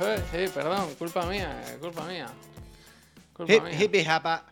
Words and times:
Eh, 0.00 0.22
eh, 0.32 0.50
perdón, 0.54 0.94
culpa 0.96 1.26
mía, 1.26 1.60
eh, 1.66 1.78
culpa 1.80 2.04
mía. 2.04 2.28
Culpa 3.32 3.52
Hip, 3.52 3.62
mía. 3.64 3.72
hippie, 3.80 4.04
japa. 4.04 4.44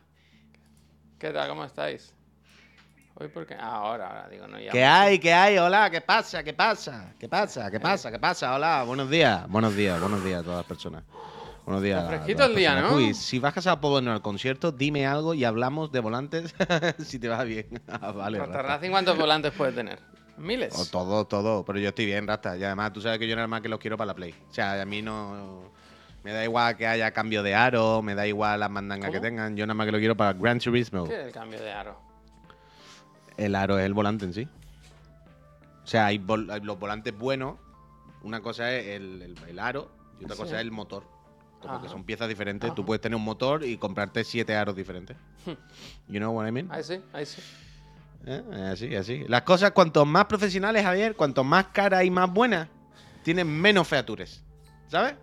¿Qué 1.18 1.30
tal? 1.30 1.48
¿Cómo 1.48 1.64
estáis? 1.64 2.12
Hoy 3.14 3.28
porque 3.28 3.54
ah, 3.54 3.76
ahora, 3.76 4.08
ahora 4.08 4.28
digo, 4.28 4.46
no 4.48 4.58
ya. 4.58 4.72
¿Qué 4.72 4.84
hay? 4.84 5.18
¿Qué 5.18 5.32
hay? 5.32 5.56
Hola, 5.56 5.88
¿qué 5.88 6.00
pasa? 6.00 6.42
¿Qué 6.42 6.52
pasa? 6.52 7.14
¿Qué 7.18 7.28
pasa? 7.28 7.70
¿Qué 7.70 7.80
pasa? 7.80 8.10
¿Qué 8.10 8.18
pasa? 8.18 8.54
Hola, 8.54 8.82
buenos 8.82 9.08
días. 9.08 9.48
Buenos 9.48 9.74
días, 9.74 10.00
buenos 10.00 10.22
días 10.24 10.40
a 10.40 10.42
todas 10.42 10.58
las 10.58 10.66
personas. 10.66 11.04
Buenos 11.64 11.82
días. 11.82 12.02
Está 12.02 12.08
fresquito 12.16 12.44
el 12.44 12.54
día, 12.54 12.74
personas. 12.74 12.92
¿no? 12.92 12.98
Uy, 12.98 13.14
si 13.14 13.38
bajas 13.38 13.66
a 13.68 13.80
Poblano 13.80 14.12
al 14.12 14.22
concierto, 14.22 14.72
dime 14.72 15.06
algo 15.06 15.32
y 15.32 15.44
hablamos 15.44 15.90
de 15.92 16.00
volantes 16.00 16.54
si 16.98 17.18
te 17.18 17.28
va 17.28 17.44
bien. 17.44 17.66
Ah, 17.88 18.10
vale. 18.10 18.44
Racing, 18.44 18.90
¿cuántos 18.90 19.16
volantes 19.16 19.52
puede 19.52 19.72
tener? 19.72 19.98
Miles. 20.38 20.74
O 20.78 20.84
todo, 20.86 21.24
todo. 21.26 21.64
Pero 21.64 21.78
yo 21.78 21.88
estoy 21.88 22.06
bien, 22.06 22.26
Rasta. 22.26 22.56
Y 22.56 22.64
además, 22.64 22.92
tú 22.92 23.00
sabes 23.00 23.18
que 23.18 23.26
yo 23.28 23.34
nada 23.36 23.48
más 23.48 23.60
que 23.62 23.68
los 23.68 23.78
quiero 23.80 23.96
para 23.96 24.08
la 24.08 24.14
Play. 24.14 24.34
O 24.50 24.52
sea, 24.54 24.80
a 24.80 24.84
mí 24.84 25.02
no. 25.02 25.70
Me 26.24 26.32
da 26.32 26.42
igual 26.44 26.76
que 26.76 26.86
haya 26.86 27.12
cambio 27.12 27.42
de 27.44 27.54
aro, 27.54 28.02
me 28.02 28.14
da 28.16 28.26
igual 28.26 28.58
las 28.60 28.70
mandangas 28.70 29.10
que 29.12 29.20
tengan. 29.20 29.56
Yo 29.56 29.64
nada 29.66 29.74
más 29.74 29.86
que 29.86 29.92
lo 29.92 29.98
quiero 29.98 30.16
para 30.16 30.32
Gran 30.32 30.58
Turismo. 30.58 31.04
¿Qué 31.04 31.20
es 31.20 31.26
el 31.26 31.32
cambio 31.32 31.60
de 31.60 31.70
aro? 31.72 32.00
El 33.36 33.54
aro 33.54 33.78
es 33.78 33.86
el 33.86 33.94
volante 33.94 34.24
en 34.24 34.34
sí. 34.34 34.48
O 35.84 35.86
sea, 35.86 36.06
hay, 36.06 36.18
vol- 36.18 36.50
hay 36.52 36.60
los 36.62 36.78
volantes 36.78 37.16
buenos. 37.16 37.58
Una 38.22 38.40
cosa 38.40 38.72
es 38.74 38.86
el, 38.88 39.22
el- 39.22 39.38
el 39.48 39.58
aro 39.60 39.90
y 40.20 40.24
otra 40.24 40.34
Sí. 40.36 40.42
cosa 40.42 40.56
es 40.56 40.62
el 40.62 40.72
motor. 40.72 41.04
Como 41.60 41.80
que 41.80 41.88
son 41.88 42.04
piezas 42.04 42.28
diferentes. 42.28 42.74
Tú 42.74 42.84
puedes 42.84 43.00
tener 43.00 43.16
un 43.16 43.24
motor 43.24 43.64
y 43.64 43.76
comprarte 43.78 44.24
siete 44.24 44.54
aros 44.56 44.74
diferentes. 44.76 45.16
You 46.08 46.18
know 46.18 46.32
what 46.32 46.46
I 46.46 46.52
mean? 46.52 46.68
Ahí 46.72 46.82
sí, 46.82 47.00
ahí 47.12 47.24
sí. 47.26 47.40
¿Eh? 48.24 48.42
Así, 48.72 48.94
así. 48.96 49.24
Las 49.28 49.42
cosas, 49.42 49.72
cuanto 49.72 50.04
más 50.04 50.24
profesionales, 50.26 50.82
Javier, 50.84 51.14
cuanto 51.14 51.44
más 51.44 51.66
caras 51.66 52.04
y 52.04 52.10
más 52.10 52.32
buenas, 52.32 52.68
tienen 53.22 53.48
menos 53.48 53.86
features. 53.86 54.42
¿Sabes? 54.88 55.14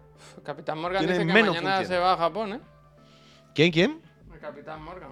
Capitán 0.44 0.80
Morgan 0.80 1.00
Tiene 1.00 1.14
dice 1.14 1.26
que 1.28 1.34
menos 1.34 1.56
mañana 1.56 1.78
funciones. 1.78 1.88
se 1.88 1.98
va 1.98 2.14
a 2.14 2.18
Japón, 2.18 2.54
¿eh? 2.54 2.60
¿Quién, 3.56 3.72
quién? 3.72 4.02
El 4.34 4.40
Capitán 4.40 4.82
Morgan. 4.84 5.12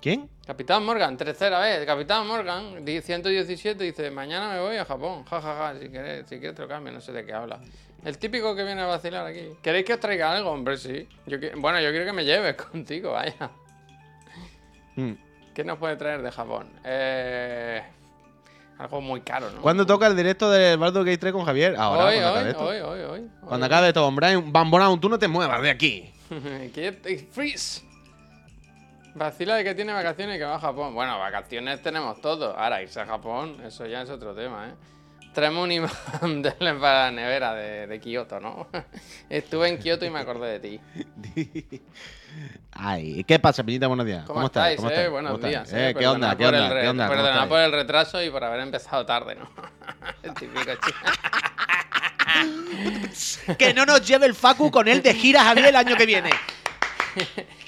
¿Quién? 0.00 0.30
Capitán 0.46 0.84
Morgan, 0.84 1.16
tercera 1.16 1.58
vez. 1.60 1.84
Capitán 1.84 2.26
Morgan, 2.26 2.84
di- 2.84 3.00
117, 3.02 3.84
dice, 3.84 4.10
mañana 4.10 4.52
me 4.54 4.60
voy 4.60 4.76
a 4.76 4.84
Japón. 4.84 5.24
Ja, 5.26 5.40
ja, 5.42 5.54
ja, 5.56 5.78
si 5.78 5.88
quieres, 5.88 6.26
si 6.28 6.38
quieres 6.38 6.54
te 6.56 6.62
lo 6.62 6.68
cambio, 6.68 6.92
no 6.92 7.00
sé 7.00 7.12
de 7.12 7.24
qué 7.24 7.32
habla. 7.34 7.60
El 8.04 8.16
típico 8.18 8.54
que 8.56 8.64
viene 8.64 8.80
a 8.80 8.86
vacilar 8.86 9.26
aquí. 9.26 9.50
¿Queréis 9.62 9.84
que 9.84 9.92
os 9.94 10.00
traiga 10.00 10.32
algo? 10.32 10.50
Hombre, 10.50 10.78
sí. 10.78 11.06
Yo 11.26 11.36
bueno, 11.56 11.80
yo 11.80 11.90
quiero 11.90 12.06
que 12.06 12.12
me 12.14 12.24
lleves 12.24 12.54
contigo, 12.70 13.12
vaya. 13.12 13.50
Hmm. 14.96 15.12
¿Qué 15.60 15.64
nos 15.64 15.76
puede 15.76 15.94
traer 15.96 16.22
de 16.22 16.32
Japón? 16.32 16.70
Eh, 16.82 17.82
algo 18.78 19.02
muy 19.02 19.20
caro, 19.20 19.50
¿no? 19.50 19.60
¿Cuándo 19.60 19.84
toca 19.84 20.06
el 20.06 20.16
directo 20.16 20.50
del 20.50 20.78
Baldur's 20.78 21.04
Gate 21.04 21.18
3 21.18 21.34
con 21.34 21.44
Javier? 21.44 21.76
Ahora, 21.76 22.06
hoy, 22.06 22.14
cuando 22.14 22.30
acabe 22.30 22.44
hoy, 22.44 22.50
esto. 22.50 22.64
hoy, 22.64 22.78
hoy, 22.78 23.00
hoy, 23.20 23.30
Cuando 23.44 23.66
acabe 23.66 23.88
esto, 23.88 24.10
Van 24.10 24.70
Brown, 24.70 24.98
tú 24.98 25.10
no 25.10 25.18
te 25.18 25.28
muevas 25.28 25.60
de 25.60 25.68
aquí. 25.68 26.10
Freeze. 27.30 27.82
Vacila 29.14 29.56
de 29.56 29.64
que 29.64 29.74
tiene 29.74 29.92
vacaciones 29.92 30.36
y 30.36 30.38
que 30.38 30.46
va 30.46 30.54
a 30.54 30.60
Japón. 30.60 30.94
Bueno, 30.94 31.18
vacaciones 31.18 31.82
tenemos 31.82 32.22
todos. 32.22 32.56
Ahora, 32.56 32.82
irse 32.82 32.98
a 32.98 33.04
Japón, 33.04 33.58
eso 33.62 33.84
ya 33.84 34.00
es 34.00 34.08
otro 34.08 34.34
tema, 34.34 34.66
¿eh? 34.66 34.74
Traemos 35.32 35.62
un 35.64 35.70
imán 35.72 35.90
de 36.42 36.54
la- 36.58 36.78
para 36.78 37.04
la 37.06 37.10
nevera 37.12 37.54
de, 37.54 37.86
de 37.86 38.00
Kioto, 38.00 38.40
¿no? 38.40 38.68
Estuve 39.30 39.68
en 39.68 39.78
Kioto 39.78 40.04
y 40.04 40.10
me 40.10 40.18
acordé 40.20 40.58
de 40.58 40.60
ti. 40.60 40.80
Ay, 42.72 43.24
¿qué 43.24 43.38
pasa, 43.38 43.62
Piñita? 43.64 43.86
Buenos 43.86 44.06
días. 44.06 44.24
¿Cómo, 44.24 44.34
¿Cómo, 44.34 44.46
estás? 44.46 44.70
estáis? 44.70 44.76
¿Cómo 44.80 44.90
eh? 44.90 45.08
Buenos 45.08 45.32
¿Cómo 45.32 45.46
días. 45.46 45.72
eh. 45.72 45.90
Eh, 45.90 45.94
¿Qué 45.98 46.06
onda? 46.06 46.36
¿Qué 46.36 46.44
por 46.44 46.54
el 46.54 46.60
onda? 46.62 46.74
re- 46.74 46.80
¿Qué 46.82 46.88
onda? 46.88 47.04
¿Cómo 47.06 47.16
perdonad 47.16 47.34
estáis? 47.34 47.48
por 47.48 47.60
el 47.60 47.72
retraso 47.72 48.22
y 48.22 48.30
por 48.30 48.44
haber 48.44 48.60
empezado 48.60 49.04
tarde, 49.06 49.34
¿no? 49.36 49.50
el 50.22 50.34
típico 50.34 50.70
chico. 50.74 50.98
Que 53.58 53.74
no 53.74 53.84
nos 53.84 54.06
lleve 54.06 54.26
el 54.26 54.34
Facu 54.34 54.70
con 54.70 54.86
él 54.88 55.02
de 55.02 55.14
gira, 55.14 55.42
Javier, 55.44 55.66
el 55.66 55.76
año 55.76 55.96
que 55.96 56.06
viene. 56.06 56.30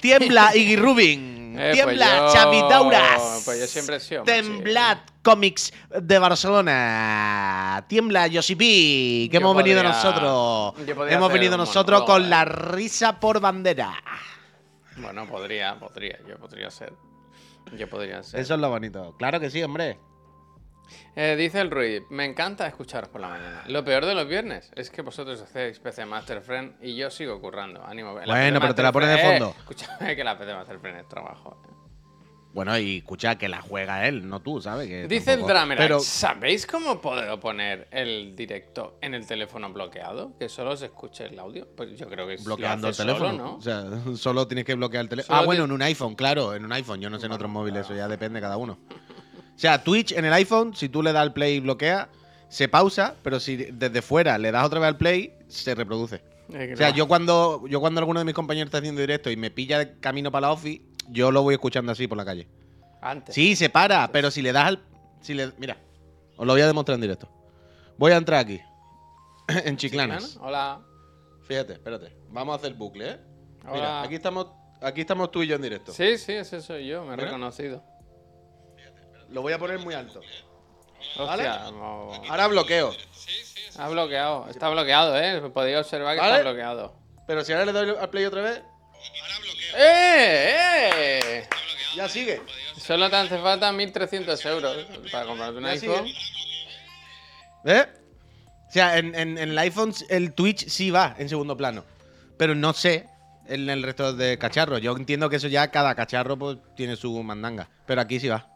Tiembla, 0.01 0.55
Iggy 0.55 0.75
Rubin. 0.77 1.55
Eh, 1.57 1.61
pues 1.61 1.73
Tiembla, 1.73 2.17
yo- 2.17 2.29
Xavi 2.29 2.59
Dauras. 2.61 3.41
pues 3.45 3.59
yo 3.59 3.67
siempre 3.67 3.97
he 3.97 3.99
sido 3.99 4.23
Temblad, 4.23 4.97
Comics 5.23 5.73
de 5.89 6.19
Barcelona. 6.19 7.85
Tiembla, 7.87 8.27
Josipi. 8.31 9.29
Que 9.31 9.37
Yo 9.37 9.39
hemos 9.39 9.55
venido 9.55 9.81
nosotros. 9.81 10.73
Hemos 11.09 11.31
venido 11.33 11.57
nosotros 11.57 12.01
monólogo, 12.01 12.13
con 12.13 12.25
eh. 12.25 12.29
la 12.29 12.45
risa 12.45 13.19
por 13.19 13.39
bandera. 13.39 13.93
Bueno, 14.97 15.27
podría, 15.27 15.79
podría, 15.79 16.19
yo 16.27 16.37
podría 16.37 16.69
ser. 16.69 16.93
Yo 17.77 17.89
podría 17.89 18.21
ser. 18.21 18.39
Eso 18.41 18.53
es 18.55 18.59
lo 18.59 18.69
bonito. 18.69 19.15
Claro 19.17 19.39
que 19.39 19.49
sí, 19.49 19.63
hombre. 19.63 19.97
Eh, 21.15 21.35
dice 21.37 21.61
el 21.61 21.71
Rui, 21.71 22.03
me 22.09 22.25
encanta 22.25 22.67
escucharos 22.67 23.09
por 23.09 23.21
la 23.21 23.29
mañana. 23.29 23.63
Lo 23.67 23.83
peor 23.83 24.05
de 24.05 24.13
los 24.13 24.27
viernes 24.27 24.71
es 24.75 24.89
que 24.91 25.01
vosotros 25.01 25.41
hacéis 25.41 25.79
PC 25.79 26.05
Master 26.05 26.41
Friend 26.41 26.75
y 26.81 26.95
yo 26.95 27.09
sigo 27.09 27.39
currando. 27.39 27.83
Ánimo. 27.85 28.13
La 28.19 28.25
Bueno, 28.25 28.59
PC 28.59 28.61
pero 28.61 28.75
te 28.75 28.83
la 28.83 28.91
pones 28.91 29.09
de 29.09 29.15
Friend- 29.17 29.39
fondo. 29.39 29.49
Eh, 29.49 29.55
escúchame 29.59 30.15
que 30.15 30.23
la 30.23 30.37
PC 30.37 30.53
Master 30.53 30.79
Friend 30.79 30.99
es 30.99 31.07
trabajo. 31.07 31.57
Bueno, 32.53 32.77
y 32.77 32.97
escucha 32.97 33.35
que 33.37 33.49
la 33.49 33.61
juega 33.61 34.07
él, 34.07 34.27
no 34.29 34.39
tú, 34.39 34.61
¿sabes? 34.61 34.87
Que 34.87 35.07
Dice 35.07 35.33
el 35.33 35.41
Dramer, 35.41 35.75
Pero 35.75 35.99
¿sabéis 35.99 36.67
cómo 36.67 37.01
puedo 37.01 37.39
poner 37.39 37.87
el 37.89 38.35
directo 38.35 38.99
en 39.01 39.15
el 39.15 39.25
teléfono 39.25 39.73
bloqueado? 39.73 40.37
Que 40.37 40.47
solo 40.49 40.77
se 40.77 40.85
escuche 40.85 41.25
el 41.25 41.39
audio. 41.39 41.67
Pues 41.75 41.97
yo 41.97 42.07
creo 42.07 42.27
que 42.27 42.37
bloqueando 42.37 42.89
el 42.89 42.93
solo, 42.93 43.15
teléfono. 43.15 43.43
¿no? 43.43 43.55
O 43.55 43.61
sea, 43.61 43.83
solo 44.15 44.47
tienes 44.47 44.65
que 44.65 44.75
bloquear 44.75 45.01
el 45.01 45.09
teléfono. 45.09 45.35
Solo 45.35 45.43
Ah, 45.43 45.45
bueno, 45.45 45.63
en 45.65 45.71
un 45.71 45.81
iPhone, 45.81 46.13
claro, 46.13 46.53
en 46.53 46.63
un 46.63 46.71
iPhone. 46.73 47.01
Yo 47.01 47.09
no 47.09 47.19
sé 47.19 47.25
en 47.25 47.31
otros 47.31 47.49
móviles, 47.49 47.85
eso 47.85 47.95
ya 47.95 48.07
depende 48.07 48.37
de 48.37 48.41
cada 48.41 48.57
uno. 48.57 48.77
O 49.55 49.59
sea, 49.63 49.83
Twitch 49.83 50.11
en 50.13 50.25
el 50.25 50.33
iPhone, 50.33 50.75
si 50.75 50.89
tú 50.89 51.03
le 51.03 51.13
das 51.13 51.21
al 51.21 51.31
play 51.31 51.57
y 51.57 51.59
bloquea, 51.59 52.09
se 52.49 52.67
pausa, 52.67 53.15
pero 53.21 53.39
si 53.39 53.55
desde 53.55 54.01
fuera 54.01 54.37
le 54.39 54.51
das 54.51 54.65
otra 54.65 54.79
vez 54.79 54.87
al 54.87 54.97
play, 54.97 55.31
se 55.47 55.75
reproduce. 55.75 56.21
O 56.49 56.75
sea, 56.75 56.89
yo 56.89 57.07
cuando, 57.07 57.63
yo 57.67 57.79
cuando 57.79 57.99
alguno 57.99 58.19
de 58.19 58.25
mis 58.25 58.33
compañeros 58.33 58.67
está 58.67 58.79
haciendo 58.79 58.99
directo 58.99 59.29
y 59.31 59.37
me 59.37 59.51
pilla 59.51 59.79
el 59.81 59.99
camino 59.99 60.31
para 60.31 60.47
la 60.47 60.53
office, 60.53 60.81
yo 61.09 61.31
lo 61.31 61.41
voy 61.43 61.55
escuchando 61.55 61.91
así 61.91 62.07
por 62.07 62.17
la 62.17 62.25
calle. 62.25 62.47
Antes. 63.01 63.35
Sí, 63.35 63.55
se 63.55 63.69
para, 63.69 64.11
pero 64.11 64.31
si 64.31 64.41
le 64.41 64.51
das 64.51 64.65
al. 64.65 64.79
Si 65.21 65.33
le, 65.33 65.51
mira, 65.57 65.77
os 66.37 66.45
lo 66.47 66.53
voy 66.53 66.61
a 66.61 66.67
demostrar 66.67 66.95
en 66.95 67.01
directo. 67.01 67.29
Voy 67.97 68.11
a 68.11 68.17
entrar 68.17 68.39
aquí. 68.39 68.61
en 69.47 69.77
Chiclanas. 69.77 70.37
Hola. 70.41 70.81
Fíjate, 71.47 71.73
espérate. 71.73 72.15
Vamos 72.29 72.53
a 72.53 72.57
hacer 72.57 72.73
bucle, 72.73 73.11
¿eh? 73.11 73.19
Hola. 73.63 73.73
Mira, 73.73 74.01
aquí 74.03 74.15
estamos, 74.15 74.47
aquí 74.81 75.01
estamos 75.01 75.31
tú 75.31 75.43
y 75.43 75.47
yo 75.47 75.55
en 75.55 75.61
directo. 75.61 75.91
Sí, 75.91 76.17
sí, 76.17 76.31
ese 76.33 76.61
soy 76.61 76.87
yo, 76.87 77.03
me 77.05 77.13
he 77.13 77.17
reconocido. 77.17 77.83
Lo 79.29 79.41
voy 79.41 79.53
a 79.53 79.59
poner 79.59 79.79
muy 79.79 79.93
alto. 79.93 80.21
Hostia, 81.17 81.69
no- 81.71 82.13
Ahora 82.29 82.47
bloqueo. 82.47 82.91
ha 83.77 83.89
bloqueado. 83.89 84.47
Está 84.49 84.69
bloqueado, 84.69 85.19
¿eh? 85.19 85.41
Podéis 85.53 85.77
observar 85.77 86.15
que 86.15 86.21
¿Vale? 86.21 86.37
está 86.37 86.49
bloqueado. 86.49 86.95
Pero 87.27 87.43
si 87.43 87.51
ahora 87.51 87.65
le 87.65 87.71
doy 87.73 87.95
al 87.99 88.09
play 88.09 88.25
otra 88.25 88.41
vez, 88.41 88.61
¡Eh! 89.75 91.19
¡Eh! 91.25 91.47
ya 91.95 92.07
sigue. 92.09 92.41
Solo 92.77 93.09
te 93.09 93.15
hace 93.15 93.37
falta 93.39 93.71
1.300 93.71 94.45
euros 94.49 94.77
para 95.11 95.25
comprarte 95.25 95.57
un 95.57 95.65
iPhone. 95.65 96.07
¿Eh? 97.65 97.85
O 98.67 98.71
sea, 98.73 98.97
en, 98.97 99.13
en- 99.15 99.37
en 99.37 99.49
el 99.51 99.57
iPhone 99.59 99.93
el 100.09 100.33
Twitch 100.33 100.67
sí 100.67 100.89
va 100.91 101.15
en 101.17 101.29
segundo 101.29 101.55
plano. 101.55 101.85
Pero 102.37 102.55
no 102.55 102.73
sé 102.73 103.07
en 103.47 103.69
el 103.69 103.83
resto 103.83 104.13
de 104.13 104.37
cacharros. 104.37 104.81
Yo 104.81 104.95
entiendo 104.97 105.29
que 105.29 105.35
eso 105.37 105.47
ya 105.47 105.69
cada 105.69 105.95
cacharro 105.95 106.37
pues, 106.37 106.57
tiene 106.75 106.95
su 106.95 107.21
mandanga. 107.23 107.69
Pero 107.85 108.01
aquí 108.01 108.19
sí 108.19 108.27
va. 108.27 108.47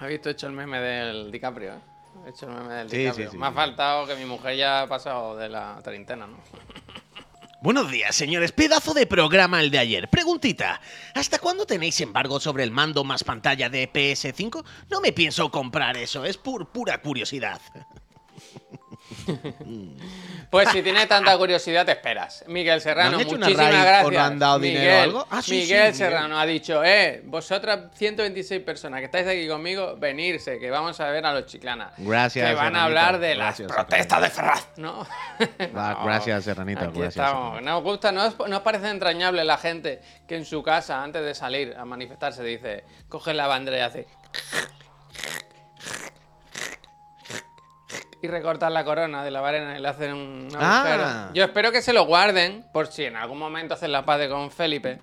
¿Has 0.00 0.08
visto 0.08 0.30
hecho 0.30 0.46
el 0.46 0.52
meme 0.52 0.78
del 0.78 1.32
DiCaprio? 1.32 1.72
¿eh? 1.74 1.78
He 2.26 2.30
hecho 2.30 2.46
el 2.46 2.52
meme 2.54 2.74
del 2.74 2.88
Sí, 2.90 2.98
DiCaprio. 2.98 3.26
sí, 3.26 3.32
sí, 3.32 3.38
Me 3.38 3.46
ha 3.48 3.52
faltado 3.52 4.06
que 4.06 4.14
mi 4.14 4.24
mujer 4.24 4.56
ya 4.56 4.82
ha 4.82 4.86
pasado 4.86 5.36
de 5.36 5.48
la 5.48 5.80
treintena, 5.82 6.26
¿no? 6.28 6.38
Buenos 7.60 7.90
días, 7.90 8.14
señores. 8.14 8.52
Pedazo 8.52 8.94
de 8.94 9.06
programa 9.06 9.60
el 9.60 9.70
de 9.72 9.78
ayer. 9.78 10.08
Preguntita. 10.08 10.80
¿Hasta 11.14 11.40
cuándo 11.40 11.66
tenéis 11.66 12.00
embargo 12.00 12.38
sobre 12.38 12.62
el 12.62 12.70
mando 12.70 13.02
más 13.02 13.24
pantalla 13.24 13.68
de 13.68 13.92
PS5? 13.92 14.64
No 14.90 15.00
me 15.00 15.12
pienso 15.12 15.50
comprar 15.50 15.96
eso. 15.96 16.24
Es 16.24 16.40
pur- 16.40 16.68
pura 16.70 17.00
curiosidad. 17.02 17.60
Pues 20.50 20.68
si 20.70 20.82
tienes 20.82 21.06
tanta 21.08 21.36
curiosidad, 21.36 21.84
te 21.84 21.92
esperas. 21.92 22.44
Miguel 22.46 22.80
Serrano, 22.80 23.12
¿No 23.12 23.16
han 23.18 23.22
hecho 23.22 23.34
una 23.36 23.46
muchísimas 23.46 23.74
o 23.74 23.82
gracias. 23.82 24.12
no 24.12 24.20
han 24.20 24.38
dado 24.38 24.58
Miguel, 24.58 24.78
dinero 24.80 24.96
o 24.98 25.02
algo? 25.02 25.26
Ah, 25.30 25.42
sí, 25.42 25.48
sí, 25.48 25.56
Miguel 25.56 25.78
Miguel. 25.80 25.94
Serrano 25.94 26.38
ha 26.38 26.46
dicho, 26.46 26.84
eh, 26.84 27.22
vosotras 27.24 27.80
126 27.94 28.62
personas 28.62 29.00
que 29.00 29.06
estáis 29.06 29.26
aquí 29.26 29.46
conmigo, 29.48 29.96
venirse, 29.98 30.58
que 30.58 30.70
vamos 30.70 30.98
a 31.00 31.10
ver 31.10 31.24
a 31.26 31.32
los 31.34 31.46
chiclanas. 31.46 31.92
Gracias, 31.98 32.48
Que 32.48 32.54
van 32.54 32.72
Serranito. 32.72 32.80
a 32.80 32.84
hablar 32.84 33.18
de 33.18 33.34
las 33.34 33.60
protestas 33.60 34.22
de 34.22 34.30
Ferraz, 34.30 34.68
¿no? 34.76 35.06
Gracias, 36.04 36.44
Serranito, 36.44 36.80
Aquí 36.84 36.98
gracias, 36.98 37.24
estamos. 37.24 37.50
Serranito. 37.58 37.70
Nos 37.72 37.82
gusta, 37.82 38.12
¿no 38.12 38.26
os, 38.26 38.38
no 38.48 38.56
os 38.56 38.62
parece 38.62 38.88
entrañable 38.88 39.44
la 39.44 39.58
gente 39.58 40.00
que 40.26 40.36
en 40.36 40.44
su 40.44 40.62
casa, 40.62 41.02
antes 41.02 41.22
de 41.22 41.34
salir 41.34 41.74
a 41.78 41.84
manifestarse, 41.84 42.42
dice, 42.42 42.84
coge 43.08 43.34
la 43.34 43.46
bandera 43.46 43.76
y 43.78 43.80
hace... 43.80 44.06
Y 48.20 48.26
recortan 48.26 48.74
la 48.74 48.84
corona 48.84 49.22
de 49.22 49.30
la 49.30 49.40
varena 49.40 49.78
y 49.78 49.80
le 49.80 49.88
hacen 49.88 50.12
un 50.12 50.48
Ah. 50.58 50.78
agujero. 50.80 51.34
Yo 51.34 51.44
espero 51.44 51.70
que 51.70 51.82
se 51.82 51.92
lo 51.92 52.04
guarden 52.04 52.64
por 52.72 52.88
si 52.88 53.04
en 53.04 53.16
algún 53.16 53.38
momento 53.38 53.74
hacen 53.74 53.92
la 53.92 54.04
paz 54.04 54.18
de 54.18 54.28
con 54.28 54.50
Felipe. 54.50 55.00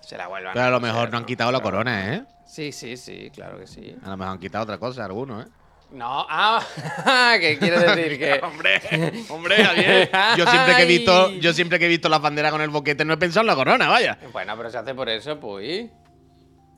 Se 0.00 0.16
la 0.16 0.28
vuelvan 0.28 0.52
Pero 0.54 0.66
a 0.66 0.70
lo 0.70 0.78
coser, 0.80 0.92
mejor 0.92 1.10
no 1.10 1.18
han 1.18 1.24
quitado 1.24 1.50
la 1.52 1.60
corona, 1.60 2.14
¿eh? 2.14 2.24
Sí, 2.46 2.72
sí, 2.72 2.96
sí, 2.96 3.30
claro 3.34 3.58
que 3.58 3.66
sí. 3.66 3.96
A 4.04 4.10
lo 4.10 4.16
mejor 4.16 4.32
han 4.34 4.38
quitado 4.40 4.64
otra 4.64 4.78
cosa 4.78 5.04
algunos, 5.04 5.46
¿eh? 5.46 5.48
No, 5.92 6.24
ah, 6.28 6.62
¿qué 7.40 7.58
quiere 7.58 7.78
decir? 7.80 8.16
Que. 8.18 8.40
Hombre, 8.44 8.80
hombre, 9.28 9.64
Javier. 9.64 10.10
Yo 10.36 10.46
siempre 10.46 10.76
que 10.76 10.82
he 10.82 10.86
visto, 10.86 11.30
yo 11.32 11.52
siempre 11.52 11.78
que 11.80 11.86
he 11.86 11.88
visto 11.88 12.08
la 12.08 12.20
bandera 12.20 12.52
con 12.52 12.60
el 12.60 12.70
boquete 12.70 13.04
no 13.04 13.14
he 13.14 13.16
pensado 13.16 13.40
en 13.42 13.48
la 13.48 13.56
corona, 13.56 13.88
vaya. 13.88 14.16
Bueno, 14.32 14.56
pero 14.56 14.70
se 14.70 14.78
hace 14.78 14.94
por 14.94 15.08
eso, 15.08 15.40
pues. 15.40 15.90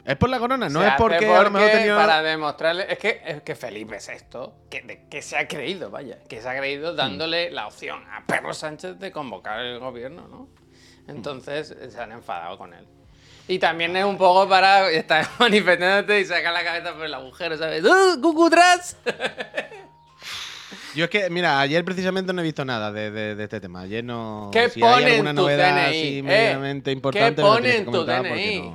Es 0.04 0.16
por 0.16 0.28
la 0.30 0.38
corona, 0.40 0.68
no 0.68 0.80
Se 0.80 0.86
es 0.86 0.92
hace 0.94 0.98
porque, 1.02 1.16
a 1.26 1.42
lo 1.42 1.50
mejor 1.50 1.68
porque 1.68 1.76
tenía. 1.78 1.96
Para 1.96 2.22
demostrarle. 2.22 2.86
Es 2.92 2.98
que, 2.98 3.22
es 3.24 3.42
que 3.42 3.54
Felipe 3.54 3.98
VI, 3.98 4.38
que, 4.68 4.82
de- 4.82 5.08
que 5.08 5.22
se 5.22 5.36
ha 5.36 5.46
creído, 5.46 5.90
vaya. 5.90 6.18
Que 6.28 6.40
se 6.40 6.48
ha 6.48 6.54
Hmm. 6.54 6.58
creído 6.58 6.94
dándole 6.94 7.50
la 7.52 7.68
opción 7.68 8.02
a 8.10 8.24
Pedro 8.26 8.52
Sánchez 8.52 8.98
de 8.98 9.12
convocar 9.12 9.60
el 9.60 9.78
gobierno, 9.78 10.26
¿no? 10.28 10.48
Entonces 11.06 11.70
eh, 11.70 11.90
se 11.90 12.00
han 12.00 12.10
enfadado 12.12 12.58
con 12.58 12.74
él. 12.74 12.84
Y 13.48 13.58
también 13.58 13.96
es 13.96 14.04
un 14.04 14.16
poco 14.18 14.48
para 14.48 14.90
estar 14.90 15.24
manifestándote 15.38 16.20
y 16.20 16.24
sacar 16.24 16.52
la 16.52 16.64
cabeza 16.64 16.94
por 16.94 17.04
el 17.04 17.14
agujero, 17.14 17.56
¿sabes? 17.56 17.84
¡Uh, 17.84 18.20
cucutras! 18.20 18.96
Yo 20.94 21.04
es 21.04 21.10
que, 21.10 21.30
mira, 21.30 21.58
ayer 21.60 21.84
precisamente 21.84 22.32
no 22.32 22.40
he 22.40 22.44
visto 22.44 22.64
nada 22.64 22.92
de, 22.92 23.10
de- 23.10 23.34
de 23.34 23.44
este 23.44 23.60
tema. 23.60 23.80
Ayer 23.82 24.04
no. 24.04 24.50
¿Qué 24.52 24.68
si 24.68 24.82
hay 24.82 24.90
pone 24.94 25.06
en 25.06 25.12
alguna 25.12 25.30
tu 25.34 25.40
novedad 25.42 25.70
DNI? 25.74 25.80
así 25.88 26.18
eh? 26.18 26.22
medianamente 26.22 26.90
¿Qué 26.90 26.92
importante, 26.92 27.40
lo 27.42 27.48
pone 27.48 27.76
en 27.76 27.84
tu 27.86 27.90
porque 27.92 28.12
DNI? 28.12 28.74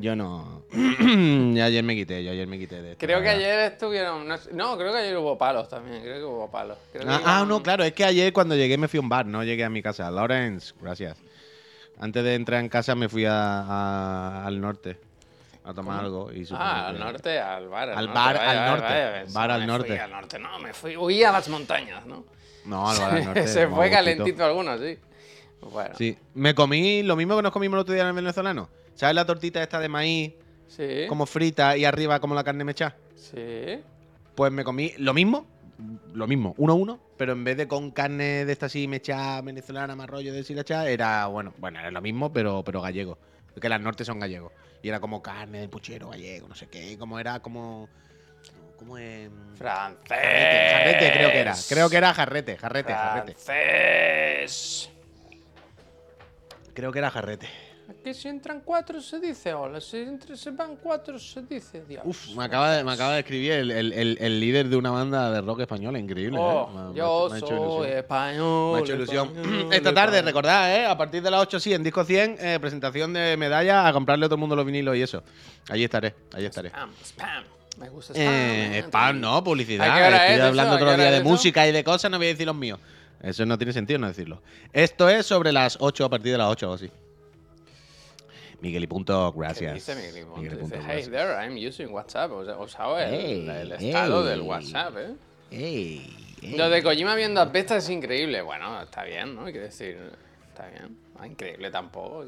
Yo 0.00 0.14
no. 0.14 0.62
ayer 0.72 1.82
me 1.82 1.94
quité, 1.96 2.22
yo 2.22 2.30
ayer 2.30 2.46
me 2.46 2.58
quité 2.58 2.80
de 2.82 2.92
esto. 2.92 3.04
Creo 3.04 3.20
que 3.20 3.28
ayer 3.30 3.58
estuvieron. 3.72 4.28
No, 4.52 4.76
creo 4.78 4.92
que 4.92 4.98
ayer 4.98 5.16
hubo 5.16 5.36
palos 5.36 5.68
también. 5.68 6.00
Creo 6.02 6.18
que 6.18 6.24
hubo 6.24 6.50
palos. 6.50 6.78
Creo 6.92 7.04
que 7.04 7.10
Ah, 7.12 7.20
ah, 7.24 7.44
no, 7.46 7.62
claro, 7.62 7.82
es 7.84 7.92
que 7.92 8.04
ayer 8.04 8.32
cuando 8.32 8.54
llegué 8.54 8.78
me 8.78 8.86
fui 8.86 8.98
a 8.98 9.00
un 9.00 9.08
bar, 9.08 9.26
no 9.26 9.42
llegué 9.42 9.64
a 9.64 9.70
mi 9.70 9.82
casa. 9.82 10.10
Lawrence, 10.10 10.72
gracias. 10.80 11.16
Antes 11.98 12.22
de 12.22 12.34
entrar 12.36 12.60
en 12.60 12.68
casa 12.68 12.94
me 12.94 13.08
fui 13.08 13.24
a- 13.24 13.32
a- 13.62 14.46
al 14.46 14.60
norte 14.60 14.98
a 15.64 15.74
tomar 15.74 16.00
algo. 16.04 16.30
Y 16.32 16.46
Ah, 16.52 16.88
al 16.88 16.98
norte, 17.00 17.40
al 17.40 17.68
bar. 17.68 17.88
Al 17.90 18.06
bar, 18.08 18.36
vaya, 18.36 18.50
al 18.64 18.70
norte, 18.70 18.84
vaya, 18.94 19.24
bar 19.32 19.50
al 19.50 19.60
fui 19.62 19.66
norte. 19.66 19.98
al 20.00 20.10
norte, 20.12 20.38
no, 20.38 20.58
me 20.60 20.72
fui. 20.72 20.96
Huí 20.96 21.24
a 21.24 21.32
las 21.32 21.48
montañas, 21.48 22.06
¿no? 22.06 22.24
No, 22.66 22.88
al 22.88 22.98
bar 22.98 23.14
al 23.14 23.24
norte. 23.24 23.48
Se 23.48 23.66
fue 23.66 23.90
calentito 23.90 24.44
algunos, 24.44 24.80
sí. 24.80 24.96
Bueno, 25.60 25.90
sí. 25.98 26.12
Sí, 26.12 26.18
me 26.34 26.54
comí 26.54 27.02
lo 27.02 27.16
mismo 27.16 27.34
que 27.34 27.42
nos 27.42 27.50
comimos 27.50 27.74
el 27.78 27.80
otro 27.80 27.94
día 27.94 28.02
en 28.04 28.08
el 28.10 28.14
venezolano. 28.14 28.68
¿Sabes 28.98 29.14
la 29.14 29.24
tortita 29.24 29.62
esta 29.62 29.78
de 29.78 29.88
maíz 29.88 30.34
Sí. 30.66 31.06
como 31.08 31.24
frita 31.24 31.76
y 31.76 31.84
arriba 31.84 32.18
como 32.18 32.34
la 32.34 32.42
carne 32.42 32.64
mechada? 32.64 32.96
Sí. 33.14 33.80
Pues 34.34 34.50
me 34.50 34.64
comí 34.64 34.92
lo 34.98 35.14
mismo, 35.14 35.46
lo 36.12 36.26
mismo, 36.26 36.52
uno 36.58 36.72
a 36.72 36.76
uno, 36.76 37.00
pero 37.16 37.30
en 37.32 37.44
vez 37.44 37.56
de 37.56 37.68
con 37.68 37.92
carne 37.92 38.44
de 38.44 38.52
esta 38.52 38.66
así 38.66 38.88
mechada 38.88 39.40
venezolana, 39.40 39.94
más 39.94 40.10
rollo 40.10 40.32
de 40.32 40.42
silachá, 40.42 40.88
era, 40.90 41.26
bueno, 41.26 41.54
bueno, 41.58 41.78
era 41.78 41.92
lo 41.92 42.00
mismo, 42.00 42.32
pero, 42.32 42.64
pero 42.64 42.82
gallego. 42.82 43.18
Porque 43.54 43.68
las 43.68 43.80
nortes 43.80 44.04
son 44.04 44.18
gallegos. 44.18 44.52
Y 44.82 44.88
era 44.88 44.98
como 44.98 45.22
carne 45.22 45.60
de 45.60 45.68
puchero 45.68 46.08
gallego, 46.08 46.48
no 46.48 46.56
sé 46.56 46.66
qué, 46.66 46.98
como 46.98 47.20
era 47.20 47.38
como... 47.38 47.88
¿Cómo 48.76 48.98
es? 48.98 49.30
Francés. 49.54 50.08
Jarrete, 50.08 50.70
jarrete 50.72 51.12
creo 51.12 51.30
que 51.30 51.38
era. 51.38 51.54
Creo 51.68 51.88
que 51.90 51.96
era 51.96 52.14
jarrete, 52.14 52.56
jarrete, 52.56 52.92
jarrete. 52.92 53.34
Francés. 53.34 54.90
Creo 56.74 56.90
que 56.90 56.98
era 56.98 57.10
jarrete. 57.10 57.48
Aquí 57.90 58.12
si 58.12 58.28
entran 58.28 58.60
cuatro 58.62 59.00
se 59.00 59.18
dice 59.18 59.54
hola, 59.54 59.80
si 59.80 59.96
entre- 59.96 60.36
se 60.36 60.50
van 60.50 60.76
cuatro 60.76 61.18
se 61.18 61.40
dice 61.42 61.82
Dios. 61.88 62.02
Uf, 62.04 62.28
me 62.36 62.44
acaba 62.44 62.72
de, 62.72 62.84
me 62.84 62.92
acaba 62.92 63.14
de 63.14 63.20
escribir 63.20 63.52
el, 63.52 63.70
el- 63.70 63.92
el- 63.94 64.18
el 64.20 64.40
líder 64.40 64.68
de 64.68 64.76
una 64.76 64.90
banda 64.90 65.30
de 65.30 65.40
rock 65.40 65.60
española, 65.60 65.98
increíble. 65.98 66.38
Oh, 66.38 66.68
¿eh? 66.70 66.74
Me 66.74 66.90
ha 66.90 66.94
yo 66.94 67.28
me 67.30 67.40
soy 67.40 67.88
español. 67.88 68.72
Me 68.72 68.78
ha 68.78 68.80
hecho 68.82 68.94
ilusión. 68.94 69.28
español, 69.34 69.72
Esta 69.72 69.94
tarde, 69.94 70.20
recordad, 70.20 70.74
¿eh? 70.76 70.84
A 70.84 70.98
partir 70.98 71.22
de 71.22 71.30
las 71.30 71.40
8 71.40 71.58
sí, 71.58 71.72
en 71.72 71.82
Disco 71.82 72.04
100, 72.04 72.36
eh, 72.38 72.58
presentación 72.60 73.14
de 73.14 73.36
medalla 73.38 73.88
a 73.88 73.92
comprarle 73.94 74.26
a 74.26 74.28
todo 74.28 74.34
el 74.36 74.40
mundo 74.40 74.54
los 74.54 74.66
vinilos 74.66 74.94
y 74.94 75.00
eso. 75.02 75.22
Allí 75.70 75.84
estaré, 75.84 76.14
allí 76.34 76.44
estaré. 76.44 76.68
Spam, 76.68 76.90
spam. 77.02 77.44
Me 77.78 77.88
gusta 77.88 78.12
spam. 78.12 78.26
Eh, 78.28 78.82
spam, 78.86 79.18
no, 79.20 79.34
¿A 79.36 79.42
publicidad. 79.44 79.86
Estoy 79.86 80.30
es 80.34 80.36
eso? 80.40 80.46
hablando 80.48 80.72
¿A 80.72 80.76
otro 80.76 80.94
día 80.94 81.10
de 81.10 81.16
eso? 81.16 81.24
música 81.24 81.66
y 81.66 81.72
de 81.72 81.82
cosas, 81.84 82.10
no 82.10 82.18
voy 82.18 82.26
a 82.26 82.30
decir 82.30 82.46
los 82.46 82.56
míos. 82.56 82.78
Eso 83.22 83.46
no 83.46 83.56
tiene 83.56 83.72
sentido 83.72 83.98
no 83.98 84.08
decirlo. 84.08 84.42
Esto 84.74 85.08
es 85.08 85.24
sobre 85.24 85.52
las 85.52 85.78
8, 85.80 86.04
a 86.04 86.10
partir 86.10 86.32
de 86.32 86.38
las 86.38 86.48
8 86.48 86.70
o 86.70 86.74
así. 86.74 86.90
Miguel 88.60 88.82
y 88.82 88.86
punto, 88.88 89.32
¿Qué 89.32 89.38
gracias. 89.40 89.74
dice 89.74 89.94
Miguel 89.94 90.10
y 90.10 90.42
Dice, 90.42 90.56
punto, 90.56 90.76
hey 90.78 90.84
gracias. 91.04 91.10
there, 91.10 91.32
I'm 91.34 91.56
using 91.68 91.88
WhatsApp. 91.92 92.32
O 92.32 92.44
sea, 92.44 92.56
o 92.58 92.66
sea, 92.68 93.08
el, 93.08 93.14
Hey, 93.14 93.48
el 93.48 93.72
estado 93.72 94.22
hey. 94.24 94.30
del 94.30 94.40
WhatsApp, 94.42 94.94
¿eh? 95.50 96.00
Lo 96.56 96.68
de 96.68 96.82
Kojima 96.82 97.14
viendo 97.14 97.40
a 97.40 97.50
Pesta 97.52 97.76
es 97.76 97.88
increíble. 97.88 98.42
Bueno, 98.42 98.82
está 98.82 99.04
bien, 99.04 99.34
¿no? 99.34 99.44
Quiero 99.44 99.60
decir, 99.62 99.96
está 100.48 100.66
bien. 100.68 100.96
Ah, 101.18 101.26
increíble 101.26 101.70
tampoco. 101.70 102.24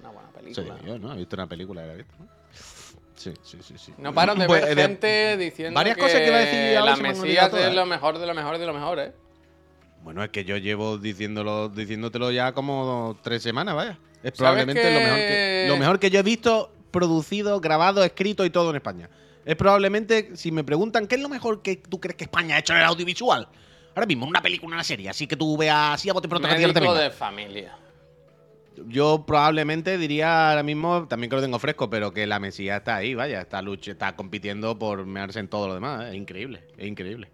Una 0.00 0.10
buena 0.10 0.28
Sí, 0.28 0.54
película. 0.54 0.78
yo, 0.86 0.98
¿no? 0.98 1.12
He 1.12 1.16
visto 1.16 1.36
una 1.36 1.46
película, 1.46 1.84
¿la 1.86 1.92
he 1.92 1.96
visto? 1.96 2.14
¿no? 2.18 2.28
Sí, 3.14 3.32
sí, 3.42 3.58
sí, 3.62 3.74
sí. 3.78 3.92
No 3.98 4.14
paro 4.14 4.34
de 4.34 4.46
Pues, 4.46 4.64
ver 4.64 4.76
de- 4.76 4.82
gente 4.82 5.36
diciendo 5.36 5.74
varias 5.74 5.96
que 5.96 6.02
cosas 6.02 6.20
que 6.20 6.26
iba 6.28 6.36
a 6.36 6.40
decir 6.40 6.80
la 6.80 6.96
Mesías 6.96 7.52
es 7.54 7.74
lo 7.74 7.84
mejor 7.86 8.18
de 8.18 8.26
lo 8.26 8.34
mejor 8.34 8.58
de 8.58 8.66
lo 8.66 8.72
mejor, 8.74 8.98
¿eh? 9.00 9.12
Bueno, 10.04 10.22
es 10.22 10.30
que 10.30 10.44
yo 10.44 10.56
llevo 10.56 10.96
diciéndolo, 10.98 11.68
diciéndotelo 11.68 12.30
ya 12.30 12.52
como 12.52 13.18
tres 13.22 13.42
semanas, 13.42 13.74
vaya. 13.74 13.98
Es 14.22 14.32
¿Sabes 14.34 14.38
probablemente 14.38 14.82
que- 14.82 14.92
lo, 14.94 15.00
mejor 15.00 15.16
que, 15.18 15.64
lo 15.68 15.76
mejor 15.76 15.98
que 16.00 16.10
yo 16.10 16.20
he 16.20 16.22
visto, 16.22 16.72
producido, 16.90 17.60
grabado, 17.60 18.02
escrito 18.02 18.44
y 18.44 18.50
todo 18.50 18.70
en 18.70 18.76
España. 18.76 19.08
Es 19.44 19.56
probablemente, 19.56 20.36
si 20.36 20.52
me 20.52 20.64
preguntan, 20.64 21.06
¿qué 21.06 21.14
es 21.14 21.20
lo 21.20 21.28
mejor 21.28 21.62
que 21.62 21.76
tú 21.76 22.00
crees 22.00 22.16
que 22.16 22.24
España 22.24 22.56
ha 22.56 22.58
hecho 22.58 22.72
en 22.74 22.80
el 22.80 22.84
audiovisual? 22.84 23.48
Ahora 23.94 24.06
mismo, 24.06 24.26
una 24.26 24.42
película, 24.42 24.74
una 24.74 24.84
serie, 24.84 25.08
así 25.08 25.26
que 25.26 25.36
tú 25.36 25.56
veas 25.56 25.94
así 25.94 26.10
a 26.10 26.12
bote 26.12 26.28
pronto 26.28 26.46
Médico 26.48 26.94
de 26.94 27.10
familia. 27.10 27.76
Yo 28.86 29.24
probablemente 29.26 29.98
diría 29.98 30.50
ahora 30.50 30.62
mismo, 30.62 31.06
también 31.08 31.30
que 31.30 31.36
lo 31.36 31.42
tengo 31.42 31.58
fresco, 31.58 31.90
pero 31.90 32.12
que 32.12 32.26
la 32.26 32.38
Mesías 32.38 32.78
está 32.78 32.96
ahí, 32.96 33.14
vaya, 33.14 33.40
está 33.40 33.60
lucha, 33.60 33.90
está 33.90 34.14
compitiendo 34.14 34.78
por 34.78 35.04
mearse 35.04 35.40
en 35.40 35.48
todo 35.48 35.66
lo 35.66 35.74
demás. 35.74 36.04
¿eh? 36.04 36.08
Es 36.10 36.14
increíble, 36.14 36.62
es 36.76 36.86
increíble. 36.86 37.28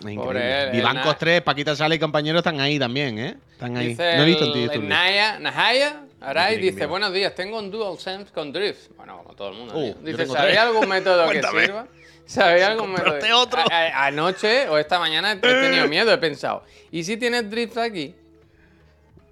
Increíble. 0.00 0.62
él, 0.64 0.70
Vivancos 0.72 1.12
él, 1.12 1.16
3, 1.18 1.42
Paquita 1.42 1.74
Sala 1.76 1.94
y 1.94 1.98
compañeros 1.98 2.40
están 2.40 2.60
ahí 2.60 2.78
también, 2.78 3.18
¿eh? 3.18 3.36
Están 3.52 3.76
ahí. 3.76 3.88
Dice 3.88 4.16
no 4.16 4.22
he 4.22 4.26
visto 4.26 4.44
el 4.44 4.56
el, 4.56 4.70
el 4.70 4.88
Naya, 4.88 5.38
Nahaya 5.38 6.02
Aray 6.20 6.56
que 6.56 6.72
dice, 6.72 6.86
buenos 6.86 7.12
días, 7.12 7.34
tengo 7.34 7.58
un 7.58 7.70
DualSense 7.70 8.32
con 8.32 8.52
Drift. 8.52 8.90
Bueno, 8.96 9.18
como 9.22 9.34
todo 9.36 9.48
el 9.50 9.54
mundo. 9.56 9.74
Uh, 9.76 9.94
Dice, 10.02 10.26
¿sabéis 10.26 10.58
algún 10.58 10.88
método 10.88 11.30
que 11.30 11.42
sirva? 11.42 11.86
¿Sabéis 12.24 12.64
algún 12.66 12.92
método? 12.92 13.38
Otro. 13.38 13.60
A- 13.60 13.74
a- 13.74 14.06
anoche 14.06 14.68
o 14.68 14.78
esta 14.78 14.98
mañana 14.98 15.32
he 15.32 15.36
tenido 15.36 15.86
miedo, 15.88 16.12
he 16.12 16.18
pensado. 16.18 16.64
¿Y 16.90 17.04
si 17.04 17.16
tienes 17.16 17.48
Drift 17.50 17.76
aquí? 17.78 18.14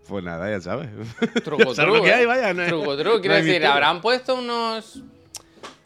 Pues 0.06 0.22
nada, 0.22 0.50
ya 0.50 0.60
sabes. 0.60 0.90
Truco, 1.42 1.62
¿Sabes 1.74 1.78
lo 1.78 1.94
truco. 1.94 2.02
que 2.04 2.10
¿eh? 2.10 2.14
hay? 2.14 2.26
Vaya, 2.26 2.52
no- 2.52 2.66
truco, 2.66 2.96
truco. 2.96 3.20
Quiero 3.20 3.36
decir, 3.36 3.64
habrán 3.66 4.00
puesto 4.00 4.34
unos 4.34 5.02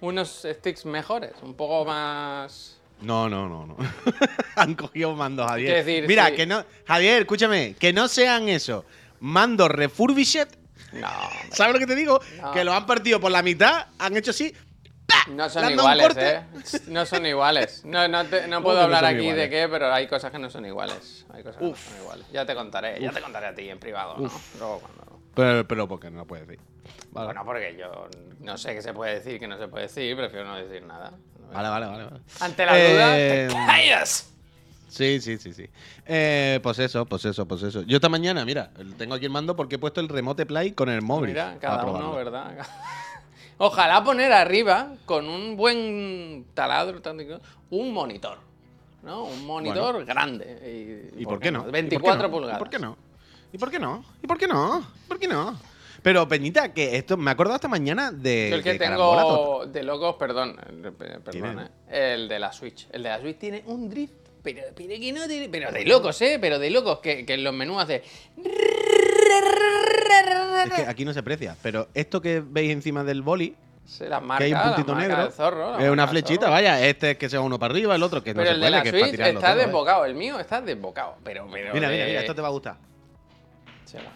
unos 0.00 0.46
sticks 0.48 0.84
mejores, 0.84 1.32
un 1.42 1.54
poco 1.54 1.84
más. 1.84 2.77
No, 3.00 3.28
no, 3.28 3.48
no, 3.48 3.66
no. 3.66 3.76
Han 4.56 4.74
cogido 4.74 5.14
mandos, 5.14 5.46
Javier. 5.46 5.68
Quiero 5.74 5.84
decir, 5.86 6.08
Mira, 6.08 6.28
sí. 6.28 6.34
que 6.34 6.46
no. 6.46 6.64
Javier, 6.86 7.20
escúchame, 7.22 7.74
que 7.78 7.92
no 7.92 8.08
sean 8.08 8.48
eso. 8.48 8.84
Mandos 9.20 9.70
refurbished. 9.70 10.48
No, 10.92 11.08
¿Sabes 11.52 11.74
lo 11.74 11.78
que 11.78 11.86
te 11.86 11.94
digo? 11.94 12.20
No. 12.40 12.52
Que 12.52 12.64
lo 12.64 12.72
han 12.72 12.86
partido 12.86 13.20
por 13.20 13.30
la 13.30 13.42
mitad, 13.42 13.86
han 13.98 14.16
hecho 14.16 14.30
así. 14.30 14.54
no 15.28 15.48
son 15.50 15.62
¿Le 15.62 15.68
han 15.68 15.76
dado 15.76 15.88
un 15.88 15.94
iguales? 15.94 16.16
¿eh? 16.16 16.80
No 16.88 17.04
son 17.06 17.26
iguales. 17.26 17.84
No, 17.84 18.08
no, 18.08 18.24
te- 18.24 18.46
no 18.48 18.56
¿Cómo 18.56 18.62
puedo 18.68 18.80
hablar 18.80 19.04
aquí 19.04 19.20
iguales? 19.20 19.36
de 19.36 19.50
qué, 19.50 19.68
pero 19.68 19.92
hay 19.92 20.06
cosas 20.08 20.30
que 20.32 20.38
no 20.38 20.48
son 20.50 20.64
iguales. 20.66 21.26
Hay 21.32 21.42
cosas 21.42 21.58
que 21.60 21.68
no 21.68 21.76
son 21.76 22.00
iguales. 22.00 22.26
Ya 22.32 22.46
te 22.46 22.54
contaré, 22.54 23.00
ya 23.00 23.10
te 23.12 23.20
contaré 23.20 23.46
a 23.48 23.54
ti 23.54 23.68
en 23.68 23.78
privado, 23.78 24.16
¿no? 24.18 24.30
Luego 24.58 24.80
cuando. 24.80 25.20
Pero, 25.34 25.68
pero 25.68 25.86
porque 25.86 26.10
no 26.10 26.18
lo 26.18 26.26
puedes 26.26 26.48
decir. 26.48 26.64
Vale. 27.10 27.26
Bueno, 27.26 27.44
porque 27.44 27.76
yo 27.78 28.08
no 28.40 28.56
sé 28.58 28.74
qué 28.74 28.82
se 28.82 28.92
puede 28.94 29.14
decir, 29.14 29.38
qué 29.38 29.46
no 29.46 29.58
se 29.58 29.68
puede 29.68 29.84
decir, 29.84 30.16
prefiero 30.16 30.46
no 30.46 30.56
decir 30.56 30.82
nada. 30.84 31.12
Vale, 31.52 31.68
vale, 31.68 31.86
vale. 31.86 32.04
vale. 32.04 32.20
Ante 32.40 32.66
la 32.66 32.72
duda, 32.72 33.18
Eh, 33.18 33.48
te 33.48 33.54
callas. 33.54 34.32
Sí, 34.88 35.20
sí, 35.20 35.36
sí, 35.38 35.52
sí. 35.52 35.68
Eh, 36.06 36.60
pues 36.62 36.78
eso, 36.78 37.04
pues 37.06 37.24
eso, 37.24 37.46
pues 37.46 37.62
eso. 37.62 37.82
Yo 37.82 37.96
esta 37.96 38.08
mañana, 38.08 38.44
mira, 38.44 38.70
tengo 38.96 39.14
aquí 39.14 39.26
el 39.26 39.30
mando 39.30 39.54
porque 39.54 39.76
he 39.76 39.78
puesto 39.78 40.00
el 40.00 40.08
remote 40.08 40.46
play 40.46 40.72
con 40.72 40.88
el 40.88 41.02
móvil. 41.02 41.30
Mira, 41.30 41.56
cada 41.60 41.84
uno. 41.84 42.14
¿verdad? 42.14 42.56
Ojalá 43.58 44.02
poner 44.04 44.32
arriba, 44.32 44.92
con 45.04 45.28
un 45.28 45.56
buen 45.56 46.46
taladro, 46.54 47.00
un 47.70 47.92
monitor. 47.92 48.38
¿No? 49.02 49.24
Un 49.24 49.46
monitor 49.46 50.04
grande. 50.04 51.12
Y, 51.16 51.22
¿Y 51.22 51.24
por 51.24 51.38
qué 51.38 51.50
no? 51.50 51.60
¿Y 51.60 51.62
por 51.62 51.72
qué 51.72 51.82
24 51.82 52.22
no? 52.22 52.30
pulgadas. 52.30 52.56
¿Y 52.56 52.58
por 52.58 52.70
qué 52.70 52.78
no? 52.78 52.96
¿Y 53.52 53.58
por 53.58 53.70
qué 53.70 53.78
no? 53.78 54.04
¿Y 54.22 54.26
por 54.26 54.38
qué 54.38 54.48
no? 54.48 54.86
¿Por 55.06 55.18
qué 55.18 55.28
no? 55.28 55.58
Pero, 56.08 56.26
Peñita, 56.26 56.72
que 56.72 56.96
esto 56.96 57.18
me 57.18 57.30
acordado 57.30 57.56
esta 57.56 57.68
mañana 57.68 58.10
de. 58.10 58.48
Yo 58.48 58.56
el 58.56 58.62
que 58.62 58.72
de 58.72 58.78
tengo 58.78 59.66
de 59.66 59.82
locos, 59.82 60.16
perdón, 60.16 60.56
eh, 60.58 60.90
pe- 60.90 61.20
perdón, 61.20 61.30
Tiene. 61.30 61.62
eh, 61.90 62.14
el 62.14 62.28
de 62.28 62.38
la 62.38 62.50
Switch. 62.50 62.86
El 62.90 63.02
de 63.02 63.08
la 63.10 63.20
Switch 63.20 63.36
tiene 63.36 63.62
un 63.66 63.90
drift, 63.90 64.14
pero, 64.42 64.62
pero 64.74 64.88
que 64.88 65.12
no 65.12 65.26
tiene, 65.28 65.50
pero 65.50 65.70
de 65.70 65.84
locos, 65.84 66.22
¿eh? 66.22 66.38
Pero 66.40 66.58
de 66.58 66.70
locos, 66.70 67.00
que, 67.00 67.26
que 67.26 67.34
en 67.34 67.44
los 67.44 67.52
menús 67.52 67.82
hace... 67.82 67.96
Es 70.64 70.72
que 70.72 70.82
aquí 70.88 71.04
no 71.04 71.12
se 71.12 71.18
aprecia, 71.20 71.54
pero 71.62 71.88
esto 71.92 72.22
que 72.22 72.40
veis 72.40 72.72
encima 72.72 73.04
del 73.04 73.20
boli, 73.20 73.54
la 74.00 74.18
que 74.20 74.24
marca, 74.24 74.44
hay 74.44 74.52
un 74.52 74.58
la 74.58 74.64
puntito 74.64 74.94
marca 74.94 75.08
negro, 75.16 75.30
zorro, 75.30 75.78
es 75.78 75.90
una 75.90 76.08
flechita, 76.08 76.40
zorro. 76.46 76.52
vaya. 76.52 76.86
Este 76.86 77.10
es 77.10 77.18
que 77.18 77.28
sea 77.28 77.42
uno 77.42 77.58
para 77.58 77.72
arriba, 77.74 77.94
el 77.94 78.02
otro 78.02 78.22
que 78.24 78.32
no 78.32 78.42
se 78.42 78.48
de 78.48 78.58
puede, 78.58 78.70
la 78.70 78.82
que 78.82 78.88
es 78.88 78.92
para 78.94 79.04
Switch 79.04 79.10
tirarlo 79.16 79.38
está 79.40 79.52
todo, 79.52 79.60
¿eh? 79.60 79.66
desbocado, 79.66 80.04
el 80.06 80.14
mío 80.14 80.40
está 80.40 80.62
desbocado. 80.62 81.16
Pero, 81.22 81.46
pero 81.52 81.74
Mira, 81.74 81.88
de- 81.90 81.94
mira, 81.96 82.06
mira, 82.06 82.20
esto 82.20 82.34
te 82.34 82.40
va 82.40 82.48
a 82.48 82.52
gustar. 82.52 82.76
Se 83.84 83.98
va, 83.98 84.12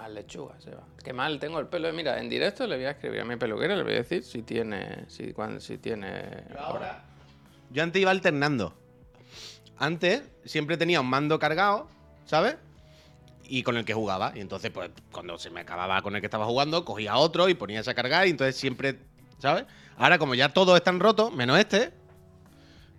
se 0.00 0.08
va. 0.08 0.08
Como 0.08 0.08
las 0.08 0.10
lechugas, 0.10 0.62
se 0.62 0.70
va. 0.70 0.82
Qué 1.02 1.12
mal 1.12 1.38
tengo 1.38 1.58
el 1.58 1.66
pelo. 1.66 1.92
Mira, 1.92 2.18
en 2.20 2.28
directo 2.28 2.66
le 2.66 2.76
voy 2.76 2.84
a 2.86 2.90
escribir 2.90 3.20
a 3.20 3.24
mi 3.24 3.36
peluquero, 3.36 3.76
le 3.76 3.82
voy 3.82 3.92
a 3.92 3.96
decir 3.96 4.22
si 4.22 4.42
tiene. 4.42 5.04
Si, 5.08 5.32
cuando, 5.32 5.60
si 5.60 5.78
tiene. 5.78 6.44
Ahora. 6.58 7.04
Yo 7.70 7.82
antes 7.82 8.00
iba 8.00 8.10
alternando. 8.10 8.74
Antes 9.78 10.22
siempre 10.44 10.76
tenía 10.76 11.00
un 11.00 11.06
mando 11.08 11.38
cargado, 11.38 11.88
¿sabes? 12.26 12.56
Y 13.44 13.62
con 13.62 13.76
el 13.76 13.84
que 13.84 13.94
jugaba. 13.94 14.32
Y 14.34 14.40
entonces, 14.40 14.70
pues, 14.70 14.90
cuando 15.10 15.38
se 15.38 15.50
me 15.50 15.60
acababa 15.60 16.02
con 16.02 16.14
el 16.14 16.20
que 16.20 16.26
estaba 16.26 16.46
jugando, 16.46 16.84
cogía 16.84 17.16
otro 17.16 17.48
y 17.48 17.54
ponía 17.54 17.80
ese 17.80 17.90
a 17.90 17.94
cargar. 17.94 18.26
Y 18.26 18.30
entonces 18.30 18.56
siempre, 18.56 18.98
¿sabes? 19.38 19.64
Ahora, 19.96 20.18
como 20.18 20.34
ya 20.34 20.50
todos 20.50 20.76
están 20.76 21.00
rotos, 21.00 21.32
menos 21.32 21.58
este. 21.58 21.92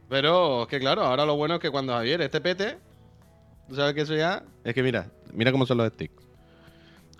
Pero 0.09 0.63
es 0.63 0.67
que 0.67 0.79
claro, 0.79 1.03
ahora 1.03 1.25
lo 1.25 1.37
bueno 1.37 1.55
es 1.55 1.61
que 1.61 1.69
cuando 1.69 1.93
Javier 1.93 2.21
este 2.21 2.41
pete, 2.41 2.77
¿tú 3.69 3.75
sabes 3.75 3.93
que 3.93 4.01
eso 4.01 4.13
ya? 4.13 4.43
Es 4.65 4.73
que 4.73 4.83
mira, 4.83 5.09
mira 5.31 5.53
cómo 5.53 5.65
son 5.65 5.77
los 5.77 5.87
sticks. 5.93 6.20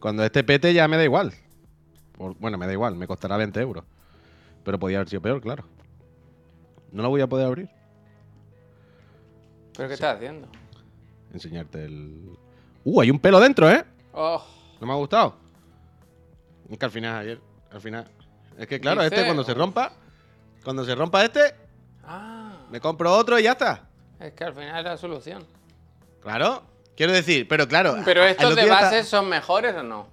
Cuando 0.02 0.26
este 0.26 0.44
pete 0.44 0.74
ya 0.74 0.90
me 0.90 0.98
da 0.98 1.04
igual. 1.06 1.32
Por- 2.18 2.36
bueno, 2.38 2.58
me 2.58 2.66
da 2.68 2.74
igual, 2.74 2.96
me 2.98 3.08
costará 3.08 3.38
20 3.38 3.62
euros. 3.62 3.86
Pero 4.66 4.78
podía 4.78 4.98
haber 4.98 5.08
sido 5.10 5.22
peor, 5.22 5.40
claro. 5.40 5.64
No 6.92 7.04
lo 7.04 7.10
voy 7.10 7.22
a 7.22 7.28
poder 7.28 7.46
abrir. 7.48 7.70
¿Pero 9.78 9.88
qué 9.88 9.94
estás 9.94 10.18
haciendo? 10.18 10.48
Enseñarte 11.34 11.86
el. 11.86 12.38
¡Uh! 12.84 13.02
Hay 13.02 13.10
un 13.12 13.20
pelo 13.20 13.40
dentro, 13.40 13.70
¿eh? 13.72 13.86
Oh, 14.14 14.44
No 14.82 14.88
me 14.88 14.94
ha 14.94 14.98
gustado. 14.98 15.36
Es 16.70 16.78
que 16.78 16.86
al 16.86 16.92
final, 16.92 17.16
ayer. 17.22 17.40
Al 17.72 17.80
final. 17.82 18.08
Es 18.58 18.68
que 18.68 18.80
claro, 18.80 19.02
Dice- 19.04 19.16
este 19.16 19.26
cuando 19.26 19.44
se 19.44 19.54
rompa. 19.54 19.94
Cuando 20.64 20.84
se 20.86 20.94
rompa 20.94 21.24
este, 21.24 21.56
ah, 22.04 22.66
me 22.70 22.80
compro 22.82 23.12
otro 23.16 23.40
y 23.40 23.44
ya 23.44 23.54
está. 23.54 23.88
es 24.20 24.34
que 24.34 24.44
al 24.44 24.54
final 24.54 24.78
es 24.80 24.84
la 24.84 24.98
solución. 24.98 25.44
Claro. 26.22 26.64
Quiero 26.96 27.12
decir, 27.14 27.48
pero 27.48 27.68
claro. 27.68 27.98
Pero 28.06 28.24
estos 28.24 28.56
de 28.56 28.66
base 28.68 29.00
está- 29.00 29.10
son 29.10 29.30
mejores 29.30 29.74
o 29.76 29.84
no? 29.84 30.08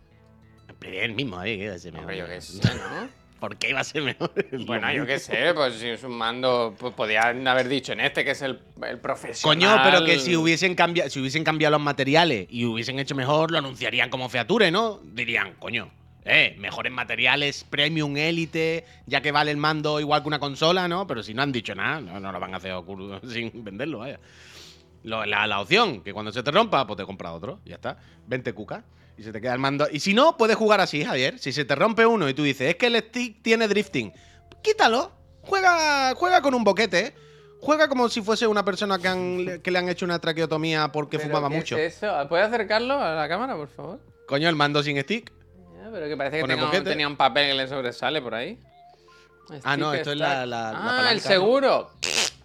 El 0.80 1.12
mismo, 1.14 1.42
¿eh? 1.42 1.56
¿Qué 1.58 1.64
iba 1.64 1.74
a 1.74 1.78
ser 1.78 1.92
mejor? 1.92 2.04
Hombre, 2.12 2.18
yo 2.18 2.26
qué 2.26 2.40
sé, 2.40 2.60
¿no? 2.62 3.08
¿Por 3.40 3.56
qué 3.56 3.70
iba 3.70 3.80
a 3.80 3.84
ser 3.84 4.02
mejor? 4.02 4.32
Bueno, 4.66 4.92
yo 4.92 5.06
qué 5.06 5.18
sé, 5.18 5.52
pues 5.54 5.74
si 5.74 5.88
es 5.88 6.02
un 6.04 6.12
mando, 6.12 6.74
pues 6.78 6.94
podían 6.94 7.46
haber 7.46 7.68
dicho 7.68 7.92
en 7.92 8.00
este 8.00 8.24
que 8.24 8.30
es 8.32 8.42
el, 8.42 8.60
el 8.86 8.98
profesional. 8.98 9.56
Coño, 9.58 9.80
pero 9.84 10.04
que 10.04 10.18
si 10.18 10.36
hubiesen, 10.36 10.74
cambiado, 10.74 11.10
si 11.10 11.20
hubiesen 11.20 11.44
cambiado 11.44 11.72
los 11.72 11.80
materiales 11.80 12.46
y 12.50 12.64
hubiesen 12.64 12.98
hecho 12.98 13.14
mejor, 13.14 13.50
lo 13.50 13.58
anunciarían 13.58 14.08
como 14.10 14.28
feature, 14.28 14.70
¿no? 14.70 15.00
Dirían, 15.04 15.54
coño, 15.58 15.90
eh, 16.24 16.56
mejores 16.58 16.92
materiales, 16.92 17.64
premium 17.64 18.16
élite, 18.16 18.84
ya 19.06 19.20
que 19.20 19.30
vale 19.32 19.50
el 19.50 19.56
mando 19.56 20.00
igual 20.00 20.22
que 20.22 20.28
una 20.28 20.38
consola, 20.40 20.88
¿no? 20.88 21.06
Pero 21.06 21.22
si 21.22 21.32
no 21.34 21.42
han 21.42 21.52
dicho 21.52 21.74
nada, 21.74 22.00
no, 22.00 22.18
no 22.20 22.32
lo 22.32 22.40
van 22.40 22.54
a 22.54 22.56
hacer 22.58 22.72
sin 23.32 23.50
venderlo, 23.64 23.98
vaya. 23.98 24.18
Lo- 25.04 25.24
la, 25.24 25.46
la 25.46 25.60
opción, 25.60 26.02
que 26.02 26.12
cuando 26.12 26.32
se 26.32 26.42
te 26.42 26.50
rompa, 26.50 26.86
pues 26.86 26.96
te 26.96 27.04
compras 27.04 27.32
otro, 27.32 27.60
ya 27.64 27.76
está. 27.76 27.98
20 28.26 28.52
cucas 28.52 28.84
y 29.16 29.22
se 29.22 29.32
te 29.32 29.40
queda 29.40 29.52
el 29.54 29.58
mando. 29.58 29.86
Y 29.90 30.00
si 30.00 30.14
no, 30.14 30.36
puedes 30.36 30.56
jugar 30.56 30.80
así, 30.80 31.04
Javier. 31.04 31.38
Si 31.38 31.52
se 31.52 31.64
te 31.64 31.74
rompe 31.74 32.04
uno 32.06 32.28
y 32.28 32.34
tú 32.34 32.42
dices, 32.42 32.68
es 32.70 32.76
que 32.76 32.86
el 32.86 32.96
stick 32.98 33.42
tiene 33.42 33.68
drifting, 33.68 34.12
quítalo. 34.62 35.12
Juega, 35.42 36.14
juega 36.14 36.42
con 36.42 36.54
un 36.54 36.62
boquete. 36.64 37.14
Juega 37.60 37.88
como 37.88 38.08
si 38.08 38.20
fuese 38.22 38.46
una 38.46 38.64
persona 38.64 38.98
que, 38.98 39.08
han- 39.08 39.60
que 39.62 39.70
le 39.72 39.78
han 39.78 39.88
hecho 39.88 40.04
una 40.04 40.18
traqueotomía 40.20 40.92
porque 40.92 41.16
¿Pero 41.18 41.28
fumaba 41.30 41.48
mucho. 41.48 41.76
Es 41.76 41.96
eso? 41.96 42.28
¿Puedes 42.28 42.46
acercarlo 42.46 42.94
a 43.02 43.14
la 43.14 43.28
cámara, 43.28 43.56
por 43.56 43.68
favor? 43.68 43.98
Coño, 44.28 44.48
el 44.48 44.54
mando 44.54 44.80
sin 44.82 45.00
stick. 45.00 45.32
Ya, 45.82 45.90
pero 45.90 46.06
que 46.06 46.16
parece 46.16 46.42
que 46.70 46.80
tenía 46.82 47.08
un 47.08 47.16
papel 47.16 47.48
que 47.48 47.54
le 47.54 47.66
sobresale 47.66 48.20
por 48.22 48.34
ahí. 48.34 48.60
Ah, 49.64 49.76
no, 49.76 49.92
esto 49.94 50.12
es 50.12 50.18
la- 50.18 50.42
Ah, 50.42 50.72
palanca, 50.98 51.10
el 51.34 51.40
¿no? 51.40 51.46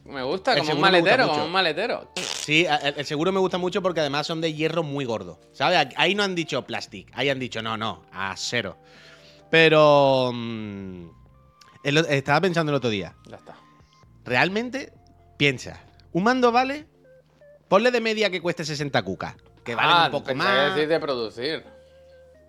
Me 0.06 0.22
gusta, 0.22 0.54
El 0.54 0.60
como 0.62 0.74
un 0.74 0.82
maletero, 0.82 1.28
como 1.30 1.46
un 1.46 1.52
maletero. 1.52 2.12
Sí, 2.16 2.66
el, 2.66 2.96
el 2.98 3.06
seguro 3.06 3.32
me 3.32 3.40
gusta 3.40 3.58
mucho 3.58 3.82
porque 3.82 4.02
además 4.02 4.28
son 4.28 4.42
de 4.42 4.54
hierro 4.54 4.84
muy 4.84 5.06
gordo. 5.06 5.40
¿Sabes? 5.54 5.88
Ahí 5.96 6.14
no 6.14 6.24
han 6.24 6.36
dicho 6.36 6.62
plastic. 6.66 7.10
Ahí 7.14 7.30
han 7.30 7.40
dicho, 7.40 7.62
no, 7.62 7.78
no, 7.78 8.04
acero. 8.12 8.78
Pero. 9.50 10.32
mm, 10.34 11.08
estaba 11.84 12.42
pensando 12.42 12.72
el 12.72 12.76
otro 12.76 12.90
día. 12.90 13.16
Ya 13.28 13.38
está. 13.38 13.56
Realmente, 14.26 14.92
piensa. 15.38 15.80
Un 16.12 16.24
mando 16.24 16.52
vale. 16.52 16.86
Ponle 17.70 17.90
de 17.92 18.02
media 18.02 18.30
que 18.30 18.42
cueste 18.42 18.66
60 18.66 19.02
cucas. 19.04 19.36
Que 19.64 19.74
vale 19.76 19.90
Ah, 19.92 20.06
un 20.08 20.12
poco 20.12 20.36
más. 20.36 20.76
decir 20.76 20.90
de 20.90 21.00
producir. 21.00 21.64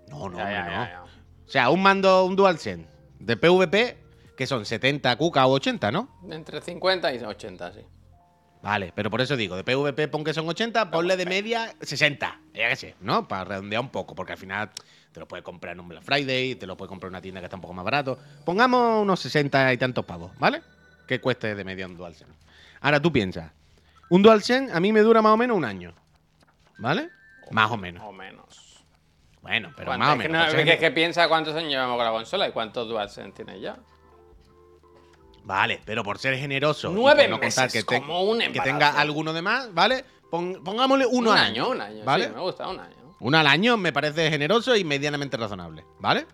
No, 0.08 0.28
no, 0.28 0.36
Ya, 0.38 0.50
ya, 0.50 0.58
hombre, 0.58 0.72
ya, 0.72 0.78
no. 0.78 0.84
ya. 0.86 1.02
O 1.46 1.48
sea, 1.48 1.70
un 1.70 1.82
mando, 1.82 2.24
un 2.24 2.34
DualSense 2.36 2.88
de 3.20 3.36
PvP, 3.36 3.96
que 4.36 4.46
son 4.46 4.64
70 4.64 5.14
cucas 5.16 5.44
o 5.46 5.50
80, 5.50 5.90
¿no? 5.92 6.08
Entre 6.30 6.60
50 6.60 7.12
y 7.14 7.18
80, 7.18 7.72
sí. 7.72 7.80
Vale, 8.62 8.92
pero 8.94 9.10
por 9.10 9.20
eso 9.20 9.36
digo, 9.36 9.56
de 9.56 9.64
PvP 9.64 10.08
pon 10.08 10.24
que 10.24 10.32
son 10.32 10.48
80, 10.48 10.90
ponle 10.90 11.16
de 11.18 11.26
media 11.26 11.74
60, 11.82 12.40
ya 12.54 12.68
que 12.70 12.76
sé, 12.76 12.94
¿no? 13.00 13.28
Para 13.28 13.44
redondear 13.44 13.82
un 13.82 13.90
poco, 13.90 14.14
porque 14.14 14.32
al 14.32 14.38
final 14.38 14.70
te 15.12 15.20
lo 15.20 15.28
puedes 15.28 15.44
comprar 15.44 15.74
en 15.74 15.80
un 15.80 15.88
Black 15.88 16.02
Friday, 16.02 16.54
te 16.54 16.66
lo 16.66 16.76
puedes 16.76 16.88
comprar 16.88 17.08
en 17.08 17.12
una 17.14 17.20
tienda 17.20 17.40
que 17.40 17.44
está 17.46 17.56
un 17.56 17.60
poco 17.62 17.74
más 17.74 17.84
barato. 17.84 18.18
Pongamos 18.44 19.02
unos 19.02 19.20
60 19.20 19.72
y 19.72 19.76
tantos 19.76 20.04
pavos, 20.06 20.32
¿vale? 20.38 20.62
Que 21.06 21.20
cueste 21.20 21.54
de 21.54 21.62
media 21.64 21.86
un 21.86 21.96
DualSense. 21.96 22.32
Ahora 22.80 23.00
tú 23.00 23.12
piensas, 23.12 23.52
un 24.08 24.22
DualSense 24.22 24.72
a 24.72 24.80
mí 24.80 24.92
me 24.92 25.00
dura 25.02 25.20
más 25.20 25.32
o 25.32 25.36
menos 25.36 25.56
un 25.58 25.64
año, 25.66 25.94
¿vale? 26.78 27.10
Más 27.50 27.70
o 27.70 27.76
menos. 27.76 28.02
O 28.02 28.12
menos. 28.12 28.82
Bueno, 29.42 29.72
pero 29.76 29.88
¿Cuánto- 29.88 30.06
más 30.06 30.14
o 30.16 30.18
que 30.18 30.28
menos. 30.28 30.42
no- 30.42 30.48
o 30.48 30.50
sea, 30.52 30.60
es 30.60 30.66
que, 30.66 30.78
que 30.78 30.90
piensa 30.90 31.28
cuántos 31.28 31.54
años 31.54 31.68
llevamos 31.70 31.96
con 31.98 32.04
la 32.06 32.12
consola 32.12 32.48
y 32.48 32.52
cuántos 32.52 32.88
DualSense 32.88 33.32
tiene 33.32 33.60
ya. 33.60 33.76
Vale, 35.44 35.80
pero 35.84 36.02
por 36.02 36.18
ser 36.18 36.36
generoso. 36.38 36.90
Nueve 36.90 37.28
no 37.28 37.38
meses, 37.38 37.72
que, 37.72 37.82
te- 37.82 38.00
como 38.00 38.22
un 38.22 38.38
que 38.38 38.60
tenga 38.60 38.98
alguno 38.98 39.32
de 39.32 39.42
más, 39.42 39.72
¿vale? 39.74 40.04
Pon- 40.30 40.62
pongámosle 40.64 41.06
uno 41.06 41.30
un 41.30 41.36
al 41.36 41.44
año, 41.44 41.68
un 41.70 41.80
año. 41.80 42.04
¿vale? 42.04 42.24
Sí, 42.28 42.30
me 42.34 42.40
gusta, 42.40 42.66
un 42.68 42.80
año. 42.80 42.94
Uno 43.20 43.38
al 43.38 43.46
año 43.46 43.76
me 43.76 43.92
parece 43.92 44.30
generoso 44.30 44.74
y 44.74 44.84
medianamente 44.84 45.36
razonable, 45.36 45.84
¿vale? 46.00 46.26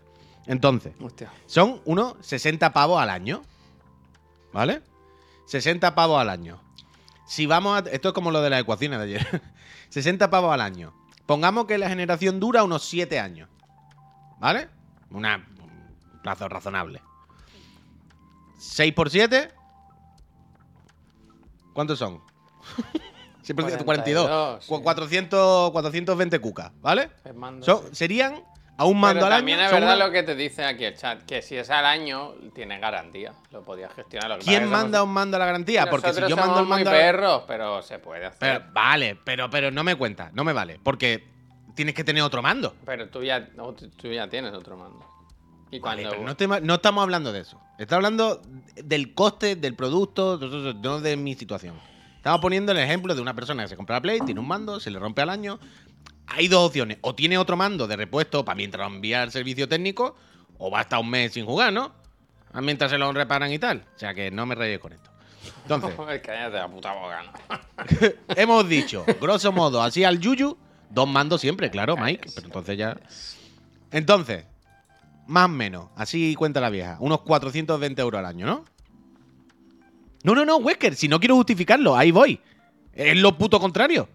Entonces, 0.47 0.95
Hostia. 1.01 1.31
son 1.47 1.81
unos 1.85 2.15
60 2.21 2.73
pavos 2.73 3.01
al 3.03 3.11
año, 3.11 3.43
¿vale? 4.53 4.81
60 5.47 5.95
pavos 5.95 6.21
al 6.21 6.31
año. 6.31 6.61
Si 7.27 7.47
vamos 7.47 7.77
a... 7.83 7.91
Esto 7.91 8.09
es 8.09 8.15
como 8.15 8.31
lo 8.31 8.41
de 8.43 8.51
las 8.51 8.61
ecuaciones 8.61 8.99
de 9.01 9.05
ayer. 9.05 9.43
60 9.91 10.31
pavos 10.31 10.53
al 10.53 10.61
año. 10.61 10.93
Pongamos 11.27 11.67
que 11.67 11.79
la 11.79 11.89
generación 11.89 12.41
dura 12.41 12.63
unos 12.65 12.85
7 12.85 13.21
años, 13.21 13.49
¿vale? 14.41 14.69
Una, 15.11 15.37
un 15.37 16.21
plazo 16.23 16.49
razonable. 16.49 17.03
6 18.61 18.93
por 18.93 19.09
7. 19.11 19.51
¿Cuántos 21.73 21.99
son? 21.99 22.21
6 23.43 23.57
por 23.57 23.65
7, 23.69 23.85
42. 23.85 24.25
42, 24.27 24.65
sí. 24.65 24.69
Cu- 24.69 24.83
400, 24.83 25.71
420 25.71 26.39
cucas, 26.41 26.73
¿vale? 26.81 27.11
Mando, 27.35 27.65
Son- 27.65 27.83
sí. 27.89 27.89
serían 27.95 28.43
a 28.77 28.85
un 28.85 28.99
mando 29.01 29.15
Pero 29.21 29.27
al 29.27 29.33
año. 29.33 29.39
también 29.41 29.61
es 29.61 29.71
verdad 29.71 29.97
una- 29.97 30.07
lo 30.07 30.13
que 30.13 30.23
te 30.23 30.35
dice 30.35 30.65
aquí 30.65 30.85
el 30.85 30.97
chat, 30.97 31.23
que 31.23 31.43
si 31.43 31.57
es 31.57 31.71
al 31.71 31.87
año, 31.87 32.35
tiene 32.55 32.79
garantía. 32.79 33.33
Lo 33.51 33.63
podías 33.63 33.93
gestionar. 33.95 34.29
Lo 34.31 34.39
que 34.39 34.45
¿Quién 34.45 34.61
que 34.63 34.65
somos- 34.67 34.83
manda 34.83 35.03
un 35.03 35.11
mando 35.11 35.37
a 35.37 35.41
la 35.41 35.47
garantía? 35.47 35.89
Porque 35.89 36.09
si 36.09 36.21
Nosotros 36.21 36.31
yo 36.31 36.37
mando 36.37 36.61
el 36.61 36.67
muy 36.67 36.71
mando. 36.77 36.91
la- 36.91 36.97
perros, 36.97 37.43
pero 37.47 37.83
se 37.83 37.99
puede 37.99 38.27
hacer. 38.27 38.39
Pero, 38.41 38.61
Pero, 38.61 38.73
vale, 38.73 39.19
pero, 39.25 39.51
pero 39.51 39.71
no 39.71 39.85
me 39.85 39.97
cuenta, 39.97 40.31
no 40.35 40.45
me 40.45 40.53
vale. 40.53 40.79
Porque 40.83 41.25
tienes 41.75 41.95
que 41.95 42.05
tener 42.05 42.23
otro 42.23 42.43
mando. 42.43 42.75
tú, 43.11 43.23
ya, 43.23 43.49
tú 43.97 44.09
ya 44.09 44.29
tienes 44.29 44.53
otro 44.53 44.77
mando. 44.77 45.07
Y 45.71 45.81
cuando... 45.81 46.11
no, 46.63 46.75
estamos 46.75 47.03
hablando 47.03 47.33
de 47.33 47.41
eso. 47.41 47.61
Está 47.79 47.97
hablando 47.97 48.43
del 48.75 49.15
coste 49.15 49.57
del 49.57 49.75
producto, 49.75 50.39
no 50.83 51.01
de 51.01 51.17
mi 51.17 51.35
situación. 51.35 51.75
Estamos 52.17 52.41
poniendo 52.41 52.73
el 52.73 52.79
ejemplo 52.79 53.15
de 53.15 53.23
una 53.23 53.35
persona 53.35 53.63
que 53.63 53.69
se 53.69 53.77
compra 53.77 53.97
la 53.97 54.03
Play, 54.03 54.21
tiene 54.21 54.41
un 54.41 54.49
mando, 54.49 54.81
se 54.81 54.91
le 54.91 54.99
rompe 54.99 55.23
al 55.23 55.31
año. 55.31 55.59
Hay 56.27 56.49
dos 56.49 56.69
opciones. 56.69 56.99
O 57.01 57.15
tiene 57.15 57.39
otro 57.39 57.57
mando 57.57 57.87
de 57.87 57.97
repuesto 57.97 58.45
para 58.45 58.57
mientras 58.57 58.89
lo 58.89 58.95
envía 58.95 59.23
al 59.23 59.33
servicio 59.33 59.69
técnico, 59.69 60.17
o 60.59 60.71
va 60.71 60.81
a 60.81 60.83
estar 60.83 60.99
un 60.99 61.09
mes 61.09 61.33
sin 61.33 61.47
jugar, 61.47 61.73
¿no? 61.73 61.93
Ah, 62.53 62.61
Mientras 62.61 62.91
se 62.91 62.99
lo 62.99 63.13
reparan 63.13 63.53
y 63.53 63.59
tal. 63.59 63.85
O 63.95 63.99
sea 63.99 64.13
que 64.13 64.31
no 64.31 64.45
me 64.45 64.55
rayes 64.55 64.81
con 64.81 64.93
esto. 64.93 65.11
Entonces, 65.63 65.95
Cállate 66.23 66.57
la 66.57 66.69
puta 66.69 66.93
boca, 66.93 67.23
¿no? 67.23 68.09
hemos 68.37 68.69
dicho, 68.69 69.05
grosso 69.21 69.53
modo, 69.53 69.83
así 69.83 70.05
al 70.05 70.19
Yuyu, 70.19 70.59
dos 70.91 71.09
mandos 71.09 71.41
siempre, 71.41 71.71
claro, 71.71 71.97
Mike. 71.97 72.29
Pero 72.35 72.49
entonces 72.49 72.77
ya. 72.77 72.99
Entonces, 73.93 74.45
más 75.31 75.45
o 75.45 75.49
menos, 75.49 75.87
así 75.95 76.35
cuenta 76.35 76.61
la 76.61 76.71
vieja, 76.71 76.97
unos 76.99 77.21
420 77.21 78.03
euros 78.03 78.19
al 78.19 78.27
año, 78.27 78.47
¿no? 78.47 78.65
No, 80.25 80.35
no, 80.35 80.45
no, 80.45 80.57
Wesker, 80.57 80.97
si 80.97 81.07
no 81.07 81.21
quiero 81.21 81.37
justificarlo, 81.37 81.97
ahí 81.97 82.11
voy. 82.11 82.41
Es 82.93 83.17
lo 83.17 83.39
puto 83.39 83.61
contrario. 83.61 84.09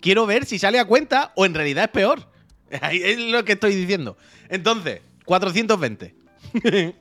Quiero 0.00 0.26
ver 0.26 0.46
si 0.46 0.58
sale 0.58 0.80
a 0.80 0.86
cuenta 0.86 1.32
o 1.36 1.44
en 1.44 1.54
realidad 1.54 1.84
es 1.84 1.90
peor. 1.90 2.28
Ahí 2.80 3.00
es 3.02 3.18
lo 3.18 3.44
que 3.44 3.52
estoy 3.52 3.74
diciendo. 3.74 4.16
Entonces, 4.48 5.00
420. 5.26 6.14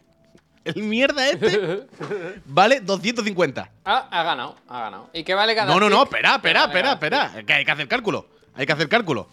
El 0.66 0.84
mierda 0.84 1.30
este 1.30 1.88
vale 2.46 2.82
250. 2.82 3.72
Ah, 3.86 4.08
ha 4.12 4.24
ganado, 4.24 4.56
ha 4.68 4.82
ganado. 4.82 5.10
¿Y 5.14 5.24
qué 5.24 5.34
vale 5.34 5.56
cada 5.56 5.74
No, 5.74 5.80
no, 5.80 5.90
no, 5.90 6.04
espera, 6.04 6.30
¿Qué 6.30 6.36
espera, 6.36 6.66
espera, 6.66 6.94
espera. 6.94 7.46
Que 7.46 7.54
hay 7.54 7.66
que 7.66 7.72
hacer 7.72 7.88
cálculo. 7.88 8.28
Hay 8.54 8.66
que 8.66 8.74
hacer 8.74 8.88
cálculo. 8.88 9.28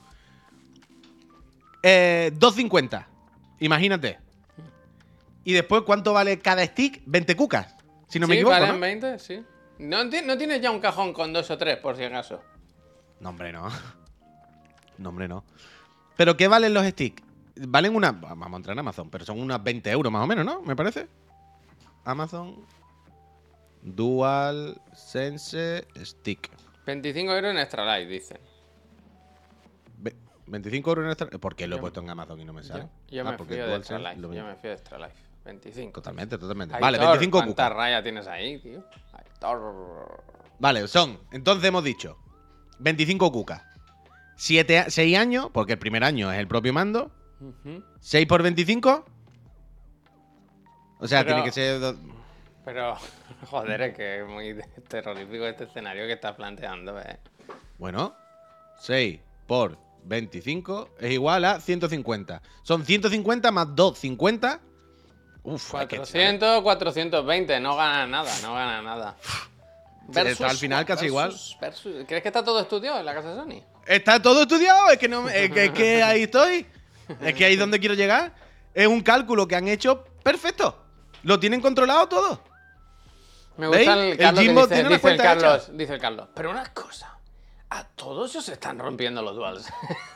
Eh, 1.82 2.32
2.50. 2.34 3.06
Imagínate. 3.60 4.18
Y 5.44 5.52
después, 5.52 5.82
¿cuánto 5.82 6.12
vale 6.12 6.38
cada 6.38 6.64
stick? 6.66 7.02
20 7.06 7.36
cucas. 7.36 7.74
Si 8.08 8.18
no 8.18 8.26
me 8.26 8.34
sí, 8.34 8.38
equivoco. 8.40 8.52
valen 8.58 8.74
¿no? 8.74 8.80
20, 8.80 9.18
sí. 9.18 9.42
¿No, 9.78 10.08
ti- 10.10 10.22
¿No 10.24 10.36
tienes 10.36 10.60
ya 10.60 10.70
un 10.70 10.80
cajón 10.80 11.12
con 11.12 11.32
dos 11.32 11.50
o 11.50 11.56
tres, 11.56 11.76
por 11.78 11.96
si 11.96 12.04
acaso? 12.04 12.42
No, 13.20 13.30
hombre, 13.30 13.52
no. 13.52 13.68
No, 14.98 15.08
hombre, 15.08 15.28
no. 15.28 15.44
¿Pero 16.18 16.36
qué 16.36 16.46
valen 16.46 16.74
los 16.74 16.84
sticks? 16.86 17.22
Valen 17.56 17.94
una. 17.96 18.12
Vamos 18.12 18.52
a 18.52 18.56
entrar 18.56 18.74
en 18.74 18.80
Amazon, 18.80 19.08
pero 19.08 19.24
son 19.24 19.40
unas 19.40 19.62
20 19.64 19.90
euros 19.90 20.12
más 20.12 20.22
o 20.22 20.26
menos, 20.26 20.44
¿no? 20.44 20.60
Me 20.60 20.76
parece. 20.76 21.08
Amazon. 22.04 22.66
Dual 23.82 24.78
Sense 24.92 25.86
Stick. 26.04 26.50
25 26.84 27.32
euros 27.32 27.50
en 27.52 27.58
Extra 27.58 27.98
Life, 27.98 28.10
dicen. 28.12 28.38
Ve- 30.50 30.58
25 30.58 30.90
euros 30.90 31.04
en 31.04 31.10
extra. 31.12 31.38
¿Por 31.38 31.54
qué 31.56 31.66
lo 31.66 31.76
he 31.76 31.78
puesto 31.78 32.00
en 32.00 32.10
Amazon 32.10 32.40
y 32.40 32.44
no 32.44 32.52
me 32.52 32.62
sale? 32.62 32.88
Yo, 33.08 33.16
yo 33.22 33.28
Ah, 33.28 33.32
me 33.38 33.44
fío 33.44 33.66
de 33.66 33.76
Extra 33.76 33.98
Life. 33.98 34.20
lo 34.20 34.32
Yo 34.34 34.44
me 34.44 34.56
fío 34.56 34.70
de 34.70 34.76
Extra 34.76 34.98
Life. 34.98 35.14
25. 35.44 35.92
Totalmente, 35.92 36.36
totalmente. 36.38 36.74
Aitor, 36.74 36.82
Vale, 36.86 36.98
25 36.98 37.38
¿Cuántas 37.38 37.54
cucas. 37.54 37.72
rayas 37.76 38.02
tienes 38.02 38.26
ahí, 38.26 38.58
tío? 38.58 38.84
Aitor. 39.12 40.22
Vale, 40.58 40.86
son. 40.88 41.18
Entonces 41.32 41.64
hemos 41.66 41.82
dicho 41.84 42.18
25 42.78 43.32
cucas. 43.32 43.62
6 44.36 45.16
años, 45.18 45.48
porque 45.52 45.74
el 45.74 45.78
primer 45.78 46.04
año 46.04 46.30
es 46.32 46.38
el 46.38 46.46
propio 46.48 46.72
mando. 46.72 47.10
Ujú. 47.40 47.82
6 48.00 48.26
por 48.26 48.42
25. 48.42 49.04
O 50.98 51.06
sea, 51.08 51.20
Pero- 51.20 51.36
tiene 51.36 51.44
que 51.44 51.52
ser. 51.52 51.80
do- 51.80 51.96
Pero, 52.64 52.96
joder, 53.50 53.80
es 53.82 53.96
que 53.96 54.20
es 54.20 54.26
muy 54.28 54.56
terrorífico 54.88 55.46
este 55.46 55.64
escenario 55.64 56.06
que 56.06 56.12
estás 56.12 56.34
planteando, 56.36 57.00
¿eh? 57.00 57.18
Bueno, 57.78 58.14
6 58.78 59.18
por 59.46 59.78
25 60.04 60.90
es 60.98 61.12
igual 61.12 61.44
a 61.44 61.60
150. 61.60 62.42
Son 62.62 62.84
150 62.84 63.50
más 63.52 63.68
2, 63.74 63.98
50. 63.98 64.60
Uf, 65.42 65.74
hay 65.74 65.86
que- 65.86 65.96
400, 65.96 66.62
420, 66.62 67.60
no 67.60 67.76
gana 67.76 68.06
nada, 68.06 68.30
no 68.42 68.54
gana 68.54 68.82
nada. 68.82 69.16
está 70.14 70.50
al 70.50 70.56
final 70.56 70.84
casi 70.84 71.06
igual. 71.06 71.34
versus- 71.60 72.04
¿Crees 72.06 72.22
que 72.22 72.28
está 72.28 72.44
todo 72.44 72.60
estudiado 72.60 72.98
en 73.00 73.06
la 73.06 73.14
casa 73.14 73.30
de 73.30 73.36
Sony? 73.36 73.64
Está 73.86 74.20
todo 74.20 74.42
estudiado, 74.42 74.90
es 74.90 74.98
que, 74.98 75.08
no, 75.08 75.28
es 75.28 75.50
que, 75.50 75.64
es 75.66 75.70
que 75.72 76.02
ahí 76.02 76.22
estoy. 76.24 76.66
Es 77.20 77.34
que 77.34 77.44
ahí 77.44 77.54
es 77.54 77.58
donde 77.58 77.80
quiero 77.80 77.94
llegar. 77.94 78.32
Es 78.74 78.86
un 78.86 79.00
cálculo 79.00 79.48
que 79.48 79.56
han 79.56 79.66
hecho 79.66 80.04
perfecto. 80.22 80.84
Lo 81.22 81.40
tienen 81.40 81.60
controlado 81.60 82.06
todo. 82.08 82.42
Me 83.56 83.68
¿Veis? 83.68 83.86
gusta 83.88 84.00
el 84.04 84.10
El 84.12 84.18
Carlos 84.18 84.44
dice, 84.44 84.66
tiene 84.68 84.88
dice 84.90 85.10
el 85.10 85.16
Carlos, 85.18 85.70
dice 85.76 85.94
el 85.94 86.00
Carlos. 86.00 86.28
Pero 86.34 86.50
una 86.50 86.72
cosa, 86.72 87.18
a 87.70 87.84
todos 87.84 88.32
se 88.32 88.52
están 88.52 88.78
rompiendo 88.78 89.22
los 89.22 89.36
duals. 89.36 89.68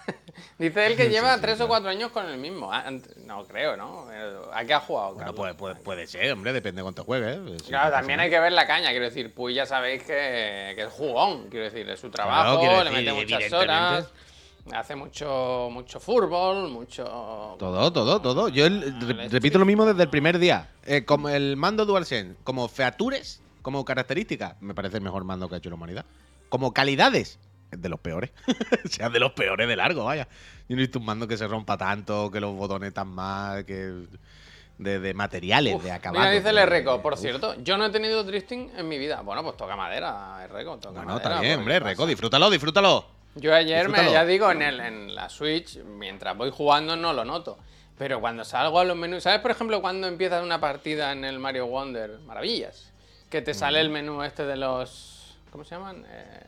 dice 0.59 0.87
él 0.87 0.97
que 0.97 1.09
lleva 1.09 1.39
tres 1.41 1.61
o 1.61 1.69
cuatro 1.69 1.89
años 1.89 2.11
con 2.11 2.27
el 2.29 2.37
mismo. 2.39 2.73
Ah, 2.73 2.91
No 3.25 3.45
creo, 3.45 3.77
¿no? 3.77 4.07
Eh, 4.13 4.37
¿A 4.53 4.65
qué 4.65 4.75
ha 4.75 4.81
jugado? 4.81 5.15
Bueno, 5.15 5.35
puede, 5.35 5.55
puede, 5.55 5.75
puede 5.77 6.07
ser, 6.07 6.33
hombre, 6.33 6.53
depende 6.53 6.81
de 6.81 6.83
cuánto 6.83 7.05
juegues. 7.05 7.37
¿eh? 7.37 7.57
Claro, 7.69 7.93
también 7.93 8.19
hay 8.21 8.29
que 8.31 8.41
ver 8.41 8.53
la 8.53 8.67
caña, 8.67 8.91
quiero 8.91 9.05
decir, 9.05 9.33
Puy 9.33 9.55
ya 9.55 9.67
sabéis 9.67 10.03
que, 10.03 10.73
que 10.75 10.83
es 10.83 10.93
jugón, 10.93 11.49
quiero 11.49 11.65
decir, 11.67 11.89
es 11.89 12.01
su 12.01 12.11
trabajo, 12.11 12.83
le 12.83 12.91
mete 12.91 13.13
muchas 13.13 13.53
horas, 13.53 14.09
hace 14.73 14.97
mucho 14.97 15.69
mucho 15.71 16.01
fútbol, 16.01 16.71
mucho... 16.71 17.05
Todo, 17.59 17.93
todo, 17.93 18.21
todo. 18.21 18.49
Yo 18.49 18.67
el- 18.67 18.93
Vale, 18.95 19.29
repito 19.29 19.59
lo 19.59 19.65
mismo 19.65 19.87
desde 19.87 20.03
el 20.03 20.09
primer 20.11 20.39
día. 20.41 20.71
Eh, 20.85 21.05
como 21.05 21.29
el 21.29 21.57
mando 21.57 21.85
DualSense, 21.87 22.37
como 22.43 22.67
features, 22.69 23.41
como 23.63 23.85
características, 23.85 24.61
me 24.61 24.75
parece 24.75 24.97
el 24.97 25.03
mejor 25.05 25.23
mando 25.25 25.49
que 25.49 25.55
ha 25.55 25.59
hecho 25.59 25.69
la 25.69 25.77
humanidad. 25.77 26.05
Como 26.49 26.73
calidades, 26.73 27.39
es 27.43 27.44
de 27.77 27.89
los 27.89 28.01
peores. 28.01 28.31
o 28.85 28.89
sea, 28.89 29.09
de 29.11 29.19
los 29.21 29.33
peores 29.33 29.67
de 29.69 29.77
largo, 29.77 30.05
vaya. 30.05 30.27
Yo 30.69 30.77
no 30.77 30.83
he 30.83 30.85
visto 30.85 30.99
un 30.99 31.05
mando 31.05 31.27
que 31.29 31.37
se 31.37 31.47
rompa 31.47 31.77
tanto, 31.77 32.31
que 32.31 32.41
los 32.41 32.55
botones 32.55 32.93
tan 32.95 33.09
mal, 33.09 33.65
que. 33.65 34.05
De, 34.77 34.99
de 34.99 35.15
materiales, 35.15 35.81
de 35.85 35.93
acabado. 35.93 36.25
Mira, 36.25 36.33
dice 36.33 36.49
el 36.51 36.67
Reco, 36.67 37.01
por 37.01 37.13
Uf. 37.13 37.21
cierto, 37.21 37.55
yo 37.63 37.79
no 37.79 37.87
he 37.87 37.91
tenido 37.91 38.25
drifting 38.25 38.73
en 38.77 38.89
mi 38.89 38.99
vida. 38.99 39.21
Bueno, 39.21 39.45
pues 39.45 39.57
toca 39.57 39.77
madera, 39.77 40.45
Reco, 40.49 40.79
toca 40.79 40.95
No, 40.95 41.03
no, 41.03 41.15
madera. 41.15 41.29
está 41.31 41.41
bien, 41.41 41.59
hombre. 41.61 41.79
Reco, 41.79 42.07
disfrútalo, 42.07 42.51
disfrútalo. 42.51 43.07
Yo 43.37 43.55
ayer, 43.55 43.89
me, 43.89 44.11
ya 44.11 44.25
digo, 44.25 44.51
en, 44.51 44.63
el, 44.63 44.81
en 44.81 45.15
la 45.15 45.29
Switch, 45.29 45.79
mientras 45.85 46.37
voy 46.37 46.51
jugando 46.51 46.97
no 46.97 47.13
lo 47.13 47.25
noto. 47.25 47.57
Pero 47.97 48.21
cuando 48.21 48.45
salgo 48.45 48.81
a 48.81 48.85
los 48.85 48.97
menús, 48.97 49.23
¿sabes, 49.23 49.39
por 49.41 49.53
ejemplo, 49.53 49.81
cuando 49.81 50.09
empiezas 50.09 50.43
una 50.43 50.61
partida 50.61 51.13
en 51.13 51.25
el 51.25 51.39
Mario 51.39 51.67
Wonder? 51.67 52.19
Maravillas. 52.27 52.91
Que 53.31 53.43
te 53.43 53.55
sale 53.55 53.81
el 53.81 53.91
menú 53.91 54.25
este 54.25 54.45
de 54.45 54.57
los... 54.57 55.37
¿Cómo 55.51 55.65
se 55.65 55.77
llaman? 55.77 56.05
Eh, 56.09 56.41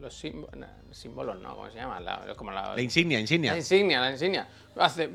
los 0.00 0.14
símbolos, 0.14 0.54
símbolos, 0.92 1.38
¿no? 1.40 1.54
¿Cómo 1.56 1.70
se 1.70 1.76
llaman? 1.76 2.04
La- 2.04 2.34
como 2.36 2.50
la, 2.50 2.74
La 2.74 2.82
insignia, 2.82 3.20
insignia. 3.20 3.52
la 3.52 3.58
insignia, 3.58 4.00
la 4.00 4.10
insignia. 4.10 4.48
Hace... 4.76 5.08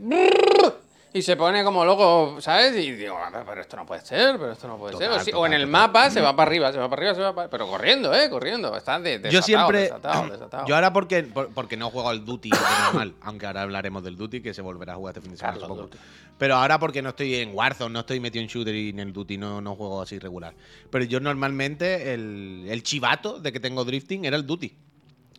Y 1.16 1.22
se 1.22 1.38
pone 1.38 1.64
como 1.64 1.86
loco, 1.86 2.42
¿sabes? 2.42 2.76
Y 2.76 2.92
digo, 2.92 3.16
"Ah, 3.18 3.32
pero 3.48 3.62
esto 3.62 3.78
no 3.78 3.86
puede 3.86 4.02
ser, 4.02 4.38
pero 4.38 4.52
esto 4.52 4.68
no 4.68 4.78
puede 4.78 4.98
ser. 4.98 5.10
O, 5.10 5.18
Total, 5.18 5.46
en 5.46 5.54
el 5.54 5.62
total. 5.62 5.68
mapa 5.72 6.10
se 6.10 6.20
va 6.20 6.36
para 6.36 6.50
arriba, 6.50 6.74
se 6.74 6.78
va 6.78 6.90
para 6.90 7.00
arriba, 7.02 7.16
se 7.16 7.22
va 7.22 7.34
para... 7.34 7.50
Pero 7.50 7.68
corriendo, 7.68 8.14
¿eh? 8.14 8.30
Corriendo. 8.30 8.76
Está 8.76 9.00
de, 9.00 9.20
desatado, 9.20 9.32
yo 9.32 9.42
siempre. 9.42 9.80
desatado, 9.84 10.28
desatado. 10.32 10.68
Yo 10.68 10.76
ahora 10.76 10.92
porque, 10.92 11.24
por- 11.24 11.48
porque 11.54 11.78
no 11.78 11.90
juego 11.90 12.10
al 12.10 12.26
Duty 12.26 12.50
normal, 12.50 13.14
aunque 13.22 13.46
ahora 13.48 13.62
hablaremos 13.62 14.04
del 14.04 14.18
Duty, 14.18 14.42
que 14.42 14.54
se 14.54 14.62
volverá 14.62 14.92
a 14.92 14.96
jugar 14.98 15.12
este 15.14 15.22
fin 15.22 15.32
de 15.32 15.38
semana, 15.38 15.58
supongo. 15.58 15.90
Pero 16.38 16.56
ahora 16.56 16.80
porque 16.80 17.02
no 17.02 17.10
estoy 17.12 17.36
en 17.36 17.56
Warzone, 17.56 17.94
no 17.94 18.02
estoy 18.02 18.20
metido 18.20 18.42
en 18.44 18.50
shooter 18.50 18.76
y 18.76 18.90
en 18.90 19.00
el 19.00 19.14
Duty 19.14 19.38
no, 19.38 19.62
no 19.62 19.74
juego 19.78 20.02
así 20.02 20.20
regular. 20.20 20.54
Pero 20.90 21.06
yo 21.06 21.22
normalmente 21.22 22.14
el, 22.14 22.66
el 22.68 22.84
chivato 22.84 23.40
de 23.40 23.54
que 23.54 23.62
tengo 23.62 23.86
drifting 23.86 24.26
era 24.26 24.36
el 24.36 24.46
Duty. 24.46 24.76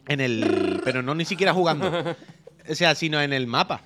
En 0.09 0.21
el. 0.21 0.81
Pero 0.85 1.03
no 1.03 1.15
ni 1.15 1.27
siquiera 1.27 1.53
jugando. 1.53 1.93
O 2.69 2.75
sea, 2.75 2.97
sino 2.97 3.21
en 3.21 3.33
el 3.33 3.47
mapa. 3.47 3.83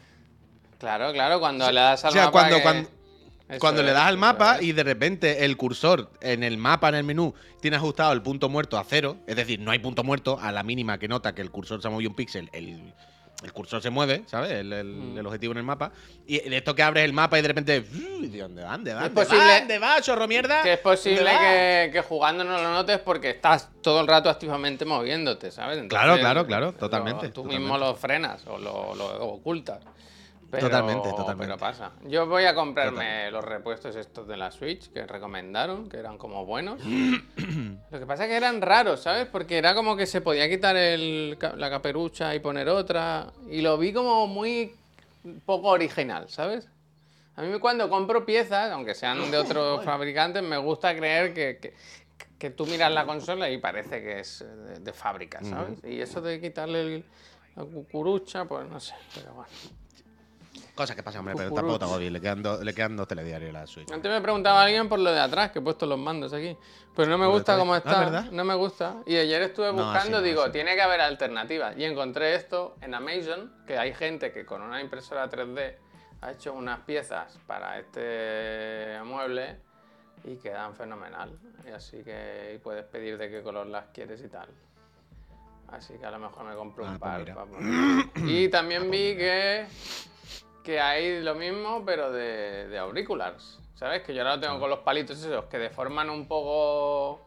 Claro, 0.81 1.13
claro, 1.13 1.39
cuando 1.39 1.71
le 1.71 1.81
das 1.81 2.05
al 2.05 2.11
o 2.11 2.13
sea, 2.13 2.25
mapa 2.25 2.33
cuando, 2.33 2.57
que- 2.57 3.59
cuando, 3.59 3.83
le 3.83 3.93
das 3.93 4.07
al 4.07 4.17
mapa 4.17 4.57
es. 4.57 4.63
y 4.63 4.73
de 4.73 4.83
repente 4.83 5.45
el 5.45 5.57
cursor 5.57 6.11
en 6.21 6.43
el 6.43 6.57
mapa, 6.57 6.89
en 6.89 6.95
el 6.97 7.05
menú, 7.05 7.35
tiene 7.61 7.77
ajustado 7.77 8.13
el 8.13 8.23
punto 8.23 8.49
muerto 8.49 8.79
a 8.79 8.85
cero, 8.85 9.17
es 9.27 9.37
decir, 9.37 9.61
no 9.61 9.71
hay 9.73 9.79
punto 9.79 10.03
muerto, 10.05 10.39
a 10.41 10.51
la 10.53 10.63
mínima 10.63 10.99
que 10.99 11.07
nota 11.09 11.35
que 11.35 11.43
el 11.43 11.51
cursor 11.51 11.83
se 11.83 11.89
ha 11.89 11.91
movido 11.91 12.11
un 12.11 12.17
píxel, 12.17 12.49
el, 12.53 12.95
el 13.43 13.53
cursor 13.53 13.83
se 13.83 13.91
mueve, 13.91 14.23
¿sabes? 14.27 14.53
El, 14.53 14.73
el- 14.73 14.87
Mm. 14.87 15.19
el 15.19 15.27
objetivo 15.27 15.53
en 15.53 15.59
el 15.59 15.65
mapa. 15.65 15.91
Y 16.27 16.39
de 16.49 16.57
esto 16.59 16.75
que 16.75 16.83
abres 16.83 17.05
el 17.05 17.13
mapa 17.13 17.39
y 17.39 17.43
de 17.43 17.49
repente. 17.49 17.81
"Uh, 17.93 18.21
¿de 18.27 18.39
¿Dónde 18.39 18.63
va? 18.63 18.71
¿Dónde 18.73 18.95
va? 18.95 19.01
Es 19.01 19.07
¿Dónde 19.15 19.21
posible 19.23 19.45
va? 19.47 19.59
¿Dónde 19.59 19.79
va, 19.81 20.01
chorro 20.03 20.29
mierda? 20.29 20.63
Que 20.63 20.75
es 20.75 20.79
posible 20.79 21.17
¿Dónde 21.19 21.33
va?". 21.35 21.41
que, 21.41 21.91
que 21.93 22.03
jugando 22.03 22.45
no 22.45 22.57
lo 22.63 22.71
notes 22.73 22.99
porque 23.01 23.31
estás 23.31 23.69
todo 23.83 24.01
el 24.01 24.07
rato 24.07 24.31
activamente 24.31 24.85
moviéndote, 24.85 25.51
¿sabes? 25.51 25.83
Claro, 25.89 26.19
claro, 26.19 26.47
claro, 26.47 26.73
totalmente, 26.73 27.27
lo- 27.27 27.33
tú 27.33 27.43
totalmente. 27.43 27.59
mismo 27.61 27.79
lo 27.79 27.95
frenas 27.97 28.47
o 28.47 28.59
lo, 28.59 28.95
lo 28.95 29.25
ocultas. 29.25 29.81
Pero, 30.51 30.69
Totalmente, 30.69 31.11
totalmente. 31.11 31.45
Pero 31.47 31.59
pasa. 31.59 31.93
Yo 32.09 32.27
voy 32.27 32.45
a 32.45 32.55
comprarme 32.57 33.31
los 33.31 33.45
repuestos 33.45 33.95
estos 33.95 34.27
de 34.27 34.37
la 34.37 34.51
Switch 34.51 34.91
que 34.93 35.07
recomendaron, 35.07 35.89
que 35.89 35.97
eran 35.99 36.19
como 36.19 36.45
buenos. 36.45 36.81
lo 37.91 37.99
que 38.01 38.07
pasa 38.07 38.25
es 38.25 38.31
que 38.31 38.37
eran 38.37 38.61
raros, 38.61 39.01
¿sabes? 39.01 39.27
Porque 39.29 39.59
era 39.59 39.75
como 39.75 39.97
que 39.97 40.07
se 40.07 40.21
podía 40.21 40.49
quitar 40.49 40.77
el 40.77 41.39
la 41.57 41.71
caperucha 41.71 42.35
y 42.35 42.41
poner 42.41 42.69
otra. 42.69 43.33
Y 43.49 43.61
lo 43.61 43.79
vi 43.79 43.93
como 43.93 44.27
muy 44.27 44.75
poco 45.47 45.69
original, 45.69 46.29
¿sabes? 46.29 46.69
A 47.37 47.43
mí 47.43 47.59
cuando 47.61 47.89
compro 47.89 48.27
piezas, 48.27 48.71
aunque 48.73 48.95
sean 48.95 49.31
de 49.31 49.39
otros 49.39 49.85
fabricantes, 49.85 50.43
me 50.43 50.59
gusta 50.59 50.95
creer 50.97 51.33
que, 51.33 51.59
que, 51.59 51.75
que 52.39 52.51
tú 52.51 52.67
miras 52.67 52.91
la 52.93 53.07
consola 53.07 53.49
y 53.49 53.59
parece 53.59 54.03
que 54.03 54.19
es 54.19 54.41
de, 54.41 54.81
de 54.81 54.93
fábrica, 54.93 55.43
¿sabes? 55.45 55.79
Y 55.85 56.01
eso 56.01 56.21
de 56.21 56.41
quitarle 56.41 56.81
el- 56.81 57.05
la 57.57 57.65
cucurucha, 57.65 58.45
pues 58.47 58.69
no 58.69 58.79
sé, 58.81 58.95
pero 59.15 59.33
bueno. 59.35 59.49
Cosa 60.75 60.95
que 60.97 61.03
pasa, 61.03 61.19
hombre, 61.21 61.35
pero 61.37 61.53
tampoco 61.53 61.79
te 61.79 61.85
agobies, 61.85 62.11
Le 62.13 62.21
quedan, 62.21 62.43
dos- 62.43 62.61
le 62.63 62.73
quedan 62.73 62.97
dos 62.97 63.07
telediarios 63.09 63.51
a 63.51 63.61
la 63.61 63.67
Switch. 63.67 63.91
Antes 63.91 64.11
me 64.11 64.21
preguntaba 64.21 64.63
alguien 64.63 64.89
por 64.89 64.99
lo 64.99 65.11
de 65.13 65.21
atrás, 65.21 65.51
que 65.51 65.59
he 65.59 65.63
puesto 65.63 65.85
los 65.87 65.99
mandos 65.99 66.33
aquí. 66.33 66.57
Pero 66.97 67.09
no 67.11 67.19
me 67.19 67.27
gusta 67.27 67.57
cómo 67.59 67.75
Ah, 67.75 67.79
está. 67.79 68.01
¿verdad? 68.01 68.25
no 68.33 68.45
me 68.45 68.55
gusta. 68.55 68.97
Y 69.07 69.17
ayer 69.17 69.43
estuve 69.43 69.67
No, 69.73 69.85
buscando, 69.85 70.19
no, 70.19 70.23
digo, 70.23 70.43
así. 70.43 70.53
tiene 70.53 70.75
que 70.75 70.83
haber 70.83 71.01
alternativas. 71.01 71.77
Y 71.77 71.85
encontré 71.85 72.35
esto 72.35 72.77
en 72.81 72.95
Amazon, 72.95 73.53
que 73.67 73.79
hay 73.79 73.93
gente 73.95 74.33
que 74.33 74.45
con 74.47 74.63
una 74.63 74.81
impresora 74.81 75.29
3D 75.29 75.77
ha 76.23 76.33
hecho 76.33 76.53
unas 76.55 76.81
piezas 76.81 77.39
para 77.47 77.79
este 77.79 78.99
mueble 79.05 79.57
y 80.25 80.37
quedan 80.37 80.75
fenomenal. 80.75 81.31
Y 81.67 81.71
así 81.71 82.03
que 82.03 82.59
puedes 82.63 82.85
pedir 82.85 83.17
de 83.19 83.31
qué 83.31 83.43
color 83.43 83.67
las 83.67 83.87
quieres 83.93 84.21
y 84.23 84.29
tal. 84.29 84.49
Así 85.69 85.95
que 85.99 86.05
a 86.05 86.11
lo 86.11 86.19
mejor 86.19 86.45
me 86.45 86.55
compro 86.57 86.85
un 86.85 86.95
Ah, 86.95 86.99
pues 86.99 87.33
par. 87.33 87.35
para. 87.35 88.29
Y 88.29 88.49
también 88.49 88.91
vi 88.91 89.17
que, 89.17 89.67
que 90.63 90.81
hay 90.81 91.23
lo 91.23 91.35
mismo, 91.35 91.83
pero 91.85 92.11
de, 92.13 92.69
de 92.69 92.79
auriculares. 92.79 93.59
¿Sabes? 93.75 94.03
Que 94.03 94.13
yo 94.15 94.21
ahora 94.21 94.37
lo 94.37 94.41
tengo 94.43 94.61
con 94.61 94.69
los 94.69 94.81
palitos 94.81 95.19
esos 95.19 95.47
que 95.47 95.59
deforman 95.59 96.11
un 96.11 96.27
poco. 96.29 97.21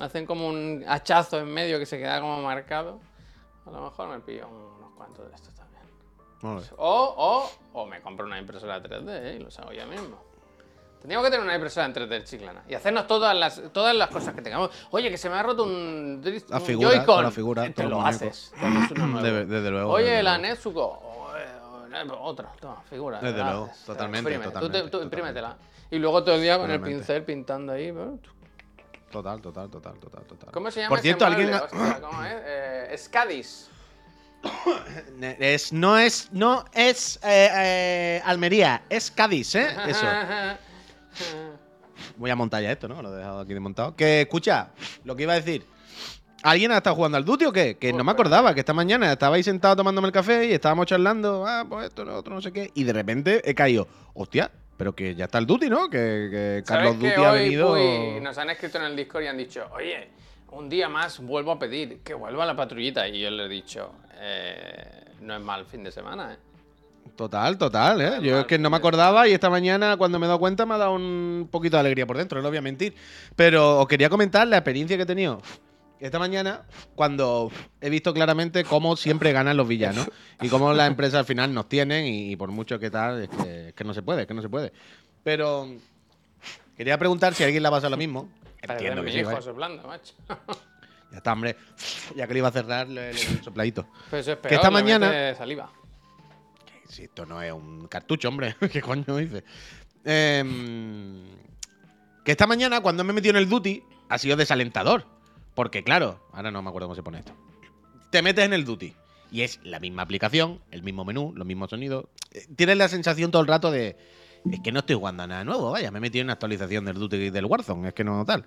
Hacen 0.00 0.26
como 0.26 0.48
un 0.48 0.84
hachazo 0.88 1.38
en 1.38 1.52
medio 1.52 1.78
que 1.78 1.86
se 1.86 1.98
queda 1.98 2.20
como 2.20 2.42
marcado. 2.42 2.98
A 3.64 3.70
lo 3.70 3.80
mejor 3.82 4.08
me 4.08 4.20
pillo 4.20 4.48
unos 4.48 4.90
cuantos 4.96 5.28
de 5.28 5.34
estos 5.34 5.54
también. 5.54 5.82
O, 6.42 7.14
o, 7.16 7.50
o 7.80 7.86
me 7.86 8.00
compro 8.02 8.26
una 8.26 8.38
impresora 8.38 8.82
3D 8.82 9.08
¿eh? 9.08 9.36
y 9.38 9.42
los 9.42 9.58
hago 9.58 9.72
ya 9.72 9.86
mismo. 9.86 10.18
Tendríamos 11.00 11.24
que 11.26 11.30
tener 11.30 11.44
una 11.46 11.54
impresora 11.54 11.86
en 11.86 11.94
3D 11.94 12.24
chiclana 12.24 12.64
y 12.68 12.74
hacernos 12.74 13.06
todas 13.06 13.34
las, 13.36 13.62
todas 13.72 13.94
las 13.94 14.08
cosas 14.10 14.34
que 14.34 14.42
tengamos. 14.42 14.70
Oye, 14.90 15.10
que 15.10 15.16
se 15.18 15.30
me 15.30 15.36
ha 15.36 15.42
roto 15.42 15.62
un, 15.64 16.20
un 16.24 16.60
figura, 16.60 16.90
Joy-Con. 16.96 17.32
figura, 17.32 17.70
Te 17.72 17.84
lo 17.84 18.00
muñeco. 18.00 18.08
haces. 18.08 18.52
Debe- 18.60 19.46
desde 19.46 19.70
luego, 19.70 19.92
Oye, 19.92 20.04
desde 20.06 20.22
la 20.24 20.38
luego. 20.38 20.54
Nezuko. 20.54 21.05
Otra, 22.20 22.52
toma, 22.60 22.82
figura. 22.88 23.20
Desde 23.20 23.42
luego, 23.42 23.70
totalmente, 23.84 24.32
Imprime, 24.32 24.44
tú 24.44 24.50
te- 24.50 24.60
totalmente, 24.60 24.90
Tú, 24.98 25.02
imprímetela. 25.02 25.56
Y 25.90 25.98
luego 25.98 26.22
todo 26.24 26.34
el 26.34 26.42
día 26.42 26.58
con 26.58 26.70
el 26.70 26.76
Totalmente. 26.78 26.98
pincel 27.06 27.22
pintando 27.24 27.72
ahí. 27.72 27.92
¿no? 27.92 28.18
Total, 29.10 29.40
total, 29.40 29.70
total, 29.70 29.98
total, 29.98 30.24
total. 30.24 30.50
¿Cómo 30.52 30.70
se 30.70 30.80
llama 30.80 30.88
Por 30.90 31.00
cierto, 31.00 31.24
alguien. 31.24 31.54
Hostia, 31.54 32.00
¿cómo 32.00 32.22
es? 32.24 32.34
Eh, 32.44 32.94
Scadis. 32.98 33.70
Es, 35.38 35.72
no 35.72 35.98
es, 35.98 36.28
no 36.32 36.64
es 36.74 37.18
eh, 37.22 37.48
eh, 37.56 38.22
Almería, 38.24 38.82
es 38.90 39.10
Cádiz, 39.10 39.54
¿eh? 39.54 39.68
Eso. 39.88 40.06
Voy 42.16 42.30
a 42.30 42.36
montar 42.36 42.62
ya 42.62 42.70
esto, 42.72 42.88
¿no? 42.88 43.00
Lo 43.02 43.12
he 43.14 43.18
dejado 43.18 43.40
aquí 43.40 43.54
desmontado. 43.54 43.96
Que 43.96 44.22
escucha, 44.22 44.68
lo 45.04 45.16
que 45.16 45.22
iba 45.24 45.32
a 45.32 45.36
decir. 45.36 45.66
¿Alguien 46.42 46.70
ha 46.72 46.76
estado 46.76 46.94
jugando 46.96 47.16
al 47.18 47.24
Duty 47.24 47.44
o 47.46 47.52
qué? 47.52 47.76
Que 47.76 47.92
no 47.92 48.04
me 48.04 48.12
acordaba, 48.12 48.54
que 48.54 48.60
esta 48.60 48.72
mañana 48.74 49.10
estaba 49.12 49.36
ahí 49.36 49.42
sentado 49.42 49.76
tomándome 49.76 50.06
el 50.08 50.12
café 50.12 50.46
y 50.46 50.52
estábamos 50.52 50.86
charlando, 50.86 51.44
ah, 51.46 51.64
pues 51.68 51.86
esto, 51.86 52.04
lo 52.04 52.16
otro, 52.16 52.34
no 52.34 52.40
sé 52.40 52.52
qué. 52.52 52.70
Y 52.74 52.84
de 52.84 52.92
repente 52.92 53.40
he 53.48 53.54
caído, 53.54 53.88
hostia, 54.14 54.50
pero 54.76 54.94
que 54.94 55.14
ya 55.14 55.24
está 55.24 55.38
el 55.38 55.46
Duty, 55.46 55.68
¿no? 55.70 55.88
Que, 55.90 56.28
que 56.30 56.62
Carlos 56.66 56.94
¿Sabes 56.94 57.00
Duty 57.00 57.14
que 57.14 57.26
ha 57.26 57.32
hoy 57.32 57.38
venido. 57.40 57.72
fui- 57.74 58.20
nos 58.20 58.36
han 58.38 58.50
escrito 58.50 58.78
en 58.78 58.84
el 58.84 58.96
Discord 58.96 59.24
y 59.24 59.26
han 59.26 59.38
dicho, 59.38 59.64
oye, 59.74 60.08
un 60.52 60.68
día 60.68 60.88
más 60.88 61.18
vuelvo 61.20 61.52
a 61.52 61.58
pedir 61.58 62.00
que 62.04 62.14
vuelva 62.14 62.44
la 62.46 62.54
patrullita. 62.54 63.08
Y 63.08 63.20
yo 63.22 63.30
le 63.30 63.46
he 63.46 63.48
dicho, 63.48 63.90
eh, 64.20 65.04
no 65.22 65.34
es 65.34 65.40
mal 65.42 65.64
fin 65.66 65.82
de 65.82 65.90
semana, 65.90 66.34
¿eh? 66.34 66.36
Total, 67.16 67.56
total, 67.56 68.00
¿eh? 68.02 68.18
Yo 68.20 68.40
es 68.40 68.46
que 68.46 68.58
no 68.58 68.68
me 68.68 68.76
acordaba 68.76 69.26
y 69.26 69.32
esta 69.32 69.48
mañana 69.48 69.96
cuando 69.96 70.18
me 70.18 70.26
he 70.26 70.28
dado 70.28 70.38
cuenta 70.38 70.66
me 70.66 70.74
ha 70.74 70.78
dado 70.78 70.92
un 70.92 71.48
poquito 71.50 71.76
de 71.76 71.80
alegría 71.80 72.04
por 72.06 72.18
dentro, 72.18 72.38
no 72.38 72.42
lo 72.42 72.48
voy 72.50 72.58
a 72.58 72.62
mentir. 72.62 72.94
Pero 73.34 73.78
os 73.80 73.88
quería 73.88 74.10
comentar 74.10 74.46
la 74.46 74.58
experiencia 74.58 74.96
que 74.96 75.04
he 75.04 75.06
tenido 75.06 75.40
esta 76.00 76.18
mañana 76.18 76.62
cuando 76.94 77.50
he 77.80 77.88
visto 77.90 78.12
claramente 78.12 78.64
cómo 78.64 78.96
siempre 78.96 79.32
ganan 79.32 79.56
los 79.56 79.66
villanos 79.66 80.08
y 80.42 80.48
cómo 80.48 80.72
las 80.74 80.88
empresas 80.88 81.20
al 81.20 81.24
final 81.24 81.52
nos 81.54 81.68
tienen 81.68 82.04
y, 82.06 82.32
y 82.32 82.36
por 82.36 82.50
mucho 82.50 82.78
que 82.78 82.90
tal, 82.90 83.22
es 83.22 83.28
que, 83.30 83.68
es 83.68 83.74
que 83.74 83.84
no 83.84 83.94
se 83.94 84.02
puede, 84.02 84.22
es 84.22 84.26
que 84.28 84.34
no 84.34 84.42
se 84.42 84.48
puede. 84.48 84.72
Pero 85.24 85.68
quería 86.76 86.98
preguntar 86.98 87.34
si 87.34 87.42
a 87.42 87.46
alguien 87.46 87.62
le 87.62 87.68
ha 87.68 87.72
pasado 87.72 87.90
lo 87.90 87.96
mismo. 87.96 88.28
Entiendo 88.62 89.02
mi 89.02 89.06
que 89.08 89.12
sí, 89.12 89.18
hijo 89.20 89.30
vaya. 89.30 89.42
soplando, 89.42 89.86
macho. 89.86 90.14
Ya 91.12 91.18
está, 91.18 91.32
hombre. 91.32 91.56
Ya 92.16 92.26
que 92.26 92.32
le 92.32 92.40
iba 92.40 92.48
a 92.48 92.52
cerrar, 92.52 92.88
le, 92.88 93.12
le 93.14 93.24
doy 93.24 93.36
un 93.36 93.44
sopladito. 93.44 93.86
Pero 94.10 94.20
eso 94.20 94.32
es 94.32 94.38
peor, 94.38 94.48
Que 94.48 94.54
esta 94.56 94.72
mañana- 94.72 95.34
saliva. 95.36 95.70
Si 96.88 97.04
esto 97.04 97.24
no 97.24 97.40
es 97.40 97.52
un 97.52 97.86
cartucho, 97.86 98.28
hombre. 98.28 98.56
¿Qué 98.72 98.82
coño 98.82 99.16
dice? 99.16 99.44
Em, 100.04 101.22
que 102.24 102.32
esta 102.32 102.48
mañana, 102.48 102.80
cuando 102.80 103.04
me 103.04 103.12
he 103.12 103.14
metido 103.14 103.30
en 103.30 103.36
el 103.36 103.48
duty, 103.48 103.84
ha 104.08 104.18
sido 104.18 104.36
desalentador. 104.36 105.06
Porque, 105.56 105.82
claro, 105.82 106.20
ahora 106.32 106.52
no 106.52 106.62
me 106.62 106.68
acuerdo 106.68 106.86
cómo 106.86 106.94
se 106.94 107.02
pone 107.02 107.18
esto. 107.18 107.32
Te 108.10 108.22
metes 108.22 108.44
en 108.44 108.52
el 108.52 108.64
duty. 108.64 108.94
Y 109.32 109.40
es 109.42 109.58
la 109.64 109.80
misma 109.80 110.02
aplicación, 110.02 110.60
el 110.70 110.82
mismo 110.84 111.04
menú, 111.04 111.32
los 111.34 111.46
mismos 111.46 111.70
sonidos. 111.70 112.04
Eh, 112.30 112.46
Tienes 112.54 112.76
la 112.76 112.88
sensación 112.88 113.32
todo 113.32 113.42
el 113.42 113.48
rato 113.48 113.72
de. 113.72 113.96
Es 114.52 114.60
que 114.60 114.70
no 114.70 114.80
estoy 114.80 114.94
jugando 114.94 115.24
a 115.24 115.26
nada 115.26 115.42
nuevo, 115.44 115.72
vaya. 115.72 115.90
Me 115.90 115.98
he 115.98 116.00
metido 116.00 116.20
en 116.20 116.26
una 116.26 116.34
actualización 116.34 116.84
del 116.84 116.98
Duty 116.98 117.16
y 117.16 117.30
del 117.30 117.46
Warzone. 117.46 117.88
Es 117.88 117.94
que 117.94 118.04
no 118.04 118.24
tal. 118.24 118.44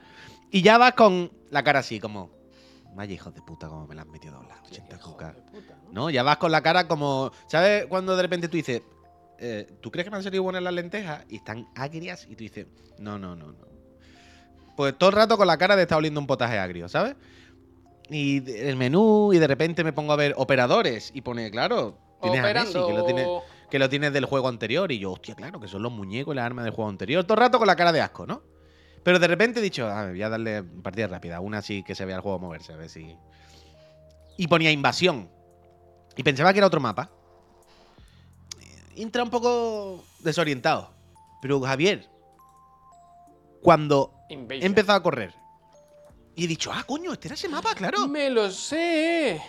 Y 0.51 0.61
ya 0.61 0.77
vas 0.77 0.93
con 0.93 1.31
la 1.49 1.63
cara 1.63 1.79
así, 1.79 1.99
como. 1.99 2.29
Vaya 2.95 3.13
hijos 3.13 3.33
de 3.33 3.41
puta, 3.41 3.67
como 3.67 3.87
me 3.87 3.95
la 3.95 4.03
han 4.03 4.11
metido. 4.11 4.41
80 4.67 4.99
cucas. 4.99 5.35
de 5.35 5.41
puta, 5.41 5.75
¿no? 5.87 6.03
¿no? 6.03 6.09
Ya 6.11 6.23
vas 6.23 6.37
con 6.37 6.51
la 6.51 6.61
cara 6.61 6.87
como. 6.87 7.31
¿Sabes 7.47 7.87
cuando 7.87 8.15
de 8.15 8.21
repente 8.21 8.47
tú 8.47 8.55
dices, 8.55 8.83
eh, 9.39 9.67
¿tú 9.81 9.89
crees 9.91 10.05
que 10.05 10.11
me 10.11 10.17
han 10.17 10.23
salido 10.23 10.43
buenas 10.43 10.61
las 10.61 10.73
lentejas? 10.73 11.25
Y 11.27 11.37
están 11.37 11.67
agrias 11.75 12.25
y 12.29 12.35
tú 12.35 12.43
dices, 12.43 12.67
no, 12.99 13.17
no, 13.19 13.35
no, 13.35 13.47
no. 13.51 13.68
Pues 14.79 14.97
todo 14.97 15.09
el 15.09 15.15
rato 15.17 15.35
con 15.35 15.45
la 15.45 15.57
cara 15.57 15.75
de 15.75 15.81
estar 15.81 15.97
oliendo 15.97 16.21
un 16.21 16.25
potaje 16.25 16.57
agrio, 16.57 16.87
¿sabes? 16.87 17.17
Y 18.09 18.49
el 18.49 18.77
menú, 18.77 19.33
y 19.33 19.37
de 19.37 19.45
repente 19.45 19.83
me 19.83 19.91
pongo 19.91 20.13
a 20.13 20.15
ver 20.15 20.33
operadores 20.37 21.11
y 21.13 21.19
pone, 21.19 21.51
claro, 21.51 21.97
tienes 22.21 22.39
a 22.39 22.53
Messi, 22.53 22.79
que 22.87 22.93
lo 22.93 23.03
tienes, 23.03 23.27
que 23.69 23.77
lo 23.77 23.89
tienes 23.89 24.13
del 24.13 24.23
juego 24.23 24.47
anterior. 24.47 24.89
Y 24.93 24.99
yo, 24.99 25.11
hostia, 25.11 25.35
claro, 25.35 25.59
que 25.59 25.67
son 25.67 25.83
los 25.83 25.91
muñecos 25.91 26.33
y 26.33 26.37
las 26.37 26.45
armas 26.45 26.63
del 26.63 26.73
juego 26.73 26.89
anterior. 26.89 27.25
Todo 27.25 27.33
el 27.33 27.39
rato 27.41 27.57
con 27.57 27.67
la 27.67 27.75
cara 27.75 27.91
de 27.91 27.99
asco, 27.99 28.25
¿no? 28.25 28.41
Pero 29.03 29.19
de 29.19 29.27
repente 29.27 29.59
he 29.59 29.61
dicho, 29.61 29.85
a 29.85 30.03
ver, 30.03 30.11
voy 30.11 30.23
a 30.23 30.29
darle 30.29 30.63
partida 30.63 31.07
rápida, 31.07 31.41
una 31.41 31.57
así 31.57 31.83
que 31.83 31.93
se 31.93 32.05
vea 32.05 32.15
el 32.15 32.21
juego 32.21 32.39
moverse, 32.39 32.71
a 32.71 32.77
ver 32.77 32.87
si. 32.87 33.17
Y 34.37 34.47
ponía 34.47 34.71
invasión. 34.71 35.27
Y 36.15 36.23
pensaba 36.23 36.53
que 36.53 36.59
era 36.59 36.67
otro 36.67 36.79
mapa. 36.79 37.09
Entra 38.95 39.23
un 39.23 39.29
poco 39.29 40.05
desorientado. 40.19 40.89
Pero 41.41 41.59
Javier, 41.59 42.07
cuando 43.61 44.13
he 44.29 44.33
Invasion. 44.33 44.65
empezado 44.65 44.97
a 44.97 45.03
correr 45.03 45.33
y 46.35 46.45
he 46.45 46.47
dicho, 46.47 46.71
ah, 46.73 46.83
coño, 46.87 47.11
este 47.11 47.27
era 47.27 47.35
ese 47.35 47.49
mapa, 47.49 47.75
claro. 47.75 48.07
Me 48.07 48.29
lo 48.29 48.49
sé. 48.49 49.41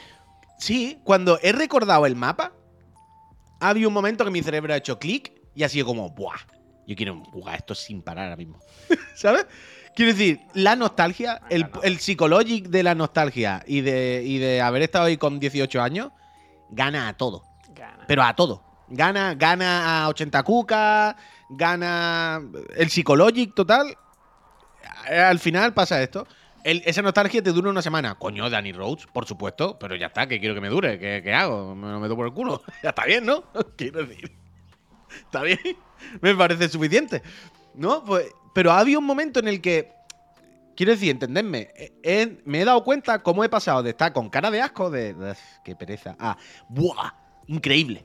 Sí, 0.59 0.99
cuando 1.05 1.39
he 1.41 1.53
recordado 1.53 2.05
el 2.05 2.17
mapa, 2.17 2.53
ha 3.61 3.69
habido 3.69 3.89
un 3.89 3.95
momento 3.95 4.25
que 4.25 4.31
mi 4.33 4.43
cerebro 4.43 4.75
ha 4.75 4.77
hecho 4.77 4.99
clic 4.99 5.33
y 5.55 5.63
ha 5.63 5.69
sido 5.69 5.87
como, 5.87 6.11
¡buah! 6.11 6.37
Yo 6.89 6.97
quiero 6.97 7.23
jugar 7.27 7.57
esto 7.57 7.77
sin 7.77 8.03
parar 8.03 8.25
ahora 8.25 8.37
mismo. 8.37 8.59
¿Sabes? 9.15 9.47
Quiero 9.95 10.13
decir, 10.13 10.41
la 10.55 10.75
nostalgia, 10.75 11.41
el, 11.49 11.69
el 11.85 11.99
psicologic 12.01 12.67
de 12.69 12.83
la 12.83 12.95
nostalgia 12.97 13.63
y 13.67 13.83
de, 13.83 14.23
y 14.25 14.39
de 14.39 14.61
haber 14.61 14.83
estado 14.83 15.05
ahí 15.05 15.17
con 15.17 15.39
18 15.39 15.81
años, 15.81 16.11
gana 16.71 17.07
a 17.09 17.17
todo. 17.17 17.45
Gana. 17.75 18.05
Pero 18.09 18.23
a 18.25 18.35
todo. 18.35 18.65
Gana, 18.89 19.35
gana 19.35 20.05
a 20.05 20.09
80 20.09 20.43
cucas, 20.43 21.15
gana 21.51 22.41
el 22.77 22.91
psicologic 22.91 23.55
total. 23.55 23.97
Al 25.09 25.39
final 25.39 25.73
pasa 25.75 26.03
esto. 26.03 26.27
Esa 26.63 27.01
nostalgia 27.03 27.43
te 27.43 27.53
dura 27.53 27.71
una 27.71 27.81
semana. 27.83 28.17
Coño, 28.17 28.51
Danny 28.51 28.73
Rhodes, 28.73 29.07
por 29.07 29.27
supuesto, 29.27 29.79
pero 29.79 29.97
ya 29.97 30.09
está, 30.09 30.27
que 30.27 30.39
quiero 30.41 30.55
que 30.55 30.61
me 30.61 30.69
dure. 30.69 30.99
¿Qué, 30.99 31.21
qué 31.25 31.33
hago? 31.33 31.75
¿Me 31.75 31.89
lo 31.91 32.01
meto 32.01 32.15
por 32.17 32.27
el 32.27 32.33
culo? 32.35 32.63
ya 32.83 32.91
está 32.91 33.05
bien, 33.07 33.25
¿no? 33.25 33.45
Quiero 33.77 34.05
decir. 34.05 34.31
Está 35.25 35.43
bien. 35.43 35.59
Me 36.21 36.35
parece 36.35 36.69
suficiente. 36.69 37.23
¿No? 37.75 38.05
Pues, 38.05 38.27
pero 38.55 38.73
ha 38.73 38.79
habido 38.81 39.01
un 39.01 39.07
momento 39.07 39.41
en 39.41 39.49
el 39.49 39.61
que. 39.61 39.93
Quiero 40.77 40.93
decir, 40.93 41.11
entendedme. 41.11 41.69
he- 42.03 42.39
me 42.45 42.61
he 42.61 42.65
dado 42.65 42.83
cuenta 42.85 43.23
cómo 43.23 43.43
he 43.45 43.49
pasado 43.49 43.83
de 43.83 43.91
estar 43.91 44.13
con 44.13 44.29
cara 44.31 44.51
de 44.51 44.61
asco, 44.63 44.91
de. 44.91 45.15
"Uf, 45.15 45.39
¡Qué 45.65 45.75
pereza! 45.77 46.15
a. 46.19 46.37
¡Buah! 46.69 47.13
Increíble. 47.49 48.05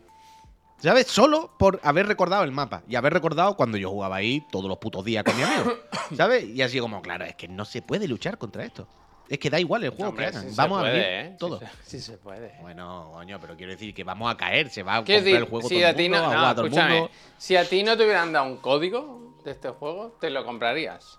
¿Sabes? 0.77 1.07
Solo 1.07 1.51
por 1.57 1.79
haber 1.83 2.05
recordado 2.07 2.43
el 2.43 2.51
mapa. 2.51 2.83
Y 2.87 2.95
haber 2.95 3.13
recordado 3.13 3.55
cuando 3.55 3.77
yo 3.77 3.89
jugaba 3.89 4.17
ahí 4.17 4.45
todos 4.51 4.65
los 4.65 4.77
putos 4.77 5.03
días 5.05 5.23
con 5.23 5.35
mi 5.37 5.43
amigo. 5.43 5.73
¿Sabes? 6.15 6.43
Y 6.45 6.61
así 6.61 6.79
como, 6.79 7.01
claro, 7.01 7.25
es 7.25 7.35
que 7.35 7.47
no 7.47 7.65
se 7.65 7.81
puede 7.81 8.07
luchar 8.07 8.37
contra 8.37 8.63
esto. 8.65 8.87
Es 9.27 9.39
que 9.39 9.49
da 9.49 9.59
igual 9.59 9.83
el 9.83 9.89
juego 9.89 10.09
Hombre, 10.09 10.25
que 10.29 10.37
hagan. 10.37 10.49
sí 10.49 10.55
vamos 10.55 10.79
a 10.79 10.83
ver 10.83 10.95
¿eh? 10.97 11.29
Sí 11.31 11.37
todo. 11.39 11.59
se- 11.59 11.65
Sí, 11.83 11.99
se 11.99 12.17
puede. 12.17 12.53
Bueno, 12.61 13.09
coño, 13.11 13.39
pero 13.41 13.55
quiero 13.57 13.71
decir 13.71 13.91
que 13.91 14.03
vamos 14.03 14.31
a 14.31 14.37
caer. 14.37 14.69
Se 14.69 14.83
va 14.83 14.93
a 14.93 14.97
comprar 14.97 15.21
decir, 15.23 15.35
el 15.37 15.45
juego 15.45 15.67
si 15.67 15.75
todo 15.75 15.85
a 15.87 15.89
el 15.89 15.95
ti 15.95 16.03
mundo, 16.09 16.17
no, 16.19 16.25
a 16.25 16.33
no, 16.33 16.39
jugar 16.39 16.55
todo 16.55 16.65
el 16.65 16.71
escúchame, 16.73 16.99
mundo. 16.99 17.11
si 17.39 17.55
a 17.55 17.67
ti 17.67 17.81
no 17.81 17.97
te 17.97 18.03
hubieran 18.03 18.31
dado 18.33 18.45
un 18.45 18.57
código 18.57 19.33
de 19.43 19.49
este 19.51 19.69
juego, 19.69 20.15
te 20.21 20.29
lo 20.29 20.45
comprarías. 20.45 21.17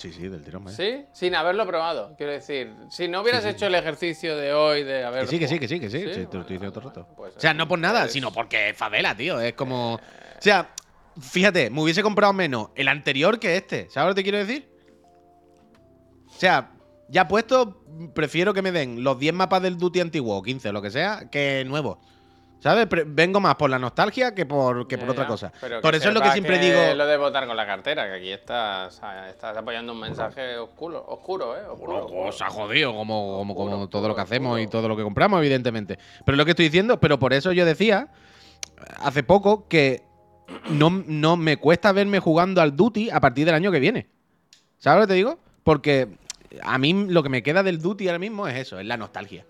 Sí, 0.00 0.10
sí, 0.14 0.28
del 0.28 0.42
tirón, 0.42 0.64
vaya. 0.64 0.74
¿Sí? 0.74 1.04
Sin 1.12 1.34
haberlo 1.34 1.66
probado. 1.66 2.14
Quiero 2.16 2.32
decir, 2.32 2.72
si 2.88 3.06
no 3.06 3.20
hubieras 3.20 3.44
hecho 3.44 3.66
el 3.66 3.74
ejercicio 3.74 4.34
de 4.34 4.54
hoy 4.54 4.82
de 4.82 5.04
haber. 5.04 5.24
Que 5.24 5.28
sí, 5.28 5.38
que 5.38 5.46
sí, 5.46 5.58
que 5.58 5.68
sí, 5.68 5.78
que 5.78 5.90
sí. 5.90 5.98
Te 5.98 6.06
lo 6.06 6.14
bueno, 6.14 6.40
estoy 6.40 6.56
diciendo 6.56 6.72
todo 6.72 6.88
el 6.88 6.94
bueno, 6.94 7.02
rato. 7.02 7.14
pues, 7.16 7.36
o 7.36 7.40
sea, 7.40 7.52
no 7.52 7.68
por 7.68 7.78
nada, 7.78 8.08
sino 8.08 8.32
porque 8.32 8.70
es 8.70 8.76
favela, 8.78 9.14
tío. 9.14 9.38
Es 9.38 9.52
como. 9.52 9.96
O 9.96 10.00
sea, 10.38 10.74
fíjate, 11.20 11.68
me 11.68 11.82
hubiese 11.82 12.02
comprado 12.02 12.32
menos 12.32 12.70
el 12.76 12.88
anterior 12.88 13.38
que 13.38 13.58
este. 13.58 13.90
¿Sabes 13.90 14.08
lo 14.08 14.14
que 14.14 14.20
te 14.20 14.22
quiero 14.22 14.38
decir? 14.38 14.70
O 16.28 16.40
sea, 16.40 16.72
ya 17.10 17.28
puesto, 17.28 17.84
prefiero 18.14 18.54
que 18.54 18.62
me 18.62 18.72
den 18.72 19.04
los 19.04 19.18
10 19.18 19.34
mapas 19.34 19.60
del 19.60 19.76
Duty 19.76 20.00
antiguo, 20.00 20.38
o 20.38 20.42
15, 20.42 20.70
o 20.70 20.72
lo 20.72 20.80
que 20.80 20.90
sea, 20.90 21.28
que 21.30 21.62
nuevos. 21.66 21.98
¿Sabes? 22.60 22.86
Vengo 23.06 23.40
más 23.40 23.54
por 23.56 23.70
la 23.70 23.78
nostalgia 23.78 24.34
que 24.34 24.44
por, 24.44 24.86
que 24.86 24.98
por 24.98 25.06
Ya, 25.06 25.12
otra 25.12 25.24
ya. 25.24 25.28
cosa. 25.28 25.52
Pero 25.60 25.80
Por 25.80 25.94
eso 25.94 26.08
es 26.08 26.14
lo 26.14 26.20
que 26.20 26.30
siempre 26.30 26.58
digo. 26.58 26.94
Lo 26.94 27.06
de 27.06 27.16
votar 27.16 27.46
con 27.46 27.56
la 27.56 27.64
cartera, 27.66 28.06
que 28.06 28.14
aquí 28.18 28.30
estás, 28.30 29.00
estás 29.28 29.56
apoyando 29.56 29.92
un 29.92 30.00
mensaje 30.00 30.58
oscuro, 30.58 31.02
oscuro, 31.08 31.56
¿eh? 31.56 31.62
Oscuro, 31.66 32.06
os 32.06 32.42
ha 32.42 32.50
jodido, 32.50 32.94
como, 32.94 33.38
como, 33.38 33.54
como 33.54 33.70
Oscuro, 33.70 33.88
todo 33.88 34.08
lo 34.08 34.14
que 34.14 34.20
hacemos 34.20 34.60
y 34.60 34.66
todo 34.66 34.88
lo 34.88 34.96
que 34.96 35.02
compramos, 35.02 35.38
evidentemente. 35.40 35.98
Pero 36.24 36.34
es 36.34 36.38
lo 36.38 36.44
que 36.44 36.50
estoy 36.50 36.66
diciendo, 36.66 37.00
pero 37.00 37.18
por 37.18 37.32
eso 37.32 37.52
yo 37.52 37.64
decía 37.64 38.08
hace 38.98 39.22
poco 39.22 39.66
que 39.66 40.02
no, 40.68 40.90
no 41.06 41.36
me 41.36 41.56
cuesta 41.56 41.92
verme 41.92 42.18
jugando 42.20 42.60
al 42.60 42.76
Duty 42.76 43.08
a 43.10 43.20
partir 43.20 43.46
del 43.46 43.54
año 43.54 43.72
que 43.72 43.80
viene. 43.80 44.06
¿Sabes 44.78 45.00
lo 45.00 45.06
que 45.06 45.12
te 45.12 45.16
digo? 45.16 45.38
Porque 45.64 46.08
a 46.62 46.76
mí 46.78 47.06
lo 47.08 47.22
que 47.22 47.28
me 47.30 47.42
queda 47.42 47.62
del 47.62 47.80
Duty 47.80 48.08
ahora 48.08 48.18
mismo 48.18 48.46
es 48.48 48.56
eso, 48.56 48.78
es 48.78 48.86
la 48.86 48.96
nostalgia. 48.98 49.44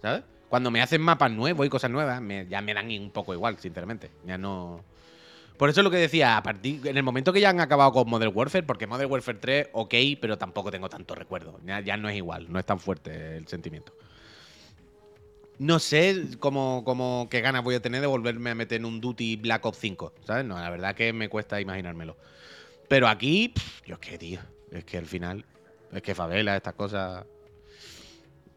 ¿Sabes? 0.00 0.22
Cuando 0.50 0.70
me 0.72 0.82
hacen 0.82 1.00
mapas 1.00 1.30
nuevos 1.30 1.64
y 1.64 1.70
cosas 1.70 1.92
nuevas, 1.92 2.20
ya 2.48 2.60
me 2.60 2.74
dan 2.74 2.90
un 2.90 3.12
poco 3.12 3.32
igual, 3.32 3.56
sinceramente. 3.58 4.10
Ya 4.26 4.36
no. 4.36 4.84
Por 5.56 5.70
eso 5.70 5.80
es 5.80 5.84
lo 5.84 5.90
que 5.92 5.98
decía, 5.98 6.36
a 6.36 6.42
partir, 6.42 6.84
en 6.88 6.96
el 6.96 7.04
momento 7.04 7.32
que 7.32 7.40
ya 7.40 7.50
han 7.50 7.60
acabado 7.60 7.92
con 7.92 8.10
Modern 8.10 8.32
Warfare, 8.34 8.64
porque 8.64 8.88
Modern 8.88 9.10
Warfare 9.12 9.38
3, 9.38 9.68
ok, 9.72 9.94
pero 10.20 10.36
tampoco 10.36 10.72
tengo 10.72 10.88
tanto 10.88 11.14
recuerdo. 11.14 11.60
Ya, 11.64 11.78
ya 11.80 11.96
no 11.96 12.08
es 12.08 12.16
igual, 12.16 12.50
no 12.52 12.58
es 12.58 12.66
tan 12.66 12.80
fuerte 12.80 13.36
el 13.36 13.46
sentimiento. 13.46 13.94
No 15.58 15.78
sé 15.78 16.30
cómo, 16.40 16.82
cómo- 16.84 17.28
qué 17.30 17.42
ganas 17.42 17.62
voy 17.62 17.76
a 17.76 17.80
tener 17.82 18.00
de 18.00 18.08
volverme 18.08 18.50
a 18.50 18.54
meter 18.56 18.80
en 18.80 18.86
un 18.86 19.00
Duty 19.00 19.36
Black 19.36 19.64
Ops 19.66 19.78
5, 19.78 20.14
¿sabes? 20.24 20.44
No, 20.44 20.58
la 20.58 20.70
verdad 20.70 20.96
que 20.96 21.12
me 21.12 21.28
cuesta 21.28 21.60
imaginármelo. 21.60 22.16
Pero 22.88 23.06
aquí, 23.06 23.50
pff, 23.50 23.86
yo 23.86 23.94
es 23.94 24.00
que, 24.00 24.18
tío, 24.18 24.40
es 24.72 24.84
que 24.84 24.98
al 24.98 25.06
final, 25.06 25.44
es 25.92 26.02
que 26.02 26.14
favela, 26.14 26.56
estas 26.56 26.74
cosas, 26.74 27.24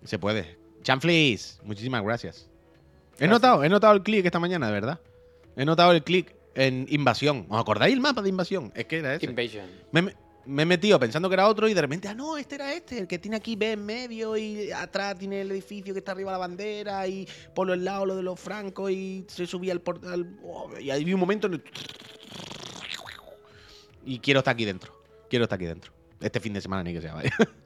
se 0.03 0.17
puede. 0.17 0.62
Chanflis, 0.83 1.59
muchísimas 1.63 2.03
gracias. 2.03 2.49
He 3.19 3.27
notado, 3.27 3.63
he 3.63 3.69
notado 3.69 3.93
el 3.93 4.03
clic 4.03 4.25
esta 4.25 4.39
mañana, 4.39 4.67
de 4.67 4.73
verdad. 4.73 4.99
He 5.55 5.65
notado 5.65 5.91
el 5.91 6.03
clic 6.03 6.35
en 6.55 6.85
invasión. 6.89 7.45
¿Os 7.49 7.59
acordáis 7.59 7.93
el 7.93 8.01
mapa 8.01 8.21
de 8.21 8.29
invasión? 8.29 8.71
Es 8.75 8.85
que 8.85 8.99
era 8.99 9.15
ese. 9.15 9.25
Invasion. 9.25 9.65
Me, 9.91 10.13
he 10.61 10.65
metido 10.65 10.99
pensando 10.99 11.29
que 11.29 11.35
era 11.35 11.47
otro 11.47 11.67
y 11.67 11.73
de 11.73 11.81
repente, 11.81 12.07
ah, 12.07 12.13
no, 12.13 12.37
este 12.37 12.55
era 12.55 12.73
este, 12.73 12.99
el 12.99 13.07
que 13.07 13.17
tiene 13.17 13.37
aquí 13.37 13.55
B 13.55 13.73
en 13.73 13.85
medio 13.85 14.35
y 14.35 14.71
atrás 14.71 15.17
tiene 15.17 15.41
el 15.41 15.51
edificio 15.51 15.93
que 15.93 15.99
está 15.99 16.11
arriba 16.11 16.31
la 16.31 16.37
bandera 16.37 17.07
y 17.07 17.27
por 17.53 17.67
los 17.67 17.77
lados 17.77 18.07
lo 18.07 18.15
de 18.15 18.23
los 18.23 18.39
francos 18.39 18.91
y 18.91 19.25
se 19.27 19.47
subía 19.47 19.73
el 19.73 19.81
portal. 19.81 20.37
Oh, 20.43 20.69
y 20.79 20.91
ahí 20.91 21.03
vi 21.03 21.13
un 21.13 21.19
momento 21.19 21.47
en 21.47 21.53
el... 21.53 21.63
Y 24.05 24.19
quiero 24.19 24.39
estar 24.39 24.53
aquí 24.53 24.65
dentro. 24.65 24.93
quiero 25.29 25.43
estar 25.43 25.55
aquí 25.55 25.65
dentro. 25.65 25.93
Este 26.19 26.39
fin 26.39 26.53
de 26.53 26.61
semana 26.61 26.83
ni 26.83 26.93
que 26.93 27.01
sea, 27.01 27.13
vaya. 27.13 27.31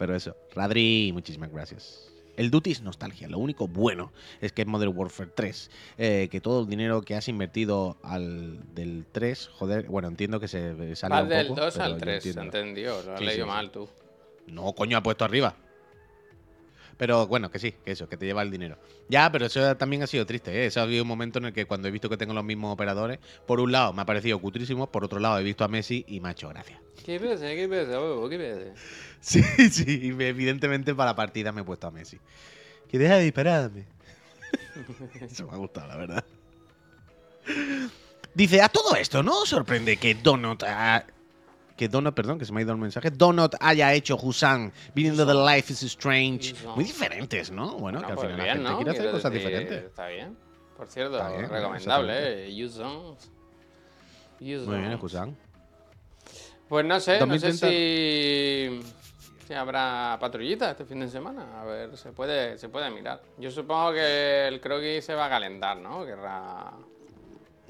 Pero 0.00 0.16
eso. 0.16 0.34
Radri, 0.54 1.10
muchísimas 1.12 1.52
gracias. 1.52 2.10
El 2.38 2.50
Duty 2.50 2.70
es 2.70 2.80
nostalgia. 2.80 3.28
Lo 3.28 3.38
único 3.38 3.68
bueno 3.68 4.12
es 4.40 4.50
que 4.50 4.62
es 4.62 4.66
Modern 4.68 4.96
Warfare 4.96 5.28
3. 5.34 5.70
eh, 5.98 6.28
que 6.30 6.40
todo 6.40 6.62
el 6.62 6.68
dinero 6.68 7.02
que 7.02 7.14
has 7.16 7.28
invertido 7.28 7.98
al 8.02 8.74
del 8.74 9.04
3, 9.12 9.48
joder, 9.58 9.84
bueno, 9.88 10.08
entiendo 10.08 10.40
que 10.40 10.48
se 10.48 10.96
sale 10.96 11.14
Vas 11.16 11.28
del 11.28 11.48
poco, 11.48 11.60
2 11.60 11.74
pero 11.74 11.84
al 11.84 11.92
yo 11.92 11.98
3, 11.98 12.14
entiendo. 12.16 12.42
entendió. 12.42 13.02
Lo 13.02 13.12
has 13.12 13.18
Sí, 13.18 13.26
leído 13.26 13.44
sí. 13.44 13.50
mal 13.50 13.70
tú. 13.70 13.88
No, 14.46 14.72
coño, 14.72 14.96
ha 14.96 15.02
puesto 15.02 15.26
arriba. 15.26 15.54
Pero 17.00 17.26
bueno, 17.26 17.50
que 17.50 17.58
sí, 17.58 17.74
que 17.82 17.92
eso, 17.92 18.10
que 18.10 18.18
te 18.18 18.26
lleva 18.26 18.42
el 18.42 18.50
dinero. 18.50 18.76
Ya, 19.08 19.32
pero 19.32 19.46
eso 19.46 19.74
también 19.78 20.02
ha 20.02 20.06
sido 20.06 20.26
triste, 20.26 20.52
¿eh? 20.52 20.66
Eso 20.66 20.80
ha 20.80 20.82
habido 20.82 21.02
un 21.02 21.08
momento 21.08 21.38
en 21.38 21.46
el 21.46 21.54
que 21.54 21.64
cuando 21.64 21.88
he 21.88 21.90
visto 21.90 22.10
que 22.10 22.18
tengo 22.18 22.34
los 22.34 22.44
mismos 22.44 22.74
operadores, 22.74 23.18
por 23.46 23.58
un 23.58 23.72
lado 23.72 23.94
me 23.94 24.02
ha 24.02 24.04
parecido 24.04 24.38
cutrísimo, 24.38 24.86
por 24.86 25.02
otro 25.02 25.18
lado 25.18 25.38
he 25.38 25.42
visto 25.42 25.64
a 25.64 25.68
Messi 25.68 26.04
y 26.06 26.20
me 26.20 26.28
ha 26.28 26.32
hecho 26.32 26.50
gracia. 26.50 26.78
¿Qué 27.02 27.18
pasa? 27.18 27.46
¿Qué 27.46 27.66
pasa, 27.70 27.98
huevo? 27.98 28.28
¿Qué 28.28 28.38
pasa? 28.38 28.82
Sí, 29.18 29.42
sí, 29.70 30.14
evidentemente 30.18 30.94
para 30.94 31.12
la 31.12 31.16
partida 31.16 31.52
me 31.52 31.62
he 31.62 31.64
puesto 31.64 31.86
a 31.86 31.90
Messi. 31.90 32.18
Que 32.90 32.98
deja 32.98 33.16
de 33.16 33.24
dispararme. 33.24 33.86
Eso 35.22 35.46
me 35.46 35.54
ha 35.54 35.56
gustado, 35.56 35.88
la 35.88 35.96
verdad. 35.96 36.24
Dice, 38.34 38.60
a 38.60 38.68
todo 38.68 38.94
esto, 38.94 39.22
¿no 39.22 39.40
os 39.40 39.48
sorprende 39.48 39.96
que 39.96 40.16
Donut 40.16 40.64
Que 41.80 41.88
Donut, 41.88 42.14
perdón, 42.14 42.38
que 42.38 42.44
se 42.44 42.52
me 42.52 42.60
ha 42.60 42.62
ido 42.62 42.72
el 42.72 42.78
mensaje. 42.78 43.10
Donut 43.10 43.54
haya 43.58 43.94
hecho 43.94 44.18
Husan 44.20 44.70
viniendo 44.94 45.24
de 45.24 45.32
Life 45.32 45.72
is 45.72 45.82
Strange. 45.84 46.54
Muy 46.76 46.84
diferentes, 46.84 47.50
¿no? 47.50 47.78
Bueno, 47.78 48.00
que 48.00 48.04
al 48.08 48.16
pues 48.16 48.26
final 48.26 48.36
la 48.36 48.44
bien, 48.44 48.56
gente 48.56 48.70
¿no? 48.70 48.76
quiere 48.76 48.90
hacer 48.90 49.02
Quiero 49.02 49.16
cosas 49.16 49.32
decir, 49.32 49.48
diferentes. 49.48 49.84
Está 49.84 50.08
bien. 50.08 50.36
Por 50.76 50.86
cierto, 50.88 51.28
bien, 51.30 51.48
recomendable, 51.48 52.48
¿eh? 52.50 52.64
Use 52.66 52.84
Muy 54.40 54.78
bien. 54.78 54.98
Husan. 55.00 55.34
Pues 56.68 56.84
no 56.84 57.00
sé, 57.00 57.18
no 57.24 57.38
sé 57.38 57.48
2030. 57.48 57.66
si, 57.66 58.92
si 59.46 59.54
habrá 59.54 60.18
patrullita 60.20 60.72
este 60.72 60.84
fin 60.84 61.00
de 61.00 61.08
semana. 61.08 61.62
A 61.62 61.64
ver, 61.64 61.96
se 61.96 62.12
puede, 62.12 62.58
se 62.58 62.68
puede 62.68 62.90
mirar. 62.90 63.22
Yo 63.38 63.50
supongo 63.50 63.94
que 63.94 64.48
el 64.48 64.60
croquis 64.60 65.02
se 65.02 65.14
va 65.14 65.24
a 65.24 65.30
calentar, 65.30 65.78
¿no? 65.78 66.04
Querrá... 66.04 66.74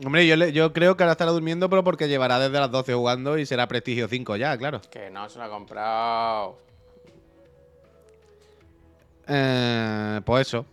Hombre, 0.05 0.27
yo, 0.27 0.37
le- 0.37 0.53
yo 0.53 0.73
creo 0.73 0.97
que 0.97 1.03
ahora 1.03 1.13
estará 1.13 1.31
durmiendo, 1.31 1.69
pero 1.69 1.85
porque 1.85 2.09
llevará 2.09 2.39
desde 2.39 2.59
las 2.59 2.71
12 2.71 2.95
jugando 2.95 3.37
y 3.39 3.45
será 3.45 3.69
Prestigio 3.69 4.09
5 4.09 4.37
ya, 4.37 4.57
claro. 4.57 4.81
Que 4.91 5.11
no 5.11 5.29
se 5.29 5.39
lo 5.39 5.45
ha 5.45 5.51
comprado. 5.51 6.59
Eh, 9.29 10.21
pues 10.25 10.49
eso. 10.49 10.65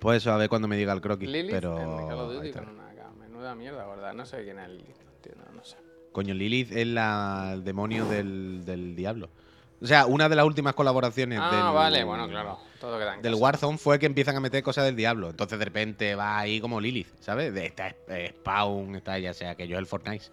Pues 0.00 0.18
eso, 0.22 0.32
a 0.32 0.36
ver 0.36 0.48
cuando 0.48 0.66
me 0.66 0.76
diga 0.76 0.92
el 0.92 1.00
croquis. 1.00 1.28
Lilith 1.28 1.52
pero... 1.52 1.78
en 1.78 2.08
Call 2.08 2.18
of 2.18 2.32
Duty 2.32 2.52
con 2.52 2.68
una 2.70 2.88
menuda 3.20 3.54
mierda, 3.54 3.86
¿verdad? 3.86 4.14
No 4.14 4.26
sé 4.26 4.42
quién 4.44 4.58
es 4.58 4.68
Lilith, 4.68 4.96
no 5.04 5.12
entiendo, 5.12 5.44
no 5.54 5.64
sé. 5.64 5.76
Coño, 6.10 6.34
Lilith 6.34 6.72
es 6.72 6.86
la, 6.86 7.50
el 7.54 7.64
demonio 7.64 8.04
del, 8.06 8.64
del 8.64 8.96
diablo. 8.96 9.28
O 9.82 9.86
sea, 9.86 10.06
una 10.06 10.28
de 10.28 10.36
las 10.36 10.44
últimas 10.44 10.74
colaboraciones 10.74 11.40
Ah, 11.42 11.50
del, 11.50 11.74
vale, 11.74 12.04
bueno, 12.04 12.28
claro. 12.28 12.58
Todo 12.80 12.98
queda 12.98 13.14
en 13.16 13.22
del 13.22 13.32
casa. 13.32 13.42
Warzone 13.42 13.78
fue 13.78 13.98
que 13.98 14.06
empiezan 14.06 14.36
a 14.36 14.40
meter 14.40 14.62
cosas 14.62 14.84
del 14.84 14.94
diablo. 14.94 15.30
Entonces 15.30 15.58
de 15.58 15.64
repente 15.64 16.14
va 16.14 16.38
ahí 16.38 16.60
como 16.60 16.80
Lilith, 16.80 17.08
¿sabes? 17.20 17.52
De 17.52 17.66
esta 17.66 17.94
eh, 18.08 18.32
Spawn, 18.38 18.94
esta 18.94 19.18
ya 19.18 19.34
sea 19.34 19.50
aquello 19.50 19.74
es 19.76 19.80
el 19.80 19.86
Fortnite. 19.86 20.26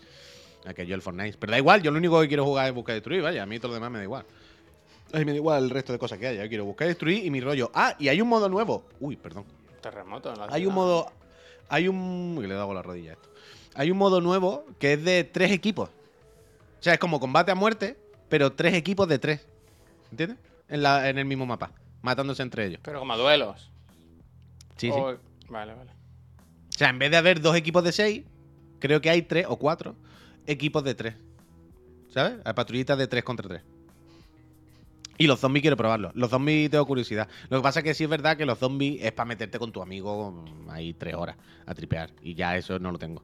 Aquello 0.65 0.93
el 0.93 1.01
Fortnite. 1.01 1.37
Pero 1.39 1.51
da 1.51 1.57
igual, 1.57 1.81
yo 1.81 1.89
lo 1.89 1.97
único 1.97 2.21
que 2.21 2.27
quiero 2.27 2.45
jugar 2.45 2.67
es 2.67 2.73
buscar 2.73 2.93
y 2.93 2.97
destruir, 2.97 3.23
vaya. 3.23 3.41
A 3.41 3.45
mí 3.47 3.57
todo 3.59 3.69
lo 3.69 3.73
demás 3.75 3.89
me 3.89 3.97
da 3.97 4.03
igual. 4.03 4.25
A 5.13 5.17
mí 5.17 5.25
me 5.25 5.31
da 5.31 5.37
igual 5.37 5.63
el 5.63 5.69
resto 5.71 5.93
de 5.93 5.99
cosas 5.99 6.19
que 6.19 6.27
haya. 6.27 6.43
Yo 6.43 6.49
quiero 6.49 6.65
buscar 6.65 6.85
y 6.85 6.89
destruir 6.89 7.25
y 7.25 7.31
mi 7.31 7.41
rollo. 7.41 7.71
Ah, 7.73 7.95
y 7.97 8.09
hay 8.09 8.21
un 8.21 8.27
modo 8.29 8.49
nuevo. 8.49 8.83
Uy, 8.99 9.15
perdón. 9.15 9.45
Terremoto 9.81 10.31
en 10.31 10.39
la 10.39 10.47
Hay 10.51 10.67
un 10.67 10.75
modo. 10.75 11.11
Hay 11.69 11.87
un. 11.87 12.35
uy, 12.37 12.45
le 12.45 12.53
he 12.53 12.57
dado 12.57 12.73
la 12.73 12.83
rodilla 12.83 13.11
a 13.11 13.13
esto. 13.13 13.29
Hay 13.73 13.89
un 13.89 13.97
modo 13.97 14.21
nuevo 14.21 14.65
que 14.77 14.93
es 14.93 15.03
de 15.03 15.23
tres 15.23 15.51
equipos. 15.51 15.89
O 15.89 16.83
sea, 16.83 16.93
es 16.93 16.99
como 16.99 17.19
combate 17.19 17.51
a 17.51 17.55
muerte, 17.55 17.97
pero 18.29 18.51
tres 18.53 18.73
equipos 18.73 19.07
de 19.07 19.19
tres. 19.19 19.45
¿Entiendes? 20.11 20.37
En, 20.67 20.81
la, 20.83 21.09
en 21.09 21.17
el 21.17 21.25
mismo 21.25 21.45
mapa. 21.45 21.71
Matándose 22.01 22.41
entre 22.43 22.65
ellos. 22.67 22.79
Pero 22.83 22.99
como 22.99 23.17
duelos. 23.17 23.69
Sí, 24.77 24.87
sí. 24.87 24.99
O- 24.99 25.17
Vale, 25.49 25.73
vale. 25.73 25.91
O 26.69 26.77
sea, 26.79 26.89
en 26.89 26.99
vez 26.99 27.09
de 27.11 27.17
haber 27.17 27.41
dos 27.41 27.55
equipos 27.55 27.83
de 27.83 27.91
seis, 27.91 28.23
creo 28.79 29.01
que 29.01 29.09
hay 29.09 29.23
tres 29.23 29.45
o 29.49 29.57
cuatro 29.57 29.95
equipos 30.47 30.83
de 30.83 30.95
tres. 30.95 31.15
¿Sabes? 32.13 32.39
Hay 32.45 32.53
patrullitas 32.53 32.97
de 32.97 33.07
tres 33.07 33.23
contra 33.23 33.47
tres. 33.47 33.63
Y 35.17 35.27
los 35.27 35.39
zombies 35.39 35.61
quiero 35.63 35.75
probarlos. 35.75 36.15
Los 36.15 36.29
zombies 36.29 36.69
tengo 36.71 36.85
curiosidad. 36.85 37.27
Lo 37.49 37.57
que 37.57 37.63
pasa 37.63 37.79
es 37.79 37.83
que 37.83 37.93
sí 37.93 38.05
es 38.05 38.09
verdad 38.09 38.37
que 38.37 38.45
los 38.45 38.57
zombies 38.57 39.03
es 39.03 39.11
para 39.11 39.25
meterte 39.27 39.59
con 39.59 39.71
tu 39.73 39.81
amigo 39.81 40.31
mm, 40.31 40.69
ahí 40.69 40.93
tres 40.93 41.15
horas 41.15 41.35
a 41.65 41.73
tripear. 41.75 42.11
Y 42.21 42.35
ya 42.35 42.55
eso 42.55 42.79
no 42.79 42.91
lo 42.91 42.97
tengo. 42.99 43.21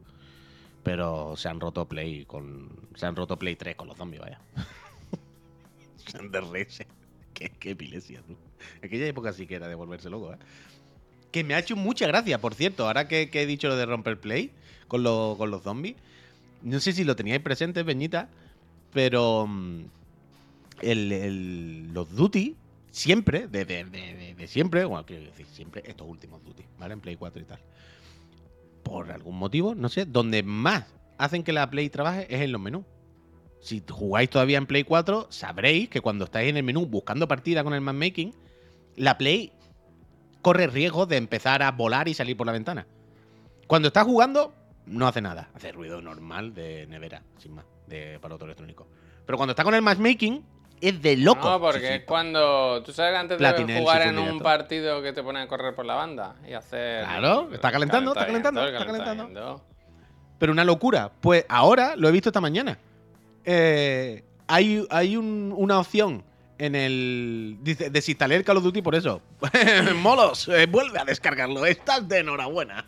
Pero 0.83 1.35
se 1.37 1.47
han 1.47 1.59
roto 1.61 1.87
Play 1.87 2.25
con. 2.25 2.69
Se 2.95 3.05
han 3.05 3.15
roto 3.15 3.37
Play 3.39 3.55
3 3.55 3.75
con 3.75 3.87
los 3.87 3.97
zombies, 3.97 4.21
vaya. 4.21 4.39
han 6.19 6.31
derrese. 6.31 6.87
Qué, 7.33 7.49
qué 7.59 7.71
epilepsia, 7.71 8.21
tú. 8.27 8.37
Aquella 8.83 9.07
época 9.07 9.33
sí 9.33 9.45
que 9.47 9.55
era 9.55 9.67
de 9.67 9.75
volverse 9.75 10.09
loco, 10.09 10.33
¿eh? 10.33 10.37
Que 11.31 11.43
me 11.43 11.53
ha 11.53 11.59
hecho 11.59 11.75
mucha 11.75 12.07
gracia, 12.07 12.39
por 12.39 12.53
cierto. 12.55 12.87
Ahora 12.87 13.07
que, 13.07 13.29
he 13.33 13.45
dicho 13.45 13.67
lo 13.67 13.75
de 13.75 13.85
romper 13.85 14.19
Play 14.19 14.51
con, 14.87 15.03
lo- 15.03 15.35
con 15.37 15.51
los 15.51 15.63
zombies. 15.63 15.95
No 16.61 16.79
sé 16.79 16.93
si 16.93 17.03
lo 17.03 17.15
teníais 17.15 17.41
presente, 17.41 17.83
Peñita. 17.83 18.29
Pero. 18.93 19.45
mm, 19.47 19.83
el- 20.81 21.93
los 21.93 22.15
Duty, 22.15 22.55
siempre, 22.91 23.47
de, 23.47 23.65
de- 23.65 23.83
de- 23.85 24.13
de- 24.15 24.35
de 24.35 24.47
siempre, 24.47 24.85
bueno, 24.85 25.05
quiero 25.05 25.25
decir, 25.25 25.45
siempre, 25.47 25.83
estos 25.85 26.07
últimos 26.07 26.43
Duty, 26.43 26.63
¿vale? 26.79 26.93
En 26.93 27.01
Play 27.01 27.15
4 27.17 27.41
y 27.41 27.45
tal. 27.45 27.59
Por 28.83 29.11
algún 29.11 29.37
motivo, 29.37 29.73
no 29.75 29.89
sé, 29.89 30.05
donde 30.05 30.43
más 30.43 30.85
hacen 31.17 31.43
que 31.43 31.53
la 31.53 31.69
Play 31.69 31.89
trabaje 31.89 32.33
es 32.33 32.41
en 32.41 32.51
los 32.51 32.61
menús. 32.61 32.85
Si 33.65 33.83
jugáis 33.89 34.29
todavía 34.29 34.59
en 34.59 34.67
Play 34.67 34.83
4, 34.83 35.25
sabréis 35.31 35.89
que 35.89 35.99
cuando 35.99 36.25
estáis 36.25 36.51
en 36.51 36.57
el 36.57 36.61
menú 36.61 36.85
buscando 36.85 37.27
partida 37.27 37.63
con 37.63 37.73
el 37.73 37.81
matchmaking, 37.81 38.31
la 38.95 39.17
Play 39.17 39.53
corre 40.43 40.67
riesgo 40.67 41.07
de 41.07 41.17
empezar 41.17 41.63
a 41.63 41.71
volar 41.71 42.07
y 42.07 42.13
salir 42.13 42.37
por 42.37 42.45
la 42.45 42.53
ventana. 42.53 42.85
Cuando 43.65 43.87
estás 43.87 44.03
jugando, 44.03 44.53
no 44.85 45.07
hace 45.07 45.19
nada. 45.19 45.49
Hace 45.55 45.71
ruido 45.71 45.99
normal 45.99 46.53
de 46.53 46.85
nevera, 46.85 47.23
sin 47.39 47.55
más, 47.55 47.65
de 47.87 48.17
aparato 48.17 48.45
electrónico. 48.45 48.87
Pero 49.25 49.35
cuando 49.35 49.53
está 49.53 49.63
con 49.63 49.73
el 49.73 49.81
matchmaking, 49.81 50.45
es 50.79 51.01
de 51.01 51.17
loco. 51.17 51.49
No, 51.49 51.59
porque 51.59 51.79
Sí, 51.79 51.87
sí. 51.87 51.93
es 51.93 52.03
cuando. 52.03 52.83
¿Tú 52.83 52.93
sabes 52.93 53.13
que 53.13 53.17
antes 53.17 53.37
Platinel, 53.39 53.77
de 53.77 53.81
jugar 53.81 54.01
en 54.03 54.19
un 54.19 54.41
partido 54.41 55.01
que 55.01 55.11
te 55.11 55.23
ponen 55.23 55.41
a 55.41 55.47
correr 55.47 55.73
por 55.73 55.87
la 55.87 55.95
banda 55.95 56.35
y 56.47 56.53
hacer. 56.53 57.03
Claro, 57.03 57.49
está 57.51 57.71
calentando, 57.71 58.11
está 58.11 58.27
calentando, 58.27 58.63
está 58.63 58.85
calentando. 58.85 59.65
Pero 60.37 60.51
una 60.51 60.63
locura. 60.63 61.11
Pues 61.19 61.45
ahora 61.49 61.95
lo 61.95 62.07
he 62.07 62.11
visto 62.11 62.29
esta 62.29 62.41
mañana. 62.41 62.77
Eh, 63.45 64.23
hay 64.47 64.85
hay 64.89 65.17
un- 65.17 65.53
una 65.55 65.79
opción 65.79 66.23
en 66.57 66.75
el. 66.75 67.57
Dice, 67.61 67.89
desinstalé 67.89 68.35
el 68.35 68.43
Call 68.43 68.57
of 68.57 68.63
Duty 68.63 68.81
por 68.81 68.95
eso. 68.95 69.21
Molos, 70.01 70.47
eh, 70.47 70.65
vuelve 70.67 70.99
a 70.99 71.05
descargarlo. 71.05 71.65
Estás 71.65 72.07
de 72.07 72.19
enhorabuena. 72.19 72.85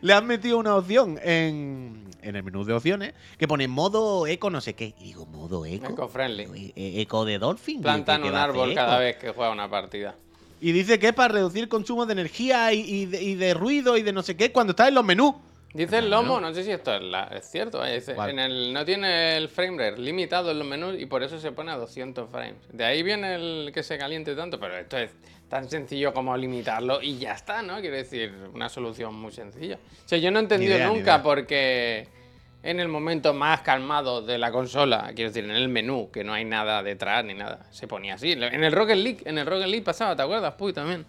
Le 0.00 0.12
han 0.12 0.26
metido 0.26 0.58
una 0.58 0.76
opción 0.76 1.18
en, 1.22 2.04
en 2.22 2.36
el 2.36 2.42
menú 2.42 2.64
de 2.64 2.72
opciones 2.72 3.14
que 3.36 3.48
pone 3.48 3.66
modo 3.68 4.26
eco 4.26 4.48
no 4.48 4.60
sé 4.60 4.74
qué. 4.74 4.94
Y 5.00 5.04
digo, 5.06 5.26
¿modo 5.26 5.66
eco? 5.66 5.92
Eco-friendly. 5.92 6.44
E- 6.44 6.72
e- 6.76 7.00
¿Eco 7.02 7.24
de 7.24 7.38
Dolphin? 7.38 7.82
Plantan 7.82 8.22
¿Qué- 8.22 8.28
qué 8.28 8.30
un 8.30 8.36
árbol 8.38 8.70
eco? 8.70 8.76
cada 8.76 8.98
vez 8.98 9.16
que 9.16 9.30
juega 9.30 9.50
una 9.50 9.68
partida. 9.68 10.14
Y 10.60 10.72
dice 10.72 10.98
que 10.98 11.08
es 11.08 11.12
para 11.12 11.34
reducir 11.34 11.68
consumo 11.68 12.06
de 12.06 12.12
energía 12.12 12.72
y, 12.72 12.80
y 12.80 13.06
de, 13.06 13.22
y 13.22 13.34
de 13.34 13.52
ruido 13.54 13.96
y 13.98 14.02
de 14.02 14.12
no 14.12 14.22
sé 14.22 14.36
qué 14.36 14.52
cuando 14.52 14.70
estás 14.70 14.88
en 14.88 14.94
los 14.94 15.04
menús. 15.04 15.34
Dice 15.76 15.98
el 15.98 16.10
lomo, 16.10 16.40
no 16.40 16.54
sé 16.54 16.64
si 16.64 16.70
esto 16.70 16.94
es, 16.94 17.02
la- 17.02 17.24
es 17.36 17.48
cierto, 17.50 17.84
dice, 17.84 18.14
¿Cuál? 18.14 18.30
en 18.30 18.38
el, 18.38 18.72
no 18.72 18.84
tiene 18.84 19.36
el 19.36 19.48
frame 19.48 19.76
rate 19.90 20.00
limitado 20.00 20.50
en 20.50 20.58
los 20.58 20.66
menús 20.66 20.96
y 20.98 21.06
por 21.06 21.22
eso 21.22 21.38
se 21.38 21.52
pone 21.52 21.70
a 21.72 21.76
200 21.76 22.30
frames. 22.30 22.56
De 22.72 22.84
ahí 22.84 23.02
viene 23.02 23.34
el 23.34 23.70
que 23.72 23.82
se 23.82 23.98
caliente 23.98 24.34
tanto, 24.34 24.58
pero 24.58 24.76
esto 24.76 24.96
es 24.96 25.10
tan 25.48 25.68
sencillo 25.70 26.12
como 26.14 26.36
limitarlo 26.36 27.00
y 27.02 27.18
ya 27.18 27.32
está, 27.32 27.62
¿no? 27.62 27.80
Quiero 27.80 27.96
decir, 27.96 28.32
una 28.54 28.68
solución 28.68 29.14
muy 29.14 29.32
sencilla. 29.32 29.76
O 29.76 30.08
sea, 30.08 30.18
yo 30.18 30.30
no 30.30 30.38
he 30.38 30.42
entendido 30.42 30.74
idea, 30.76 30.88
nunca 30.88 31.22
porque 31.22 32.08
en 32.62 32.80
el 32.80 32.88
momento 32.88 33.32
más 33.32 33.60
calmado 33.60 34.22
de 34.22 34.38
la 34.38 34.50
consola, 34.50 35.12
quiero 35.14 35.30
decir, 35.30 35.44
en 35.44 35.52
el 35.56 35.68
menú, 35.68 36.10
que 36.10 36.24
no 36.24 36.32
hay 36.32 36.44
nada 36.44 36.82
detrás 36.82 37.24
ni 37.24 37.34
nada, 37.34 37.66
se 37.70 37.86
ponía 37.86 38.14
así. 38.14 38.32
En 38.32 38.42
el 38.64 38.72
Rocket 38.72 38.96
League, 38.96 39.18
en 39.24 39.38
el 39.38 39.46
Rocket 39.46 39.68
League 39.68 39.84
pasaba, 39.84 40.16
¿te 40.16 40.22
acuerdas? 40.22 40.54
Puy, 40.54 40.72
también. 40.72 41.06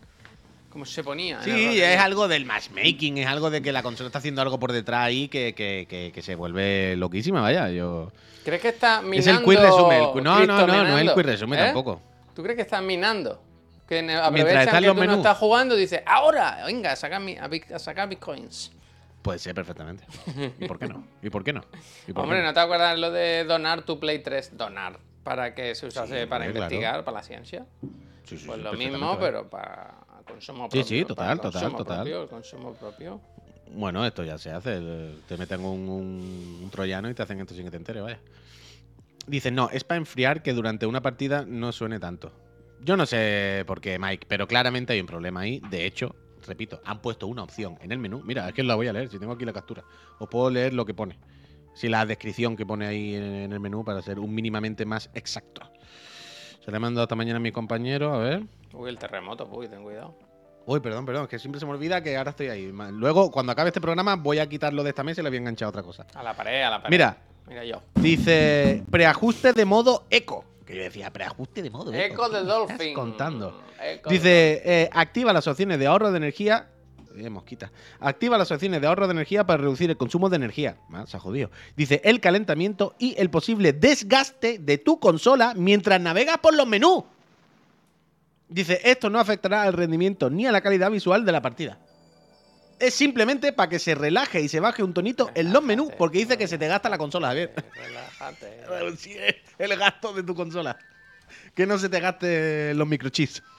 Como 0.69 0.85
se 0.85 1.03
ponía. 1.03 1.41
Sí, 1.43 1.81
es 1.81 1.97
algo 1.99 2.27
del 2.27 2.45
matchmaking, 2.45 3.17
es 3.19 3.27
algo 3.27 3.49
de 3.49 3.61
que 3.61 3.71
la 3.71 3.81
consola 3.83 4.07
está 4.07 4.19
haciendo 4.19 4.41
algo 4.41 4.59
por 4.59 4.71
detrás 4.73 5.01
ahí 5.05 5.27
que, 5.27 5.53
que- 5.55 5.87
que- 5.89 6.11
que 6.13 6.21
se 6.21 6.35
vuelve 6.35 6.95
loquísima, 6.97 7.41
vaya. 7.41 7.69
Yo... 7.69 8.11
¿Crees 8.43 8.61
que 8.61 8.69
está 8.69 9.01
minando? 9.01 9.19
Es 9.19 9.27
el 9.27 9.43
quick 9.43 9.59
resume. 9.59 9.97
el 9.97 10.23
no, 10.23 10.45
no, 10.45 10.67
no, 10.67 10.83
no 10.83 10.97
es 10.97 11.01
el 11.07 11.13
quick 11.13 11.25
resume 11.25 11.55
¿Eh? 11.57 11.65
tampoco. 11.65 12.01
¿Tú 12.35 12.43
crees 12.43 12.55
que 12.55 12.61
están 12.63 12.85
minando? 12.85 13.41
Que 13.87 13.99
aprovechan 13.99 14.61
están 14.61 14.81
que 14.81 14.87
los 14.87 14.95
tú 14.95 15.01
no 15.01 15.07
menús. 15.07 15.17
estás 15.17 15.37
jugando 15.37 15.77
y 15.77 15.79
dices, 15.79 16.01
ahora, 16.05 16.63
venga, 16.65 16.91
a 16.91 16.95
sacar, 16.95 17.21
mi- 17.21 17.37
a, 17.37 17.49
a 17.75 17.79
sacar 17.79 18.09
bitcoins. 18.09 18.71
Puede 19.21 19.39
ser 19.39 19.55
perfectamente. 19.55 20.03
¿Y 20.59 20.67
por 20.67 20.77
qué 20.77 20.87
no? 20.87 21.03
¿Y 21.21 21.29
por 21.29 21.43
qué 21.43 21.53
no? 21.53 21.63
¿Y 22.07 22.13
por 22.13 22.23
Hombre, 22.23 22.39
qué 22.39 22.45
¿no 22.45 22.53
te 22.53 22.59
acuerdas 22.59 22.97
lo 22.99 23.11
de 23.11 23.43
donar 23.45 23.81
tu 23.83 23.99
Play 23.99 24.19
3? 24.19 24.57
Donar. 24.57 24.99
¿Para 25.23 25.53
que 25.55 25.73
se 25.75 25.87
usase 25.87 26.21
Sí, 26.21 26.25
para 26.27 26.45
claro. 26.45 26.59
investigar, 26.59 27.03
para 27.03 27.17
la 27.17 27.23
ciencia? 27.23 27.65
Sí, 28.23 28.37
sí, 28.37 28.45
Pues 28.45 28.59
lo 28.59 28.73
mismo, 28.73 29.17
pero 29.19 29.49
para 29.49 29.95
consumo 30.27 30.65
Sí, 30.65 30.69
propio. 30.69 30.83
sí, 30.85 31.05
total, 31.05 31.15
para 31.15 31.35
total, 31.41 31.51
consumo 31.61 31.77
total. 31.77 31.97
propio, 31.97 32.27
consumo 32.29 32.73
propio. 32.73 33.21
Bueno, 33.71 34.05
esto 34.05 34.23
ya 34.23 34.37
se 34.37 34.51
hace. 34.51 34.75
el- 34.77 35.21
Te 35.27 35.37
meten 35.37 35.63
un, 35.63 35.89
un- 35.89 36.59
un 36.63 36.69
troyano 36.69 37.09
y 37.09 37.13
te 37.13 37.23
hacen 37.23 37.39
esto 37.39 37.53
sin 37.53 37.65
que 37.65 37.71
te 37.71 37.77
enteres, 37.77 38.03
vaya. 38.03 38.19
Dice, 39.25 39.51
no, 39.51 39.69
es 39.71 39.83
para 39.83 39.97
enfriar 39.97 40.41
que 40.41 40.53
durante 40.53 40.85
una 40.85 41.01
partida 41.01 41.45
no 41.45 41.71
suene 41.73 41.99
tanto. 41.99 42.31
Yo 42.79 42.95
no 42.95 43.05
sé 43.05 43.63
por 43.67 43.81
qué, 43.81 43.99
Mike, 43.99 44.25
pero 44.29 44.47
claramente 44.47 44.93
hay 44.93 45.01
un 45.01 45.07
problema 45.07 45.41
ahí. 45.41 45.59
De 45.69 45.85
hecho, 45.85 46.15
repito, 46.45 46.79
han 46.85 47.01
puesto 47.01 47.27
una 47.27 47.43
opción 47.43 47.77
en 47.81 47.91
el 47.91 47.97
menú. 47.99 48.21
Mira, 48.23 48.47
es 48.47 48.53
que 48.53 48.63
la 48.63 48.75
voy 48.75 48.87
a 48.87 48.93
leer, 48.93 49.09
si 49.09 49.19
tengo 49.19 49.33
aquí 49.33 49.43
la 49.43 49.51
captura. 49.53 49.83
Os 50.19 50.29
puedo 50.29 50.49
leer 50.49 50.73
lo 50.73 50.85
que 50.85 50.93
pone. 50.93 51.17
Si 51.73 51.89
la 51.89 52.05
descripción 52.05 52.55
que 52.55 52.65
pone 52.65 52.87
ahí 52.87 53.15
en 53.15 53.51
el 53.51 53.59
menú 53.59 53.83
para 53.83 54.01
ser 54.01 54.17
un 54.19 54.33
mínimamente 54.33 54.85
más 54.85 55.09
exacto. 55.13 55.61
Se 56.67 56.71
le 56.71 56.75
he 56.75 56.79
mandado 56.81 57.03
esta 57.03 57.15
mañana 57.15 57.37
a 57.37 57.39
mi 57.39 57.53
compañero, 57.53 58.13
a 58.13 58.17
ver. 58.17 58.43
Uy, 58.73 58.89
el 58.89 58.99
terremoto, 58.99 59.47
uy, 59.53 59.69
ten 59.69 59.83
cuidado. 59.83 60.13
Uy, 60.65 60.81
perdón, 60.81 61.05
perdón, 61.05 61.23
es 61.23 61.29
que 61.29 61.39
siempre 61.39 61.61
se 61.61 61.65
me 61.65 61.71
olvida 61.71 62.03
que 62.03 62.17
ahora 62.17 62.31
estoy 62.31 62.49
ahí. 62.49 62.69
Luego, 62.91 63.31
cuando 63.31 63.53
acabe 63.53 63.69
este 63.69 63.79
programa, 63.79 64.17
voy 64.17 64.39
a 64.39 64.49
quitarlo 64.49 64.83
de 64.83 64.89
esta 64.89 65.01
mesa 65.01 65.21
y 65.21 65.23
le 65.23 65.29
voy 65.29 65.37
a 65.37 65.39
enganchar 65.39 65.67
a 65.67 65.69
otra 65.69 65.81
cosa. 65.81 66.05
A 66.13 66.21
la 66.21 66.33
pared, 66.33 66.61
a 66.63 66.69
la 66.71 66.81
pared. 66.81 66.91
Mira. 66.93 67.17
Mira 67.47 67.63
yo. 67.63 67.81
Dice 67.95 68.83
preajuste 68.91 69.53
de 69.53 69.63
modo 69.63 70.07
eco. 70.09 70.43
Que 70.65 70.75
yo 70.75 70.83
decía, 70.83 71.09
preajuste 71.09 71.61
de 71.61 71.69
modo 71.69 71.93
eco. 71.93 72.25
Eco 72.25 72.29
de 72.31 72.39
¿Qué 72.41 72.45
Dolphin. 72.45 72.75
estás 72.81 72.93
contando? 72.95 73.61
Eco 73.81 74.09
Dice, 74.09 74.61
eh, 74.65 74.89
activa 74.91 75.31
las 75.31 75.47
opciones 75.47 75.79
de 75.79 75.87
ahorro 75.87 76.11
de 76.11 76.17
energía. 76.17 76.67
Eh, 77.19 77.29
mosquita. 77.29 77.71
Activa 77.99 78.37
las 78.37 78.51
opciones 78.51 78.79
de 78.81 78.87
ahorro 78.87 79.07
de 79.07 79.13
energía 79.13 79.45
para 79.45 79.61
reducir 79.61 79.89
el 79.89 79.97
consumo 79.97 80.29
de 80.29 80.35
energía. 80.35 80.77
Ah, 80.93 81.05
se 81.07 81.17
ha 81.17 81.19
jodido. 81.19 81.49
Dice, 81.75 82.01
el 82.03 82.19
calentamiento 82.19 82.95
y 82.99 83.15
el 83.17 83.29
posible 83.29 83.73
desgaste 83.73 84.59
de 84.59 84.77
tu 84.77 84.99
consola 84.99 85.53
mientras 85.55 85.99
navegas 85.99 86.37
por 86.37 86.53
los 86.53 86.67
menús. 86.67 87.03
Dice, 88.49 88.79
esto 88.83 89.09
no 89.09 89.19
afectará 89.19 89.63
al 89.63 89.73
rendimiento 89.73 90.29
ni 90.29 90.45
a 90.45 90.51
la 90.51 90.61
calidad 90.61 90.91
visual 90.91 91.25
de 91.25 91.31
la 91.31 91.41
partida. 91.41 91.79
Es 92.79 92.93
simplemente 92.93 93.51
para 93.51 93.69
que 93.69 93.79
se 93.79 93.95
relaje 93.95 94.39
y 94.41 94.47
se 94.47 94.59
baje 94.59 94.83
un 94.83 94.93
tonito 94.93 95.31
en 95.33 95.51
los 95.51 95.63
menús, 95.63 95.91
porque 95.97 96.19
dice 96.19 96.37
que 96.37 96.47
se 96.47 96.59
te 96.59 96.67
gasta 96.67 96.89
la 96.89 96.99
consola, 96.99 97.29
Javier. 97.29 97.53
Relájate. 97.73 98.63
Es 99.57 99.71
el 99.71 99.75
gasto 99.77 100.13
de 100.13 100.21
tu 100.21 100.35
consola. 100.35 100.77
Que 101.55 101.65
no 101.65 101.79
se 101.79 101.89
te 101.89 101.99
gaste 101.99 102.75
los 102.75 102.87
microchips. 102.87 103.41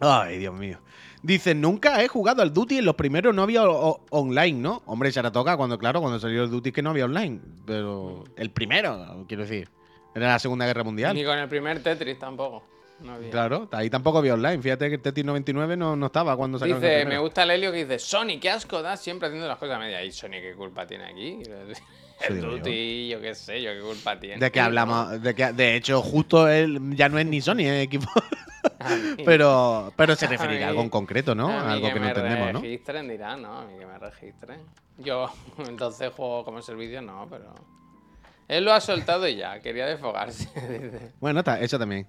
Ay, 0.00 0.38
Dios 0.38 0.54
mío. 0.54 0.78
Dice, 1.26 1.56
nunca 1.56 2.00
he 2.04 2.06
jugado 2.06 2.40
al 2.40 2.52
Duty, 2.52 2.78
en 2.78 2.84
los 2.84 2.94
primeros 2.94 3.34
no 3.34 3.42
había 3.42 3.64
online, 3.64 4.60
¿no? 4.60 4.82
Hombre, 4.86 5.10
toca 5.10 5.56
cuando, 5.56 5.76
claro, 5.76 6.00
cuando 6.00 6.20
salió 6.20 6.44
el 6.44 6.50
Duty 6.50 6.70
que 6.70 6.82
no 6.82 6.90
había 6.90 7.06
online. 7.06 7.40
Pero 7.66 8.22
el 8.36 8.50
primero, 8.50 9.24
quiero 9.26 9.42
decir. 9.42 9.68
Era 10.14 10.28
la 10.28 10.38
Segunda 10.38 10.66
Guerra 10.66 10.84
Mundial. 10.84 11.16
Ni 11.16 11.24
con 11.24 11.36
el 11.36 11.48
primer 11.48 11.82
Tetris 11.82 12.16
tampoco. 12.16 12.64
No 13.00 13.14
había. 13.14 13.30
Claro, 13.30 13.68
ahí 13.72 13.90
tampoco 13.90 14.18
había 14.18 14.34
online. 14.34 14.62
Fíjate 14.62 14.88
que 14.88 14.94
el 14.94 15.02
Tetris 15.02 15.26
99 15.26 15.76
no, 15.76 15.96
no 15.96 16.06
estaba 16.06 16.36
cuando 16.36 16.64
el 16.64 16.74
Dice, 16.74 17.04
me 17.04 17.18
gusta 17.18 17.42
el 17.42 17.50
Helio 17.50 17.72
que 17.72 17.84
dice, 17.84 17.98
Sony, 17.98 18.38
qué 18.40 18.48
asco 18.48 18.80
da 18.80 18.96
siempre 18.96 19.26
haciendo 19.26 19.48
las 19.48 19.58
cosas 19.58 19.76
a 19.76 19.78
media. 19.80 20.04
¿Y 20.04 20.12
Sony 20.12 20.40
qué 20.40 20.54
culpa 20.56 20.86
tiene 20.86 21.06
aquí? 21.06 21.42
El 22.28 22.40
yo. 22.40 22.50
Duty, 22.52 23.08
yo 23.08 23.20
qué 23.20 23.34
sé, 23.34 23.60
yo 23.60 23.72
qué 23.74 23.80
culpa 23.80 24.18
tiene. 24.18 24.38
¿De 24.38 24.50
qué 24.50 24.60
hablamos? 24.60 25.20
De, 25.20 25.34
que, 25.34 25.52
de 25.52 25.76
hecho, 25.76 26.00
justo 26.00 26.48
él 26.48 26.78
ya 26.96 27.10
no 27.10 27.18
es 27.18 27.26
ni 27.26 27.42
Sony, 27.42 27.60
es 27.60 27.84
equipo. 27.84 28.06
Pero, 29.24 29.92
pero 29.96 30.14
se 30.16 30.26
referirá 30.26 30.66
a 30.66 30.68
algo 30.70 30.82
en 30.82 30.90
concreto, 30.90 31.34
¿no? 31.34 31.48
a 31.50 31.72
Algo 31.72 31.92
que, 31.92 31.98
no 32.00 32.08
entendemos, 32.08 32.52
¿no? 32.52 32.60
registren, 32.60 33.08
dirán, 33.08 33.42
¿no? 33.42 33.58
A 33.60 33.64
mí 33.66 33.78
que 33.78 33.86
me 33.86 33.98
registren. 33.98 34.60
Yo, 34.98 35.30
entonces 35.68 36.12
juego 36.12 36.44
como 36.44 36.60
servicio, 36.62 37.00
no, 37.02 37.26
pero... 37.30 37.54
Él 38.48 38.64
lo 38.64 38.72
ha 38.72 38.80
soltado 38.80 39.26
y 39.26 39.36
ya, 39.36 39.60
quería 39.60 39.86
desfogarse. 39.86 40.44
Dice, 40.68 41.12
Bueno, 41.20 41.40
está, 41.40 41.58
eso 41.60 41.78
también. 41.78 42.06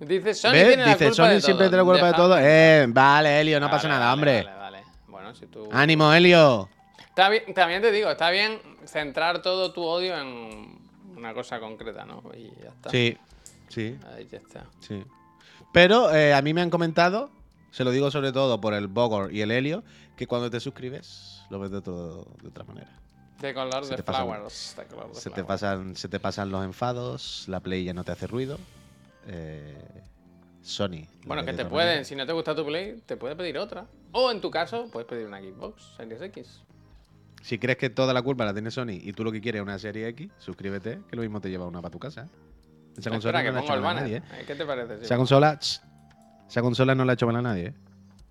dice 0.00 0.34
Sony 0.34 0.52
¿Ves? 0.52 0.66
tiene 0.68 0.82
la 0.84 0.88
Dice, 0.94 1.04
culpa 1.06 1.14
Sony 1.14 1.28
de 1.34 1.40
siempre 1.40 1.66
todo. 1.66 1.70
tiene 1.70 1.84
la 1.84 1.90
culpa 1.92 2.06
de 2.08 2.14
todo. 2.14 2.38
Eh, 2.40 2.86
vale, 2.88 3.40
Helio, 3.40 3.60
no 3.60 3.66
Vale, 3.66 3.76
pasa 3.76 3.88
nada, 3.88 4.06
vale, 4.06 4.12
hombre. 4.14 4.42
Vale, 4.44 4.56
vale. 4.58 4.82
Bueno, 5.06 5.34
si 5.34 5.46
tú... 5.46 5.68
Ánimo, 5.72 6.12
Helio. 6.12 6.68
Está 7.08 7.28
bien- 7.28 7.54
también 7.54 7.82
te 7.82 7.92
digo, 7.92 8.10
está 8.10 8.30
bien 8.30 8.58
centrar 8.86 9.42
todo 9.42 9.72
tu 9.72 9.82
odio 9.84 10.18
en 10.18 10.78
una 11.16 11.34
cosa 11.34 11.60
concreta, 11.60 12.04
¿no? 12.04 12.22
Y 12.36 12.50
ya 12.62 12.68
está. 12.70 12.90
Sí, 12.90 13.16
sí, 13.68 13.96
Ahí 14.14 14.26
ya 14.30 14.38
está. 14.38 14.64
sí. 14.80 15.04
Pero 15.72 16.14
eh, 16.14 16.34
a 16.34 16.42
mí 16.42 16.54
me 16.54 16.60
han 16.62 16.70
comentado, 16.70 17.30
se 17.70 17.84
lo 17.84 17.90
digo 17.90 18.10
sobre 18.10 18.32
todo 18.32 18.60
por 18.60 18.74
el 18.74 18.86
Bogor 18.88 19.32
y 19.32 19.42
el 19.42 19.50
Helio, 19.50 19.84
que 20.16 20.26
cuando 20.26 20.50
te 20.50 20.60
suscribes 20.60 21.42
lo 21.50 21.58
ves 21.60 21.70
de, 21.70 21.80
todo, 21.82 22.26
de 22.42 22.48
otra 22.48 22.64
manera. 22.64 22.90
De 23.40 23.54
color 23.54 23.84
Se 23.84 23.96
de 23.96 24.02
pasan- 24.02 24.26
flowers. 24.26 24.74
de 24.76 24.84
color 24.86 25.08
de 25.14 25.20
Se 25.20 25.30
te, 25.30 25.44
pasan, 25.44 25.94
se 25.96 26.08
te 26.08 26.18
pasan 26.18 26.50
los 26.50 26.64
enfados, 26.64 27.44
la 27.48 27.60
Play 27.60 27.84
ya 27.84 27.94
no 27.94 28.02
te 28.04 28.12
hace 28.12 28.26
ruido. 28.26 28.58
eh, 29.26 29.76
Sony. 30.62 31.06
Bueno, 31.24 31.44
que 31.46 31.52
te 31.54 31.64
pueden, 31.64 31.88
manera. 31.88 32.04
si 32.04 32.14
no 32.16 32.26
te 32.26 32.32
gusta 32.32 32.54
tu 32.54 32.66
Play, 32.66 33.00
te 33.06 33.16
puede 33.16 33.36
pedir 33.36 33.56
otra. 33.58 33.86
O 34.12 34.30
en 34.30 34.40
tu 34.40 34.50
caso, 34.50 34.88
puedes 34.92 35.08
pedir 35.08 35.26
una 35.26 35.40
Xbox 35.40 35.82
Series 35.96 36.20
X. 36.20 36.60
Si 37.42 37.58
crees 37.58 37.78
que 37.78 37.88
toda 37.88 38.12
la 38.12 38.20
culpa 38.20 38.44
la 38.44 38.52
tiene 38.52 38.70
Sony 38.70 38.98
y 39.00 39.12
tú 39.12 39.22
lo 39.24 39.30
que 39.32 39.40
quieres 39.40 39.60
es 39.60 39.62
una 39.62 39.78
serie 39.78 40.08
X, 40.08 40.28
suscríbete, 40.38 41.00
que 41.08 41.16
lo 41.16 41.22
mismo 41.22 41.40
te 41.40 41.48
lleva 41.48 41.64
una 41.66 41.80
para 41.80 41.92
tu 41.92 41.98
casa. 41.98 42.28
¿Eh? 42.98 43.00
Esa 43.00 43.10
consola 43.10 43.38
Espera, 43.38 43.42
que 43.42 43.48
no 43.48 43.54
la 43.54 43.60
ha 43.60 43.64
hecho 43.64 43.82
mal 43.82 43.96
a 43.96 44.00
nadie, 44.00 44.16
¿eh? 44.16 44.22
Eh, 44.40 44.44
¿Qué 44.46 44.54
te 44.54 44.64
parece? 44.66 44.94
Esa 44.94 45.04
Simón? 45.04 45.18
consola, 45.18 45.58
ch, 45.58 45.80
esa 46.48 46.62
consola 46.62 46.94
no 46.94 47.04
la 47.04 47.12
ha 47.12 47.14
hecho 47.14 47.26
mal 47.26 47.36
a 47.36 47.42
nadie, 47.42 47.66
¿eh? 47.68 47.74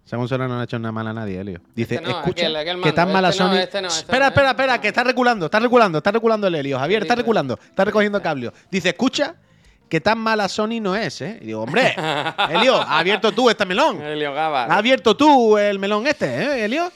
Esa 0.06 0.16
consola 0.16 0.48
no 0.48 0.56
le 0.56 0.62
ha 0.62 0.64
hecho 0.64 0.80
nada 0.80 0.92
mal 0.94 1.06
a 1.08 1.14
nadie, 1.14 1.40
Helio. 1.42 1.60
Dice, 1.76 1.96
Este 1.96 2.08
no, 2.08 2.20
escucha, 2.20 2.46
aquel- 2.46 2.56
aquel 2.56 2.82
que 2.82 2.92
tan 2.94 3.08
mando, 3.08 3.14
mala 3.14 3.30
este 3.30 3.44
no, 3.44 3.50
Sony. 3.50 3.58
este 3.58 3.82
no, 3.82 3.88
este 3.90 4.00
espera, 4.00 4.20
no, 4.20 4.28
espera, 4.30 4.48
¿eh? 4.48 4.52
espera, 4.52 4.76
No. 4.76 4.82
que 4.82 4.88
está 4.88 5.04
reculando, 5.04 5.46
está 5.48 5.60
reculando, 5.60 5.98
está 5.98 6.12
reculando 6.12 6.48
el 6.48 6.56
Helio. 6.56 6.80
Javier, 6.80 7.02
está 7.02 7.14
dice? 7.16 7.24
reculando, 7.24 7.60
está 7.62 7.84
recogiendo 7.84 8.22
cables. 8.22 8.52
Dice, 8.72 8.90
escucha, 8.90 9.36
que 9.90 10.00
tan 10.00 10.18
mala 10.20 10.48
Sony 10.48 10.80
no 10.82 10.96
es, 10.96 11.20
¿eh? 11.22 11.40
Y 11.42 11.48
digo, 11.48 11.62
hombre, 11.64 11.94
Helio, 12.50 12.80
has 12.82 12.88
abierto 13.02 13.34
tú 13.34 13.50
este 13.50 13.66
melón. 13.66 14.02
Helio 14.02 14.34
Gaba. 14.34 14.64
¿Has 14.66 14.72
abierto 14.78 15.18
tú 15.18 15.58
el 15.58 15.78
melón 15.78 16.08
este, 16.08 16.26
eh, 16.26 16.64
Helio? 16.66 16.90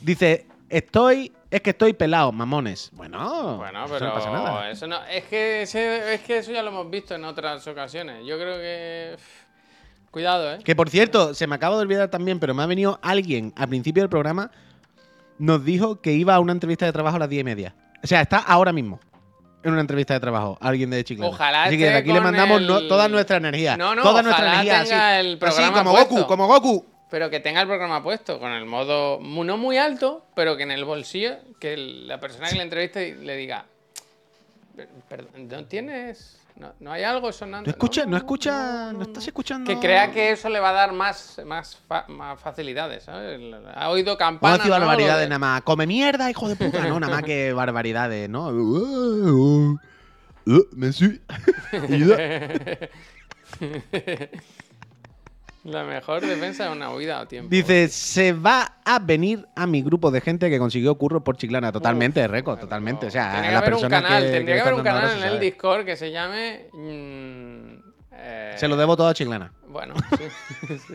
Dice, 0.00 0.46
estoy. 0.76 1.32
Es 1.50 1.60
que 1.60 1.70
estoy 1.70 1.92
pelado, 1.92 2.32
mamones. 2.32 2.88
Bueno, 2.94 3.58
Bueno, 3.58 3.84
eso 3.84 3.94
pero 3.94 4.06
no 4.08 4.14
pasa 4.14 4.30
nada. 4.30 4.70
eso 4.70 4.86
no, 4.86 5.04
es 5.04 5.24
que 5.24 5.62
ese- 5.62 6.14
es 6.14 6.20
que 6.22 6.38
eso 6.38 6.50
ya 6.50 6.62
lo 6.62 6.70
hemos 6.70 6.90
visto 6.90 7.14
en 7.14 7.24
otras 7.24 7.66
ocasiones. 7.66 8.24
Yo 8.26 8.38
creo 8.38 8.56
que 8.56 9.16
cuidado, 10.10 10.52
¿eh? 10.54 10.58
Que 10.64 10.74
por 10.74 10.88
cierto, 10.88 11.34
se 11.34 11.46
me 11.46 11.54
acaba 11.56 11.76
de 11.76 11.82
olvidar 11.82 12.08
también, 12.08 12.40
pero 12.40 12.54
me 12.54 12.62
ha 12.62 12.66
venido 12.66 12.98
alguien 13.02 13.52
al 13.56 13.68
principio 13.68 14.02
del 14.02 14.08
programa, 14.10 14.50
nos 15.38 15.64
dijo 15.64 16.00
que 16.00 16.12
iba 16.12 16.34
a 16.34 16.40
una 16.40 16.52
entrevista 16.52 16.86
de 16.86 16.92
trabajo 16.92 17.16
a 17.16 17.20
las 17.20 17.28
10 17.28 17.40
y 17.42 17.44
media. 17.44 17.74
O 18.02 18.06
sea, 18.06 18.20
está 18.22 18.38
ahora 18.38 18.72
mismo 18.72 18.98
en 19.62 19.72
una 19.72 19.80
entrevista 19.82 20.14
de 20.14 20.20
trabajo, 20.20 20.56
alguien 20.60 20.90
de 20.90 21.04
Chiclana. 21.04 21.28
Ojalá 21.30 21.64
Así 21.64 21.78
que 21.78 21.84
de 21.90 21.94
aquí 21.96 22.12
le 22.12 22.20
mandamos 22.20 22.60
el- 22.60 22.66
no- 22.66 22.88
toda 22.88 23.08
nuestra 23.08 23.36
energía. 23.36 23.76
No, 23.76 23.94
no, 23.94 24.02
toda 24.02 24.22
nuestra 24.22 24.46
energía. 24.48 24.82
tenga 24.84 25.16
así, 25.18 25.20
el 25.20 25.26
así 25.34 25.36
programa 25.36 25.78
como 25.78 25.90
puesto. 25.92 26.14
Goku, 26.14 26.26
como 26.26 26.46
Goku. 26.46 26.91
Pero 27.12 27.28
que 27.28 27.40
tenga 27.40 27.60
el 27.60 27.66
programa 27.68 28.02
puesto 28.02 28.40
con 28.40 28.50
el 28.52 28.64
modo 28.64 29.20
no 29.20 29.56
muy 29.58 29.76
alto, 29.76 30.24
pero 30.34 30.56
que 30.56 30.62
en 30.62 30.70
el 30.70 30.84
bolsillo, 30.86 31.36
que 31.60 31.76
la 31.76 32.18
persona 32.18 32.48
que 32.48 32.54
le 32.56 32.62
entreviste 32.62 33.14
le 33.16 33.36
diga, 33.36 33.66
"Per- 34.74 34.88
perdón, 35.10 35.46
¿no 35.46 35.64
tienes? 35.66 36.38
¿No, 36.56 36.72
no 36.80 36.90
hay 36.90 37.02
algo 37.02 37.30
sonando? 37.30 37.66
No 37.66 37.70
escucha, 37.70 38.04
no, 38.06 38.12
no, 38.12 38.16
escucha, 38.16 38.92
no, 38.94 39.02
estás 39.02 39.26
escuchando. 39.26 39.70
Que 39.70 39.78
crea 39.78 40.10
que 40.10 40.30
eso 40.30 40.48
le 40.48 40.58
va 40.58 40.70
a 40.70 40.72
dar 40.72 40.92
más, 40.94 41.38
más, 41.44 41.76
fa- 41.86 42.06
más 42.08 42.40
facilidades, 42.40 43.04
¿sabes? 43.04 43.38
Ha 43.74 43.90
oído 43.90 44.16
campanas. 44.16 44.54
a 44.60 44.62
decir 44.62 44.70
¿no? 44.72 44.78
barbaridades 44.78 45.20
de- 45.24 45.28
nada 45.28 45.38
más. 45.38 45.60
Come 45.62 45.86
mierda, 45.86 46.30
hijo 46.30 46.48
de 46.48 46.56
puta. 46.56 46.86
No, 46.86 46.98
nada 46.98 47.12
más 47.16 47.24
que 47.24 47.52
barbaridades, 47.52 48.28
¿no? 48.30 48.48
Uh, 48.48 49.78
me 50.72 50.92
sí. 50.94 51.20
La 55.64 55.84
mejor 55.84 56.22
defensa 56.22 56.66
es 56.66 56.72
una 56.72 56.90
huida 56.90 57.20
a 57.20 57.28
tiempo. 57.28 57.48
Dice, 57.48 57.88
se 57.88 58.32
va 58.32 58.78
a 58.84 58.98
venir 58.98 59.46
a 59.54 59.66
mi 59.66 59.82
grupo 59.82 60.10
de 60.10 60.20
gente 60.20 60.50
que 60.50 60.58
consiguió 60.58 60.96
curro 60.96 61.22
por 61.22 61.36
Chiclana. 61.36 61.70
Totalmente, 61.70 62.26
Reco, 62.26 62.56
totalmente. 62.56 63.06
O 63.06 63.10
sea, 63.10 63.32
Tendría 63.32 63.48
que 63.48 63.52
la 63.52 63.58
haber 63.58 63.74
un 63.74 63.88
canal, 63.88 64.22
que, 64.24 64.30
tendría 64.30 64.54
que, 64.56 64.60
haber 64.60 64.74
un 64.74 64.82
canal 64.82 65.18
en 65.18 65.22
el. 65.22 65.40
Discord 65.40 65.84
que 65.84 65.96
se 65.96 66.10
llame. 66.10 66.66
mm, 66.72 67.92
eh, 68.12 68.54
Se 68.56 68.66
lo 68.66 68.76
debo 68.76 68.96
todo 68.96 69.06
a 69.06 69.14
Chiclana. 69.14 69.52
Bueno, 69.68 69.94
sí. 70.18 70.94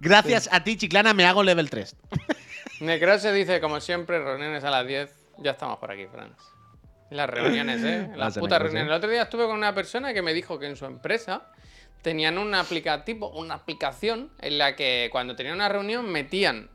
Gracias 0.00 0.48
a 0.50 0.64
ti, 0.64 0.76
Chiclana, 0.76 1.12
me 1.12 1.26
hago 1.26 1.42
level 1.42 1.68
3. 1.68 1.94
Necrose 2.80 3.32
dice, 3.32 3.60
como 3.60 3.80
siempre, 3.80 4.18
reuniones 4.18 4.64
a 4.64 4.70
las 4.70 4.86
10. 4.86 5.10
Ya 5.38 5.52
estamos 5.52 5.78
por 5.78 5.90
aquí, 5.90 6.06
Franz. 6.06 6.36
Las 7.10 7.28
reuniones, 7.28 7.82
¿eh? 7.84 8.10
Las 8.16 8.38
putas 8.38 8.60
reuniones. 8.60 8.88
El 8.88 8.96
otro 8.96 9.10
día 9.10 9.22
estuve 9.22 9.44
con 9.46 9.56
una 9.56 9.74
persona 9.74 10.12
que 10.14 10.22
me 10.22 10.32
dijo 10.32 10.58
que 10.58 10.66
en 10.66 10.76
su 10.76 10.86
empresa 10.86 11.50
tenían 12.06 12.38
un 12.38 12.54
aplicativo, 12.54 13.30
una 13.30 13.54
aplicación 13.54 14.30
en 14.40 14.58
la 14.58 14.76
que 14.76 15.08
cuando 15.10 15.34
tenían 15.34 15.56
una 15.56 15.68
reunión 15.68 16.08
metían 16.08 16.68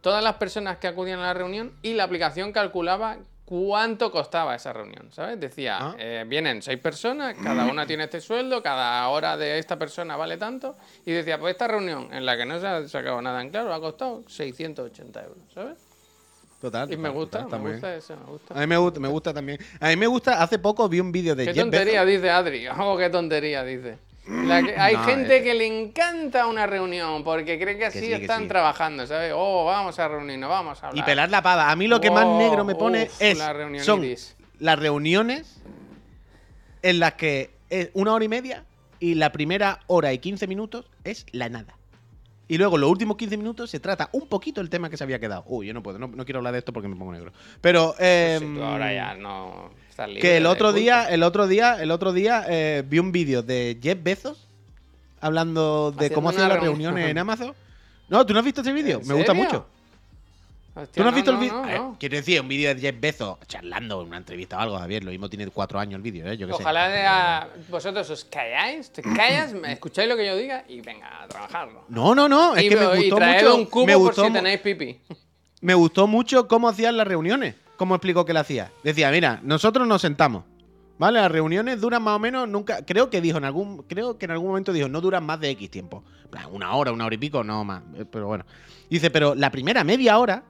todas 0.00 0.24
las 0.24 0.36
personas 0.36 0.78
que 0.78 0.86
acudían 0.86 1.18
a 1.18 1.24
la 1.24 1.34
reunión 1.34 1.74
y 1.82 1.92
la 1.92 2.04
aplicación 2.04 2.50
calculaba 2.50 3.18
cuánto 3.44 4.10
costaba 4.10 4.54
esa 4.54 4.72
reunión, 4.72 5.10
¿sabes? 5.12 5.38
Decía, 5.38 5.76
Ah. 5.78 5.96
eh, 5.98 6.24
vienen 6.26 6.62
seis 6.62 6.78
personas, 6.78 7.36
cada 7.44 7.66
una 7.66 7.86
tiene 7.86 8.04
este 8.04 8.22
sueldo, 8.22 8.62
cada 8.62 9.06
hora 9.10 9.36
de 9.36 9.58
esta 9.58 9.78
persona 9.78 10.16
vale 10.16 10.38
tanto, 10.38 10.78
y 11.04 11.12
decía, 11.12 11.38
pues 11.38 11.52
esta 11.52 11.68
reunión 11.68 12.08
en 12.10 12.24
la 12.24 12.38
que 12.38 12.46
no 12.46 12.58
se 12.58 12.66
ha 12.66 12.88
sacado 12.88 13.20
nada 13.20 13.42
en 13.42 13.50
claro 13.50 13.74
ha 13.74 13.80
costado 13.80 14.22
680 14.28 15.24
euros, 15.24 15.38
¿sabes? 15.52 15.76
Total. 16.58 16.90
Y 16.90 16.96
me 16.96 17.10
gusta, 17.10 17.42
total, 17.44 17.60
me 17.60 17.72
gusta 17.72 17.94
eso, 17.94 18.16
me 18.16 18.32
gusta. 18.32 18.54
A 18.54 18.60
mí 18.60 18.66
me 18.66 18.76
gusta, 18.78 18.98
me 18.98 19.08
gusta 19.08 19.34
también. 19.34 19.58
A 19.78 19.88
mí 19.88 19.96
me 19.96 20.06
gusta, 20.06 20.42
hace 20.42 20.58
poco 20.58 20.88
vi 20.88 21.00
un 21.00 21.12
vídeo 21.12 21.34
de 21.36 21.44
Qué 21.44 21.52
Jeff 21.52 21.64
tontería, 21.64 22.02
Bezos. 22.02 22.22
dice 22.22 22.30
Adri. 22.30 22.66
Oh, 22.78 22.96
qué 22.96 23.10
tontería, 23.10 23.62
dice. 23.62 23.98
La 24.28 24.62
que- 24.62 24.76
hay 24.78 24.94
No, 24.96 25.04
gente 25.04 25.38
eh. 25.38 25.42
que 25.42 25.54
le 25.54 25.66
encanta 25.66 26.46
una 26.46 26.66
reunión 26.66 27.24
porque 27.24 27.58
cree 27.58 27.78
que 27.78 27.86
así 27.86 28.00
sí, 28.00 28.08
que 28.08 28.14
están 28.16 28.42
sí. 28.42 28.48
trabajando, 28.48 29.06
¿sabes? 29.06 29.32
Oh, 29.34 29.64
vamos 29.64 29.98
a 29.98 30.06
reunirnos, 30.06 30.50
vamos 30.50 30.82
a 30.82 30.88
hablar. 30.88 31.02
Y 31.02 31.06
pelar 31.06 31.30
la 31.30 31.40
pava. 31.42 31.70
A 31.70 31.76
mí 31.76 31.88
lo 31.88 31.98
que 32.00 32.10
más 32.10 32.26
Oh, 32.26 32.36
negro 32.38 32.64
me 32.64 32.74
pone 32.74 33.04
uf, 33.04 33.16
es 33.22 33.38
la 33.38 33.46
son 33.82 34.06
las 34.60 34.78
reuniones 34.78 35.62
en 36.82 37.00
las 37.00 37.14
que 37.14 37.50
es 37.70 37.90
una 37.94 38.12
hora 38.12 38.24
y 38.24 38.28
media 38.28 38.64
y 39.00 39.14
la 39.14 39.32
primera 39.32 39.80
hora 39.86 40.12
y 40.12 40.18
15 40.18 40.46
minutos 40.46 40.90
es 41.04 41.24
la 41.32 41.48
nada. 41.48 41.77
Y 42.48 42.56
luego 42.56 42.78
los 42.78 42.90
últimos 42.90 43.16
15 43.18 43.36
minutos 43.36 43.70
se 43.70 43.78
trata 43.78 44.08
un 44.12 44.26
poquito 44.26 44.60
el 44.62 44.70
tema 44.70 44.88
que 44.88 44.96
se 44.96 45.04
había 45.04 45.18
quedado. 45.18 45.44
Uy, 45.46 45.66
yo 45.66 45.74
no 45.74 45.82
puedo, 45.82 45.98
no, 45.98 46.08
no 46.08 46.24
quiero 46.24 46.38
hablar 46.38 46.54
de 46.54 46.60
esto 46.60 46.72
porque 46.72 46.88
me 46.88 46.96
pongo 46.96 47.12
negro. 47.12 47.32
Pero 47.60 47.94
Pues 47.96 48.40
si 48.40 48.46
tú 48.54 48.62
ahora 48.62 48.92
ya 48.92 49.14
no 49.14 49.70
estás 49.90 50.08
libre 50.08 50.22
que 50.22 50.38
el 50.38 50.46
otro 50.46 50.72
día, 50.72 51.04
el 51.10 51.22
otro 51.22 51.46
día, 51.46 51.80
el 51.82 51.90
otro 51.90 52.12
día 52.14 52.44
eh, 52.48 52.82
vi 52.88 52.98
un 52.98 53.12
vídeo 53.12 53.42
de 53.42 53.78
Jeff 53.82 53.98
Bezos 54.02 54.46
hablando 55.20 55.90
de 55.90 56.06
Haciendo 56.06 56.14
cómo 56.14 56.28
una 56.30 56.48
las 56.48 56.60
reunión. 56.62 56.94
reuniones 56.94 57.10
en 57.10 57.18
Amazon. 57.18 57.54
No, 58.08 58.24
¿tú 58.24 58.32
no 58.32 58.38
has 58.38 58.44
visto 58.44 58.62
ese 58.62 58.72
vídeo? 58.72 59.00
¿En 59.00 59.08
Me 59.08 59.14
gusta 59.14 59.34
mucho. 59.34 59.66
Hostia, 60.82 60.92
¿Tú 60.94 61.02
no 61.02 61.08
has 61.08 61.14
visto 61.14 61.30
el 61.32 61.36
vídeo? 61.38 61.62
no. 61.66 61.96
Quiero 61.98 62.16
decir, 62.16 62.40
un 62.40 62.48
vídeo 62.48 62.74
de 62.74 62.80
Jeff 62.80 62.94
Bezos 63.00 63.38
charlando 63.46 64.00
en 64.00 64.08
una 64.08 64.16
entrevista 64.18 64.56
o 64.56 64.60
algo, 64.60 64.78
Javier. 64.78 65.02
Lo 65.04 65.10
mismo 65.10 65.28
tiene 65.28 65.46
cuatro 65.48 65.78
años 65.80 65.96
el 65.96 66.02
vídeo, 66.02 66.26
¿eh? 66.30 66.36
Yo 66.36 66.46
sé. 66.46 66.52
Ojalá 66.52 66.88
de 66.88 67.02
a- 67.06 67.48
vosotros 67.68 68.08
os 68.10 68.24
calláis, 68.24 68.90
te 68.92 69.02
callas, 69.02 69.52
escucháis 69.68 70.08
lo 70.08 70.16
que 70.16 70.26
yo 70.26 70.36
diga 70.36 70.64
y 70.68 70.80
venga 70.80 71.22
a 71.24 71.28
trabajarlo. 71.28 71.84
No, 71.88 72.14
no, 72.14 72.28
no. 72.28 72.54
Es 72.56 72.64
y, 72.64 72.68
que 72.68 72.76
me 72.76 72.84
y 72.84 72.96
gustó 73.00 73.16
traed 73.16 73.42
mucho. 73.44 73.56
un 73.56 73.64
cubo 73.66 73.86
me, 73.86 73.92
por 73.94 74.02
gustó, 74.02 74.22
si 74.24 74.28
mu- 74.30 74.34
tenéis 74.36 74.60
pipi. 74.60 75.00
me 75.62 75.74
gustó 75.74 76.06
mucho 76.06 76.46
cómo 76.48 76.68
hacían 76.68 76.96
las 76.96 77.06
reuniones. 77.08 77.54
Cómo 77.76 77.94
explicó 77.94 78.24
que 78.24 78.32
la 78.32 78.40
hacía. 78.40 78.72
Decía, 78.84 79.10
mira, 79.10 79.40
nosotros 79.42 79.86
nos 79.86 80.00
sentamos. 80.02 80.44
¿Vale? 80.98 81.20
Las 81.20 81.30
reuniones 81.30 81.80
duran 81.80 82.02
más 82.02 82.16
o 82.16 82.18
menos, 82.18 82.48
nunca. 82.48 82.84
Creo 82.84 83.08
que 83.08 83.20
dijo 83.20 83.38
en 83.38 83.44
algún. 83.44 83.84
Creo 83.84 84.18
que 84.18 84.24
en 84.24 84.32
algún 84.32 84.48
momento 84.48 84.72
dijo, 84.72 84.88
no 84.88 85.00
duran 85.00 85.24
más 85.24 85.38
de 85.38 85.50
X 85.50 85.70
tiempo. 85.70 86.02
Una 86.50 86.74
hora, 86.74 86.90
una 86.90 87.04
hora 87.06 87.14
y 87.14 87.18
pico, 87.18 87.44
no 87.44 87.64
más. 87.64 87.82
Eh, 87.96 88.04
Pero 88.10 88.26
bueno. 88.26 88.44
Dice, 88.90 89.08
pero 89.10 89.34
la 89.36 89.50
primera 89.52 89.84
media 89.84 90.18
hora, 90.18 90.42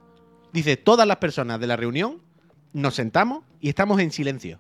dice, 0.53 0.77
todas 0.77 1.07
las 1.07 1.17
personas 1.19 1.61
de 1.61 1.67
la 1.67 1.77
reunión 1.77 2.19
nos 2.73 2.95
sentamos 2.95 3.45
y 3.61 3.69
estamos 3.69 4.01
en 4.01 4.11
silencio. 4.13 4.59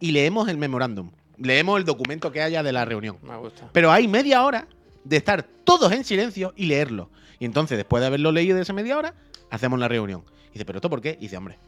Y 0.00 0.12
leemos 0.12 0.48
el 0.48 0.58
memorándum. 0.58 1.10
Leemos 1.38 1.78
el 1.78 1.84
documento 1.84 2.32
que 2.32 2.42
haya 2.42 2.62
de 2.62 2.72
la 2.72 2.84
reunión. 2.84 3.18
Me 3.22 3.36
gusta. 3.36 3.68
Pero 3.72 3.90
hay 3.92 4.08
media 4.08 4.44
hora 4.44 4.66
de 5.04 5.16
estar 5.16 5.42
todos 5.42 5.92
en 5.92 6.04
silencio 6.04 6.52
y 6.56 6.66
leerlo. 6.66 7.10
Y 7.38 7.44
entonces, 7.44 7.76
después 7.76 8.00
de 8.00 8.06
haberlo 8.08 8.30
leído 8.32 8.56
de 8.56 8.62
esa 8.62 8.72
media 8.72 8.96
hora, 8.96 9.14
hacemos 9.50 9.78
la 9.78 9.88
reunión. 9.88 10.24
Y 10.50 10.54
dice, 10.54 10.64
¿pero 10.64 10.78
esto 10.78 10.90
por 10.90 11.00
qué? 11.00 11.16
Y 11.18 11.22
dice, 11.22 11.36
hombre, 11.36 11.58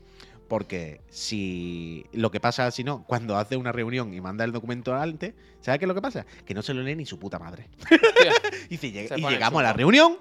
porque 0.48 1.00
si 1.10 2.06
lo 2.12 2.30
que 2.30 2.38
pasa, 2.40 2.70
si 2.70 2.84
no, 2.84 3.04
cuando 3.06 3.36
hace 3.36 3.56
una 3.56 3.72
reunión 3.72 4.12
y 4.14 4.20
manda 4.20 4.44
el 4.44 4.52
documento 4.52 4.94
antes, 4.94 5.34
¿sabes 5.60 5.78
qué 5.78 5.84
es 5.86 5.88
lo 5.88 5.94
que 5.94 6.02
pasa? 6.02 6.26
Que 6.44 6.54
no 6.54 6.62
se 6.62 6.74
lo 6.74 6.82
lee 6.82 6.94
ni 6.96 7.06
su 7.06 7.18
puta 7.18 7.38
madre. 7.38 7.68
Y, 8.68 8.76
dice, 8.76 8.90
llega- 8.92 9.14
Se 9.16 9.20
y 9.20 9.24
llegamos 9.28 9.60
a 9.60 9.64
la 9.64 9.72
reunión, 9.72 10.16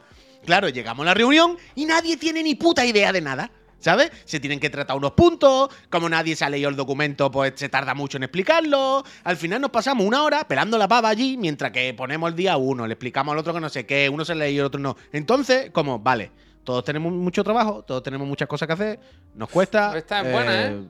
claro, 0.45 0.69
llegamos 0.69 1.03
a 1.03 1.07
la 1.07 1.13
reunión 1.13 1.57
y 1.75 1.85
nadie 1.85 2.17
tiene 2.17 2.43
ni 2.43 2.55
puta 2.55 2.85
idea 2.85 3.11
de 3.11 3.21
nada. 3.21 3.51
¿Sabes? 3.79 4.11
Se 4.23 4.39
tienen 4.39 4.61
que 4.61 4.69
tratar 4.69 4.95
unos 4.95 5.11
puntos, 5.11 5.67
como 5.89 6.07
nadie 6.07 6.37
se 6.37 6.45
ha 6.45 6.49
leído 6.49 6.69
el 6.69 6.77
documento, 6.77 7.29
pues 7.29 7.51
se 7.57 7.67
tarda 7.67 7.93
mucho 7.93 8.15
en 8.15 8.23
explicarlo. 8.23 9.03
Al 9.25 9.35
final 9.35 9.59
nos 9.59 9.71
pasamos 9.71 10.07
una 10.07 10.23
hora 10.23 10.47
pelando 10.47 10.77
la 10.77 10.87
pava 10.87 11.09
allí, 11.09 11.35
mientras 11.35 11.71
que 11.71 11.93
ponemos 11.93 12.29
el 12.29 12.35
día 12.37 12.55
uno, 12.55 12.87
le 12.87 12.93
explicamos 12.93 13.33
al 13.33 13.39
otro 13.39 13.53
que 13.53 13.59
no 13.59 13.67
sé 13.67 13.85
qué, 13.85 14.07
uno 14.07 14.23
se 14.23 14.35
lee 14.35 14.51
y 14.51 14.59
el 14.59 14.63
otro 14.63 14.79
no. 14.79 14.95
Entonces, 15.11 15.69
como, 15.71 15.99
vale, 15.99 16.31
todos 16.63 16.85
tenemos 16.85 17.11
mucho 17.11 17.43
trabajo, 17.43 17.83
todos 17.83 18.01
tenemos 18.01 18.25
muchas 18.25 18.47
cosas 18.47 18.67
que 18.67 18.73
hacer, 18.73 18.99
nos 19.35 19.49
cuesta. 19.49 19.97
Esta 19.97 20.21
es 20.21 20.31
buena, 20.31 20.63
¿eh? 20.63 20.81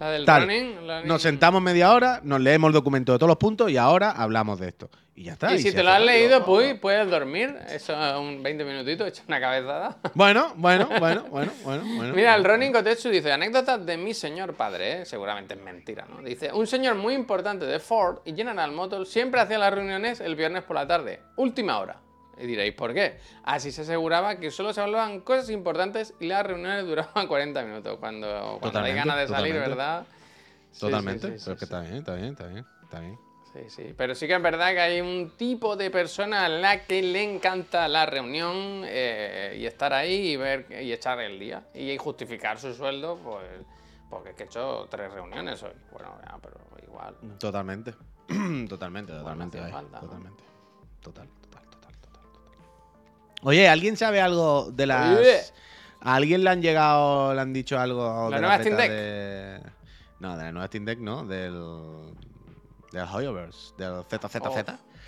La 0.00 0.10
del 0.10 0.24
tal. 0.24 0.42
running. 0.42 0.86
la- 0.86 1.02
Nos 1.04 1.22
sentamos 1.22 1.60
media 1.62 1.92
hora, 1.92 2.20
nos 2.22 2.40
leemos 2.40 2.68
el 2.68 2.74
documento 2.74 3.12
de 3.12 3.18
todos 3.18 3.28
los 3.28 3.36
puntos 3.38 3.70
y 3.70 3.76
ahora 3.76 4.10
hablamos 4.12 4.58
de 4.60 4.68
esto. 4.68 4.88
Y 5.16 5.24
ya 5.24 5.32
está. 5.32 5.52
Y 5.52 5.58
si 5.58 5.70
se 5.70 5.76
te 5.78 5.82
lo 5.82 5.90
has 5.90 6.00
leído, 6.00 6.44
pues 6.44 6.78
puedes 6.78 7.10
dormir. 7.10 7.52
Eso 7.70 7.92
un 8.20 8.40
20 8.40 8.64
minutitos, 8.64 9.08
echa 9.08 9.24
una 9.26 9.40
cabezada. 9.40 9.96
Bueno, 10.14 10.52
bueno, 10.56 10.88
bueno, 11.00 11.24
bueno, 11.28 11.50
bueno, 11.64 11.82
bueno. 11.96 12.14
Mira, 12.14 12.36
el 12.36 12.44
Ronin 12.44 12.72
Kotetsu 12.72 13.08
dice, 13.08 13.32
anécdotas 13.32 13.84
de 13.84 13.96
mi 13.96 14.14
señor 14.14 14.54
padre, 14.54 15.02
¿eh? 15.02 15.04
seguramente 15.06 15.54
es 15.54 15.60
mentira, 15.60 16.06
¿no? 16.08 16.22
Dice, 16.22 16.52
un 16.52 16.68
señor 16.68 16.94
muy 16.94 17.14
importante 17.14 17.66
de 17.66 17.80
Ford 17.80 18.18
y 18.24 18.34
General 18.36 18.70
Motors 18.70 19.08
siempre 19.08 19.40
hacía 19.40 19.58
las 19.58 19.74
reuniones 19.74 20.20
el 20.20 20.36
viernes 20.36 20.62
por 20.62 20.76
la 20.76 20.86
tarde, 20.86 21.20
última 21.34 21.78
hora. 21.80 21.96
Y 22.40 22.46
diréis, 22.46 22.74
¿por 22.74 22.94
qué? 22.94 23.18
Así 23.42 23.72
se 23.72 23.82
aseguraba 23.82 24.36
que 24.38 24.50
solo 24.50 24.72
se 24.72 24.80
hablaban 24.80 25.20
cosas 25.20 25.50
importantes 25.50 26.14
y 26.20 26.26
las 26.26 26.44
reuniones 26.46 26.86
duraban 26.86 27.26
40 27.28 27.62
minutos. 27.64 27.98
Cuando, 27.98 28.58
cuando 28.60 28.80
hay 28.80 28.94
ganas 28.94 29.16
de 29.16 29.28
salir, 29.28 29.54
totalmente. 29.54 29.68
¿verdad? 29.68 30.06
Totalmente. 30.78 31.26
sí, 31.26 31.38
sí, 31.38 31.44
pero 31.44 31.52
es 31.54 31.58
que 31.58 31.64
está 31.64 31.80
bien, 31.80 31.94
está 31.94 32.14
bien, 32.14 32.28
está 32.28 32.46
bien, 32.46 32.66
está 32.84 33.00
bien. 33.00 33.18
Sí, 33.52 33.60
sí. 33.68 33.94
Pero 33.96 34.14
sí 34.14 34.26
que 34.26 34.34
es 34.34 34.42
verdad 34.42 34.72
que 34.72 34.80
hay 34.80 35.00
un 35.00 35.32
tipo 35.36 35.74
de 35.74 35.90
persona 35.90 36.44
a 36.44 36.48
la 36.48 36.84
que 36.84 37.02
le 37.02 37.22
encanta 37.22 37.88
la 37.88 38.04
reunión 38.04 38.82
eh, 38.84 39.56
y 39.58 39.64
estar 39.66 39.92
ahí 39.92 40.32
y 40.32 40.36
ver 40.36 40.66
y 40.70 40.92
echar 40.92 41.18
el 41.20 41.38
día. 41.38 41.64
Y 41.74 41.96
justificar 41.96 42.58
su 42.58 42.74
sueldo, 42.74 43.16
pues. 43.16 43.46
Porque 44.10 44.30
es 44.30 44.36
que 44.36 44.42
he 44.44 44.46
hecho 44.46 44.86
tres 44.90 45.12
reuniones 45.12 45.62
hoy. 45.62 45.72
Bueno, 45.92 46.18
ya, 46.26 46.38
pero 46.42 46.56
igual. 46.86 47.14
Totalmente. 47.38 47.94
totalmente, 48.68 49.12
totalmente. 49.12 49.58
hacía 49.58 49.66
ay, 49.66 49.72
falta, 49.72 50.00
¿no? 50.00 50.06
totalmente. 50.06 50.44
Total, 51.00 51.26
total, 51.26 51.28
total, 51.28 51.38
total, 51.40 51.50
total. 51.50 51.67
Oye, 53.42 53.68
¿alguien 53.68 53.96
sabe 53.96 54.20
algo 54.20 54.70
de 54.72 54.86
las. 54.86 55.18
Oye. 55.18 55.40
¿A 56.00 56.14
alguien 56.14 56.44
le 56.44 56.50
han 56.50 56.62
llegado, 56.62 57.34
le 57.34 57.40
han 57.40 57.52
dicho 57.52 57.78
algo 57.78 58.28
¿La 58.30 58.36
de 58.36 58.40
nueva 58.42 58.56
la 58.58 58.62
Steam 58.62 58.76
Deck? 58.76 58.90
de- 58.90 59.60
No, 60.20 60.36
de 60.36 60.44
la 60.44 60.52
nueva 60.52 60.66
Steam 60.68 60.84
Deck, 60.84 60.98
no, 61.00 61.24
del. 61.24 61.54
Del 62.92 63.02
Hoyoverse, 63.12 63.74
del 63.76 64.02
ZZZ. 64.08 64.36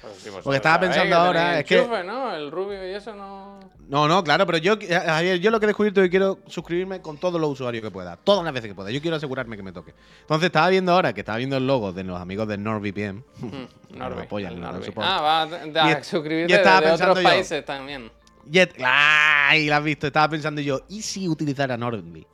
Oh, 0.02 0.06
pues 0.08 0.14
sí, 0.16 0.28
vosotros 0.30 0.44
Porque 0.44 0.56
estaba 0.56 0.80
pensando 0.80 1.16
ahora, 1.16 1.58
es 1.60 1.64
que- 1.64 1.86
¿no? 2.04 2.34
El 2.34 2.50
rubio 2.50 2.86
y 2.90 2.94
eso 2.94 3.14
no. 3.14 3.58
No, 3.88 4.06
no, 4.08 4.22
claro, 4.22 4.46
pero 4.46 4.58
yo, 4.58 4.74
eh, 4.80 4.94
Javier, 4.94 5.38
yo 5.40 5.50
lo 5.50 5.58
que 5.60 5.66
he 5.66 5.68
descubierto 5.68 6.00
es 6.00 6.06
que 6.06 6.10
quiero 6.10 6.38
suscribirme 6.46 7.00
con 7.02 7.18
todos 7.18 7.40
los 7.40 7.50
usuarios 7.50 7.82
que 7.82 7.90
pueda, 7.90 8.16
todas 8.16 8.44
las 8.44 8.52
veces 8.54 8.68
que 8.70 8.74
pueda. 8.74 8.90
Yo 8.90 9.00
quiero 9.00 9.16
asegurarme 9.16 9.56
que 9.56 9.62
me 9.62 9.72
toque. 9.72 9.94
Entonces 10.22 10.46
estaba 10.46 10.68
viendo 10.68 10.92
ahora 10.92 11.12
que 11.12 11.20
estaba 11.20 11.38
viendo 11.38 11.56
el 11.56 11.66
logo 11.66 11.92
de 11.92 12.04
los 12.04 12.20
amigos 12.20 12.46
de 12.48 12.56
NordVPN. 12.58 13.24
Mm, 13.38 13.96
No 13.96 14.08
Norby, 14.08 14.22
apoyan, 14.22 14.52
el 14.54 14.60
no 14.60 14.82
soportan. 14.82 15.04
Ah, 15.12 15.20
va 15.20 15.42
a, 15.42 15.86
a 15.86 16.00
Y 16.00 16.04
suscribirte 16.04 16.52
y 16.52 16.56
de, 16.56 16.62
de 16.62 16.92
otros 16.92 17.18
yo. 17.18 17.22
países 17.24 17.64
también. 17.64 18.10
Y 18.50 18.58
et- 18.58 18.74
¡Ay! 18.84 19.66
La 19.68 19.78
has 19.78 19.84
visto. 19.84 20.06
Estaba 20.06 20.28
pensando 20.28 20.60
yo, 20.60 20.80
¿y 20.88 21.02
si 21.02 21.28
utilizara 21.28 21.76
NordVPN 21.76 22.26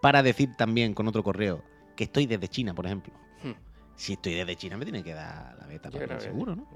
para 0.00 0.22
decir 0.22 0.54
también 0.56 0.94
con 0.94 1.06
otro 1.08 1.22
correo 1.22 1.62
que 1.96 2.04
estoy 2.04 2.26
desde 2.26 2.48
China, 2.48 2.74
por 2.74 2.86
ejemplo? 2.86 3.12
Hmm. 3.42 3.52
Si 3.96 4.14
estoy 4.14 4.34
desde 4.34 4.56
China, 4.56 4.76
me 4.76 4.84
tiene 4.84 5.02
que 5.04 5.14
dar 5.14 5.56
la 5.58 5.66
beta 5.66 5.90
para 5.90 6.20
seguro, 6.20 6.56
¿no? 6.56 6.66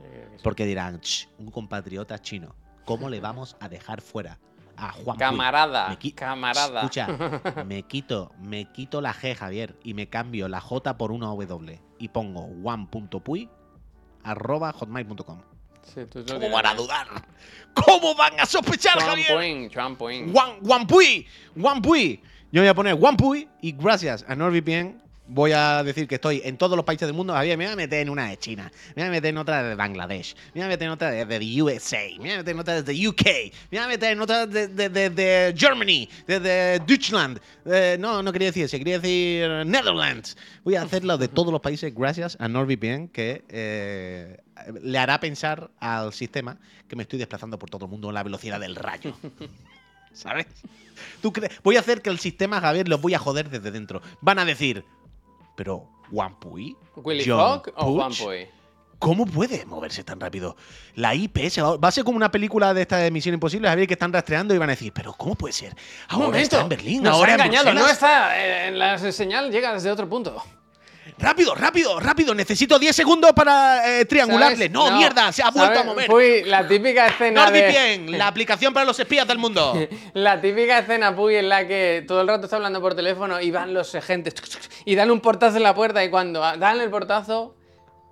Porque 0.42 0.64
dirán, 0.64 1.00
"Ch, 1.00 1.28
un 1.38 1.50
compatriota 1.50 2.18
chino, 2.20 2.54
¿cómo 2.84 3.08
le 3.08 3.20
vamos 3.20 3.56
a 3.60 3.68
dejar 3.68 4.00
fuera 4.00 4.38
a 4.76 4.92
Juan 4.92 5.16
Puy?". 5.16 5.18
Camarada, 5.18 5.88
Me 6.00 6.12
camarada. 6.12 6.80
Escucha, 6.82 7.08
me 7.66 7.82
quito, 7.82 8.32
me 8.40 8.70
quito 8.72 9.00
la 9.00 9.12
G, 9.12 9.34
Javier, 9.34 9.76
y 9.82 9.94
me 9.94 10.08
cambio 10.08 10.48
la 10.48 10.60
J 10.60 10.96
por 10.96 11.10
una 11.10 11.26
W 11.26 11.80
y 11.98 12.08
pongo 12.08 12.42
one.puy 12.62 13.50
arroba 14.22 14.72
hotmail.com. 14.72 15.40
Sí, 15.82 16.04
tú 16.06 16.24
¿Cómo 16.26 16.50
van 16.50 16.66
a 16.66 16.74
dudar? 16.74 17.06
¿Cómo 17.74 18.14
van 18.14 18.38
a 18.40 18.46
sospechar, 18.46 18.94
Chuan 18.94 19.08
Javier? 19.08 19.34
Puing, 19.34 19.70
Chuan 19.70 19.96
Puing. 19.96 20.36
One, 20.36 20.58
OnePuy, 20.62 21.26
OnePuy. 21.60 22.20
Yo 22.50 22.62
voy 22.62 22.68
a 22.68 22.74
poner 22.74 22.96
OnePuy 23.00 23.48
y 23.62 23.72
gracias 23.72 24.24
a 24.28 24.34
NordVPN 24.34 25.00
voy 25.28 25.52
a 25.52 25.82
decir 25.84 26.08
que 26.08 26.16
estoy 26.16 26.40
en 26.44 26.56
todos 26.56 26.76
los 26.76 26.84
países 26.84 27.06
del 27.06 27.14
mundo. 27.14 27.32
Javier, 27.34 27.56
me 27.58 27.64
voy 27.66 27.72
a 27.72 27.76
meter 27.76 28.00
en 28.00 28.10
una 28.10 28.28
de 28.28 28.36
China, 28.38 28.70
me 28.96 29.02
voy 29.02 29.08
a 29.08 29.10
meter 29.12 29.30
en 29.30 29.38
otra 29.38 29.62
de 29.62 29.74
Bangladesh, 29.74 30.34
me 30.54 30.60
voy 30.60 30.62
a 30.62 30.68
meter 30.68 30.86
en 30.86 30.92
otra 30.92 31.10
de, 31.10 31.24
de 31.24 31.62
USA, 31.62 31.98
me 32.12 32.18
voy 32.18 32.30
a 32.30 32.36
meter 32.38 32.54
en 32.54 32.60
otra 32.60 32.82
de 32.82 33.08
UK, 33.08 33.24
me 33.70 33.78
voy 33.78 33.78
a 33.78 33.86
meter 33.88 34.12
en 34.12 34.20
otra 34.20 34.46
de, 34.46 34.68
de, 34.68 34.88
de- 34.88 35.10
de 35.10 35.54
Germany, 35.56 36.08
de, 36.26 36.40
de 36.40 36.80
Deutschland. 36.86 37.40
No, 37.98 38.22
no 38.22 38.32
quería 38.32 38.48
decir 38.48 38.64
eso, 38.64 38.78
quería 38.78 38.98
decir 38.98 39.48
Netherlands. 39.66 40.36
Voy 40.64 40.74
a 40.76 40.82
hacerlo 40.82 41.18
de 41.18 41.28
todos 41.28 41.52
los 41.52 41.60
países 41.60 41.94
gracias 41.94 42.36
a 42.40 42.48
NordVPN 42.48 43.08
que 43.08 43.44
eh, 43.48 44.38
le 44.82 44.98
hará 44.98 45.20
pensar 45.20 45.70
al 45.78 46.12
sistema 46.12 46.58
que 46.88 46.96
me 46.96 47.02
estoy 47.02 47.18
desplazando 47.18 47.58
por 47.58 47.68
todo 47.68 47.84
el 47.84 47.90
mundo 47.90 48.08
a 48.10 48.12
la 48.12 48.22
velocidad 48.22 48.58
del 48.60 48.74
rayo. 48.76 49.14
¿Sabes? 50.12 50.46
¿Tú? 51.22 51.32
Voy 51.62 51.76
a 51.76 51.80
hacer 51.80 52.02
que 52.02 52.10
el 52.10 52.18
sistema, 52.18 52.60
Javier, 52.60 52.88
los 52.88 53.00
voy 53.00 53.14
a 53.14 53.18
joder 53.18 53.50
desde 53.50 53.70
dentro. 53.70 54.02
Van 54.20 54.38
a 54.38 54.44
decir, 54.44 54.84
pero 55.58 55.88
¿Wampuy? 56.12 56.76
¿Willy 56.94 57.24
Fogg 57.24 57.72
o 57.74 58.08
Puy? 58.10 58.46
¿Cómo 59.00 59.26
puede 59.26 59.66
moverse 59.66 60.04
tan 60.04 60.20
rápido? 60.20 60.56
La 60.94 61.16
IP 61.16 61.48
se 61.50 61.60
va, 61.60 61.76
va 61.76 61.88
a 61.88 61.90
ser 61.90 62.04
como 62.04 62.16
una 62.16 62.30
película 62.30 62.72
de 62.72 62.82
esta 62.82 62.98
de 62.98 63.10
Misión 63.10 63.34
Imposible, 63.34 63.68
Javier, 63.68 63.88
que 63.88 63.94
están 63.94 64.12
rastreando 64.12 64.54
y 64.54 64.58
van 64.58 64.70
a 64.70 64.72
decir, 64.72 64.92
pero 64.92 65.12
¿cómo 65.12 65.34
puede 65.34 65.52
ser? 65.52 65.74
Ahora 66.08 66.40
está 66.40 66.60
en 66.60 66.68
Berlín, 66.68 67.02
nos 67.02 67.14
ahora 67.14 67.32
ha 67.32 67.34
en 67.34 67.40
engañado, 67.40 67.74
no 67.74 67.88
está 67.88 68.38
eh, 68.38 68.68
en 68.68 68.78
la 68.78 68.98
señal, 68.98 69.50
llega 69.50 69.72
desde 69.74 69.90
otro 69.90 70.08
punto. 70.08 70.40
Rápido, 71.18 71.54
rápido, 71.54 71.98
rápido. 72.00 72.34
Necesito 72.34 72.78
10 72.78 72.94
segundos 72.94 73.32
para 73.32 74.00
eh, 74.00 74.04
triangularle. 74.04 74.68
No, 74.68 74.90
mierda, 74.96 75.32
se 75.32 75.42
ha 75.42 75.50
vuelto 75.50 75.74
¿sabes? 75.74 75.80
a 75.80 75.84
mover. 75.84 76.06
Puy, 76.06 76.44
la 76.44 76.66
típica 76.66 77.06
escena 77.08 77.50
de... 77.50 77.62
NordVPN, 77.62 78.18
la 78.18 78.26
aplicación 78.28 78.72
para 78.72 78.86
los 78.86 78.98
espías 79.00 79.26
del 79.26 79.38
mundo. 79.38 79.74
La 80.14 80.40
típica 80.40 80.78
escena, 80.78 81.14
Puy, 81.14 81.36
en 81.36 81.48
la 81.48 81.66
que 81.66 82.04
todo 82.06 82.20
el 82.20 82.28
rato 82.28 82.44
está 82.44 82.56
hablando 82.56 82.80
por 82.80 82.94
teléfono 82.94 83.40
y 83.40 83.50
van 83.50 83.74
los 83.74 83.94
agentes 83.94 84.34
y 84.84 84.94
dan 84.94 85.10
un 85.10 85.20
portazo 85.20 85.56
en 85.56 85.62
la 85.62 85.74
puerta 85.74 86.04
y 86.04 86.10
cuando 86.10 86.40
dan 86.40 86.80
el 86.80 86.90
portazo 86.90 87.54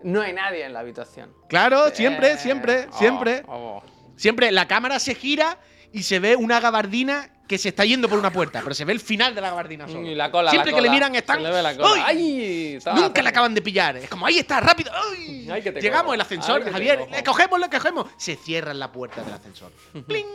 no 0.03 0.21
hay 0.23 0.33
nadie 0.33 0.65
en 0.65 0.73
la 0.73 0.81
habitación. 0.81 1.33
Claro, 1.49 1.91
siempre, 1.91 2.33
Eh, 2.33 2.39
siempre, 2.39 2.87
oh, 2.91 2.99
siempre. 2.99 3.43
oh. 3.49 3.83
Siempre 4.17 4.51
la 4.53 4.67
cámara 4.67 4.99
se 4.99 5.15
gira 5.15 5.59
y 5.93 6.03
se 6.03 6.19
ve 6.21 6.37
una 6.37 6.61
gabardina 6.61 7.31
que 7.47 7.59
se 7.59 7.69
está 7.69 7.85
yendo 7.85 8.09
por 8.09 8.19
una 8.19 8.33
puerta, 8.33 8.61
pero 8.63 8.75
se 8.75 8.85
ve 8.85 8.93
el 8.93 9.01
final 9.01 9.35
de 9.35 9.41
la 9.41 9.51
gabardina 9.51 9.87
solo. 9.87 10.07
Y 10.07 10.15
la 10.15 10.31
cola, 10.31 10.51
Siempre 10.51 10.73
la 10.73 10.77
que 10.79 10.83
le 10.83 10.91
miran 10.91 11.15
están. 11.15 11.43
Le 11.43 11.51
ve 11.51 11.63
la 11.63 11.77
cola. 11.77 12.05
¡Ay! 12.07 12.79
Nunca 12.95 13.23
la 13.23 13.31
acaban 13.31 13.55
de 13.55 13.63
pillar. 13.63 13.97
Es 13.97 14.09
como, 14.09 14.27
ahí 14.27 14.39
está, 14.39 14.61
rápido. 14.61 14.91
¡Ay! 14.95 15.47
Llegamos 15.81 16.03
cojo. 16.05 16.15
el 16.15 16.21
ascensor, 16.21 16.63
Ay, 16.67 16.73
Javier. 16.73 17.07
Le 17.11 17.23
cogemos, 17.23 17.61
le 17.61 17.69
cogemos. 17.69 18.07
Se 18.17 18.37
cierra 18.37 18.75
la 18.75 18.91
puerta 18.91 19.23
del 19.23 19.33
ascensor. 19.35 19.73
¡Pling! 20.07 20.27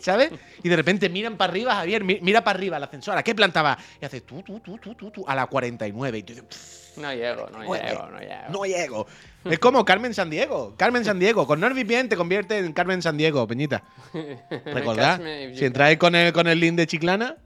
¿Sabes? 0.00 0.32
Y 0.62 0.68
de 0.68 0.76
repente 0.76 1.08
miran 1.08 1.36
para 1.36 1.50
arriba, 1.52 1.74
Javier, 1.76 2.04
mi- 2.04 2.18
mira 2.20 2.42
para 2.44 2.58
arriba 2.58 2.76
el 2.76 2.82
ascensor. 2.82 3.16
¿A 3.16 3.22
qué 3.22 3.34
planta 3.34 3.62
va? 3.62 3.78
Y 4.02 4.04
hace 4.04 4.20
tú, 4.22 4.42
tú, 4.42 4.60
tú, 4.60 4.76
tú, 4.78 4.94
tú, 4.94 5.10
tú, 5.10 5.24
a 5.26 5.34
la 5.34 5.46
49. 5.46 6.18
Y 6.18 6.22
tú 6.24 6.32
dices, 6.34 6.44
"Pff, 6.48 6.83
No 6.96 7.12
llego, 7.12 7.48
no 7.50 7.58
Muere. 7.60 7.88
llego, 7.88 8.06
no 8.08 8.18
llego. 8.20 8.48
no 8.50 8.64
llego. 8.64 9.06
Es 9.44 9.58
como 9.58 9.84
Carmen 9.84 10.14
San 10.14 10.30
Diego. 10.30 10.74
Carmen 10.76 11.04
San 11.04 11.18
Diego. 11.18 11.46
Con 11.46 11.60
NordVPN 11.60 12.08
te 12.08 12.16
convierte 12.16 12.58
en 12.58 12.72
Carmen 12.72 13.02
San 13.02 13.16
Diego, 13.16 13.46
Peñita. 13.46 13.82
Recordad, 14.64 15.20
si 15.54 15.64
entráis 15.64 15.98
con 15.98 16.14
el, 16.14 16.32
con 16.32 16.46
el 16.46 16.60
link 16.60 16.76
de 16.76 16.86
Chiclana, 16.86 17.36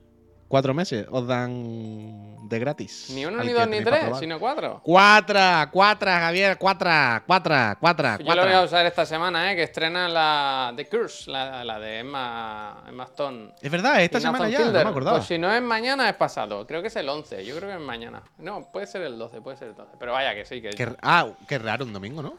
cuatro 0.49 0.75
meses 0.75 1.07
os 1.11 1.27
dan 1.27 2.37
de 2.49 2.59
gratis. 2.59 3.11
Ni 3.11 3.27
uno, 3.27 3.43
ni 3.45 3.53
dos, 3.53 3.69
ni 3.69 3.83
tres, 3.83 4.19
sino 4.19 4.39
cuatro. 4.41 4.81
Cuatro, 4.83 5.39
cuatro, 5.71 6.11
Javier, 6.11 6.57
cuatro, 6.59 6.91
cuatro, 7.27 7.55
cuatro, 7.81 8.19
Yo 8.19 8.25
lo 8.25 8.25
voy 8.25 8.39
a 8.39 8.43
cuatro. 8.53 8.65
usar 8.65 8.87
esta 8.87 9.05
semana, 9.05 9.53
¿eh? 9.53 9.57
Que 9.57 9.65
estrena 9.65 10.09
la 10.09 10.73
The 10.77 10.87
Curse, 10.89 11.31
la, 11.31 11.65
la 11.65 11.79
de 11.79 11.99
Emma, 12.01 12.83
Emma 12.89 13.05
Stone. 13.05 13.53
Es 13.61 13.71
verdad, 13.71 14.03
esta 14.03 14.19
Y 14.19 14.21
semana 14.23 14.49
Nathan 14.49 14.73
ya, 14.73 14.79
no 14.79 14.85
me 14.85 14.91
acordaba. 14.91 15.17
Pues 15.19 15.29
si 15.29 15.39
no 15.39 15.53
es 15.53 15.63
mañana, 15.63 16.09
es 16.09 16.17
pasado. 16.17 16.67
Creo 16.67 16.81
que 16.81 16.89
es 16.89 16.97
el 16.97 17.09
11. 17.09 17.45
Yo 17.45 17.57
creo 17.57 17.69
que 17.69 17.75
es 17.77 17.81
mañana. 17.81 18.23
No, 18.39 18.71
puede 18.73 18.87
ser 18.87 19.03
el 19.03 19.19
12, 19.19 19.41
puede 19.41 19.57
ser 19.57 19.69
el 19.69 19.75
12. 19.75 19.93
Pero 19.99 20.13
vaya 20.13 20.35
que 20.35 20.45
sí, 20.45 20.61
que 20.63 20.71
Qué, 20.71 20.89
ah, 21.03 21.29
qué 21.47 21.59
raro, 21.59 21.85
un 21.85 21.93
domingo, 21.93 22.23
¿no? 22.23 22.35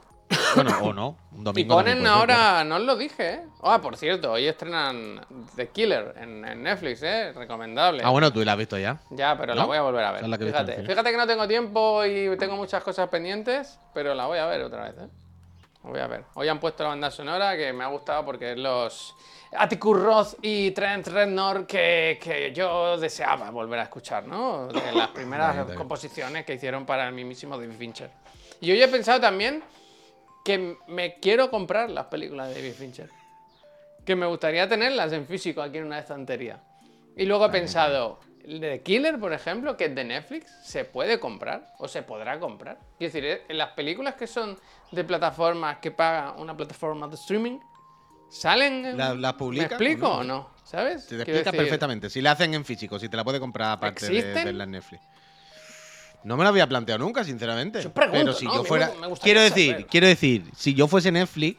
Bueno, 0.55 0.77
o 0.81 0.93
no, 0.93 1.17
un 1.31 1.41
Y 1.41 1.43
domingo. 1.43 1.75
ponen 1.75 1.97
puede 1.99 2.07
ser, 2.07 2.07
ahora, 2.07 2.63
no 2.63 2.75
os 2.75 2.81
lo 2.81 2.95
dije, 2.95 3.29
¿eh? 3.33 3.39
Ah, 3.63 3.79
por 3.81 3.97
cierto, 3.97 4.31
hoy 4.31 4.47
estrenan 4.47 5.21
The 5.55 5.69
Killer 5.69 6.13
en, 6.17 6.45
en 6.45 6.63
Netflix, 6.63 7.01
¿eh? 7.03 7.33
Recomendable. 7.33 8.03
Ah, 8.03 8.09
bueno, 8.09 8.31
tú 8.31 8.43
la 8.43 8.53
has 8.53 8.57
visto 8.57 8.77
ya. 8.77 8.99
Ya, 9.09 9.37
pero 9.37 9.55
la 9.55 9.65
voy 9.65 9.77
a 9.77 9.81
volver 9.81 10.03
a 10.03 10.11
ver. 10.11 10.17
Esa 10.19 10.25
es 10.25 10.29
la 10.31 10.37
que 10.37 10.43
he 10.43 10.47
visto 10.47 10.59
en 10.61 10.65
fíjate, 10.67 10.87
fíjate 10.87 11.11
que 11.11 11.17
no 11.17 11.27
tengo 11.27 11.47
tiempo 11.47 12.05
y 12.05 12.35
tengo 12.37 12.55
muchas 12.55 12.83
cosas 12.83 13.09
pendientes, 13.09 13.79
pero 13.93 14.13
la 14.13 14.25
voy 14.27 14.37
a 14.37 14.45
ver 14.45 14.61
otra 14.61 14.83
vez, 14.83 14.95
¿eh? 14.99 15.07
La 15.83 15.89
voy 15.89 15.99
a 15.99 16.07
ver. 16.07 16.23
Hoy 16.35 16.47
han 16.47 16.59
puesto 16.59 16.83
la 16.83 16.89
banda 16.89 17.09
sonora 17.09 17.55
que 17.55 17.71
me 17.73 17.83
ha 17.83 17.87
gustado 17.87 18.25
porque 18.25 18.51
es 18.51 18.57
los 18.57 19.15
Atticus 19.57 19.99
Ross 19.99 20.37
y 20.41 20.71
Trent 20.71 21.07
Reznor 21.07 21.65
que, 21.65 22.19
que 22.21 22.51
yo 22.53 22.97
deseaba 22.97 23.49
volver 23.49 23.79
a 23.79 23.83
escuchar, 23.83 24.27
¿no? 24.27 24.67
De 24.67 24.91
las 24.91 25.07
primeras 25.13 25.71
composiciones 25.75 26.45
que 26.45 26.53
hicieron 26.53 26.85
para 26.85 27.07
el 27.07 27.13
mismísimo 27.13 27.57
David 27.57 27.77
Fincher. 27.77 28.11
Y 28.61 28.71
hoy 28.71 28.83
he 28.83 28.87
pensado 28.89 29.21
también 29.21 29.63
que 30.49 30.77
me 30.87 31.19
quiero 31.19 31.51
comprar 31.51 31.91
las 31.91 32.05
películas 32.05 32.47
de 32.49 32.55
David 32.55 32.73
Fincher. 32.73 33.09
Que 34.03 34.15
me 34.15 34.25
gustaría 34.25 34.67
tenerlas 34.67 35.13
en 35.13 35.27
físico 35.27 35.61
aquí 35.61 35.77
en 35.77 35.85
una 35.85 35.99
estantería. 35.99 36.59
Y 37.15 37.25
luego 37.25 37.45
he 37.45 37.49
pensado, 37.49 38.19
el 38.43 38.59
de 38.59 38.81
Killer, 38.81 39.19
por 39.19 39.31
ejemplo, 39.31 39.77
que 39.77 39.85
es 39.85 39.93
de 39.93 40.03
Netflix, 40.03 40.51
¿se 40.63 40.85
puede 40.85 41.19
comprar? 41.19 41.71
¿O 41.77 41.87
se 41.87 42.01
podrá 42.01 42.39
comprar? 42.39 42.79
Quiero 42.97 43.13
decir, 43.13 43.25
eh, 43.25 43.43
en 43.47 43.59
las 43.59 43.73
películas 43.73 44.15
que 44.15 44.25
son 44.25 44.57
de 44.91 45.03
plataformas 45.03 45.77
que 45.77 45.91
paga 45.91 46.31
una 46.31 46.57
plataforma 46.57 47.07
de 47.07 47.13
streaming, 47.13 47.59
¿salen? 48.31 48.85
en- 48.87 48.97
¿La- 48.97 49.13
las 49.13 49.33
publican 49.33 49.67
¿Me 49.69 49.73
explico 49.75 50.09
o 50.09 50.23
no? 50.23 50.49
¿Sabes? 50.63 51.03
Te 51.03 51.09
Quiero 51.09 51.21
explica 51.23 51.51
decir, 51.51 51.57
perfectamente. 51.59 52.09
Si 52.09 52.21
la 52.21 52.31
hacen 52.31 52.55
en 52.55 52.65
físico, 52.65 52.97
si 52.97 53.07
te 53.07 53.17
la 53.17 53.23
puede 53.23 53.39
comprar 53.39 53.73
aparte 53.73 54.07
de, 54.09 54.33
de 54.45 54.53
la 54.53 54.65
Netflix. 54.65 55.03
No 56.23 56.35
me 56.37 56.43
lo 56.43 56.49
había 56.49 56.67
planteado 56.67 57.03
nunca, 57.03 57.23
sinceramente. 57.23 57.81
Yo 57.81 57.93
pregunto, 57.93 58.19
Pero 58.19 58.33
si 58.33 58.45
yo 58.45 58.63
fuera. 58.65 58.91
me 58.99 59.07
Quiero 59.21 59.41
decir, 59.41 59.71
saber. 59.71 59.85
quiero 59.87 60.07
decir, 60.07 60.43
si 60.55 60.73
yo 60.73 60.87
fuese 60.87 61.11
Netflix, 61.11 61.57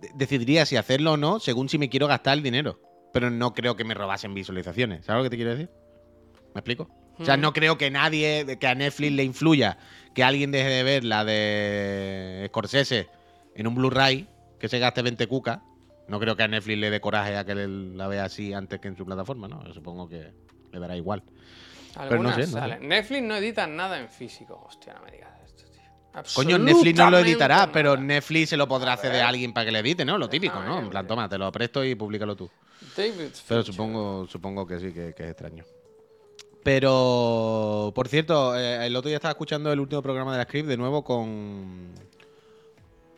de- 0.00 0.10
decidiría 0.14 0.64
si 0.66 0.76
hacerlo 0.76 1.12
o 1.12 1.16
no 1.16 1.38
según 1.40 1.68
si 1.68 1.78
me 1.78 1.88
quiero 1.88 2.06
gastar 2.06 2.36
el 2.38 2.42
dinero. 2.42 2.80
Pero 3.12 3.30
no 3.30 3.54
creo 3.54 3.76
que 3.76 3.84
me 3.84 3.94
robasen 3.94 4.34
visualizaciones. 4.34 5.04
¿Sabes 5.04 5.20
lo 5.20 5.24
que 5.24 5.30
te 5.30 5.36
quiero 5.36 5.50
decir? 5.52 5.70
¿Me 6.54 6.60
explico? 6.60 6.88
O 7.18 7.24
sea, 7.24 7.36
Mm. 7.36 7.40
no 7.40 7.52
creo 7.52 7.76
que 7.78 7.90
nadie, 7.90 8.58
que 8.60 8.66
a 8.66 8.74
Netflix 8.74 9.12
le 9.12 9.24
influya 9.24 9.78
que 10.14 10.22
alguien 10.24 10.50
deje 10.50 10.68
de 10.68 10.82
ver 10.82 11.04
la 11.04 11.24
de 11.24 12.44
Scorsese 12.48 13.08
en 13.54 13.66
un 13.66 13.74
Blu-ray, 13.74 14.28
que 14.58 14.68
se 14.68 14.78
gaste 14.78 15.02
20 15.02 15.26
cucas. 15.26 15.60
No 16.06 16.18
creo 16.20 16.36
que 16.36 16.44
a 16.44 16.48
Netflix 16.48 16.78
le 16.78 16.90
dé 16.90 17.00
coraje 17.00 17.36
a 17.36 17.44
que 17.44 17.54
la 17.54 18.06
vea 18.08 18.24
así 18.24 18.52
antes 18.54 18.80
que 18.80 18.88
en 18.88 18.96
su 18.96 19.04
plataforma, 19.04 19.48
¿no? 19.48 19.64
Yo 19.66 19.74
supongo 19.74 20.08
que 20.08 20.32
le 20.72 20.78
dará 20.80 20.96
igual. 20.96 21.22
Pero 21.98 22.22
no 22.22 22.28
Algunas 22.30 22.34
sé, 22.36 22.40
no 22.42 22.46
sé. 22.46 22.52
salen. 22.52 22.88
Netflix 22.88 23.22
no 23.22 23.36
edita 23.36 23.66
nada 23.66 23.98
en 23.98 24.08
físico. 24.08 24.64
Hostia, 24.66 24.94
no 24.94 25.02
me 25.04 25.10
digas 25.10 25.30
esto, 25.44 25.64
tío. 25.70 26.22
Coño, 26.34 26.58
Netflix 26.58 26.98
no 26.98 27.10
lo 27.10 27.18
editará, 27.18 27.70
pero. 27.72 27.96
Netflix 27.96 28.50
se 28.50 28.56
lo 28.56 28.66
podrá 28.68 28.92
A 28.92 28.94
hacer 28.94 29.12
de 29.12 29.20
alguien 29.22 29.52
para 29.52 29.66
que 29.66 29.72
le 29.72 29.80
edite, 29.80 30.04
¿no? 30.04 30.16
Lo 30.18 30.28
típico, 30.28 30.54
Déjame 30.58 30.74
¿no? 30.76 30.80
En 30.82 30.90
plan, 30.90 31.06
toma, 31.06 31.28
te 31.28 31.38
lo 31.38 31.50
presto 31.52 31.84
y 31.84 31.94
públicalo 31.94 32.36
tú. 32.36 32.50
David 32.96 33.30
Pero 33.48 33.62
supongo, 33.62 34.26
supongo 34.26 34.66
que 34.66 34.78
sí, 34.78 34.92
que, 34.92 35.12
que 35.14 35.24
es 35.24 35.30
extraño. 35.30 35.64
Pero, 36.62 37.92
por 37.94 38.08
cierto, 38.08 38.56
eh, 38.56 38.86
el 38.86 38.94
otro 38.94 39.08
día 39.08 39.16
estaba 39.16 39.32
escuchando 39.32 39.72
el 39.72 39.80
último 39.80 40.02
programa 40.02 40.32
de 40.32 40.38
la 40.38 40.44
Script 40.44 40.68
de 40.68 40.76
nuevo 40.76 41.02
con. 41.02 41.94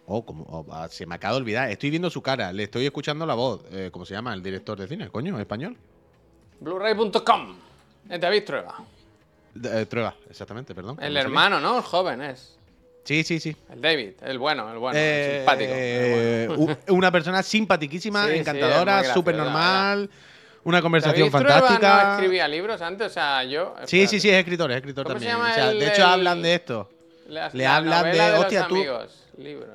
Oh, 0.06 0.24
como, 0.24 0.44
oh, 0.44 0.66
ah, 0.72 0.88
se 0.90 1.06
me 1.06 1.14
acaba 1.14 1.34
de 1.34 1.40
olvidar. 1.40 1.70
Estoy 1.70 1.90
viendo 1.90 2.10
su 2.10 2.20
cara, 2.22 2.52
le 2.52 2.64
estoy 2.64 2.84
escuchando 2.84 3.26
la 3.26 3.34
voz. 3.34 3.62
Eh, 3.70 3.90
¿Cómo 3.92 4.04
se 4.04 4.14
llama? 4.14 4.34
El 4.34 4.42
director 4.42 4.78
de 4.78 4.88
cine, 4.88 5.08
coño, 5.08 5.38
español. 5.38 5.76
Blu-ray.com. 6.60 7.56
Es 8.08 8.20
David 8.20 8.44
Trueba. 8.44 8.76
De- 9.54 9.82
eh, 9.82 9.86
Trueba, 9.86 10.14
exactamente, 10.28 10.74
perdón. 10.74 10.96
El 11.00 11.06
sabía. 11.08 11.20
hermano, 11.20 11.60
¿no? 11.60 11.76
El 11.78 11.82
joven 11.82 12.22
es. 12.22 12.56
Sí, 13.04 13.24
sí, 13.24 13.40
sí. 13.40 13.56
El 13.72 13.80
David, 13.80 14.10
el 14.22 14.38
bueno, 14.38 14.70
el 14.70 14.78
bueno, 14.78 14.98
el 14.98 15.04
Eh, 15.04 15.36
simpático. 15.38 15.72
el 15.74 16.48
bueno. 16.56 16.76
u- 16.88 16.94
una 16.96 17.10
persona 17.10 17.42
simpaticísima, 17.42 18.26
Sí, 18.28 18.36
encantadora, 18.36 19.12
súper 19.14 19.34
normal. 19.36 20.08
Una 20.62 20.82
conversación 20.82 21.30
David 21.30 21.46
Trueba 21.46 21.60
fantástica. 21.68 22.04
no 22.04 22.12
escribía 22.12 22.46
libros 22.46 22.82
antes, 22.82 23.06
o 23.06 23.10
sea, 23.10 23.42
yo. 23.44 23.74
Sí, 23.86 24.02
espérate. 24.02 24.06
sí, 24.08 24.20
sí, 24.20 24.28
es 24.30 24.36
escritor, 24.38 24.70
es 24.70 24.76
escritor 24.76 25.06
¿Cómo 25.06 25.18
se 25.18 25.24
también. 25.26 25.38
llama 25.38 25.50
O 25.50 25.54
sea, 25.54 25.70
el 25.70 25.80
de 25.80 25.88
hecho, 25.88 26.06
hablan 26.06 26.42
de 26.42 26.54
esto. 26.54 26.90
Le 27.26 27.40
la 27.64 27.76
hablan 27.76 28.04
de, 28.12 28.18
los 28.32 28.40
hostia, 28.40 28.66
tú- 28.68 28.74
amigos, 28.76 29.24
libros. 29.38 29.68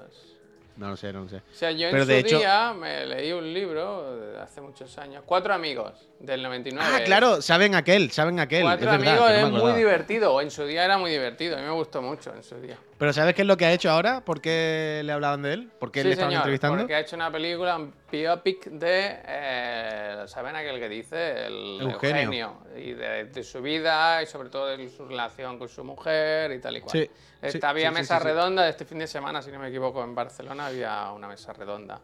No 0.77 0.89
lo 0.89 0.97
sé, 0.97 1.13
no 1.13 1.23
lo 1.23 1.29
sé. 1.29 1.37
O 1.37 1.55
sea, 1.55 1.71
yo 1.71 1.87
Pero 1.89 2.01
en 2.03 2.07
de 2.09 2.19
su 2.21 2.27
hecho- 2.27 2.37
día 2.39 2.73
me 2.73 3.05
leí 3.05 3.31
un 3.31 3.53
libro 3.53 4.17
de 4.17 4.39
hace 4.41 4.59
muchos 4.59 4.97
años. 4.97 5.23
Cuatro 5.25 5.53
amigos, 5.53 5.93
del 6.19 6.43
99. 6.43 6.89
Ah, 6.93 6.99
claro, 7.05 7.41
saben 7.41 7.75
aquel, 7.75 8.11
saben 8.11 8.39
aquel. 8.41 8.63
Cuatro 8.63 8.89
es 8.89 8.95
amigos 8.95 9.19
no 9.19 9.27
es 9.29 9.51
muy 9.63 9.71
divertido. 9.73 10.41
En 10.41 10.51
su 10.51 10.65
día 10.65 10.83
era 10.83 10.97
muy 10.97 11.11
divertido. 11.11 11.55
A 11.55 11.61
mí 11.61 11.65
me 11.65 11.71
gustó 11.73 12.01
mucho 12.01 12.33
en 12.35 12.43
su 12.43 12.59
día. 12.59 12.77
Pero 12.97 13.11
¿sabes 13.11 13.35
qué 13.35 13.41
es 13.41 13.47
lo 13.47 13.57
que 13.57 13.65
ha 13.65 13.73
hecho 13.73 13.91
ahora? 13.91 14.23
¿Por 14.23 14.39
qué 14.39 15.01
le 15.03 15.11
hablaban 15.11 15.41
de 15.41 15.51
él? 15.53 15.71
¿Por 15.79 15.91
qué 15.91 16.01
Sí, 16.01 16.07
le 16.07 16.13
estaban 16.13 16.31
señor, 16.31 16.41
entrevistando? 16.43 16.77
Porque 16.77 16.95
ha 16.95 16.99
hecho 17.01 17.17
una 17.17 17.29
película, 17.29 17.75
un 17.75 17.93
biopic 18.09 18.67
de. 18.67 19.19
Eh, 19.27 20.23
¿Saben 20.27 20.55
aquel 20.55 20.79
que 20.79 20.87
dice? 20.87 21.45
El 21.47 21.81
Eugenio. 21.81 22.21
Eugenio. 22.21 22.57
y 22.77 22.93
de, 22.93 23.25
de 23.25 23.43
su 23.43 23.61
vida 23.61 24.23
y 24.23 24.27
sobre 24.27 24.47
todo 24.49 24.67
de 24.67 24.89
su 24.89 25.05
relación 25.05 25.59
con 25.59 25.67
su 25.67 25.83
mujer 25.83 26.53
y 26.53 26.59
tal 26.61 26.77
y 26.77 26.81
cual. 26.81 26.91
Sí, 26.93 27.09
Esta 27.41 27.59
sí, 27.59 27.65
había 27.65 27.91
mesa 27.91 28.17
redonda 28.17 28.67
este 28.69 28.85
fin 28.85 28.99
de 28.99 29.07
semana, 29.07 29.41
si 29.41 29.51
no 29.51 29.59
me 29.59 29.67
equivoco, 29.67 30.01
en 30.01 30.15
Barcelona 30.15 30.67
había 30.67 31.11
una 31.11 31.27
mesa 31.27 31.51
redonda 31.51 31.99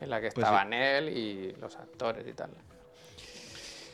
en 0.00 0.10
la 0.10 0.20
que 0.20 0.30
Pues 0.32 0.38
estaban 0.38 0.72
él 0.72 1.08
y 1.16 1.52
los 1.60 1.76
actores 1.76 2.26
y 2.26 2.32
tal. 2.32 2.50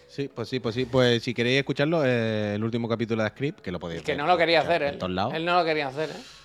Sí, 0.09 0.31
pues 0.35 0.49
sí, 0.49 0.59
pues 0.59 0.75
sí. 0.75 0.87
Pues 0.87 1.23
si 1.23 1.35
queréis 1.35 1.59
escucharlo, 1.59 2.03
eh, 2.07 2.55
el 2.55 2.65
último 2.65 2.89
capítulo 2.89 3.23
de 3.23 3.29
Script, 3.29 3.61
que 3.61 3.71
lo 3.71 3.79
podéis 3.79 4.03
Que 4.03 4.17
no 4.17 4.27
lo 4.27 4.39
quería 4.39 4.63
hacer 4.63 4.83
él. 4.83 4.99
Él 5.35 5.45
no 5.45 5.59
lo 5.59 5.65
quería 5.67 5.89
hacer, 5.89 6.09
¿eh? 6.09 6.38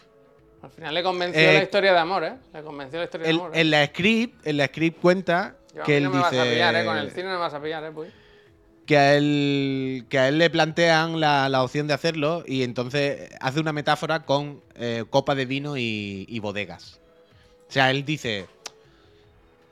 Al 0.64 0.72
final 0.72 0.94
le 0.94 1.04
convenció 1.04 1.42
Eh, 1.42 1.54
la 1.54 1.64
historia 1.64 1.92
de 1.94 2.00
amor, 2.00 2.24
¿eh? 2.24 2.34
Le 2.54 2.64
convenció 2.64 2.98
la 3.00 3.06
historia 3.06 3.28
El- 3.30 3.36
de 3.36 3.42
amor. 3.44 3.56
¿eh? 3.56 3.62
en 3.62 3.70
la 3.72 3.86
Script, 3.86 4.48
en 4.48 4.58
la 4.58 4.66
Script 4.68 5.00
cuenta 5.02 5.56
Yo, 5.76 5.82
a 5.82 5.86
que 5.86 5.92
mí 5.92 5.98
él 5.98 6.04
no 6.06 6.10
me 6.12 6.18
dice 6.20 6.38
vas 6.38 6.48
a 6.48 6.50
pillar, 6.52 6.76
¿eh? 6.76 6.86
Con 6.86 6.98
el 6.98 7.12
cine 7.12 7.24
no 7.26 7.30
me 7.32 7.38
vas 7.38 7.54
a 7.54 7.62
pillar, 7.62 7.84
¿eh? 7.84 7.92
Puy? 7.92 8.08
que 8.86 8.98
a 8.98 9.16
él 9.16 10.06
que 10.10 10.20
a 10.20 10.28
él 10.28 10.38
le 10.40 10.50
plantean 10.50 11.20
la, 11.22 11.48
la 11.48 11.64
opción 11.64 11.88
de 11.88 11.94
hacerlo 11.94 12.44
y 12.46 12.64
entonces 12.64 13.30
hace 13.40 13.62
una 13.62 13.72
metáfora 13.72 14.26
con 14.26 14.62
eh, 14.76 15.06
copa 15.10 15.36
de 15.36 15.46
vino 15.46 15.78
y, 15.78 16.26
y 16.28 16.40
bodegas. 16.40 17.00
O 17.70 17.72
sea, 17.72 17.92
él 17.92 18.04
dice, 18.04 18.46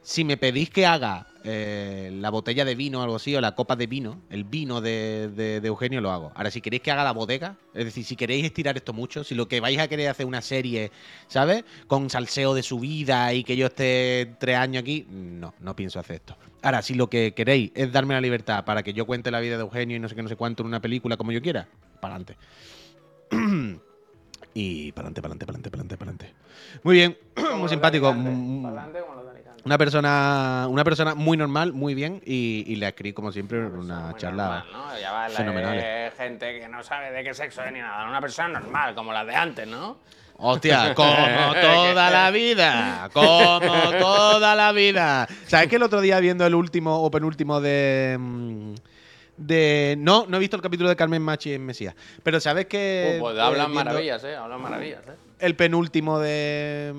si 0.03 0.23
me 0.23 0.35
pedís 0.37 0.69
que 0.69 0.85
haga 0.85 1.27
eh, 1.43 2.11
la 2.13 2.29
botella 2.29 2.65
de 2.65 2.75
vino 2.75 2.99
o 2.99 3.03
algo 3.03 3.15
así, 3.15 3.35
o 3.35 3.41
la 3.41 3.53
copa 3.55 3.75
de 3.75 3.87
vino, 3.87 4.21
el 4.29 4.43
vino 4.43 4.79
de, 4.81 5.29
de- 5.35 5.59
de 5.61 5.67
Eugenio 5.67 6.01
lo 6.01 6.11
hago. 6.11 6.31
Ahora, 6.35 6.51
si 6.51 6.61
queréis 6.61 6.81
que 6.83 6.91
haga 6.91 7.03
la 7.03 7.11
bodega, 7.13 7.55
es 7.73 7.85
decir, 7.85 8.03
si 8.03 8.15
queréis 8.15 8.45
estirar 8.45 8.77
esto 8.77 8.93
mucho, 8.93 9.23
si 9.23 9.35
lo 9.35 9.47
que 9.47 9.59
vais 9.59 9.79
a 9.79 9.87
querer 9.87 10.09
hacer 10.09 10.25
una 10.25 10.41
serie, 10.41 10.91
¿sabes? 11.27 11.63
Con 11.87 12.09
salseo 12.09 12.53
de 12.53 12.63
su 12.63 12.79
vida 12.79 13.33
y 13.33 13.43
que 13.43 13.55
yo 13.55 13.67
esté 13.67 14.35
tres 14.39 14.57
años 14.57 14.81
aquí, 14.81 15.05
no, 15.09 15.53
no 15.59 15.75
pienso 15.75 15.99
hacer 15.99 16.17
esto. 16.17 16.35
Ahora, 16.63 16.81
si 16.83 16.93
lo 16.93 17.07
que 17.09 17.33
queréis 17.33 17.71
es 17.73 17.91
darme 17.91 18.13
la 18.13 18.21
libertad 18.21 18.63
para 18.65 18.83
que 18.83 18.93
yo 18.93 19.05
cuente 19.07 19.31
la 19.31 19.39
vida 19.39 19.55
de 19.57 19.61
Eugenio 19.63 19.97
y 19.97 19.99
no 19.99 20.09
sé 20.09 20.15
qué, 20.15 20.21
no 20.23 20.29
sé 20.29 20.35
cuánto 20.35 20.61
en 20.63 20.67
una 20.67 20.79
película 20.79 21.17
como 21.17 21.31
yo 21.31 21.41
quiera, 21.41 21.67
para 21.99 22.15
adelante. 22.15 22.37
y 24.53 24.91
para 24.91 25.07
adelante, 25.07 25.21
para 25.21 25.33
adelante, 25.33 25.45
para 25.45 25.53
adelante, 25.57 25.69
para 25.69 25.81
adelante, 25.81 25.97
para 25.97 26.11
adelante. 26.11 26.33
Muy 26.83 26.95
bien, 26.95 27.17
muy 27.57 27.69
simpático. 27.69 28.13
mm, 28.13 28.63
como 28.63 28.67
los 28.67 28.73
de 28.73 28.89
Alicante. 28.89 29.20
Una 29.63 29.77
persona, 29.77 30.67
una 30.69 30.83
persona 30.83 31.13
muy 31.13 31.37
normal, 31.37 31.71
muy 31.73 31.93
bien, 31.93 32.21
y, 32.25 32.63
y 32.65 32.75
le 32.77 32.87
escribí, 32.87 33.13
como 33.13 33.31
siempre, 33.31 33.63
una 33.63 34.13
charla. 34.17 34.65
normal, 34.65 34.67
¿no? 34.71 34.99
Ya 34.99 35.11
va 35.11 35.29
la 35.29 35.35
fenomenal. 35.35 35.77
de 35.77 36.11
gente 36.17 36.59
que 36.59 36.67
no 36.67 36.83
sabe 36.83 37.11
de 37.11 37.23
qué 37.23 37.33
sexo 37.33 37.63
es 37.63 37.71
ni 37.71 37.79
nada. 37.79 38.09
Una 38.09 38.21
persona 38.21 38.59
normal, 38.59 38.95
como 38.95 39.13
la 39.13 39.23
de 39.23 39.35
antes, 39.35 39.67
¿no? 39.67 39.97
Hostia, 40.37 40.93
como 40.95 41.53
toda 41.61 42.09
la 42.09 42.31
vida. 42.31 43.09
Como 43.13 43.59
toda 43.99 44.55
la 44.55 44.71
vida. 44.71 45.27
¿Sabes 45.45 45.67
que 45.67 45.75
el 45.75 45.83
otro 45.83 46.01
día 46.01 46.19
viendo 46.19 46.45
el 46.45 46.55
último 46.55 47.03
o 47.03 47.11
penúltimo 47.11 47.61
de. 47.61 48.17
mm, 48.19 48.73
de 49.37 49.95
no, 49.99 50.25
no 50.27 50.37
he 50.37 50.39
visto 50.39 50.55
el 50.55 50.63
capítulo 50.63 50.89
de 50.89 50.95
Carmen 50.95 51.21
Machi 51.21 51.53
en 51.53 51.65
Mesías. 51.67 51.93
Pero 52.23 52.39
sabes 52.39 52.65
que. 52.65 53.17
Uh, 53.17 53.21
pues 53.21 53.37
eh, 53.37 53.41
hablan 53.41 53.71
viendo 53.71 53.85
maravillas, 53.85 54.23
eh. 54.23 54.35
Hablan 54.35 54.61
maravillas, 54.61 55.05
eh. 55.07 55.11
El 55.37 55.55
penúltimo 55.55 56.17
de. 56.17 56.91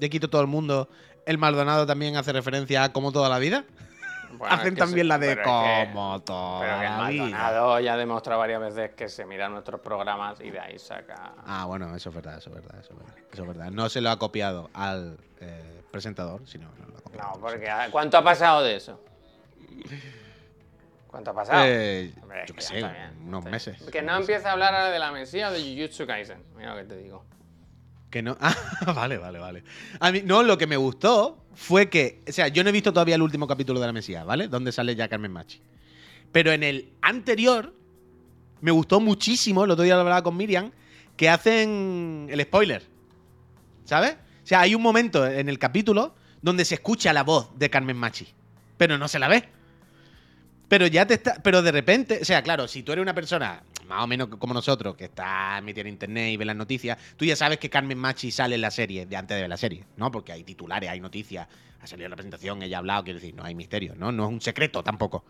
De 0.00 0.10
Quito 0.10 0.28
todo 0.30 0.40
el 0.40 0.46
mundo. 0.48 0.88
El 1.26 1.38
Maldonado 1.38 1.86
también 1.86 2.16
hace 2.16 2.32
referencia 2.32 2.84
a 2.84 2.92
como 2.92 3.12
toda 3.12 3.28
la 3.28 3.38
vida. 3.38 3.64
Bueno, 4.32 4.54
Hacen 4.54 4.74
también 4.74 5.04
se- 5.04 5.08
la 5.08 5.18
de 5.18 5.36
pero 5.36 5.40
es 5.42 5.46
que- 5.86 5.92
como 5.92 6.20
toda 6.22 6.60
Pero 6.60 6.78
que 6.80 6.86
el. 6.86 6.92
Maldonado 6.92 7.80
ya 7.80 7.92
ha 7.94 7.96
demostrado 7.96 8.40
varias 8.40 8.60
veces 8.60 8.90
que 8.96 9.08
se 9.08 9.26
mira 9.26 9.48
nuestros 9.48 9.80
programas 9.80 10.40
y 10.40 10.50
de 10.50 10.58
ahí 10.60 10.78
saca. 10.78 11.34
Ah, 11.46 11.66
bueno, 11.66 11.94
eso 11.94 12.08
es 12.08 12.14
verdad, 12.14 12.38
eso 12.38 12.48
es 12.50 12.56
verdad, 12.56 12.80
eso 12.80 12.92
es 12.92 12.98
verdad. 12.98 13.14
Eso 13.32 13.42
es 13.42 13.48
verdad. 13.48 13.70
No 13.70 13.88
se 13.88 14.00
lo 14.00 14.10
ha 14.10 14.18
copiado 14.18 14.70
al 14.72 15.18
eh, 15.40 15.82
presentador, 15.90 16.40
sino 16.46 16.68
no 16.78 16.86
lo 16.86 16.98
ha 16.98 17.00
copiado. 17.02 17.30
No, 17.34 17.40
porque 17.40 17.68
ah, 17.68 17.88
¿cuánto 17.90 18.16
ha 18.16 18.24
pasado 18.24 18.62
de 18.62 18.76
eso? 18.76 18.98
¿Cuánto 21.08 21.30
ha 21.32 21.34
pasado? 21.34 21.64
Eh, 21.66 22.14
Hombre, 22.22 22.44
yo 22.46 22.54
qué 22.54 22.60
sé, 22.62 22.84
unos 23.26 23.44
meses. 23.44 23.82
Que 23.90 24.00
no 24.00 24.16
empiece 24.16 24.46
a 24.46 24.52
hablar 24.52 24.74
ahora 24.74 24.90
de 24.90 24.98
la 25.00 25.10
Mesía 25.10 25.48
o 25.48 25.52
de 25.52 25.60
Jujutsu 25.60 26.06
Kaisen. 26.06 26.42
Mira 26.56 26.70
lo 26.74 26.76
que 26.80 26.84
te 26.86 26.96
digo. 26.96 27.24
Que 28.10 28.22
no. 28.22 28.36
Ah, 28.40 28.54
vale, 28.92 29.18
vale, 29.18 29.38
vale. 29.38 29.64
A 30.00 30.10
mí, 30.10 30.22
no, 30.24 30.42
lo 30.42 30.58
que 30.58 30.66
me 30.66 30.76
gustó 30.76 31.44
fue 31.54 31.88
que. 31.88 32.22
O 32.28 32.32
sea, 32.32 32.48
yo 32.48 32.62
no 32.62 32.70
he 32.70 32.72
visto 32.72 32.92
todavía 32.92 33.14
el 33.14 33.22
último 33.22 33.46
capítulo 33.46 33.80
de 33.80 33.86
la 33.86 33.92
Mesía, 33.92 34.24
¿vale? 34.24 34.48
Donde 34.48 34.72
sale 34.72 34.94
ya 34.96 35.08
Carmen 35.08 35.32
Machi. 35.32 35.60
Pero 36.32 36.52
en 36.52 36.62
el 36.62 36.92
anterior, 37.02 37.74
me 38.60 38.70
gustó 38.70 39.00
muchísimo, 39.00 39.64
el 39.64 39.70
otro 39.70 39.84
día 39.84 39.94
lo 39.94 40.00
hablaba 40.00 40.22
con 40.22 40.36
Miriam, 40.36 40.70
que 41.16 41.28
hacen 41.28 42.28
el 42.30 42.40
spoiler. 42.42 42.82
¿Sabes? 43.84 44.12
O 44.12 44.46
sea, 44.46 44.60
hay 44.60 44.74
un 44.74 44.82
momento 44.82 45.26
en 45.26 45.48
el 45.48 45.58
capítulo 45.58 46.14
donde 46.42 46.64
se 46.64 46.74
escucha 46.76 47.12
la 47.12 47.22
voz 47.22 47.58
de 47.58 47.70
Carmen 47.70 47.96
Machi, 47.96 48.28
pero 48.76 48.98
no 48.98 49.08
se 49.08 49.18
la 49.18 49.28
ve. 49.28 49.48
Pero 50.68 50.86
ya 50.86 51.06
te 51.06 51.14
está. 51.14 51.40
Pero 51.42 51.62
de 51.62 51.72
repente. 51.72 52.20
O 52.22 52.24
sea, 52.24 52.42
claro, 52.42 52.68
si 52.68 52.82
tú 52.82 52.92
eres 52.92 53.02
una 53.02 53.14
persona 53.14 53.62
más 53.90 54.04
o 54.04 54.06
menos 54.06 54.28
como 54.38 54.54
nosotros, 54.54 54.94
que 54.96 55.06
está 55.06 55.60
metida 55.62 55.82
en 55.82 55.88
internet 55.88 56.32
y 56.32 56.36
ve 56.36 56.44
las 56.44 56.54
noticias, 56.54 56.96
tú 57.16 57.24
ya 57.24 57.34
sabes 57.34 57.58
que 57.58 57.68
Carmen 57.68 57.98
Machi 57.98 58.30
sale 58.30 58.54
en 58.54 58.60
la 58.60 58.70
serie 58.70 59.04
de 59.04 59.16
antes 59.16 59.34
de 59.34 59.40
ver 59.42 59.50
la 59.50 59.56
serie, 59.56 59.84
¿no? 59.96 60.10
Porque 60.12 60.30
hay 60.30 60.44
titulares, 60.44 60.88
hay 60.88 61.00
noticias, 61.00 61.48
ha 61.80 61.86
salido 61.88 62.08
la 62.08 62.14
presentación, 62.14 62.62
ella 62.62 62.76
ha 62.76 62.78
hablado, 62.78 63.02
quiero 63.02 63.18
decir, 63.18 63.34
no 63.34 63.42
hay 63.44 63.54
misterio, 63.56 63.94
¿no? 63.96 64.12
No 64.12 64.24
es 64.26 64.30
un 64.30 64.40
secreto 64.40 64.84
tampoco. 64.84 65.24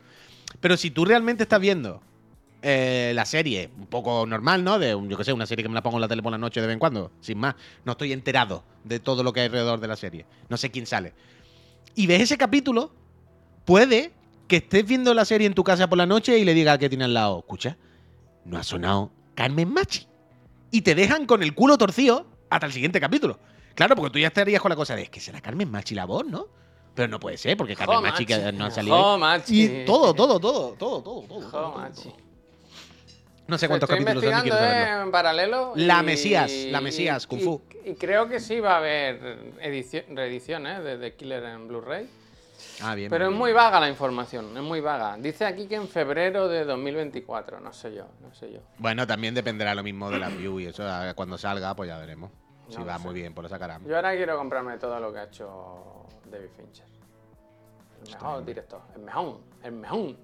Pero 0.60 0.76
si 0.76 0.90
tú 0.90 1.06
realmente 1.06 1.44
estás 1.44 1.58
viendo 1.60 2.02
eh, 2.60 3.12
la 3.14 3.24
serie 3.24 3.70
un 3.78 3.86
poco 3.86 4.26
normal, 4.26 4.62
¿no? 4.62 4.78
De, 4.78 4.94
un- 4.94 5.08
yo 5.08 5.16
qué 5.16 5.24
sé, 5.24 5.32
una 5.32 5.46
serie 5.46 5.62
que 5.62 5.68
me 5.70 5.74
la 5.74 5.82
pongo 5.82 5.96
en 5.96 6.02
la 6.02 6.08
tele 6.08 6.22
por 6.22 6.30
la 6.30 6.36
noche 6.38 6.60
de 6.60 6.66
vez 6.66 6.74
en 6.74 6.80
cuando, 6.80 7.10
sin 7.22 7.38
más. 7.38 7.54
No 7.86 7.92
estoy 7.92 8.12
enterado 8.12 8.62
de 8.84 9.00
todo 9.00 9.22
lo 9.22 9.32
que 9.32 9.40
hay 9.40 9.46
alrededor 9.46 9.80
de 9.80 9.88
la 9.88 9.96
serie. 9.96 10.26
No 10.50 10.58
sé 10.58 10.70
quién 10.70 10.84
sale. 10.84 11.14
Y 11.94 12.06
ves 12.06 12.20
ese 12.20 12.36
capítulo, 12.36 12.92
puede 13.64 14.12
que 14.48 14.56
estés 14.56 14.84
viendo 14.84 15.14
la 15.14 15.24
serie 15.24 15.46
en 15.46 15.54
tu 15.54 15.64
casa 15.64 15.88
por 15.88 15.96
la 15.96 16.04
noche 16.06 16.38
y 16.38 16.44
le 16.44 16.52
diga 16.52 16.72
al 16.72 16.78
que 16.78 16.88
tiene 16.90 17.04
al 17.04 17.14
lado, 17.14 17.38
escucha, 17.38 17.76
no 18.50 18.58
ha 18.58 18.62
sonado 18.62 19.10
Carmen 19.34 19.72
Machi. 19.72 20.06
Y 20.70 20.82
te 20.82 20.94
dejan 20.94 21.26
con 21.26 21.42
el 21.42 21.54
culo 21.54 21.78
torcido 21.78 22.26
hasta 22.50 22.66
el 22.66 22.72
siguiente 22.72 23.00
capítulo. 23.00 23.38
Claro, 23.74 23.94
porque 23.96 24.10
tú 24.10 24.18
ya 24.18 24.28
estarías 24.28 24.60
con 24.60 24.68
la 24.70 24.76
cosa 24.76 24.94
de, 24.94 25.02
es 25.02 25.10
que 25.10 25.20
será 25.20 25.40
Carmen 25.40 25.70
Machi 25.70 25.94
la 25.94 26.04
voz, 26.04 26.26
¿no? 26.26 26.48
Pero 26.94 27.08
no 27.08 27.20
puede 27.20 27.38
ser, 27.38 27.56
porque 27.56 27.76
Carmen 27.76 27.96
Jo, 27.96 28.02
Machi 28.02 28.26
que 28.26 28.52
no 28.52 28.64
ha 28.66 28.70
salido. 28.70 29.00
Jo, 29.00 29.16
machi. 29.18 29.64
Y 29.64 29.84
todo, 29.84 30.12
todo, 30.12 30.40
todo, 30.40 30.74
todo, 30.74 31.02
todo, 31.02 31.22
todo. 31.22 31.50
todo, 31.50 31.72
machi. 31.78 32.02
todo. 32.02 32.16
No 33.46 33.58
sé 33.58 33.66
cuántos 33.66 33.90
Estoy 33.90 34.04
capítulos 34.04 34.38
son 34.38 34.62
eh, 34.62 35.02
en 35.02 35.10
paralelo. 35.10 35.72
La 35.76 36.02
y- 36.02 36.06
Mesías, 36.06 36.52
la 36.70 36.80
Mesías, 36.80 37.24
y- 37.24 37.26
Kung 37.26 37.40
Fu. 37.40 37.62
Y, 37.84 37.94
creo 37.94 38.28
que 38.28 38.38
sí 38.38 38.60
va 38.60 38.74
a 38.74 38.78
haber 38.78 39.54
edición, 39.60 40.04
reedición 40.14 40.66
¿eh? 40.66 40.80
de 40.80 40.98
The 40.98 41.14
Killer 41.16 41.42
en 41.44 41.66
Blu-ray. 41.66 42.08
Ah, 42.82 42.94
bien. 42.94 43.10
Pero 43.10 43.28
es 43.30 43.32
muy 43.34 43.52
vaga 43.52 43.80
la 43.80 43.88
información, 43.88 44.56
es 44.56 44.62
muy 44.62 44.80
vaga. 44.80 45.16
Dice 45.18 45.44
aquí 45.44 45.66
que 45.66 45.74
en 45.76 45.88
febrero 45.88 46.48
de 46.48 46.64
2024, 46.64 47.60
no 47.60 47.72
sé 47.72 47.94
yo, 47.94 48.06
no 48.20 48.32
sé 48.34 48.52
yo. 48.52 48.60
Bueno, 48.78 49.06
también 49.06 49.34
dependerá 49.34 49.74
lo 49.74 49.82
mismo 49.82 50.10
de 50.10 50.18
la 50.18 50.28
view 50.28 50.60
y 50.60 50.66
eso. 50.66 50.84
Cuando 51.14 51.36
salga, 51.38 51.74
pues 51.74 51.88
ya 51.88 51.98
veremos. 51.98 52.30
Si 52.68 52.78
No 52.78 52.84
va 52.86 52.98
sé. 52.98 53.04
muy 53.04 53.14
bien, 53.14 53.34
pues 53.34 53.42
lo 53.44 53.48
sacarán. 53.48 53.84
Yo 53.86 53.96
ahora 53.96 54.14
quiero 54.14 54.36
comprarme 54.38 54.78
todo 54.78 54.98
lo 55.00 55.12
que 55.12 55.18
ha 55.18 55.24
hecho 55.24 56.06
David 56.30 56.48
Fincher. 56.56 56.86
El 58.06 58.12
mejor 58.12 58.44
director, 58.44 58.80
el 58.94 59.02
mejor, 59.02 59.40
el 59.62 59.72
mejor. 59.72 60.16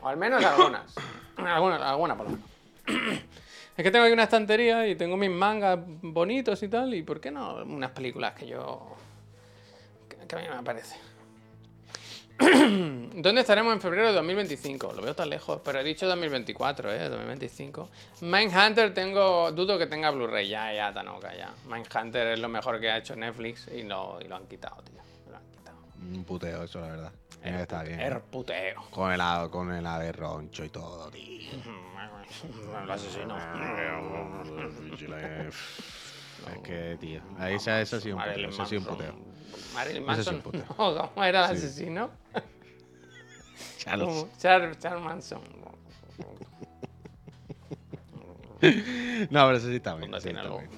O 0.00 0.08
al 0.08 0.16
menos 0.16 0.44
algunas. 0.44 0.94
algunas, 1.36 1.82
algunas 1.82 2.16
por 2.16 2.26
lo 2.30 2.32
menos. 2.36 2.48
Es 3.76 3.82
que 3.84 3.90
tengo 3.90 4.04
aquí 4.06 4.12
una 4.14 4.22
estantería 4.22 4.86
y 4.86 4.94
tengo 4.94 5.16
mis 5.18 5.30
mangas 5.30 5.78
bonitos 5.84 6.62
y 6.62 6.68
tal, 6.68 6.94
y 6.94 7.02
¿por 7.02 7.20
qué 7.20 7.30
no 7.30 7.56
unas 7.56 7.90
películas 7.90 8.32
que 8.34 8.46
yo... 8.46 8.94
que, 10.26 10.36
a 10.36 10.38
mí 10.38 10.44
me 10.48 10.62
parece? 10.62 10.96
¿Dónde 12.38 13.40
estaremos 13.40 13.72
en 13.72 13.80
febrero 13.80 14.08
de 14.08 14.14
2025? 14.14 14.92
Lo 14.92 15.02
veo 15.02 15.14
tan 15.14 15.30
lejos, 15.30 15.60
pero 15.64 15.80
he 15.80 15.84
dicho 15.84 16.06
2024, 16.06 16.92
¿eh? 16.92 17.08
2025. 17.08 17.88
Mindhunter 18.20 18.92
tengo... 18.92 19.50
dudo 19.52 19.78
que 19.78 19.86
tenga 19.86 20.10
Blu-ray, 20.10 20.48
ya, 20.48 20.72
ya, 20.72 20.92
Tanoka, 20.92 21.34
ya. 21.34 21.54
Mindhunter 21.66 22.28
es 22.28 22.38
lo 22.38 22.48
mejor 22.48 22.78
que 22.78 22.90
ha 22.90 22.98
hecho 22.98 23.16
Netflix 23.16 23.68
y 23.68 23.84
lo, 23.84 24.18
y 24.20 24.28
lo 24.28 24.36
han 24.36 24.46
quitado, 24.46 24.82
tío. 24.82 25.00
Lo 25.30 25.36
han 25.36 25.50
quitado. 25.50 25.78
Un 25.98 26.24
puteo, 26.24 26.64
eso, 26.64 26.80
la 26.80 26.88
verdad. 26.88 27.12
Que 27.42 27.62
está 27.62 27.82
bien. 27.84 28.00
Er 28.00 28.20
puteo. 28.20 28.82
Con 28.90 29.12
el, 29.12 29.50
con 29.50 29.72
el 29.72 29.86
ave 29.86 30.12
roncho 30.12 30.64
y 30.64 30.68
todo, 30.68 31.10
tío. 31.10 31.50
El 32.82 32.90
asesino. 32.90 33.36
Es 36.54 36.58
que, 36.62 36.96
tío. 37.00 37.20
Ahí 37.38 37.54
esa, 37.56 37.80
esa 37.80 37.96
ha 37.96 38.00
sido 38.00 38.16
un 38.16 38.22
puteo. 38.22 38.34
Marilyn 38.34 38.50
Eso 38.50 38.62
ha 38.62 38.66
sido 38.66 38.80
un 38.80 38.86
Manson. 38.86 39.12
puteo. 39.12 39.72
Marilyn 39.74 40.10
Ese 40.10 40.24
sí. 40.24 40.42
No, 40.78 41.10
¿cómo 41.14 41.24
era 41.24 41.50
el 41.50 41.56
Sí. 41.58 41.66
asesino? 41.66 42.10
Charles. 43.78 44.26
Charles, 44.38 44.78
Charles 44.78 45.02
Manson. 45.04 45.40
No, 49.30 49.46
pero 49.46 49.56
eso 49.58 49.68
sí 49.68 49.76
está 49.76 49.94
bien. 49.94 50.10
¿Dónde 50.10 50.20
sí 50.20 50.28
está 50.34 50.42
bien. 50.48 50.70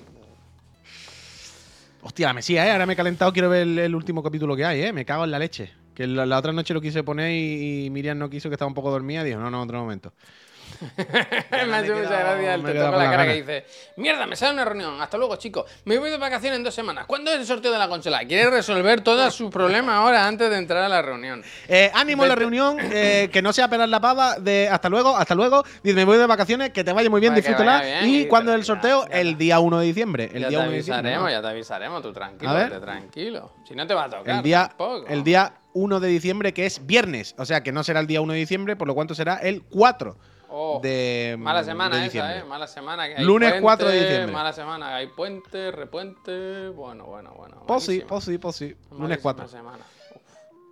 Hostia, 2.02 2.26
la 2.28 2.32
Mesías, 2.34 2.66
¿eh? 2.66 2.70
Ahora 2.72 2.86
me 2.86 2.92
he 2.92 2.96
calentado, 2.96 3.32
quiero 3.32 3.48
ver 3.50 3.62
el, 3.62 3.78
el 3.78 3.94
último 3.94 4.22
capítulo 4.22 4.56
que 4.56 4.64
hay, 4.64 4.82
¿eh? 4.82 4.92
Me 4.92 5.04
cago 5.04 5.24
en 5.24 5.30
la 5.30 5.38
leche. 5.38 5.72
Que 5.94 6.06
la, 6.06 6.26
la 6.26 6.38
otra 6.38 6.52
noche 6.52 6.72
lo 6.74 6.80
quise 6.80 7.02
poner 7.02 7.30
y, 7.32 7.86
y 7.86 7.90
Miriam 7.90 8.18
no 8.18 8.30
quiso, 8.30 8.48
que 8.48 8.54
estaba 8.54 8.68
un 8.68 8.74
poco 8.74 8.90
dormida. 8.90 9.24
Dijo, 9.24 9.38
no, 9.40 9.50
no, 9.50 9.62
otro 9.62 9.78
momento. 9.80 10.12
me 10.98 11.76
ha 11.76 11.80
hecho 11.82 11.92
he 11.96 12.02
mucha 12.02 12.18
gracia 12.18 12.54
el 12.54 12.64
quedado 12.64 12.90
con 12.92 12.98
la 13.02 13.10
cara 13.10 13.26
que 13.26 13.34
dice: 13.34 13.64
Mierda, 13.96 14.26
me 14.26 14.36
sale 14.36 14.52
una 14.54 14.64
reunión. 14.64 15.00
Hasta 15.00 15.16
luego, 15.18 15.36
chicos. 15.36 15.64
Me 15.84 15.98
voy 15.98 16.10
de 16.10 16.18
vacaciones 16.18 16.58
en 16.58 16.64
dos 16.64 16.74
semanas. 16.74 17.06
¿Cuándo 17.06 17.30
es 17.32 17.40
el 17.40 17.46
sorteo 17.46 17.72
de 17.72 17.78
la 17.78 17.88
consola? 17.88 18.20
Quiere 18.26 18.50
resolver 18.50 19.00
todos 19.02 19.34
sus 19.34 19.50
problemas 19.50 19.96
ahora 19.96 20.26
antes 20.26 20.50
de 20.50 20.56
entrar 20.58 20.82
a 20.84 20.88
la 20.88 21.02
reunión. 21.02 21.42
Eh, 21.68 21.90
ánimo 21.94 22.22
en 22.24 22.28
la 22.28 22.34
reunión, 22.34 22.76
eh, 22.80 23.28
que 23.32 23.42
no 23.42 23.52
sea 23.52 23.68
pelar 23.68 23.88
la 23.88 24.00
pava 24.00 24.36
de 24.38 24.68
hasta 24.70 24.88
luego, 24.88 25.16
hasta 25.16 25.34
luego. 25.34 25.64
Dice, 25.82 25.94
me 25.96 26.04
voy 26.04 26.18
de 26.18 26.26
vacaciones, 26.26 26.70
que 26.70 26.84
te 26.84 26.92
vaya 26.92 27.10
muy 27.10 27.20
bien, 27.20 27.34
que 27.34 27.40
disfrútala. 27.40 27.82
bien 27.82 28.08
y 28.08 28.20
y- 28.22 28.26
cuando 28.28 28.50
pero 28.50 28.58
el 28.58 28.64
sorteo, 28.64 29.04
ya, 29.06 29.14
ya 29.14 29.20
el 29.20 29.38
día 29.38 29.60
1 29.60 29.78
de 29.80 29.86
diciembre. 29.86 30.30
El 30.32 30.42
ya 30.42 30.48
día 30.48 30.58
te 30.58 30.64
1 30.64 30.70
de 30.70 30.76
diciembre. 30.76 31.14
avisaremos, 31.14 31.24
¿no? 31.24 31.30
ya 31.36 31.42
te 31.42 31.48
avisaremos. 31.48 32.02
Tú 32.02 32.12
tranquilo, 32.12 32.50
A 32.50 32.54
ver. 32.54 32.70
vete 32.70 32.80
tranquilo. 32.80 33.52
Si 33.66 33.74
no 33.74 33.86
te 33.86 33.94
va 33.94 34.04
a 34.04 34.10
tocar. 34.10 34.36
El 34.36 34.42
día, 34.42 34.68
tampoco. 34.68 35.06
el 35.08 35.24
día 35.24 35.54
1 35.74 36.00
de 36.00 36.08
diciembre, 36.08 36.52
que 36.54 36.66
es 36.66 36.86
viernes. 36.86 37.34
O 37.38 37.44
sea, 37.44 37.62
que 37.62 37.72
no 37.72 37.84
será 37.84 38.00
el 38.00 38.06
día 38.06 38.20
1 38.20 38.32
de 38.32 38.38
diciembre, 38.38 38.76
por 38.76 38.88
lo 38.88 38.94
cuanto 38.94 39.14
será 39.14 39.36
el 39.36 39.62
4 39.62 40.16
Oh, 40.50 40.80
de 40.82 41.36
Mala 41.38 41.62
semana 41.62 41.96
de 41.98 42.06
esa. 42.06 42.38
¿eh? 42.38 42.44
Mala 42.44 42.66
semana. 42.66 43.06
Que 43.06 43.16
hay 43.16 43.24
Lunes 43.24 43.50
puente, 43.50 43.62
4 43.62 43.88
de 43.88 44.00
diciembre. 44.00 44.32
Mala 44.32 44.52
semana. 44.52 44.96
Hay 44.96 45.06
puente, 45.08 45.70
repuente. 45.70 46.68
Bueno, 46.68 47.04
bueno, 47.04 47.34
bueno. 47.36 47.80
Sí, 47.80 48.02
pues 48.08 48.56
sí. 48.56 48.74
Lunes 48.90 49.22
Malísima 49.22 49.22
4. 49.22 49.48
semana. 49.48 49.84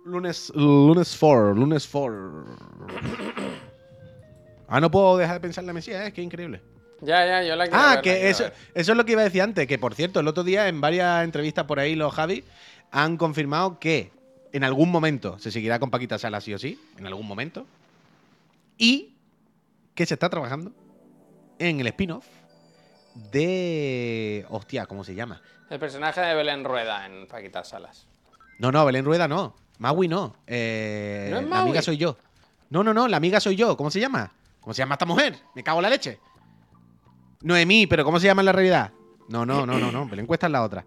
Lunes, 0.05 0.51
lunes 0.55 1.17
4, 1.19 1.53
lunes 1.53 1.87
4. 1.91 2.45
Ah, 4.69 4.81
no 4.81 4.91
puedo 4.91 5.15
dejar 5.17 5.35
de 5.35 5.39
pensar 5.39 5.61
en 5.63 5.67
la 5.67 5.73
Mesías, 5.73 6.03
¿eh? 6.03 6.07
es 6.07 6.13
que 6.13 6.21
increíble. 6.21 6.61
Ya, 6.99 7.25
ya, 7.25 7.41
yo 7.43 7.55
la 7.55 7.67
quiero 7.67 7.79
Ah, 7.79 7.89
ver, 7.95 8.01
que 8.01 8.13
quiero 8.15 8.27
eso, 8.27 8.43
ver. 8.43 8.53
eso 8.73 8.91
es 8.91 8.97
lo 8.97 9.05
que 9.05 9.13
iba 9.13 9.21
a 9.21 9.23
decir 9.23 9.41
antes, 9.41 9.65
que 9.65 9.79
por 9.79 9.95
cierto, 9.95 10.19
el 10.19 10.27
otro 10.27 10.43
día 10.43 10.67
en 10.67 10.81
varias 10.81 11.23
entrevistas 11.23 11.63
por 11.65 11.79
ahí 11.79 11.95
los 11.95 12.13
Javi 12.13 12.43
han 12.91 13.15
confirmado 13.15 13.79
que 13.79 14.11
en 14.51 14.65
algún 14.65 14.91
momento 14.91 15.39
se 15.39 15.51
seguirá 15.51 15.79
con 15.79 15.89
Paquita 15.89 16.17
Sala 16.17 16.41
sí 16.41 16.53
o 16.53 16.59
sí, 16.59 16.77
en 16.97 17.07
algún 17.07 17.25
momento, 17.25 17.65
y 18.77 19.15
que 19.97 20.05
se 20.05 20.13
está 20.13 20.29
trabajando 20.29 20.71
en 21.57 21.79
el 21.79 21.87
spin-off 21.87 22.27
de... 23.31 24.45
Hostia, 24.49 24.85
¿cómo 24.85 25.03
se 25.03 25.15
llama? 25.15 25.41
El 25.71 25.79
personaje 25.79 26.21
de 26.21 26.35
Belén 26.35 26.63
Rueda 26.63 27.07
en 27.07 27.27
Paquita 27.27 27.63
Salas. 27.63 28.07
No, 28.59 28.71
no, 28.71 28.85
Belén 28.85 29.03
Rueda 29.03 29.27
no. 29.27 29.55
Maui 29.79 30.07
no. 30.07 30.35
Eh, 30.45 31.29
¿No 31.31 31.37
es 31.37 31.43
la 31.43 31.49
Maui? 31.49 31.69
amiga 31.69 31.81
soy 31.81 31.97
yo. 31.97 32.15
No, 32.69 32.83
no, 32.83 32.93
no, 32.93 33.07
la 33.07 33.17
amiga 33.17 33.39
soy 33.39 33.55
yo. 33.55 33.75
¿Cómo 33.75 33.89
se 33.89 33.99
llama? 33.99 34.31
¿Cómo 34.61 34.75
se 34.75 34.83
llama 34.83 34.95
esta 34.95 35.05
mujer? 35.07 35.35
Me 35.55 35.63
cago 35.63 35.79
en 35.79 35.83
la 35.83 35.89
leche. 35.89 36.19
Noemí, 37.41 37.87
pero 37.87 38.05
¿cómo 38.05 38.19
se 38.19 38.27
llama 38.27 38.43
en 38.43 38.45
la 38.47 38.51
realidad? 38.51 38.91
No, 39.29 39.47
no, 39.47 39.65
no, 39.65 39.79
no, 39.79 39.91
no. 39.91 40.07
Belén 40.07 40.27
Cuesta 40.27 40.45
es 40.45 40.51
la 40.51 40.63
otra. 40.63 40.85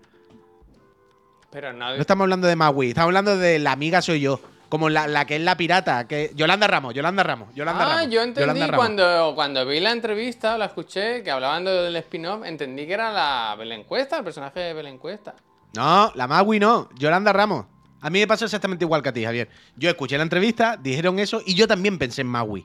Pero 1.50 1.72
no. 1.72 1.96
No 1.96 2.00
estamos 2.00 2.22
hablando 2.22 2.46
de 2.46 2.54
Maui, 2.54 2.90
estamos 2.90 3.08
hablando 3.08 3.36
de 3.36 3.58
la 3.58 3.72
amiga 3.72 4.00
soy 4.00 4.20
yo. 4.20 4.40
Como 4.70 4.88
la, 4.88 5.06
la 5.06 5.26
que 5.26 5.36
es 5.36 5.42
la 5.42 5.56
pirata, 5.56 6.06
que 6.08 6.30
Yolanda 6.34 6.66
Ramos, 6.66 6.94
Yolanda 6.94 7.22
Ramos, 7.22 7.54
Yolanda 7.54 7.84
ah, 7.84 7.96
Ramos. 7.96 8.10
yo 8.10 8.22
entendí 8.22 8.62
cuando, 8.74 9.32
cuando 9.34 9.66
vi 9.66 9.80
la 9.80 9.90
entrevista 9.90 10.54
o 10.54 10.58
la 10.58 10.66
escuché, 10.66 11.22
que 11.22 11.30
hablaban 11.30 11.64
de- 11.64 11.72
del 11.72 11.96
spin-off, 11.96 12.46
entendí 12.46 12.86
que 12.86 12.94
era 12.94 13.12
la 13.12 13.54
Belén 13.58 13.84
Cuesta, 13.84 14.16
el 14.18 14.24
personaje 14.24 14.60
de 14.60 14.72
Belén 14.72 14.96
Cuesta. 14.96 15.34
No, 15.74 16.10
la 16.14 16.26
Magui 16.26 16.58
no, 16.58 16.88
Yolanda 16.96 17.32
Ramos. 17.32 17.66
A 18.00 18.08
mí 18.10 18.20
me 18.20 18.26
pasó 18.26 18.46
exactamente 18.46 18.84
igual 18.84 19.02
que 19.02 19.10
a 19.10 19.12
ti, 19.12 19.24
Javier. 19.24 19.48
Yo 19.76 19.90
escuché 19.90 20.16
la 20.16 20.22
entrevista, 20.22 20.78
dijeron 20.80 21.18
eso 21.18 21.42
y 21.44 21.54
yo 21.54 21.66
también 21.68 21.98
pensé 21.98 22.22
en 22.22 22.28
Magui. 22.28 22.64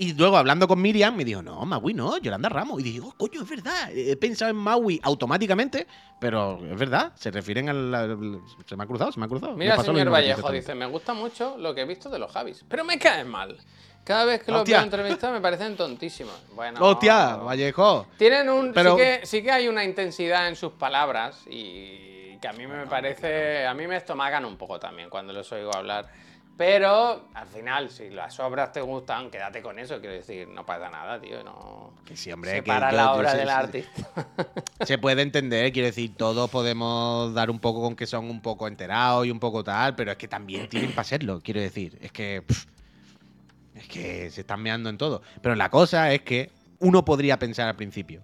Y 0.00 0.14
luego 0.14 0.36
hablando 0.36 0.68
con 0.68 0.80
Miriam 0.80 1.16
me 1.16 1.24
dijo, 1.24 1.42
no, 1.42 1.64
Magui 1.66 1.92
no, 1.92 2.18
Yolanda 2.18 2.48
Ramos. 2.48 2.78
Y 2.80 2.84
dije, 2.84 3.00
oh, 3.02 3.12
coño, 3.16 3.42
es 3.42 3.48
verdad. 3.48 3.90
He 3.92 4.16
pensado 4.16 4.48
en 4.50 4.56
Magui 4.56 5.00
automáticamente, 5.02 5.88
pero 6.20 6.58
es 6.64 6.78
verdad, 6.78 7.12
se 7.16 7.30
refieren 7.32 7.68
al... 7.68 7.92
al- 7.94 8.40
se 8.64 8.76
me 8.76 8.84
ha 8.84 8.86
cruzado, 8.86 9.10
se 9.10 9.18
me 9.18 9.26
ha 9.26 9.28
cruzado. 9.28 9.52
Me 9.54 9.64
Mira, 9.64 9.74
pasó 9.76 9.92
lo 9.92 9.98
señor 9.98 10.06
mismo 10.06 10.14
que 10.14 10.18
a 10.18 10.22
ti, 10.22 10.28
Vallejo, 10.28 10.38
exactamente. 10.38 10.60
dice, 10.72 10.74
me 10.76 10.86
gusta 10.86 11.14
mucho 11.14 11.56
lo 11.58 11.74
que 11.74 11.80
he 11.80 11.84
visto 11.84 12.08
de 12.10 12.18
los 12.20 12.30
Javis, 12.30 12.64
pero 12.68 12.84
me 12.84 12.96
caen 12.98 13.26
mal. 13.28 13.58
Cada 14.04 14.24
vez 14.24 14.42
que 14.42 14.52
los 14.52 14.60
Hostia. 14.60 14.76
veo 14.78 14.84
entrevistas 14.84 15.32
me 15.32 15.40
parecen 15.40 15.76
tontísimos. 15.76 16.32
Bueno, 16.54 16.78
Hostia, 16.80 17.34
Vallejo. 17.36 18.06
Tienen 18.16 18.48
un. 18.48 18.72
Pero- 18.72 18.92
Sí, 18.96 19.02
que, 19.02 19.20
sí 19.26 19.42
que 19.42 19.50
hay 19.50 19.66
una 19.68 19.84
intensidad 19.84 20.48
en 20.48 20.54
sus 20.56 20.72
palabras 20.72 21.42
y 21.50 22.36
que 22.40 22.48
a 22.48 22.52
mí 22.52 22.66
me 22.66 22.86
parece. 22.86 23.66
A 23.66 23.74
mí 23.74 23.86
me 23.88 23.96
estomagan 23.96 24.44
un 24.46 24.56
poco 24.56 24.78
también 24.78 25.10
cuando 25.10 25.32
los 25.34 25.50
oigo 25.52 25.74
hablar. 25.74 26.08
Pero 26.58 27.22
al 27.34 27.46
final, 27.46 27.88
si 27.88 28.10
las 28.10 28.38
obras 28.40 28.72
te 28.72 28.80
gustan, 28.80 29.30
quédate 29.30 29.62
con 29.62 29.78
eso. 29.78 30.00
Quiero 30.00 30.16
decir, 30.16 30.48
no 30.48 30.66
pasa 30.66 30.90
nada, 30.90 31.20
tío. 31.20 31.44
No. 31.44 31.92
Que 32.04 32.16
sí, 32.16 32.32
hombre, 32.32 32.50
que 32.50 32.56
Separa 32.58 32.90
yo- 32.90 32.96
la 32.96 33.12
obra 33.14 33.34
del 33.34 33.48
artista. 33.48 34.26
Se 34.84 34.98
puede 34.98 35.22
entender, 35.22 35.72
quiero 35.72 35.86
decir, 35.86 36.16
todos 36.16 36.50
podemos 36.50 37.32
dar 37.32 37.48
un 37.48 37.60
poco 37.60 37.80
con 37.80 37.94
que 37.94 38.06
son 38.06 38.28
un 38.28 38.42
poco 38.42 38.66
enterados 38.66 39.24
y 39.24 39.30
un 39.30 39.38
poco 39.38 39.62
tal, 39.62 39.94
pero 39.94 40.10
es 40.10 40.18
que 40.18 40.26
también 40.26 40.68
tienen 40.68 40.90
para 40.90 41.04
serlo, 41.04 41.40
quiero 41.42 41.60
decir. 41.60 41.96
Es 42.02 42.10
que. 42.10 42.42
pff, 42.44 42.66
es 43.76 43.86
que 43.86 44.28
se 44.32 44.40
están 44.40 44.60
meando 44.60 44.90
en 44.90 44.98
todo. 44.98 45.22
Pero 45.40 45.54
la 45.54 45.70
cosa 45.70 46.12
es 46.12 46.22
que 46.22 46.50
uno 46.80 47.04
podría 47.04 47.38
pensar 47.38 47.68
al 47.68 47.76
principio. 47.76 48.20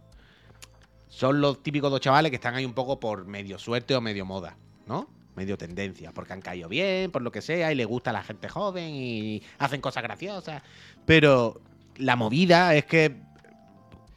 Son 1.09 1.41
los 1.41 1.63
típicos 1.63 1.89
dos 1.93 2.01
chavales 2.01 2.31
que 2.31 2.37
están 2.37 2.57
ahí 2.57 2.65
un 2.65 2.75
poco 2.75 2.99
por 2.99 3.25
medio 3.27 3.61
suerte 3.61 3.95
o 3.95 4.01
medio 4.01 4.25
moda, 4.27 4.57
¿no? 4.87 5.09
Medio 5.37 5.59
tendencia, 5.59 6.13
porque 6.13 6.33
han 6.33 6.41
caído 6.41 6.69
bien, 6.69 7.11
por 7.11 7.23
lo 7.23 7.33
que 7.33 7.43
sea, 7.43 7.73
y 7.73 7.75
les 7.75 7.87
gusta 7.87 8.13
la 8.13 8.23
gente 8.23 8.49
joven 8.49 8.95
y 8.95 9.43
hacen 9.59 9.81
cosas 9.81 10.03
graciosas. 10.03 10.63
Pero 11.05 11.61
la 11.97 12.17
movida 12.17 12.75
es 12.75 12.85
que 12.85 13.17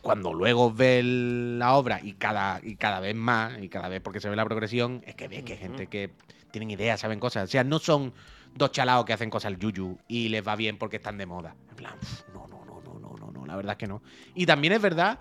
cuando 0.01 0.33
luego 0.33 0.71
ves 0.71 1.03
la 1.03 1.75
obra 1.75 1.99
y 2.01 2.13
cada, 2.13 2.61
y 2.63 2.75
cada 2.75 2.99
vez 2.99 3.15
más, 3.15 3.61
y 3.61 3.67
cada 3.67 3.89
vez 3.89 3.99
porque 4.01 4.19
se 4.19 4.29
ve 4.29 4.35
la 4.35 4.45
progresión, 4.45 5.01
es 5.05 5.15
que 5.15 5.27
ves 5.27 5.43
que 5.43 5.53
hay 5.53 5.59
gente 5.59 5.87
que 5.87 6.11
tienen 6.51 6.71
ideas, 6.71 6.99
saben 6.99 7.19
cosas. 7.19 7.43
O 7.45 7.51
sea, 7.51 7.63
no 7.63 7.79
son 7.79 8.13
dos 8.55 8.71
chalaos 8.71 9.05
que 9.05 9.13
hacen 9.13 9.29
cosas 9.29 9.51
al 9.53 9.59
yuyu 9.59 9.97
y 10.07 10.29
les 10.29 10.47
va 10.47 10.55
bien 10.55 10.77
porque 10.77 10.97
están 10.97 11.17
de 11.17 11.25
moda. 11.25 11.55
En 11.69 11.75
plan, 11.75 11.93
"Uf, 12.01 12.21
no, 12.33 12.47
no, 12.47 12.63
no, 12.65 12.81
no, 12.81 12.99
no, 12.99 13.17
no, 13.17 13.31
no, 13.31 13.45
la 13.45 13.55
verdad 13.55 13.73
es 13.73 13.77
que 13.77 13.87
no. 13.87 14.01
Y 14.33 14.45
también 14.45 14.73
es 14.73 14.81
verdad 14.81 15.19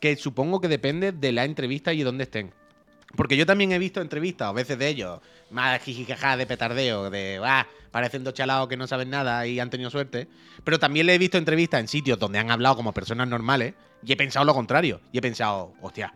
que 0.00 0.16
supongo 0.16 0.60
que 0.60 0.68
depende 0.68 1.12
de 1.12 1.32
la 1.32 1.44
entrevista 1.44 1.92
y 1.92 1.98
de 1.98 2.04
dónde 2.04 2.24
estén. 2.24 2.52
Porque 3.16 3.36
yo 3.36 3.46
también 3.46 3.72
he 3.72 3.78
visto 3.78 4.00
entrevistas, 4.00 4.48
a 4.48 4.52
veces 4.52 4.78
de 4.78 4.88
ellos, 4.88 5.20
más 5.50 5.80
jijijaja 5.82 6.36
de 6.36 6.46
petardeo, 6.46 7.10
de, 7.10 7.40
ah, 7.44 7.66
parecen 7.90 8.24
dos 8.24 8.34
chalaos 8.34 8.68
que 8.68 8.76
no 8.76 8.86
saben 8.86 9.10
nada 9.10 9.46
y 9.46 9.60
han 9.60 9.70
tenido 9.70 9.90
suerte. 9.90 10.28
Pero 10.64 10.78
también 10.78 11.06
le 11.06 11.14
he 11.14 11.18
visto 11.18 11.38
entrevistas 11.38 11.80
en 11.80 11.88
sitios 11.88 12.18
donde 12.18 12.38
han 12.38 12.50
hablado 12.50 12.76
como 12.76 12.92
personas 12.92 13.28
normales 13.28 13.74
y 14.04 14.12
he 14.12 14.16
pensado 14.16 14.44
lo 14.44 14.54
contrario. 14.54 15.00
Y 15.12 15.18
he 15.18 15.22
pensado, 15.22 15.74
hostia, 15.80 16.14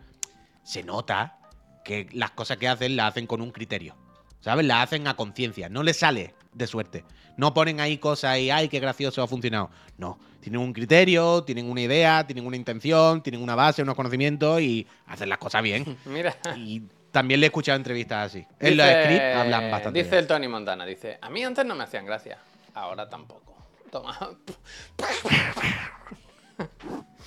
se 0.63 0.83
nota 0.83 1.37
que 1.83 2.07
las 2.13 2.31
cosas 2.31 2.57
que 2.57 2.67
hacen 2.67 2.95
las 2.95 3.11
hacen 3.11 3.27
con 3.27 3.41
un 3.41 3.51
criterio. 3.51 3.95
¿Sabes? 4.41 4.65
Las 4.65 4.83
hacen 4.83 5.07
a 5.07 5.15
conciencia. 5.15 5.69
No 5.69 5.83
les 5.83 5.97
sale 5.97 6.33
de 6.53 6.67
suerte. 6.67 7.03
No 7.37 7.53
ponen 7.53 7.79
ahí 7.79 7.97
cosas 7.97 8.37
y, 8.39 8.49
ay, 8.51 8.67
qué 8.69 8.79
gracioso 8.79 9.21
ha 9.23 9.27
funcionado. 9.27 9.69
No. 9.97 10.19
Tienen 10.41 10.61
un 10.61 10.73
criterio, 10.73 11.43
tienen 11.43 11.69
una 11.69 11.81
idea, 11.81 12.25
tienen 12.25 12.45
una 12.45 12.55
intención, 12.55 13.21
tienen 13.21 13.41
una 13.41 13.55
base, 13.55 13.81
unos 13.83 13.95
conocimientos 13.95 14.61
y 14.61 14.87
hacen 15.07 15.29
las 15.29 15.37
cosas 15.37 15.61
bien. 15.63 15.97
Mira. 16.05 16.35
Y 16.55 16.81
también 17.11 17.39
le 17.39 17.45
he 17.45 17.49
escuchado 17.49 17.75
entrevistas 17.77 18.27
así. 18.27 18.45
En 18.59 18.77
los 18.77 18.85
Dice- 18.85 19.03
scripts 19.03 19.35
hablan 19.35 19.71
bastante. 19.71 19.99
Dice 19.99 20.09
bien. 20.11 20.19
el 20.21 20.27
Tony 20.27 20.47
Montana, 20.47 20.85
dice, 20.85 21.17
a 21.21 21.29
mí 21.29 21.43
antes 21.43 21.65
no 21.65 21.75
me 21.75 21.83
hacían 21.83 22.05
gracia, 22.05 22.37
ahora 22.73 23.09
tampoco. 23.09 23.55
Toma. 23.91 24.17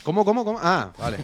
¿Cómo, 0.04 0.24
cómo, 0.24 0.44
cómo? 0.44 0.58
Ah, 0.62 0.92
vale. 0.98 1.18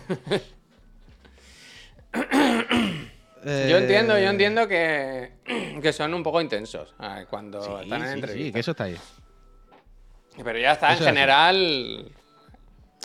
Eh, 3.50 3.68
Yo 3.70 3.78
entiendo, 3.78 4.18
yo 4.18 4.28
entiendo 4.28 4.68
que, 4.68 5.32
que 5.82 5.92
son 5.92 6.12
un 6.14 6.22
poco 6.22 6.40
intensos 6.40 6.94
ah, 6.98 7.22
cuando 7.30 7.62
Sí, 7.62 7.70
están 7.84 8.02
en 8.02 8.08
sí, 8.08 8.14
entrevistas. 8.14 8.46
sí, 8.46 8.52
que 8.52 8.60
eso 8.60 8.70
está 8.72 8.84
ahí. 8.84 8.96
Pero 10.44 10.58
ya 10.58 10.72
está, 10.72 10.88
en 10.92 10.98
es 10.98 11.04
general, 11.04 12.12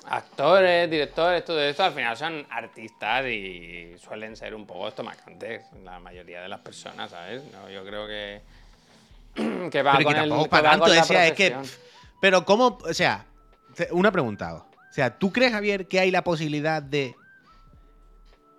actores, 0.06 0.90
directores, 0.90 1.46
todo 1.46 1.62
esto 1.62 1.84
al 1.84 1.94
final 1.94 2.16
son 2.18 2.46
artistas 2.50 3.26
y 3.26 3.96
suelen 3.98 4.36
ser 4.36 4.54
un 4.54 4.68
poco 4.68 4.90
estomacantes, 4.90 5.64
la 5.84 6.00
mayoría 6.00 6.42
de 6.42 6.50
las 6.50 6.60
personas, 6.60 7.10
¿sabes? 7.12 7.42
No, 7.52 7.70
yo 7.70 7.84
creo 7.86 8.06
que, 8.08 8.42
que 9.72 9.82
va 9.82 9.94
Pero 9.98 10.04
con 10.06 10.14
que 10.14 10.20
el 10.20 10.30
tampoco 10.30 10.50
para 10.50 10.70
tanto, 10.72 10.86
con 10.88 10.96
la 10.96 11.04
sea, 11.04 11.28
es 11.28 11.34
que. 11.34 11.56
Pero, 12.22 12.46
¿cómo? 12.46 12.78
O 12.84 12.94
sea, 12.94 13.26
una 13.92 14.12
pregunta. 14.12 14.54
O 14.56 14.66
sea, 14.94 15.18
¿tú 15.18 15.32
crees, 15.32 15.52
Javier, 15.52 15.88
que 15.88 16.00
hay 16.00 16.12
la 16.12 16.24
posibilidad 16.24 16.82
de 16.84 17.16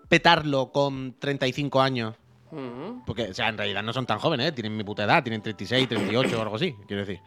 petarlo 0.09 0.72
con 0.72 1.16
35 1.18 1.80
años? 1.80 2.14
Porque, 3.05 3.24
o 3.24 3.34
sea, 3.34 3.48
en 3.48 3.59
realidad 3.59 3.82
no 3.82 3.92
son 3.92 4.07
tan 4.07 4.18
jóvenes, 4.18 4.48
¿eh? 4.48 4.52
tienen 4.52 4.76
mi 4.76 4.84
puta 4.84 5.05
edad, 5.05 5.24
tienen 5.24 5.42
36, 5.42 5.88
38 5.88 6.38
o 6.38 6.42
algo 6.42 6.57
así, 6.57 6.74
quiero 6.86 7.05
decir. 7.05 7.20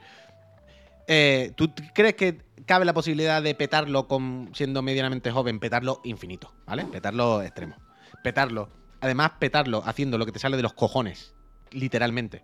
Eh, 1.06 1.52
¿Tú 1.56 1.72
crees 1.94 2.16
que 2.16 2.42
cabe 2.66 2.86
la 2.86 2.94
posibilidad 2.94 3.42
de 3.42 3.56
petarlo 3.56 4.08
con 4.08 4.52
siendo 4.54 4.82
medianamente 4.82 5.32
joven, 5.32 5.60
petarlo 5.60 6.02
infinito, 6.04 6.54
¿vale? 6.66 6.86
Petarlo 6.86 7.42
extremo. 7.42 7.76
Petarlo. 8.24 8.70
Además, 9.02 9.32
petarlo 9.40 9.84
haciendo 9.86 10.18
lo 10.18 10.26
que 10.26 10.32
te 10.32 10.40
sale 10.40 10.58
de 10.58 10.64
los 10.64 10.74
cojones, 10.74 11.34
literalmente. 11.72 12.44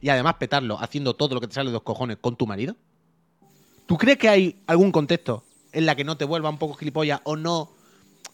Y 0.00 0.08
además, 0.08 0.34
petarlo 0.34 0.78
haciendo 0.80 1.14
todo 1.14 1.34
lo 1.34 1.40
que 1.40 1.48
te 1.48 1.54
sale 1.54 1.70
de 1.70 1.74
los 1.74 1.82
cojones 1.82 2.16
con 2.18 2.36
tu 2.36 2.46
marido. 2.46 2.76
¿Tú 3.86 3.98
crees 3.98 4.18
que 4.18 4.28
hay 4.28 4.62
algún 4.66 4.92
contexto 4.92 5.42
en 5.72 5.84
la 5.84 5.94
que 5.94 6.04
no 6.04 6.16
te 6.16 6.24
vuelva 6.24 6.48
un 6.48 6.58
poco 6.58 6.74
gilipollas 6.74 7.20
o 7.24 7.36
no 7.36 7.70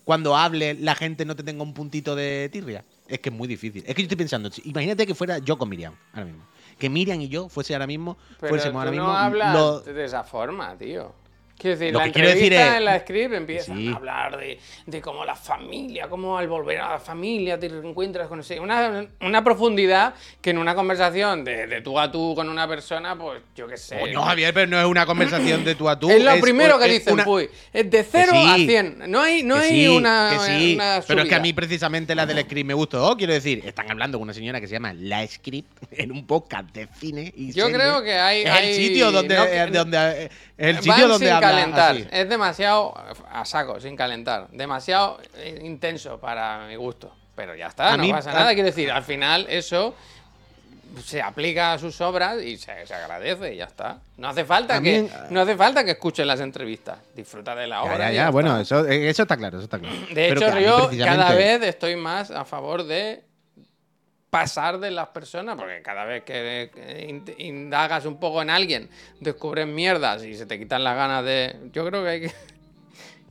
cuando 0.07 0.37
hable 0.37 0.75
la 0.75 0.95
gente 0.95 1.25
no 1.25 1.35
te 1.35 1.43
tenga 1.43 1.65
un 1.65 1.75
puntito 1.75 2.15
de 2.15 2.49
tirria? 2.53 2.85
Es 3.09 3.19
que 3.19 3.29
es 3.31 3.35
muy 3.35 3.49
difícil. 3.49 3.83
Es 3.85 3.93
que 3.93 4.03
yo 4.03 4.07
estoy 4.07 4.17
pensando, 4.17 4.49
imagínate 4.63 5.05
que 5.05 5.17
fuera 5.17 5.39
yo 5.39 5.59
con 5.59 5.69
Miriam 5.69 5.95
ahora 6.13 6.27
mismo. 6.27 6.45
Que 6.79 6.89
Miriam 6.89 7.21
y 7.21 7.29
yo 7.29 7.49
fuese 7.49 7.75
ahora 7.75 7.89
mismo, 7.89 8.17
Pero 8.39 8.51
fuésemos 8.51 8.79
ahora 8.79 8.91
mismo 8.93 9.07
no 9.09 9.13
hablas 9.17 9.55
lo- 9.55 9.81
de 9.81 10.05
esa 10.05 10.23
forma, 10.23 10.77
tío. 10.79 11.13
Quiero 11.59 11.79
decir, 11.79 11.93
Lo 11.93 12.01
la 12.01 12.05
que 12.05 12.13
quiero 12.13 12.29
decir 12.29 12.53
es- 12.53 12.61
en 12.77 12.85
la 12.85 12.99
script 13.01 13.33
empiezan 13.35 13.77
Sí. 13.79 13.89
a 13.89 13.97
hablar 13.97 14.37
de, 14.37 14.59
de 14.85 15.01
cómo 15.01 15.25
la 15.25 15.35
familia, 15.35 16.07
cómo 16.09 16.37
al 16.37 16.49
volver 16.49 16.81
a 16.81 16.91
la 16.93 16.99
familia 16.99 17.59
te 17.59 17.67
encuentras 17.67 18.29
con 18.29 18.41
ese- 18.41 18.61
una, 18.61 19.07
una 19.23 19.43
profundidad 19.43 20.15
que 20.43 20.51
en 20.51 20.59
una 20.59 20.75
conversación 20.75 21.45
de, 21.45 21.67
de 21.67 21.81
tú 21.81 21.99
a 21.99 22.13
tú 22.13 22.35
con 22.35 22.49
una 22.51 22.69
persona, 22.69 23.17
pues 23.17 23.41
yo 23.55 23.67
qué 23.67 23.77
sé. 23.79 23.99
Coño, 23.99 24.23
Javier, 24.23 24.53
pero 24.53 24.67
no 24.67 24.79
es 24.79 24.85
una 24.87 25.07
conversación 25.07 25.65
de 25.65 25.75
tú 25.75 25.89
a 25.89 25.99
tú. 25.99 26.11
es 26.11 26.23
lo 26.23 26.39
primero 26.41 26.79
que 26.79 26.87
es 26.87 26.93
dicen, 26.93 27.15
una- 27.15 27.25
Puy. 27.25 27.49
Es 27.73 27.91
de 27.91 28.05
0 28.05 28.33
sí. 28.33 28.47
a 28.49 28.55
100. 28.57 29.05
No 29.11 29.23
hay, 29.23 29.43
no 29.43 29.57
hay 29.57 29.71
sí, 29.71 29.89
una, 29.89 30.31
que 30.33 30.39
sí, 30.59 30.75
una 30.75 31.03
pero 31.09 31.23
es 31.23 31.29
que 31.29 31.35
a 31.35 31.41
mí 31.41 31.53
precisamente 31.55 32.15
la 32.15 32.27
del 32.27 32.39
script 32.45 32.67
me 32.67 32.75
gustó. 32.75 33.17
Quiero 33.17 33.33
decir, 33.33 33.63
están 33.65 33.91
hablando 33.91 34.19
con 34.19 34.25
una 34.25 34.35
señora 34.35 34.61
que 34.61 34.67
se 34.67 34.75
llama 34.75 34.93
La 34.93 35.27
Script 35.27 35.71
en 35.93 36.13
un 36.13 36.27
podcast 36.27 36.69
de 36.75 36.87
cine 37.01 37.33
y 37.35 37.53
Yo 37.53 37.65
series. 37.67 37.81
creo 37.81 38.03
que 38.03 38.13
hay- 38.19 38.43
Es 38.43 38.51
hay- 38.51 38.69
el 38.69 38.75
sitio 38.75 39.11
donde, 39.11 39.35
no- 39.37 39.45
eh, 39.45 39.67
donde 39.73 39.97
eh, 40.25 40.31
el 40.59 40.77
sitio 40.83 41.09
donde 41.09 41.31
calentar. 41.51 41.91
así. 41.97 42.09
Es 42.11 42.29
demasiado 42.29 42.95
a 43.33 43.45
saco, 43.45 43.81
sin 43.81 43.97
calentar. 43.97 44.49
Demasiado 44.51 45.19
eh, 45.37 45.61
intenso 45.65 46.19
para 46.19 46.67
mi 46.67 46.77
gusto. 46.77 47.13
Pero 47.35 47.55
ya 47.55 47.67
está, 47.67 47.93
A 47.93 47.97
no 47.97 48.03
mí- 48.03 48.11
pasa 48.13 48.33
nada. 48.33 48.55
Quiero 48.55 48.67
decir, 48.67 48.91
al 48.91 49.03
final 49.05 49.47
eso 49.51 49.95
se 51.05 51.21
aplica 51.21 51.75
a 51.75 51.79
sus 51.79 52.01
obras 52.01 52.41
y 52.43 52.57
se, 52.57 52.87
se 52.87 52.95
agradece 52.95 53.53
y 53.53 53.59
ya 53.59 53.65
está. 53.67 53.99
No 54.17 54.29
hace 54.29 54.45
falta 54.47 54.81
que 54.81 55.07
no 55.29 55.41
hace 55.43 55.55
falta 55.55 55.85
que 55.85 55.91
escuchen 55.91 56.27
las 56.27 56.41
entrevistas. 56.41 56.99
Disfruta 57.15 57.55
de 57.55 57.67
la 57.67 57.83
obra. 57.83 57.99
ya, 57.99 58.13
ya, 58.13 58.31
bueno, 58.31 58.59
está. 58.59 58.79
eso, 58.81 58.89
eh, 58.89 59.11
eso 59.11 59.23
está 59.25 59.37
claro, 59.37 59.59
eso 59.59 59.65
está 59.65 59.79
claro. 59.79 59.95
De 60.09 60.29
Pero 60.35 60.41
hecho, 60.59 60.59
yo 60.61 60.91
cada 61.05 61.35
vez 61.35 61.63
estoy 61.65 61.97
más 61.97 62.31
a 62.31 62.47
favor 62.47 62.85
de 62.85 63.23
pasar 64.41 64.79
de 64.79 64.91
las 64.91 65.09
personas, 65.09 65.57
porque 65.57 65.81
cada 65.83 66.05
vez 66.05 66.23
que 66.25 66.71
in- 67.09 67.25
indagas 67.39 68.05
un 68.05 68.21
poco 68.21 68.43
en 68.43 68.51
alguien, 68.51 68.91
descubres 69.21 69.67
mierdas 69.67 70.23
y 70.25 70.35
se 70.35 70.45
te 70.45 70.59
quitan 70.59 70.85
las 70.85 70.95
ganas 70.95 71.25
de... 71.25 71.57
Yo 71.73 71.87
creo 71.87 72.03
que 72.03 72.09
hay 72.11 72.21
que, 72.21 72.33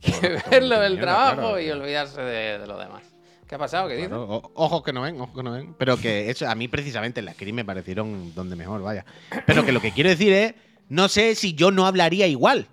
que 0.00 0.42
verlo 0.50 0.80
del 0.80 0.94
mierda, 0.94 1.12
trabajo 1.12 1.40
claro. 1.52 1.60
y 1.60 1.70
olvidarse 1.70 2.20
de, 2.20 2.58
de 2.58 2.66
lo 2.66 2.76
demás. 2.78 3.02
¿Qué 3.48 3.54
ha 3.54 3.58
pasado? 3.58 3.86
¿Qué 3.86 3.94
dices? 3.94 4.08
Claro, 4.08 4.50
ojos 4.54 4.82
que 4.82 4.92
no 4.92 5.02
ven, 5.02 5.20
ojos 5.20 5.36
que 5.36 5.42
no 5.44 5.52
ven. 5.52 5.74
Pero 5.78 5.96
que 5.96 6.28
eso, 6.28 6.48
a 6.48 6.54
mí 6.56 6.66
precisamente 6.66 7.22
las 7.22 7.34
Scream 7.36 7.54
me 7.54 7.64
parecieron 7.64 8.34
donde 8.34 8.56
mejor, 8.56 8.82
vaya. 8.82 9.04
Pero 9.46 9.64
que 9.64 9.70
lo 9.70 9.80
que 9.80 9.92
quiero 9.92 10.10
decir 10.10 10.32
es, 10.32 10.54
no 10.88 11.08
sé 11.08 11.36
si 11.36 11.54
yo 11.54 11.70
no 11.70 11.86
hablaría 11.86 12.26
igual. 12.26 12.66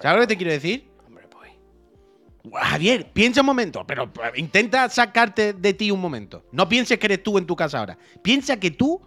¿Sabes 0.00 0.16
lo 0.16 0.20
que 0.22 0.26
te 0.34 0.36
quiero 0.38 0.52
decir? 0.52 0.86
Javier, 2.52 3.10
piensa 3.12 3.40
un 3.40 3.46
momento, 3.46 3.86
pero 3.86 4.04
eh, 4.04 4.32
intenta 4.36 4.88
sacarte 4.88 5.52
de 5.52 5.74
ti 5.74 5.90
un 5.90 6.00
momento. 6.00 6.44
No 6.52 6.68
pienses 6.68 6.98
que 6.98 7.06
eres 7.06 7.22
tú 7.22 7.38
en 7.38 7.46
tu 7.46 7.56
casa 7.56 7.78
ahora. 7.78 7.98
Piensa 8.22 8.58
que 8.58 8.70
tú 8.70 9.00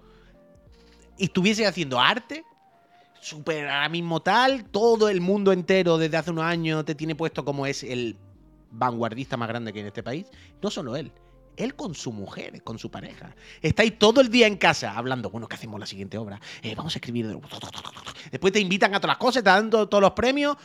y 1.17 1.25
estuviese 1.25 1.65
haciendo 1.65 1.99
arte, 1.99 2.43
súper 3.21 3.67
ahora 3.67 3.89
mismo 3.89 4.21
tal, 4.21 4.65
todo 4.65 5.09
el 5.09 5.21
mundo 5.21 5.51
entero 5.51 5.97
desde 5.97 6.17
hace 6.17 6.31
unos 6.31 6.45
años 6.45 6.85
te 6.85 6.95
tiene 6.95 7.15
puesto 7.15 7.43
como 7.43 7.65
es 7.65 7.83
el 7.83 8.17
vanguardista 8.71 9.35
más 9.35 9.49
grande 9.49 9.73
que 9.73 9.79
hay 9.79 9.81
en 9.81 9.87
este 9.87 10.03
país, 10.03 10.25
no 10.61 10.69
solo 10.69 10.95
él. 10.95 11.11
Él 11.57 11.75
con 11.75 11.93
su 11.93 12.13
mujer, 12.13 12.63
con 12.63 12.79
su 12.79 12.89
pareja. 12.89 13.35
Estáis 13.61 13.99
todo 13.99 14.21
el 14.21 14.29
día 14.29 14.47
en 14.47 14.55
casa 14.55 14.93
hablando, 14.97 15.29
bueno, 15.29 15.49
¿qué 15.49 15.55
hacemos 15.55 15.77
la 15.77 15.85
siguiente 15.85 16.17
obra? 16.17 16.39
Eh, 16.61 16.73
vamos 16.73 16.95
a 16.95 16.99
escribir. 16.99 17.37
Después 18.31 18.53
te 18.53 18.61
invitan 18.61 18.95
a 18.95 18.99
todas 19.01 19.15
las 19.15 19.17
cosas, 19.17 19.43
te 19.43 19.49
dan 19.49 19.69
to- 19.69 19.89
todos 19.89 20.01
los 20.01 20.11
premios. 20.11 20.55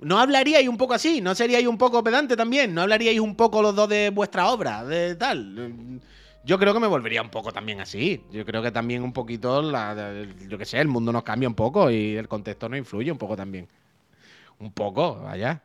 ¿No 0.00 0.18
hablaríais 0.18 0.68
un 0.68 0.76
poco 0.76 0.94
así? 0.94 1.20
¿No 1.20 1.34
seríais 1.34 1.66
un 1.66 1.78
poco 1.78 2.02
pedante 2.02 2.36
también? 2.36 2.74
¿No 2.74 2.82
hablaríais 2.82 3.20
un 3.20 3.36
poco 3.36 3.62
los 3.62 3.74
dos 3.74 3.88
de 3.88 4.10
vuestra 4.10 4.48
obra? 4.48 4.84
De 4.84 5.14
tal. 5.14 6.00
Yo 6.44 6.58
creo 6.58 6.74
que 6.74 6.80
me 6.80 6.86
volvería 6.86 7.22
un 7.22 7.30
poco 7.30 7.52
también 7.52 7.80
así. 7.80 8.22
Yo 8.30 8.44
creo 8.44 8.62
que 8.62 8.70
también 8.70 9.02
un 9.02 9.12
poquito, 9.12 9.62
la, 9.62 10.24
yo 10.48 10.58
qué 10.58 10.64
sé, 10.64 10.78
el 10.80 10.88
mundo 10.88 11.12
nos 11.12 11.22
cambia 11.22 11.48
un 11.48 11.54
poco 11.54 11.90
y 11.90 12.16
el 12.16 12.28
contexto 12.28 12.68
nos 12.68 12.78
influye 12.78 13.10
un 13.10 13.18
poco 13.18 13.36
también. 13.36 13.68
Un 14.58 14.72
poco, 14.72 15.20
vaya. 15.22 15.62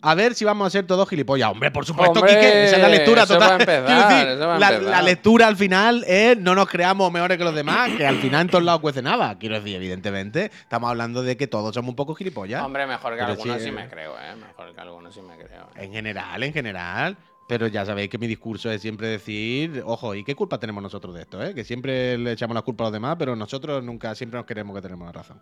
A 0.00 0.14
ver 0.14 0.34
si 0.34 0.44
vamos 0.44 0.66
a 0.66 0.70
ser 0.70 0.86
todos 0.86 1.08
gilipollas. 1.08 1.50
Hombre, 1.50 1.72
por 1.72 1.84
supuesto, 1.84 2.20
Hombre, 2.20 2.34
Quique. 2.34 2.64
Esa 2.64 2.76
es 2.76 2.82
la 2.82 2.88
lectura 2.88 3.26
total. 3.26 3.60
empezar, 3.60 4.28
decir, 4.28 4.88
la, 4.88 5.02
lectura 5.02 5.48
al 5.48 5.56
final 5.56 6.04
es 6.06 6.38
no 6.38 6.54
nos 6.54 6.68
creamos 6.68 7.10
mejores 7.10 7.36
que 7.36 7.44
los 7.44 7.54
demás, 7.54 7.90
que 7.96 8.06
al 8.06 8.16
final 8.18 8.42
en 8.42 8.48
todos 8.48 8.64
lados 8.64 8.80
cuece 8.80 9.02
nada. 9.02 9.36
Quiero 9.38 9.56
decir, 9.56 9.74
evidentemente, 9.74 10.52
estamos 10.52 10.88
hablando 10.88 11.22
de 11.22 11.36
que 11.36 11.48
todos 11.48 11.74
somos 11.74 11.90
un 11.90 11.96
poco 11.96 12.14
gilipollas. 12.14 12.62
Hombre, 12.62 12.86
mejor 12.86 13.16
que 13.16 13.22
algunos 13.22 13.56
sí, 13.56 13.64
sí, 13.64 13.68
eh. 13.70 13.72
me 13.72 13.88
creo, 13.88 14.12
¿eh? 14.12 14.36
Mejor 14.36 14.72
que 14.72 14.80
algunos 14.80 15.12
sí 15.12 15.20
me 15.20 15.36
creo. 15.36 15.62
¿eh? 15.74 15.84
En 15.84 15.92
general, 15.92 16.42
en 16.42 16.52
general. 16.52 17.16
Pero 17.48 17.66
ya 17.66 17.86
sabéis 17.86 18.10
que 18.10 18.18
mi 18.18 18.26
discurso 18.26 18.70
es 18.70 18.82
siempre 18.82 19.08
decir, 19.08 19.82
ojo, 19.86 20.14
¿y 20.14 20.22
qué 20.22 20.34
culpa 20.34 20.60
tenemos 20.60 20.82
nosotros 20.82 21.14
de 21.14 21.22
esto? 21.22 21.42
Eh? 21.42 21.54
Que 21.54 21.64
siempre 21.64 22.18
le 22.18 22.32
echamos 22.32 22.54
la 22.54 22.60
culpa 22.60 22.84
a 22.84 22.86
los 22.88 22.92
demás, 22.92 23.16
pero 23.18 23.34
nosotros 23.34 23.82
nunca, 23.82 24.14
siempre 24.14 24.38
nos 24.38 24.44
queremos 24.44 24.76
que 24.76 24.82
tenemos 24.82 25.06
la 25.06 25.12
razón. 25.12 25.40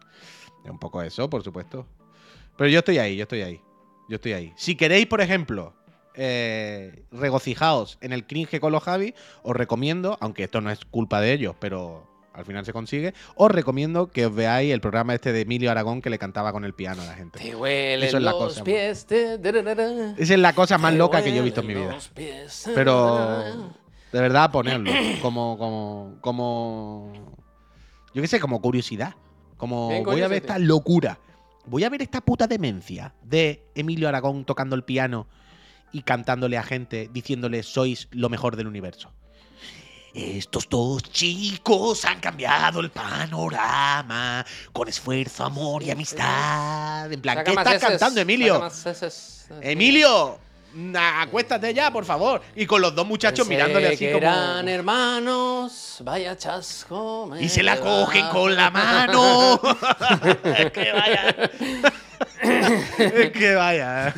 Es 0.64 0.70
un 0.70 0.78
poco 0.78 1.02
eso, 1.02 1.28
por 1.28 1.42
supuesto. 1.42 1.84
Pero 2.57 2.70
yo 2.70 2.78
estoy 2.78 2.98
ahí, 2.98 3.16
yo 3.16 3.24
estoy 3.24 3.42
ahí. 3.42 3.61
Yo 4.09 4.16
estoy 4.16 4.32
ahí. 4.32 4.52
Si 4.57 4.76
queréis, 4.76 5.07
por 5.07 5.20
ejemplo, 5.20 5.74
eh, 6.14 7.04
regocijaos 7.12 7.98
en 8.00 8.12
el 8.12 8.26
cringe 8.26 8.61
con 8.61 8.72
los 8.72 8.82
Javi, 8.82 9.14
os 9.42 9.54
recomiendo, 9.57 10.16
aunque 10.20 10.44
esto 10.44 10.61
no 10.61 10.70
es 10.70 10.84
culpa 10.84 11.20
de 11.20 11.32
ellos, 11.32 11.54
pero 11.59 12.07
al 12.32 12.44
final 12.44 12.64
se 12.66 12.72
consigue, 12.72 13.14
os 13.34 13.50
recomiendo 13.50 14.09
que 14.09 14.26
os 14.26 14.34
veáis 14.34 14.72
el 14.72 14.80
programa 14.80 15.14
este 15.14 15.32
de 15.32 15.40
Emilio 15.40 15.70
Aragón 15.70 16.02
que 16.02 16.11
le 16.11 16.18
cantaba 16.18 16.52
con 16.52 16.64
el 16.64 16.74
piano 16.74 17.02
a 17.02 17.07
la 17.07 17.14
gente. 17.14 17.38
Te 17.38 17.57
huelen 17.57 18.07
Eso 18.07 18.18
es 18.18 18.22
la 18.22 18.32
los 18.32 18.40
cosa, 18.40 18.64
pies. 18.64 19.07
te-. 19.07 19.34
Esa 20.18 20.34
es 20.34 20.38
la 20.38 20.52
cosa 20.54 20.76
más 20.78 20.92
Te 20.92 20.98
loca 20.98 21.22
que 21.22 21.32
yo 21.34 21.40
he 21.40 21.44
visto 21.44 21.62
en 21.62 21.66
mi 21.66 21.74
vida. 21.74 21.92
los 21.92 22.09
pies, 22.09 22.70
Pero 22.74 23.42
de 24.12 24.20
verdad 24.20 24.50
ponerlo 24.50 24.90
como 25.22 25.57
como 25.59 26.18
como 26.20 27.12
yo 28.14 28.22
qué 28.22 28.28
sé, 28.28 28.38
como 28.40 28.61
curiosidad, 28.62 29.14
como 29.57 29.88
Bien 29.88 30.04
voy 30.04 30.22
a 30.22 30.28
ver 30.28 30.42
esta 30.42 30.59
locura. 30.59 31.18
Voy 31.66 31.84
a 31.84 31.88
ver 31.88 32.02
esta 32.02 32.20
puta 32.20 32.46
demencia 32.46 33.12
de 33.22 33.66
Emilio 33.74 34.08
Aragón 34.08 34.44
tocando 34.44 34.76
el 34.76 34.84
piano 34.84 35.26
y 35.92 36.02
cantándole 36.02 36.58
a 36.58 36.62
gente 36.62 37.10
diciéndole 37.12 37.62
sois 37.62 38.08
lo 38.12 38.28
mejor 38.28 38.56
del 38.56 38.66
universo. 38.68 39.12
Estos 40.14 40.68
dos 40.70 41.02
chicos 41.02 42.04
han 42.06 42.20
cambiado 42.20 42.80
el 42.80 42.90
panorama 42.90 44.46
con 44.72 44.88
esfuerzo, 44.88 45.44
amor 45.44 45.82
y 45.82 45.90
amistad. 45.90 47.12
En 47.12 47.20
plan, 47.20 47.36
Saca 47.36 47.44
¿qué 47.44 47.58
estás 47.58 47.74
eses, 47.74 47.88
cantando, 47.88 48.20
Emilio? 48.20 48.66
eses. 48.66 49.46
Emilio, 49.60 50.38
na- 50.76 51.22
acuéstate 51.22 51.72
ya, 51.74 51.90
por 51.90 52.04
favor. 52.04 52.42
Y 52.54 52.66
con 52.66 52.80
los 52.80 52.94
dos 52.94 53.06
muchachos 53.06 53.46
Pensé 53.46 53.54
mirándole 53.64 53.88
así 53.88 53.96
que 53.98 54.12
como 54.12 54.22
eran 54.26 54.68
hermanos, 54.68 55.98
vaya 56.04 56.36
chasco. 56.36 57.30
Y 57.40 57.48
se 57.48 57.62
la 57.62 57.78
cogen 57.80 58.28
con 58.28 58.54
la 58.54 58.70
mano. 58.70 59.60
Es 60.44 60.70
que 60.72 60.92
vaya. 60.92 61.34
es 62.98 63.32
que 63.32 63.54
vaya. 63.54 64.14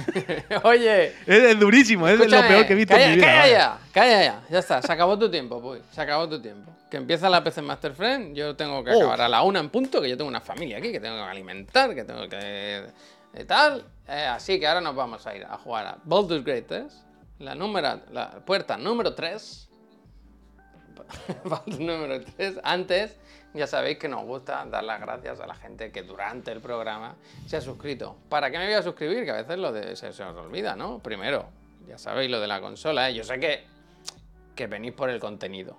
Oye, 0.64 1.06
Es, 1.26 1.42
es 1.44 1.58
durísimo, 1.58 2.06
es 2.08 2.18
lo 2.18 2.40
peor 2.46 2.66
que 2.66 2.72
he 2.72 2.76
visto 2.76 2.94
calla, 2.94 3.04
en 3.06 3.10
mi 3.12 3.16
vida. 3.16 3.26
Calla 3.26 3.48
ya, 3.48 3.78
calla 3.92 4.22
ya. 4.24 4.40
Ya 4.50 4.58
está, 4.58 4.82
se 4.82 4.92
acabó 4.92 5.18
tu 5.18 5.30
tiempo, 5.30 5.60
pues. 5.60 5.82
Se 5.92 6.00
acabó 6.00 6.28
tu 6.28 6.40
tiempo. 6.40 6.70
Que 6.90 6.96
empieza 6.96 7.28
la 7.28 7.44
PC 7.44 7.60
Master 7.62 7.92
Friend. 7.92 8.34
Yo 8.34 8.56
tengo 8.56 8.82
que 8.82 8.90
Oh. 8.92 8.98
acabar 8.98 9.20
a 9.22 9.28
la 9.28 9.42
una 9.42 9.60
en 9.60 9.68
punto, 9.68 10.00
que 10.00 10.08
yo 10.08 10.16
tengo 10.16 10.28
una 10.28 10.40
familia 10.40 10.78
aquí, 10.78 10.90
que 10.90 11.00
tengo 11.00 11.16
que 11.16 11.30
alimentar, 11.30 11.94
que 11.94 12.04
tengo 12.04 12.28
que. 12.28 12.82
Eh, 13.34 13.44
tal. 13.44 13.84
Eh, 14.06 14.26
así 14.26 14.58
que 14.58 14.66
ahora 14.66 14.80
nos 14.80 14.94
vamos 14.94 15.26
a 15.26 15.36
ir 15.36 15.44
a 15.44 15.58
jugar 15.58 15.86
a 15.86 15.98
Baldur's 16.04 16.44
Gate 16.44 16.62
3. 16.62 17.04
La, 17.40 17.54
número, 17.54 18.00
la 18.10 18.30
puerta 18.44 18.76
número 18.76 19.14
3. 19.14 19.68
Baldur's 21.44 21.80
número 21.80 22.24
3. 22.36 22.60
Antes, 22.62 23.16
ya 23.54 23.66
sabéis 23.66 23.98
que 23.98 24.08
nos 24.08 24.24
gusta 24.24 24.64
dar 24.66 24.84
las 24.84 25.00
gracias 25.00 25.40
a 25.40 25.46
la 25.46 25.54
gente 25.54 25.90
que 25.90 26.02
durante 26.02 26.52
el 26.52 26.60
programa 26.60 27.16
se 27.46 27.56
ha 27.56 27.60
suscrito. 27.60 28.16
¿Para 28.28 28.50
qué 28.50 28.58
me 28.58 28.66
voy 28.66 28.74
a 28.74 28.82
suscribir? 28.82 29.24
Que 29.24 29.30
a 29.30 29.36
veces 29.36 29.58
lo 29.58 29.72
de, 29.72 29.96
se, 29.96 30.12
se 30.12 30.22
os 30.22 30.36
olvida, 30.36 30.76
¿no? 30.76 30.98
Primero, 30.98 31.46
ya 31.86 31.98
sabéis 31.98 32.30
lo 32.30 32.40
de 32.40 32.46
la 32.46 32.60
consola, 32.60 33.08
¿eh? 33.08 33.14
Yo 33.14 33.24
sé 33.24 33.38
que, 33.40 33.64
que 34.54 34.66
venís 34.66 34.92
por 34.92 35.10
el 35.10 35.18
contenido. 35.18 35.78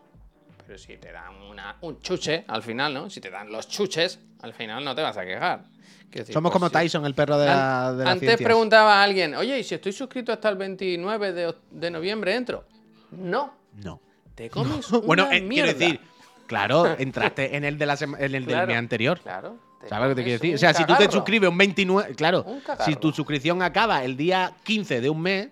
Pero 0.65 0.77
si 0.77 0.97
te 0.97 1.11
dan 1.11 1.35
una, 1.35 1.77
un 1.81 1.99
chuche 1.99 2.45
al 2.47 2.63
final, 2.63 2.93
¿no? 2.93 3.09
Si 3.09 3.19
te 3.21 3.29
dan 3.29 3.51
los 3.51 3.67
chuches, 3.67 4.19
al 4.41 4.53
final 4.53 4.83
no 4.83 4.95
te 4.95 5.01
vas 5.01 5.17
a 5.17 5.25
quejar. 5.25 5.63
Decir, 6.11 6.33
Somos 6.33 6.51
pues 6.51 6.59
como 6.59 6.67
sí. 6.69 6.73
Tyson, 6.73 7.05
el 7.05 7.13
perro 7.13 7.37
de 7.37 7.45
la, 7.45 7.93
de 7.93 8.09
Antes 8.09 8.37
preguntaba 8.37 8.99
a 8.99 9.03
alguien, 9.03 9.35
oye, 9.35 9.59
¿y 9.59 9.63
si 9.63 9.75
estoy 9.75 9.91
suscrito 9.93 10.31
hasta 10.33 10.49
el 10.49 10.55
29 10.55 11.33
de, 11.33 11.55
de 11.71 11.91
noviembre 11.91 12.33
entro? 12.35 12.65
No, 13.11 13.53
No. 13.83 13.99
te 14.35 14.49
comes 14.49 14.89
Bueno, 15.05 15.25
una 15.27 15.35
eh, 15.37 15.47
quiero 15.47 15.67
decir, 15.67 15.99
claro, 16.47 16.85
entraste 16.99 17.55
en 17.55 17.63
el, 17.63 17.77
de 17.77 17.85
la 17.85 17.97
en 18.01 18.35
el 18.35 18.45
del 18.45 18.67
mes 18.67 18.77
anterior. 18.77 19.19
Claro. 19.19 19.57
¿Sabes 19.87 20.09
lo 20.09 20.15
que 20.15 20.21
te 20.21 20.23
quiero 20.25 20.39
decir? 20.39 20.55
O 20.55 20.57
sea, 20.57 20.73
si 20.73 20.83
tú 20.85 20.93
te 20.97 21.09
suscribes 21.09 21.49
un 21.49 21.57
29, 21.57 22.13
claro, 22.15 22.43
Un 22.43 22.61
si 22.85 22.95
tu 22.97 23.11
suscripción 23.13 23.61
acaba 23.61 24.03
el 24.03 24.17
día 24.17 24.51
15 24.63 24.99
de 24.99 25.09
un 25.09 25.21
mes, 25.21 25.49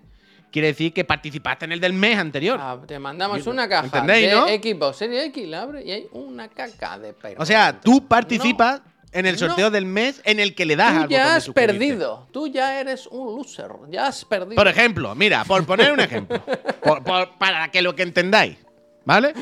quiere 0.52 0.68
decir 0.70 0.92
que 0.92 1.06
participaste 1.06 1.64
en 1.66 1.72
el 1.72 1.80
del 1.80 1.94
mes 1.94 2.18
anterior. 2.18 2.60
Ah, 2.62 2.78
te 2.86 3.00
mandamos 3.00 3.46
Yo- 3.46 3.52
una 3.52 3.70
caja 3.70 3.86
¿entendéis, 3.86 4.28
de 4.28 4.34
no? 4.36 4.48
Xbox 4.48 4.98
Series 4.98 5.26
X, 5.28 5.48
la 5.48 5.62
abres 5.62 5.86
y 5.86 5.92
hay 5.92 6.08
una 6.12 6.50
caca 6.50 7.00
de 7.00 7.14
perro. 7.14 7.42
o 7.42 7.46
sea, 7.46 7.80
tú 7.80 8.06
participas 8.06 8.82
en 9.18 9.26
el 9.26 9.34
No. 9.34 9.40
sorteo 9.48 9.70
del 9.72 9.86
mes 9.86 10.22
en 10.24 10.40
el 10.40 10.54
que 10.56 10.66
le 10.66 10.76
das 10.76 10.94
Tú 10.94 11.02
al 11.04 11.10
ya 11.10 11.36
has 11.36 11.44
suscribirte. 11.46 11.80
perdido. 11.80 12.28
Tú 12.32 12.48
ya 12.48 12.80
eres 12.80 13.08
un 13.08 13.36
loser. 13.38 13.72
Ya 13.90 14.08
has 14.08 14.24
perdido. 14.26 14.56
Por 14.56 14.68
ejemplo, 14.68 15.14
mira, 15.16 15.44
por 15.46 15.66
poner 15.66 15.92
un 15.92 16.00
ejemplo, 16.00 16.42
por- 16.84 17.04
por- 17.04 17.38
para 17.38 17.70
que 17.70 17.82
lo 17.82 17.96
que 17.96 18.04
entendáis, 18.04 18.58
¿vale? 19.06 19.34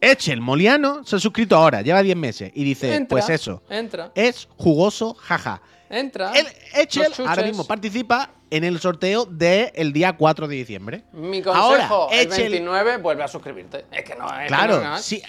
Echel 0.00 0.40
Moliano 0.40 1.02
se 1.04 1.16
ha 1.16 1.18
suscrito 1.18 1.56
ahora, 1.56 1.80
lleva 1.80 2.02
10 2.02 2.16
meses, 2.16 2.52
y 2.54 2.62
dice, 2.64 2.94
Entra, 2.94 3.08
pues 3.08 3.28
eso, 3.30 3.62
Entra. 3.70 4.12
es 4.14 4.48
jugoso, 4.56 5.14
jaja. 5.14 5.62
Entra. 5.94 6.32
El 6.32 6.46
Echel 6.74 7.12
ahora 7.26 7.42
mismo 7.44 7.64
participa 7.66 8.30
en 8.50 8.64
el 8.64 8.78
sorteo 8.80 9.24
del 9.26 9.92
día 9.92 10.16
4 10.16 10.48
de 10.48 10.56
diciembre. 10.56 11.04
Mi 11.12 11.40
consejo, 11.42 11.64
Ahora, 11.64 11.88
el 12.12 12.28
Echel- 12.28 12.50
29, 12.50 12.96
vuelve 12.98 13.22
a 13.24 13.28
suscribirte. 13.28 13.84
Es 13.92 14.02
que 14.04 14.14
no 14.16 14.26
es. 14.28 14.42
que 14.42 14.46
Claro, 14.48 14.82
no 14.82 14.96
es- 14.96 15.02
si, 15.02 15.16
eh, 15.16 15.22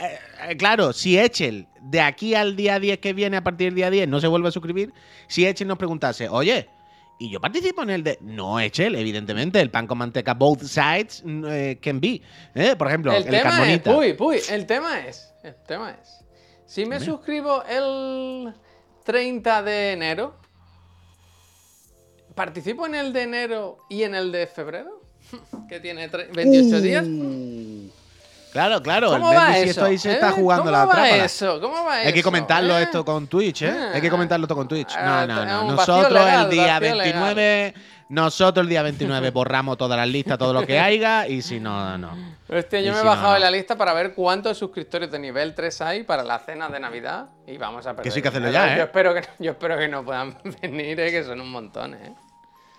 eh, 0.49 0.57
claro, 0.57 0.91
si 0.93 1.19
Echel 1.19 1.67
de 1.81 2.01
aquí 2.01 2.35
al 2.35 2.55
día 2.55 2.79
10 2.79 2.97
que 2.99 3.13
viene, 3.13 3.37
a 3.37 3.43
partir 3.43 3.67
del 3.67 3.75
día 3.75 3.89
10, 3.89 4.07
no 4.07 4.19
se 4.19 4.27
vuelve 4.27 4.47
a 4.47 4.51
suscribir, 4.51 4.91
si 5.27 5.45
Echel 5.45 5.67
nos 5.67 5.77
preguntase, 5.77 6.27
oye, 6.29 6.67
y 7.19 7.29
yo 7.29 7.39
participo 7.39 7.83
en 7.83 7.91
el 7.91 8.03
de. 8.03 8.17
No, 8.21 8.59
Echel, 8.59 8.95
evidentemente, 8.95 9.61
el 9.61 9.71
pan 9.71 9.87
con 9.87 9.97
manteca, 9.97 10.33
both 10.33 10.63
sides 10.63 11.23
eh, 11.25 11.79
can 11.81 12.01
be. 12.01 12.21
¿eh? 12.55 12.75
Por 12.75 12.87
ejemplo, 12.87 13.11
el, 13.11 13.17
el, 13.23 13.23
tema 13.25 13.37
es, 13.37 13.43
Carmonita. 13.55 13.93
puy, 13.93 14.13
puy, 14.13 14.39
el 14.49 14.65
tema 14.65 14.99
es, 14.99 15.33
el 15.43 15.55
tema 15.67 15.91
es, 16.01 16.25
si 16.65 16.85
me 16.85 16.99
suscribo 16.99 17.63
el 17.63 18.53
30 19.05 19.63
de 19.63 19.93
enero, 19.93 20.35
¿participo 22.35 22.85
en 22.85 22.95
el 22.95 23.13
de 23.13 23.23
enero 23.23 23.77
y 23.89 24.03
en 24.03 24.13
el 24.15 24.31
de 24.31 24.45
febrero? 24.47 25.01
que 25.69 25.79
tiene 25.79 26.09
tre- 26.11 26.31
28 26.33 26.81
días. 26.81 27.05
Claro, 28.51 28.81
claro, 28.81 29.09
¿Cómo 29.09 29.31
el 29.33 29.37
va 29.37 29.57
eso? 29.57 29.69
esto 29.71 29.85
ahí 29.85 29.97
se 29.97 30.13
está 30.13 30.29
¿Eh? 30.29 30.31
jugando 30.31 30.63
¿Cómo 30.65 30.71
la 30.77 30.85
va 30.85 30.93
trápala. 30.93 31.25
eso? 31.25 31.59
¿Cómo 31.59 31.83
va 31.83 31.95
Hay 31.95 32.13
que 32.13 32.23
comentarlo 32.23 32.77
eh? 32.79 32.83
esto 32.83 33.03
con 33.03 33.27
Twitch, 33.27 33.63
¿eh? 33.63 33.75
Hay 33.93 33.99
que 33.99 34.07
Ah. 34.07 34.11
comentarlo 34.11 34.45
esto 34.45 34.55
con 34.55 34.65
Twitch. 34.67 34.93
Ah, 34.95 35.25
No, 35.27 35.35
no, 35.43 35.63
no. 35.65 35.71
Nosotros 35.75 36.13
legal, 36.13 36.45
el 36.45 36.51
día 36.51 36.79
vacío 36.79 36.95
legal. 36.95 36.97
29, 37.35 37.73
nosotros 38.07 38.63
el 38.63 38.69
día 38.69 38.81
29 38.83 39.31
borramos 39.31 39.77
todas 39.77 39.97
las 39.97 40.07
listas, 40.07 40.37
todo 40.37 40.53
lo 40.53 40.65
que 40.65 40.79
haya, 40.79 41.27
y 41.27 41.41
si 41.41 41.59
no, 41.59 41.97
no. 41.97 42.11
Hostia, 42.47 42.79
yo 42.79 42.91
Y 42.91 42.95
me 42.95 43.01
he 43.01 43.03
bajado 43.03 43.33
no, 43.33 43.39
la 43.39 43.51
lista 43.51 43.75
para 43.75 43.91
ver 43.93 44.13
cuántos 44.13 44.57
suscriptores 44.57 45.11
de 45.11 45.19
nivel 45.19 45.53
3 45.53 45.81
hay 45.81 46.03
para 46.03 46.23
la 46.23 46.39
cena 46.39 46.69
de 46.69 46.79
Navidad 46.79 47.25
y 47.45 47.57
vamos 47.57 47.85
a 47.87 47.93
perder. 47.93 48.09
sí 48.13 48.19
hay 48.19 48.21
que 48.21 48.27
hacerlo 48.29 48.51
ya, 48.51 48.73
¿eh? 48.73 48.77
Yo 48.77 48.83
espero 48.83 49.13
que, 49.13 49.21
yo 49.39 49.51
espero 49.51 49.77
que 49.77 49.89
no 49.89 50.05
puedan 50.05 50.37
venir, 50.61 50.97
¿eh? 51.01 51.11
que 51.11 51.25
son 51.25 51.41
un 51.41 51.51
montón, 51.51 51.93
¿eh? 51.95 52.13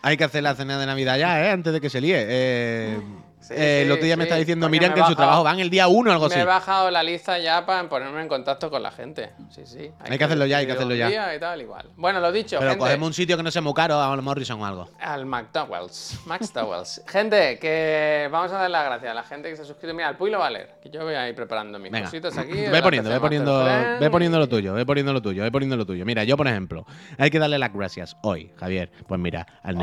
Hay 0.07 0.17
que 0.17 0.23
hacer 0.23 0.45
la 0.45 0.55
cena 0.55 0.79
de 0.79 0.87
Navidad 0.87 1.19
ya, 1.19 1.45
¿eh? 1.45 1.51
Antes 1.51 1.73
de 1.73 1.81
que 1.81 1.91
se 1.91 2.01
líe. 2.01 2.15
Eh, 2.17 2.97
Sí, 3.41 3.55
Eh, 3.57 3.82
el 3.82 3.93
otro 3.93 4.05
día 4.05 4.16
me 4.16 4.24
está 4.24 4.34
diciendo 4.37 4.68
Miriam 4.68 4.91
me 4.91 4.95
que 4.97 5.01
en 5.03 5.07
su 5.07 5.14
trabajo 5.14 5.45
van 5.45 5.61
el 5.61 5.70
día 5.70 5.87
1 5.87 6.11
o 6.11 6.12
algo 6.12 6.26
Me 6.28 6.34
así. 6.34 6.41
he 6.41 6.45
bajado 6.45 6.91
la 6.91 7.03
lista 7.03 7.39
ya 7.39 7.64
para 7.64 7.89
ponerme 7.89 8.20
en 8.22 8.28
contacto 8.28 8.70
con 8.70 8.82
la 8.82 8.91
gente. 8.91 9.30
Sí, 9.51 9.62
sí. 9.66 9.91
Hay 10.01 10.18
que 10.18 10.24
hacerlo 10.24 10.47
ya, 10.47 10.59
hay 10.59 10.66
que 10.66 10.72
hacerlo 10.72 10.95
ya. 10.97 11.09
día 11.09 11.34
y 11.34 11.39
tal, 11.39 11.61
igual. 11.61 11.87
Bueno, 11.97 12.18
lo 12.18 12.32
dicho, 12.32 12.57
Pero 12.59 12.70
gente. 12.72 12.82
cogemos 12.84 13.07
un 13.07 13.14
sitio 13.14 13.37
que 13.37 13.43
no 13.45 13.51
sea 13.53 13.62
muy 13.62 13.72
caro, 13.74 14.01
a 14.01 14.16
Morrison 14.16 14.61
o 14.61 14.66
algo. 14.66 14.89
Al 14.99 15.26
McDowell's. 15.26 16.18
McDowell's. 16.26 17.03
gente, 17.09 17.59
que 17.61 18.28
vamos 18.32 18.51
a 18.53 18.59
dar 18.59 18.70
las 18.70 18.84
gracias 18.84 19.11
a 19.12 19.14
la 19.14 19.22
gente 19.22 19.49
que 19.51 19.57
se 19.57 19.62
ha 19.62 19.64
suscrito. 19.64 19.95
Mira, 19.95 20.09
el 20.09 20.16
Puy 20.16 20.30
lo 20.30 20.39
va 20.41 20.49
a 20.49 20.51
leer. 20.51 20.78
Que 20.82 20.91
yo 20.91 21.05
voy 21.05 21.14
a 21.14 21.28
ir 21.28 21.34
preparando 21.37 21.78
mis 21.78 21.93
Venga. 21.93 22.07
cositas 22.07 22.37
aquí. 22.37 22.53
Ve 22.53 22.82
poniendo, 22.82 23.11
ve 23.11 23.20
poniendo, 23.20 23.64
ve 24.01 24.11
poniendo 24.11 24.39
lo 24.41 24.49
tuyo, 24.49 24.72
ve 24.74 24.84
poniendo 24.84 25.12
lo 25.12 25.22
tuyo, 25.22 25.43
ve 25.45 25.53
poniendo 25.53 25.76
lo 25.76 25.87
tuyo. 25.87 26.05
Mira, 26.05 26.24
yo 26.24 26.37
por 26.37 26.49
ejemplo, 26.49 26.84
hay 27.16 27.30
que 27.30 27.39
darle 27.39 27.59
las 27.59 27.72
gracias 27.72 28.16
hoy, 28.22 28.51
Javier. 28.59 28.91
Pues 29.07 29.20
mira, 29.20 29.47
al 29.62 29.76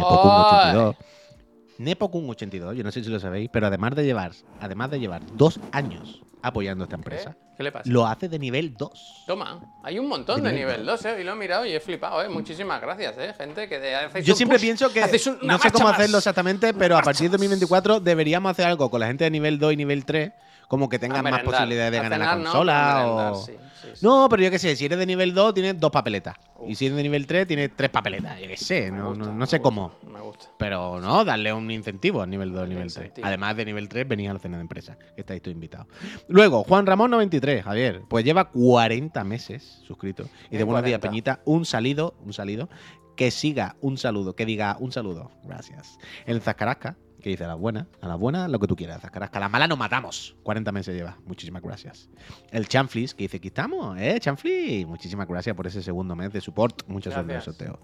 Nepocun82. 1.80 1.80
Nepocun82, 1.80 2.74
yo 2.76 2.84
no 2.84 2.92
sé 2.92 3.04
si 3.04 3.10
lo 3.10 3.20
sabéis, 3.20 3.50
pero 3.52 3.68
además 3.68 3.96
de 3.96 4.04
llevar, 4.06 4.32
además 4.60 4.92
de 4.92 5.00
llevar 5.00 5.24
dos 5.36 5.60
años 5.72 6.22
apoyando 6.42 6.84
esta 6.84 6.98
¿Qué? 6.98 7.00
empresa, 7.00 7.38
¿Qué 7.56 7.64
le 7.64 7.72
pasa? 7.72 7.90
lo 7.90 8.06
hace 8.06 8.28
de 8.28 8.38
nivel 8.38 8.76
2. 8.76 9.24
Toma, 9.26 9.62
hay 9.84 9.98
un 9.98 10.08
montón 10.08 10.44
De 10.44 10.50
de 10.50 10.56
nivel 10.56 10.72
nivel 10.82 10.86
2, 10.88 11.06
¿eh? 11.06 11.22
Y 11.22 11.24
lo 11.24 11.32
he 11.32 11.36
mirado 11.36 11.66
y 11.66 11.72
he 11.72 11.80
flipado, 11.80 12.22
¿eh? 12.22 12.28
Muchísimas 12.28 12.82
gracias, 12.82 13.16
¿eh? 13.18 13.34
Gente, 13.38 13.70
que 13.70 13.80
de- 13.80 13.96
hacéis 13.96 14.26
Yo 14.26 14.34
un 14.34 14.38
siempre 14.38 14.58
push, 14.58 14.62
pienso 14.64 14.92
que 14.92 15.02
un- 15.02 15.48
no 15.48 15.58
sé 15.58 15.72
cómo 15.72 15.86
más. 15.88 15.98
hacerlo 15.98 16.18
exactamente, 16.18 16.74
pero 16.74 16.98
a 16.98 17.02
partir 17.02 17.28
de 17.28 17.38
2024 17.38 18.00
deberíamos 18.02 18.52
hacer 18.52 18.66
algo 18.66 18.90
con 18.92 19.00
la 19.00 19.08
gente 19.08 19.24
de 19.24 19.32
nivel 19.32 19.58
2 19.58 19.72
y 19.74 19.78
nivel 19.78 20.04
3, 20.04 20.34
como 20.74 20.90
que 20.90 20.96
A 20.96 21.00
tengan 21.02 21.24
más 21.24 21.44
posibilidades 21.44 21.92
de 21.92 22.00
A 22.00 22.02
ganar 22.02 22.18
la 22.20 22.26
cenar 22.26 22.38
no, 22.40 22.44
consola 22.46 22.96
merendar, 22.98 23.32
o 23.34 23.36
sí, 23.36 23.52
sí, 23.80 23.88
sí. 23.94 24.00
No, 24.02 24.28
pero 24.28 24.42
yo 24.42 24.50
qué 24.50 24.58
sé, 24.58 24.76
si 24.76 24.86
eres 24.86 24.98
de 24.98 25.06
nivel 25.06 25.32
2 25.36 25.54
tienes 25.54 25.80
dos 25.80 25.92
papeletas. 25.92 26.36
Y 26.68 26.74
si 26.74 26.88
eres 26.88 26.98
de 26.98 27.04
nivel 27.04 27.28
3 27.28 27.46
tienes 27.46 27.70
tres 27.76 27.92
papeletas. 27.92 28.40
Yo 28.40 28.48
qué 28.48 28.58
sé, 28.58 28.92
Me 28.92 28.98
no, 28.98 29.10
gusta, 29.10 29.26
no, 29.26 29.34
no 29.36 29.46
sé 29.46 29.58
gusta, 29.60 29.62
cómo. 29.70 29.92
Me 30.12 30.20
gusta. 30.20 30.48
Pero 30.58 31.00
no, 31.00 31.24
darle 31.24 31.54
un 31.54 31.70
incentivo 31.70 32.24
al 32.24 32.30
nivel 32.32 32.52
2 32.52 32.64
Un 32.64 32.70
nivel 32.70 32.88
3. 32.92 32.96
incentivo. 32.98 33.28
Además 33.28 33.56
de 33.56 33.66
nivel 33.66 33.88
3, 33.88 34.08
venís 34.08 34.32
a 34.32 34.34
la 34.34 34.40
cena 34.40 34.58
de 34.58 34.62
empresa, 34.62 34.98
que 35.14 35.22
estáis 35.22 35.44
todos 35.44 35.54
invitados. 35.54 35.86
Luego, 36.28 36.64
Juan 36.64 36.88
Ramón 36.88 37.12
93, 37.12 37.64
Javier, 37.64 38.02
pues 38.10 38.26
lleva 38.26 38.50
40 38.50 39.24
meses 39.26 39.80
suscrito. 39.86 40.28
Y 40.50 40.58
de 40.58 40.64
buenos 40.64 40.84
días, 40.84 41.00
40. 41.00 41.08
Peñita, 41.08 41.42
un 41.46 41.66
salido, 41.66 42.16
un 42.26 42.34
salido, 42.34 42.68
que 43.16 43.30
siga 43.30 43.76
un 43.80 44.00
saludo, 44.00 44.36
que 44.36 44.48
diga 44.48 44.76
un 44.80 44.92
saludo. 44.92 45.30
Gracias. 45.44 46.00
El 46.26 46.42
Zascarasca, 46.42 46.98
que 47.24 47.30
dice 47.32 47.46
a 47.46 47.48
las 47.48 47.58
buenas, 47.58 47.88
a 48.02 48.08
las 48.08 48.20
buenas, 48.20 48.50
lo 48.52 48.60
que 48.60 48.68
tú 48.68 48.76
quieras, 48.76 49.02
Zascarasca. 49.02 49.38
A 49.38 49.42
la 49.42 49.50
mala 49.50 49.68
nos 49.68 49.78
matamos. 49.80 50.36
40 50.44 50.72
meses 50.72 50.96
lleva. 50.96 51.18
Muchísimas 51.26 51.64
gracias. 51.64 52.10
El 52.52 52.68
Chanflis, 52.68 53.16
que 53.16 53.24
dice, 53.24 53.38
aquí 53.38 53.48
estamos, 53.48 53.98
¿eh? 54.00 54.18
Chanflis. 54.20 54.86
Muchísimas 54.86 55.28
gracias 55.28 55.56
por 55.56 55.66
ese 55.66 55.82
segundo 55.82 56.16
mes 56.16 56.32
de 56.32 56.42
support. 56.42 56.84
Muchas 56.88 57.14
suerte 57.14 57.34
Gracias. 57.34 57.56
sorteo. 57.56 57.80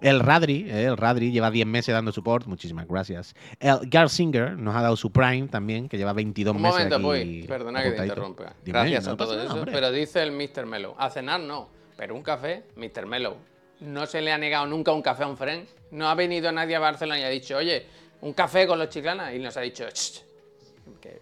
El 0.00 0.18
Radri, 0.20 0.64
eh, 0.70 0.86
el 0.86 0.96
Radri 0.96 1.30
lleva 1.30 1.50
10 1.50 1.66
meses 1.66 1.92
dando 1.94 2.10
support, 2.10 2.46
muchísimas 2.46 2.88
gracias. 2.88 3.34
El 3.60 3.80
Garsinger 3.88 4.56
nos 4.56 4.74
ha 4.74 4.80
dado 4.80 4.96
su 4.96 5.12
Prime 5.12 5.48
también, 5.48 5.88
que 5.90 5.98
lleva 5.98 6.14
22 6.14 6.56
Un 6.56 6.62
meses 6.62 6.74
momento, 6.90 6.96
aquí 6.96 7.04
Puy. 7.04 7.42
Perdona 7.46 7.82
que 7.82 7.90
te 7.92 8.02
interrumpa. 8.04 8.54
Dime, 8.64 8.78
Gracias 8.78 9.06
no 9.06 9.12
a 9.12 9.16
pasa 9.18 9.26
todo 9.28 9.36
nada, 9.36 9.46
eso. 9.48 9.54
hombre. 9.58 9.72
Pero 9.72 9.92
dice 9.92 10.22
el 10.22 10.32
Mr. 10.32 10.64
Mellow. 10.64 10.94
A 10.96 11.10
cenar 11.10 11.38
no, 11.40 11.68
pero 11.98 12.14
un 12.14 12.22
café, 12.22 12.64
Mr. 12.76 13.04
Mellow. 13.06 13.36
No 13.80 14.06
se 14.06 14.22
le 14.22 14.32
ha 14.32 14.38
negado 14.38 14.66
nunca 14.66 14.90
un 14.92 15.02
café 15.02 15.24
a 15.24 15.26
un 15.26 15.36
friend. 15.36 15.66
No 15.90 16.08
ha 16.08 16.14
venido 16.14 16.50
nadie 16.50 16.76
a 16.76 16.78
Barcelona 16.80 17.18
y 17.20 17.22
ha 17.24 17.28
dicho, 17.28 17.56
oye, 17.58 17.86
un 18.22 18.32
café 18.32 18.66
con 18.66 18.78
los 18.78 18.88
chiclanas. 18.88 19.34
Y 19.34 19.38
nos 19.38 19.56
ha 19.56 19.60
dicho, 19.60 19.84
"Ch, 19.90 20.22
que 21.00 21.20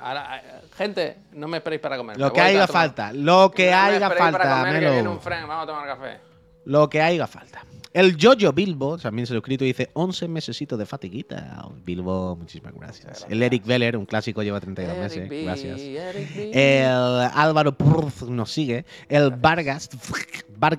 ahora, 0.00 0.42
gente, 0.76 1.16
no 1.32 1.48
me 1.48 1.58
esperéis 1.58 1.80
para 1.82 1.96
comer. 1.96 2.18
Lo 2.18 2.32
que 2.32 2.40
voy 2.40 2.50
a 2.50 2.52
haga 2.52 2.66
tomar- 2.66 2.82
falta, 2.82 3.12
lo 3.12 3.50
que 3.50 3.64
No 3.66 3.70
me 3.70 3.74
haga 3.76 3.94
esperéis 4.06 4.08
para 4.32 4.44
falta, 4.44 4.58
comer, 4.66 4.80
que 4.82 4.90
viene 4.90 5.08
un 5.08 5.20
friend, 5.20 5.46
vamos 5.48 5.64
a 5.64 5.66
tomar 5.66 5.86
café. 5.86 6.20
Lo 6.66 6.88
que 6.90 7.00
haga 7.02 7.26
falta. 7.26 7.64
El 7.92 8.16
Jojo 8.20 8.52
Bilbo 8.52 8.98
también 8.98 9.24
se 9.24 9.34
lo 9.34 9.38
escrito 9.38 9.62
y 9.62 9.68
dice 9.68 9.88
11 9.92 10.26
mesecitos 10.26 10.76
de 10.76 10.84
fatiguita. 10.84 11.64
Bilbo, 11.84 12.34
muchísimas 12.34 12.74
gracias. 12.74 13.24
El 13.28 13.40
Eric 13.40 13.64
Veller, 13.64 13.96
un 13.96 14.04
clásico, 14.04 14.42
lleva 14.42 14.58
32 14.60 14.98
meses. 14.98 15.18
Eric 15.18 15.30
B, 15.30 15.44
Gracias. 15.44 15.78
Eric. 15.80 16.50
El 16.52 16.86
Álvaro 17.32 17.76
Pruz 17.78 18.22
nos 18.22 18.50
sigue. 18.50 18.84
El 19.08 19.30
Vargas. 19.30 19.88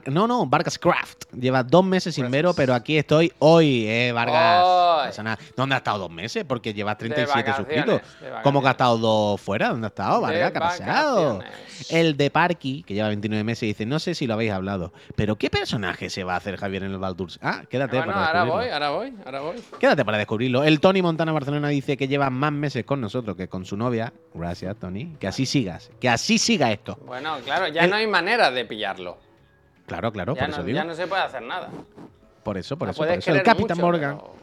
No, 0.07 0.27
no, 0.27 0.45
Vargas 0.45 0.77
Craft. 0.79 1.25
Lleva 1.33 1.63
dos 1.63 1.83
meses 1.85 2.15
sin 2.15 2.29
mero, 2.29 2.53
pero 2.53 2.73
aquí 2.73 2.97
estoy 2.97 3.31
hoy, 3.39 3.85
eh, 3.87 4.11
Vargas. 4.11 5.19
¿Dónde 5.55 5.75
ha 5.75 5.77
estado 5.79 5.99
dos 5.99 6.11
meses? 6.11 6.43
Porque 6.45 6.73
lleva 6.73 6.97
37 6.97 7.31
vacaciones, 7.43 7.85
suscritos. 7.85 8.41
¿Cómo 8.43 8.61
que 8.61 8.67
ha 8.67 8.71
estado 8.71 8.97
dos 8.97 9.41
fuera? 9.41 9.69
¿Dónde 9.69 9.87
ha 9.87 9.89
estado, 9.89 10.21
Vargas? 10.21 10.51
¿Qué 10.51 10.57
ha 10.57 10.61
pasado? 10.61 11.37
vacaciones. 11.37 11.91
El 11.91 12.15
de 12.17 12.29
Parky, 12.31 12.83
que 12.83 12.93
lleva 12.93 13.09
29 13.09 13.43
meses, 13.43 13.61
dice: 13.67 13.85
No 13.85 13.99
sé 13.99 14.15
si 14.15 14.27
lo 14.27 14.33
habéis 14.35 14.51
hablado, 14.51 14.93
pero 15.15 15.35
¿qué 15.37 15.49
personaje 15.49 16.09
se 16.09 16.23
va 16.23 16.33
a 16.33 16.37
hacer 16.37 16.55
Javier 16.57 16.83
en 16.83 16.91
el 16.91 16.97
Baldur's? 16.99 17.37
Ah, 17.41 17.63
quédate 17.69 17.97
Bueno, 17.97 18.13
para 18.13 18.27
ahora 18.27 18.39
descubrirlo. 18.45 18.55
voy, 18.63 18.69
ahora 18.73 18.89
voy, 18.91 19.13
ahora 19.25 19.41
voy. 19.41 19.63
Quédate 19.79 20.05
para 20.05 20.17
descubrirlo. 20.17 20.63
El 20.63 20.79
Tony 20.79 21.01
Montana 21.01 21.31
Barcelona 21.33 21.67
dice 21.69 21.97
que 21.97 22.07
lleva 22.07 22.29
más 22.29 22.51
meses 22.53 22.85
con 22.85 23.01
nosotros 23.01 23.35
que 23.35 23.49
con 23.49 23.65
su 23.65 23.75
novia. 23.75 24.13
Gracias, 24.33 24.75
Tony. 24.77 25.15
Que 25.19 25.27
así 25.27 25.45
sigas. 25.45 25.91
Que 25.99 26.07
así 26.09 26.37
siga 26.37 26.71
esto. 26.71 26.97
Bueno, 27.05 27.37
claro, 27.43 27.67
ya 27.67 27.83
El- 27.83 27.89
no 27.89 27.97
hay 27.97 28.07
manera 28.07 28.51
de 28.51 28.65
pillarlo. 28.65 29.17
Claro, 29.85 30.11
claro, 30.11 30.33
ya, 30.35 30.41
por 30.41 30.49
no, 30.49 30.55
eso 30.55 30.63
digo. 30.63 30.75
ya 30.75 30.83
no 30.83 30.95
se 30.95 31.07
puede 31.07 31.21
hacer 31.21 31.41
nada. 31.43 31.69
Por 32.43 32.57
eso, 32.57 32.77
por 32.77 32.89
eso. 32.89 32.97
por 32.97 33.07
eso. 33.07 33.31
El 33.31 33.43
Capitán 33.43 33.77
mucho, 33.77 33.85
Morgan. 33.87 34.17
pero- 34.17 34.35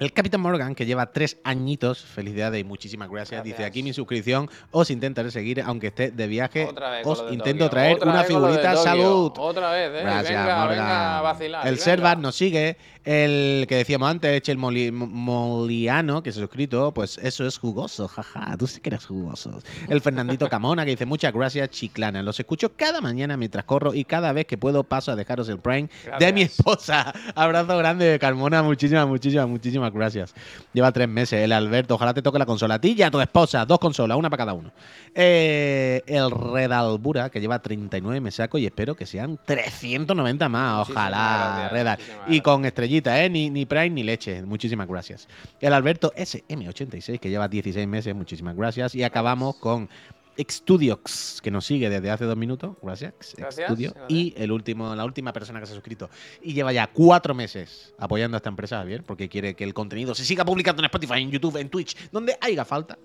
El 0.00 0.12
Capitán 0.12 0.40
Morgan, 0.40 0.76
que 0.76 0.86
lleva 0.86 1.06
tres 1.12 1.38
añitos, 1.42 2.00
felicidades 2.04 2.60
y 2.60 2.64
muchísimas 2.64 3.10
gracias. 3.10 3.42
Dice 3.42 3.64
aquí 3.64 3.82
mi 3.82 3.92
suscripción. 3.92 4.48
Os 4.70 4.90
intentaré 4.90 5.32
seguir, 5.32 5.60
aunque 5.62 5.88
esté 5.88 6.12
de 6.12 6.26
viaje. 6.28 6.66
Otra 6.66 6.90
vez 6.90 7.04
os 7.06 7.18
intento 7.32 7.64
Tokio, 7.64 7.70
traer 7.70 7.96
otra 7.96 8.10
una 8.12 8.22
figurita. 8.22 8.76
Salud. 8.76 9.32
Otra 9.36 9.72
vez, 9.72 9.90
eh. 9.92 10.02
Gracias, 10.02 10.28
venga, 10.28 10.56
Morgan. 10.58 10.68
venga, 10.78 11.18
a 11.18 11.22
vacilar. 11.22 11.66
El. 11.66 11.78
Servat 11.78 12.18
nos 12.20 12.36
sigue. 12.36 12.76
El 13.10 13.64
que 13.66 13.76
decíamos 13.76 14.10
antes, 14.10 14.42
Moli- 14.58 14.92
Mo- 14.92 15.06
Moliano, 15.06 16.22
que 16.22 16.30
se 16.30 16.40
ha 16.40 16.42
suscrito. 16.42 16.92
Pues 16.92 17.16
eso 17.22 17.46
es 17.46 17.56
jugoso, 17.56 18.06
jaja. 18.06 18.54
Tú 18.58 18.66
sí 18.66 18.80
que 18.80 18.90
eres 18.90 19.06
jugoso. 19.06 19.62
El 19.88 20.02
Fernandito 20.02 20.46
Camona, 20.50 20.84
que 20.84 20.90
dice 20.90 21.06
muchas 21.06 21.32
gracias, 21.32 21.70
Chiclana. 21.70 22.22
Los 22.22 22.38
escucho 22.38 22.70
cada 22.76 23.00
mañana 23.00 23.38
mientras 23.38 23.64
corro 23.64 23.94
y 23.94 24.04
cada 24.04 24.34
vez 24.34 24.44
que 24.44 24.58
puedo 24.58 24.84
paso 24.84 25.10
a 25.10 25.16
dejaros 25.16 25.48
el 25.48 25.58
Prime 25.58 25.88
de 26.18 26.32
mi 26.34 26.42
esposa. 26.42 27.14
Abrazo 27.34 27.78
grande, 27.78 28.18
Carmona. 28.20 28.62
Muchísimas, 28.62 29.06
muchísimas, 29.08 29.48
muchísimas 29.48 29.90
gracias. 29.90 30.34
Lleva 30.74 30.92
tres 30.92 31.08
meses. 31.08 31.40
El 31.42 31.52
Alberto, 31.52 31.94
ojalá 31.94 32.12
te 32.12 32.20
toque 32.20 32.38
la 32.38 32.44
consola. 32.44 32.74
A 32.74 32.78
ti 32.78 32.94
y 32.98 33.00
a 33.02 33.10
tu 33.10 33.18
esposa. 33.22 33.64
Dos 33.64 33.78
consolas, 33.78 34.18
una 34.18 34.28
para 34.28 34.42
cada 34.42 34.52
uno. 34.52 34.70
Eh, 35.14 36.02
el 36.06 36.30
Redalbura, 36.30 37.30
que 37.30 37.40
lleva 37.40 37.58
39 37.58 38.20
me 38.20 38.30
saco 38.30 38.58
y 38.58 38.66
espero 38.66 38.94
que 38.94 39.06
sean 39.06 39.38
390 39.46 40.48
más. 40.50 40.90
Ojalá, 40.90 41.70
Redal. 41.72 41.98
Y 42.26 42.42
con 42.42 42.66
¿eh? 43.06 43.28
Ni, 43.30 43.50
ni 43.50 43.66
Prime 43.66 43.90
ni 43.90 44.02
leche. 44.02 44.42
Muchísimas 44.42 44.86
gracias. 44.88 45.28
El 45.60 45.72
Alberto 45.72 46.12
SM86, 46.16 47.18
que 47.18 47.30
lleva 47.30 47.48
16 47.48 47.86
meses. 47.86 48.14
Muchísimas 48.14 48.56
gracias. 48.56 48.94
Y 48.94 49.02
acabamos 49.02 49.56
con 49.56 49.88
Xstudiox, 50.36 51.40
que 51.42 51.50
nos 51.50 51.66
sigue 51.66 51.90
desde 51.90 52.10
hace 52.10 52.24
dos 52.24 52.36
minutos. 52.36 52.76
Gracias. 52.82 53.34
Gracias. 53.36 53.72
Y 54.08 54.34
el 54.36 54.52
último, 54.52 54.94
la 54.94 55.04
última 55.04 55.32
persona 55.32 55.60
que 55.60 55.66
se 55.66 55.72
ha 55.72 55.74
suscrito 55.74 56.08
y 56.42 56.52
lleva 56.52 56.72
ya 56.72 56.86
cuatro 56.86 57.34
meses 57.34 57.92
apoyando 57.98 58.36
a 58.36 58.38
esta 58.38 58.48
empresa, 58.48 58.78
Javier, 58.78 59.02
porque 59.02 59.28
quiere 59.28 59.54
que 59.54 59.64
el 59.64 59.74
contenido 59.74 60.14
se 60.14 60.24
siga 60.24 60.44
publicando 60.44 60.80
en 60.80 60.86
Spotify, 60.86 61.22
en 61.22 61.30
YouTube, 61.30 61.56
en 61.56 61.68
Twitch, 61.68 61.96
donde 62.10 62.36
haya 62.40 62.64
falta. 62.64 62.98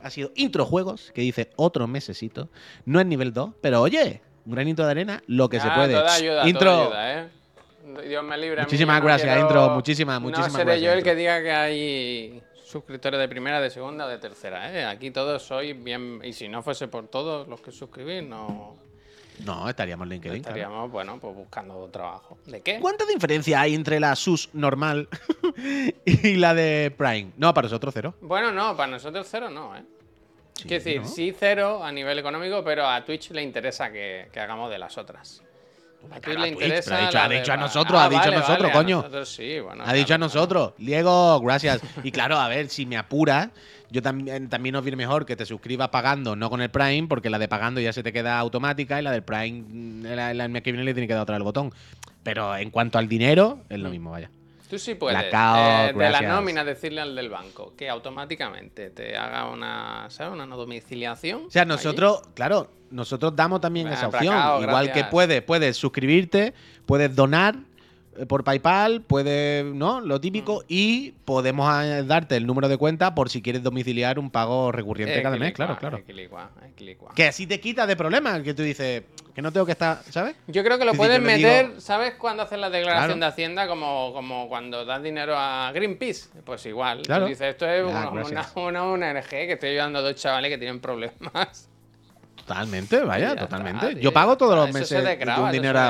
Ha 0.00 0.10
sido 0.10 0.30
Intro 0.34 0.64
Juegos, 0.64 1.10
que 1.14 1.20
dice 1.22 1.50
otro 1.56 1.86
mesecito. 1.88 2.48
No 2.84 3.00
es 3.00 3.06
nivel 3.06 3.32
2, 3.32 3.54
pero 3.60 3.82
oye, 3.82 4.20
un 4.44 4.52
granito 4.52 4.84
de 4.84 4.90
arena, 4.90 5.22
lo 5.26 5.48
que 5.48 5.58
se 5.60 5.68
Ah, 5.68 5.74
puede. 5.74 5.94
Toda 5.94 6.14
ayuda, 6.14 6.48
Intro. 6.48 6.70
toda 6.70 6.84
ayuda, 6.86 7.22
¿eh? 7.24 7.28
Dios 8.08 8.24
me 8.24 8.36
libre. 8.38 8.56
mí, 8.62 8.64
Muchísimas 8.66 9.00
no 9.00 9.06
gracias, 9.06 9.28
quiero- 9.32 9.40
Intro, 9.48 9.70
muchísimas, 9.70 10.20
muchísimas 10.20 10.52
No 10.52 10.58
seré 10.58 10.64
gracias, 10.64 10.84
yo 10.84 10.92
el 10.92 10.98
Intro. 10.98 11.12
que 11.12 11.16
diga 11.16 11.42
que 11.42 11.52
hay 11.52 12.42
suscriptores 12.64 13.20
de 13.20 13.28
primera, 13.28 13.60
de 13.60 13.70
segunda 13.70 14.06
o 14.06 14.08
de 14.08 14.18
tercera, 14.18 14.72
¿eh? 14.72 14.84
Aquí 14.84 15.10
todos 15.10 15.42
sois 15.42 15.82
bien. 15.82 16.20
Y 16.24 16.32
si 16.32 16.48
no 16.48 16.62
fuese 16.62 16.88
por 16.88 17.06
todos 17.08 17.46
los 17.48 17.60
que 17.60 17.70
suscribís, 17.70 18.24
no 18.24 18.76
No, 19.44 19.68
estaríamos 19.68 20.06
en 20.06 20.10
LinkedIn. 20.14 20.42
claro. 20.42 20.56
estaríamos, 20.56 20.90
bueno, 20.90 21.18
pues 21.20 21.34
buscando 21.36 21.86
trabajo. 21.90 22.38
¿De 22.46 22.62
qué? 22.62 22.80
¿Cuánta 22.80 23.04
diferencia 23.06 23.60
hay 23.60 23.74
entre 23.74 24.00
la 24.00 24.16
SUS 24.16 24.48
normal 24.54 25.08
y 26.04 26.34
la 26.36 26.54
de 26.54 26.92
Prime? 26.96 27.30
No, 27.36 27.52
para 27.54 27.66
nosotros 27.66 27.92
cero. 27.94 28.14
Bueno, 28.20 28.50
no, 28.50 28.76
para 28.76 28.90
nosotros 28.92 29.26
cero 29.30 29.48
no, 29.50 29.76
¿eh? 29.76 29.82
Sí, 30.54 30.62
Quiero 30.68 30.84
decir, 30.84 31.02
¿no? 31.02 31.06
sí 31.08 31.36
cero 31.38 31.84
a 31.84 31.92
nivel 31.92 32.18
económico, 32.18 32.64
pero 32.64 32.88
a 32.88 33.04
Twitch 33.04 33.30
le 33.32 33.42
interesa 33.42 33.92
que, 33.92 34.28
que 34.32 34.40
hagamos 34.40 34.70
de 34.70 34.78
las 34.78 34.96
otras. 34.96 35.42
A 36.10 36.20
Twitch 36.20 36.38
le 36.38 36.48
interesa. 36.66 36.96
ha 36.96 37.00
dicho- 37.08 37.18
ha 37.18 37.54
a 37.54 37.56
nosotros, 37.56 38.00
ha 38.00 38.08
dicho 38.08 38.22
a 38.22 38.26
nosotros, 38.40 38.70
coño. 38.72 38.98
Ha 39.90 39.92
dicho 39.94 40.14
a 40.14 40.18
nosotros. 40.18 40.72
Diego, 40.78 41.40
gracias. 41.40 41.80
Y 42.02 42.10
claro, 42.12 42.38
a 42.38 42.48
ver, 42.48 42.68
si 42.68 42.86
me 42.86 42.96
apuras, 42.96 43.48
yo 43.90 44.02
también, 44.02 44.48
también 44.48 44.72
nos 44.72 44.82
viene 44.82 44.96
mejor 44.96 45.26
que 45.26 45.36
te 45.36 45.46
suscribas 45.46 45.88
pagando, 45.90 46.34
no 46.36 46.50
con 46.50 46.60
el 46.60 46.70
Prime, 46.70 47.06
porque 47.08 47.30
la 47.30 47.38
de 47.38 47.48
pagando 47.48 47.80
ya 47.80 47.92
se 47.92 48.02
te 48.02 48.12
queda 48.12 48.38
automática 48.38 48.98
y 48.98 49.02
la 49.02 49.12
del 49.12 49.22
Prime, 49.22 50.04
la, 50.16 50.34
la- 50.34 50.44
el 50.44 50.50
mes 50.50 50.62
que 50.62 50.72
viene 50.72 50.84
le 50.84 50.92
tiene 50.94 51.06
que 51.06 51.14
dar 51.14 51.22
otra 51.22 51.36
el 51.36 51.42
botón. 51.42 51.72
Pero 52.22 52.56
en 52.56 52.70
cuanto 52.70 52.98
al 52.98 53.08
dinero, 53.08 53.60
es 53.68 53.78
lo 53.78 53.88
mismo, 53.90 54.10
vaya. 54.10 54.30
Tú 54.68 54.78
sí 54.78 54.94
puedes, 54.96 55.22
eh, 55.22 55.92
de 55.94 56.10
la 56.10 56.20
nómina, 56.22 56.64
decirle 56.64 57.00
al 57.00 57.14
del 57.14 57.28
banco 57.28 57.74
que 57.76 57.88
automáticamente 57.88 58.90
te 58.90 59.16
haga 59.16 59.48
una, 59.48 60.06
¿sabes? 60.10 60.32
Una 60.32 60.46
domiciliación. 60.56 61.44
O 61.46 61.50
sea, 61.50 61.62
allí. 61.62 61.68
nosotros, 61.68 62.22
claro, 62.34 62.68
nosotros 62.90 63.34
damos 63.36 63.60
también 63.60 63.88
esa 63.88 64.08
opción. 64.08 64.62
Igual 64.62 64.92
que 64.92 65.04
puedes, 65.04 65.42
puedes 65.42 65.76
suscribirte, 65.76 66.54
puedes 66.84 67.14
donar 67.14 67.56
por 68.28 68.44
PayPal, 68.44 69.02
puedes, 69.02 69.64
¿no? 69.64 70.00
Lo 70.00 70.20
típico. 70.20 70.64
Y 70.68 71.12
podemos 71.24 71.68
eh, 71.84 72.02
darte 72.04 72.36
el 72.36 72.46
número 72.46 72.68
de 72.68 72.76
cuenta 72.76 73.14
por 73.14 73.28
si 73.30 73.42
quieres 73.42 73.62
domiciliar 73.62 74.18
un 74.18 74.30
pago 74.30 74.72
recurrente 74.72 75.20
cada 75.22 75.36
mes, 75.36 75.52
claro, 75.52 75.76
claro. 75.78 75.98
Equilicua. 75.98 76.50
Que 77.14 77.26
así 77.28 77.46
te 77.46 77.60
quita 77.60 77.86
de 77.86 77.96
problemas, 77.96 78.42
que 78.42 78.54
tú 78.54 78.62
dices 78.62 79.02
que 79.34 79.42
no 79.42 79.52
tengo 79.52 79.66
que 79.66 79.72
estar, 79.72 80.02
¿sabes? 80.08 80.34
Yo 80.46 80.64
creo 80.64 80.78
que 80.78 80.84
lo 80.86 80.94
puedes 80.94 81.20
meter, 81.20 81.68
digo- 81.68 81.80
¿sabes? 81.80 82.14
Cuando 82.14 82.42
haces 82.44 82.58
la 82.58 82.70
declaración 82.70 83.18
Claro. 83.18 83.20
de 83.20 83.26
Hacienda, 83.26 83.68
como, 83.68 84.12
como 84.14 84.48
cuando 84.48 84.84
das 84.86 85.02
dinero 85.02 85.34
a 85.36 85.70
Greenpeace. 85.74 86.30
Pues 86.44 86.64
igual. 86.64 86.98
Tú 86.98 87.04
Claro. 87.04 87.26
dices, 87.26 87.48
esto 87.48 87.66
es 87.66 87.84
Ya, 87.86 88.08
una, 88.08 88.10
una, 88.22 88.46
una 88.54 88.84
ONG 88.84 89.28
que 89.28 89.52
estoy 89.52 89.70
ayudando 89.70 89.98
a 89.98 90.02
dos 90.02 90.14
chavales 90.14 90.50
que 90.50 90.56
tienen 90.56 90.80
problemas. 90.80 91.68
Totalmente, 92.36 93.00
vaya, 93.00 93.36
totalmente. 93.36 93.88
está, 93.88 94.00
yo 94.00 94.12
pago 94.12 94.36
todos 94.36 94.54
los 94.56 94.72
meses 94.72 95.04
un 95.38 95.50
dinero. 95.50 95.80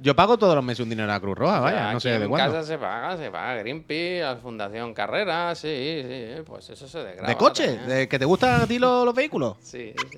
Yo 0.00 0.14
pago 0.14 0.38
todos 0.38 0.54
los 0.54 0.62
meses 0.64 0.80
un 0.84 0.90
dinero 0.90 1.10
a 1.10 1.14
la 1.14 1.20
Cruz 1.20 1.36
Roja, 1.36 1.60
O 1.60 1.62
vaya, 1.64 1.78
sea, 1.78 1.92
no 1.92 2.00
sé 2.00 2.08
de 2.10 2.24
en 2.24 2.28
cuándo. 2.30 2.52
casa 2.54 2.66
se 2.66 2.78
paga, 2.78 3.16
se 3.16 3.30
paga 3.30 3.54
Greenpeace, 3.56 4.22
a 4.24 4.36
Fundación 4.36 4.94
Carrera, 4.94 5.54
sí, 5.56 6.02
sí, 6.06 6.42
pues 6.46 6.70
eso 6.70 6.86
se 6.86 6.98
desgrava. 7.02 7.28
¿De 7.28 7.36
coche? 7.36 7.66
también. 7.66 7.88
¿De 7.88 8.08
que 8.08 8.18
te 8.18 8.24
gustan 8.24 8.62
a 8.62 8.66
ti 8.66 8.78
los, 8.78 9.04
los 9.04 9.14
vehículos? 9.14 9.56
Sí, 9.60 9.92
sí. 9.96 10.16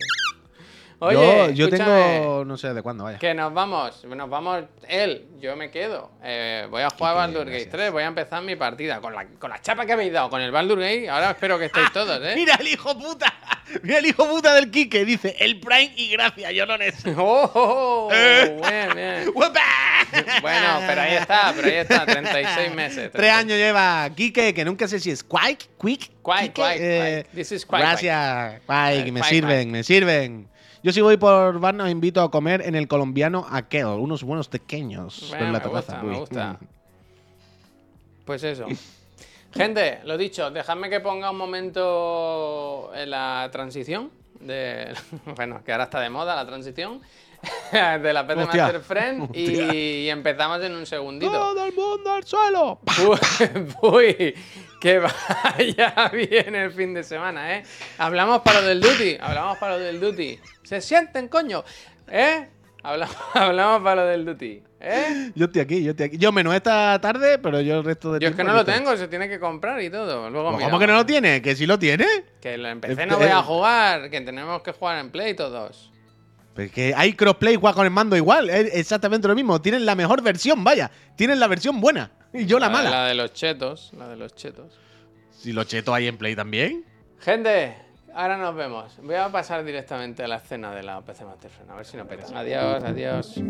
Oye, 1.02 1.16
yo, 1.16 1.50
yo 1.50 1.70
tengo, 1.70 2.44
no 2.44 2.58
sé 2.58 2.74
de 2.74 2.82
cuándo, 2.82 3.04
vaya. 3.04 3.18
Que 3.18 3.32
nos 3.32 3.54
vamos, 3.54 4.04
nos 4.04 4.28
vamos 4.28 4.64
él, 4.86 5.26
yo 5.40 5.56
me 5.56 5.70
quedo. 5.70 6.10
Eh, 6.22 6.66
voy 6.70 6.82
a 6.82 6.90
jugar 6.90 7.16
Baldur 7.16 7.46
Gate 7.46 7.52
gracias. 7.52 7.72
3, 7.72 7.92
voy 7.92 8.02
a 8.02 8.06
empezar 8.06 8.42
mi 8.42 8.54
partida. 8.54 9.00
Con 9.00 9.14
la, 9.14 9.26
con 9.26 9.48
la 9.48 9.62
chapa 9.62 9.86
que 9.86 9.94
habéis 9.94 10.12
dado 10.12 10.28
con 10.28 10.42
el 10.42 10.50
Baldur 10.50 10.78
Gate, 10.78 11.08
ahora 11.08 11.30
espero 11.30 11.58
que 11.58 11.66
estéis 11.66 11.90
todos, 11.94 12.20
¿eh? 12.22 12.34
Mira 12.36 12.56
el 12.60 12.68
hijo 12.68 12.98
puta. 12.98 13.32
Mira 13.82 13.98
el 13.98 14.06
hijo 14.06 14.28
puta 14.28 14.54
del 14.54 14.70
Quique. 14.70 15.06
Dice, 15.06 15.34
el 15.38 15.58
Prime 15.58 15.92
y 15.96 16.10
gracias, 16.10 16.52
yo 16.52 16.66
no 16.66 16.76
necesito. 16.78 17.14
¡Oh! 17.18 17.50
oh, 17.54 18.08
oh! 18.08 18.12
Eh. 18.12 18.60
Bien, 18.60 18.94
bien. 18.94 19.34
Bueno, 20.42 20.80
pero 20.86 21.00
ahí 21.02 21.14
está, 21.14 21.52
pero 21.54 21.68
ahí 21.68 21.74
está, 21.76 22.04
36 22.04 22.74
meses. 22.74 23.10
Tres 23.12 23.32
años 23.32 23.56
lleva 23.56 24.10
Quique, 24.14 24.52
que 24.52 24.64
nunca 24.64 24.88
sé 24.88 24.98
si 24.98 25.10
es 25.10 25.22
Quake, 25.22 25.66
Quick. 25.80 26.00
Quique, 26.00 26.12
Quake, 26.22 26.52
Quake. 26.52 27.26
This 27.32 27.52
is 27.52 27.64
Quake, 27.64 27.82
Gracias, 27.82 28.60
Quake, 28.66 28.98
Eh, 28.98 29.12
me 29.12 29.20
Quake, 29.20 29.34
sirven, 29.34 29.70
me 29.70 29.82
sirven. 29.82 30.48
Yo 30.82 30.92
si 30.92 31.00
voy 31.02 31.18
por 31.18 31.60
Barna 31.60 31.84
os 31.84 31.90
invito 31.90 32.22
a 32.22 32.30
comer 32.30 32.62
en 32.62 32.74
el 32.74 32.88
colombiano 32.88 33.46
Aquel, 33.50 33.86
unos 33.86 34.22
buenos 34.22 34.48
pequeños 34.48 35.26
Bueno, 35.28 35.46
la 35.46 35.52
me 35.52 35.60
terraza. 35.60 36.00
gusta, 36.00 36.02
me 36.02 36.18
gusta. 36.18 36.58
Pues 38.24 38.44
eso. 38.44 38.66
Gente, 39.52 39.98
lo 40.04 40.16
dicho, 40.16 40.52
dejadme 40.52 40.88
que 40.88 41.00
ponga 41.00 41.32
un 41.32 41.36
momento 41.36 42.92
en 42.94 43.10
la 43.10 43.48
transición. 43.50 44.10
De, 44.38 44.94
bueno, 45.36 45.64
que 45.64 45.72
ahora 45.72 45.84
está 45.84 45.98
de 46.00 46.10
moda 46.10 46.36
la 46.36 46.46
transición. 46.46 47.00
De 47.72 48.12
la 48.12 48.20
Hostia, 48.20 48.36
Master 48.36 48.80
Friend. 48.82 49.34
Y, 49.34 50.08
empezamos 50.08 50.62
en 50.62 50.76
un 50.76 50.86
segundito. 50.86 51.32
Todo 51.32 51.64
el 51.64 51.72
mundo 51.72 52.12
al 52.12 52.24
suelo. 52.24 52.80
Uy, 53.08 53.18
uy, 53.82 54.34
que 54.80 54.98
vaya 54.98 56.10
bien 56.12 56.54
el 56.54 56.72
fin 56.72 56.94
de 56.94 57.04
semana, 57.04 57.56
¿eh? 57.56 57.62
Hablamos 57.98 58.40
para 58.40 58.62
lo 58.62 58.68
del 58.68 58.80
duty, 58.80 59.18
hablamos 59.20 59.58
para 59.58 59.76
lo 59.76 59.84
del 59.84 60.00
duty. 60.00 60.40
Se 60.62 60.80
sienten, 60.80 61.28
coño, 61.28 61.62
¿eh? 62.08 62.48
Hablamos, 62.82 63.16
hablamos 63.34 63.82
para 63.82 64.02
lo 64.02 64.08
del 64.08 64.24
duty, 64.24 64.62
¿eh? 64.80 65.32
Yo 65.34 65.46
estoy 65.46 65.60
aquí, 65.60 65.84
yo 65.84 65.90
estoy 65.90 66.06
aquí. 66.06 66.18
Yo 66.18 66.32
menos 66.32 66.54
esta 66.54 66.98
tarde, 66.98 67.38
pero 67.38 67.60
yo 67.60 67.78
el 67.78 67.84
resto 67.84 68.14
de 68.14 68.20
Yo 68.20 68.28
es 68.30 68.34
que 68.34 68.42
no 68.42 68.54
lo 68.54 68.60
estoy. 68.60 68.74
tengo, 68.74 68.96
se 68.96 69.06
tiene 69.06 69.28
que 69.28 69.38
comprar 69.38 69.80
y 69.82 69.90
todo. 69.90 70.30
Luego 70.30 70.58
¿Cómo 70.58 70.78
que 70.78 70.86
no 70.86 70.94
lo 70.94 71.04
tiene? 71.04 71.42
¿Que 71.42 71.54
sí 71.54 71.66
lo 71.66 71.78
tiene? 71.78 72.06
Que 72.40 72.56
lo 72.56 72.68
empecé 72.68 73.04
no 73.04 73.18
voy 73.18 73.28
a 73.28 73.42
jugar, 73.42 74.08
que 74.08 74.20
tenemos 74.22 74.62
que 74.62 74.72
jugar 74.72 74.98
en 74.98 75.10
Play 75.10 75.34
todos. 75.34 75.92
Pues 76.54 76.72
que 76.72 76.94
hay 76.96 77.12
crossplay, 77.12 77.56
juega 77.56 77.74
con 77.74 77.84
el 77.84 77.92
mando 77.92 78.16
igual. 78.16 78.48
Es 78.50 78.74
exactamente 78.74 79.28
lo 79.28 79.34
mismo. 79.34 79.60
Tienen 79.60 79.84
la 79.84 79.94
mejor 79.94 80.22
versión, 80.22 80.64
vaya. 80.64 80.90
Tienen 81.16 81.38
la 81.38 81.46
versión 81.46 81.80
buena. 81.80 82.10
Y 82.32 82.46
yo 82.46 82.58
la, 82.58 82.68
mala. 82.68 82.90
La 82.90 83.06
de 83.06 83.14
los 83.14 83.32
chetos, 83.32 83.92
la 83.96 84.08
de 84.08 84.16
los 84.16 84.34
chetos. 84.34 84.78
Si 85.30 85.52
los 85.52 85.66
chetos 85.66 85.94
hay 85.94 86.06
en 86.06 86.16
play 86.16 86.36
también. 86.36 86.84
Gente, 87.18 87.76
ahora 88.14 88.36
nos 88.36 88.54
vemos. 88.54 88.98
Voy 89.02 89.16
a 89.16 89.28
pasar 89.30 89.64
directamente 89.64 90.22
a 90.22 90.28
la 90.28 90.36
escena 90.36 90.74
de 90.74 90.82
la 90.82 91.00
PC 91.00 91.24
Master 91.24 91.50
Friend, 91.50 91.70
a 91.70 91.74
ver 91.74 91.84
si 91.84 91.96
no 91.96 92.06
peta. 92.06 92.26
Adiós, 92.38 92.84
adiós. 92.84 93.40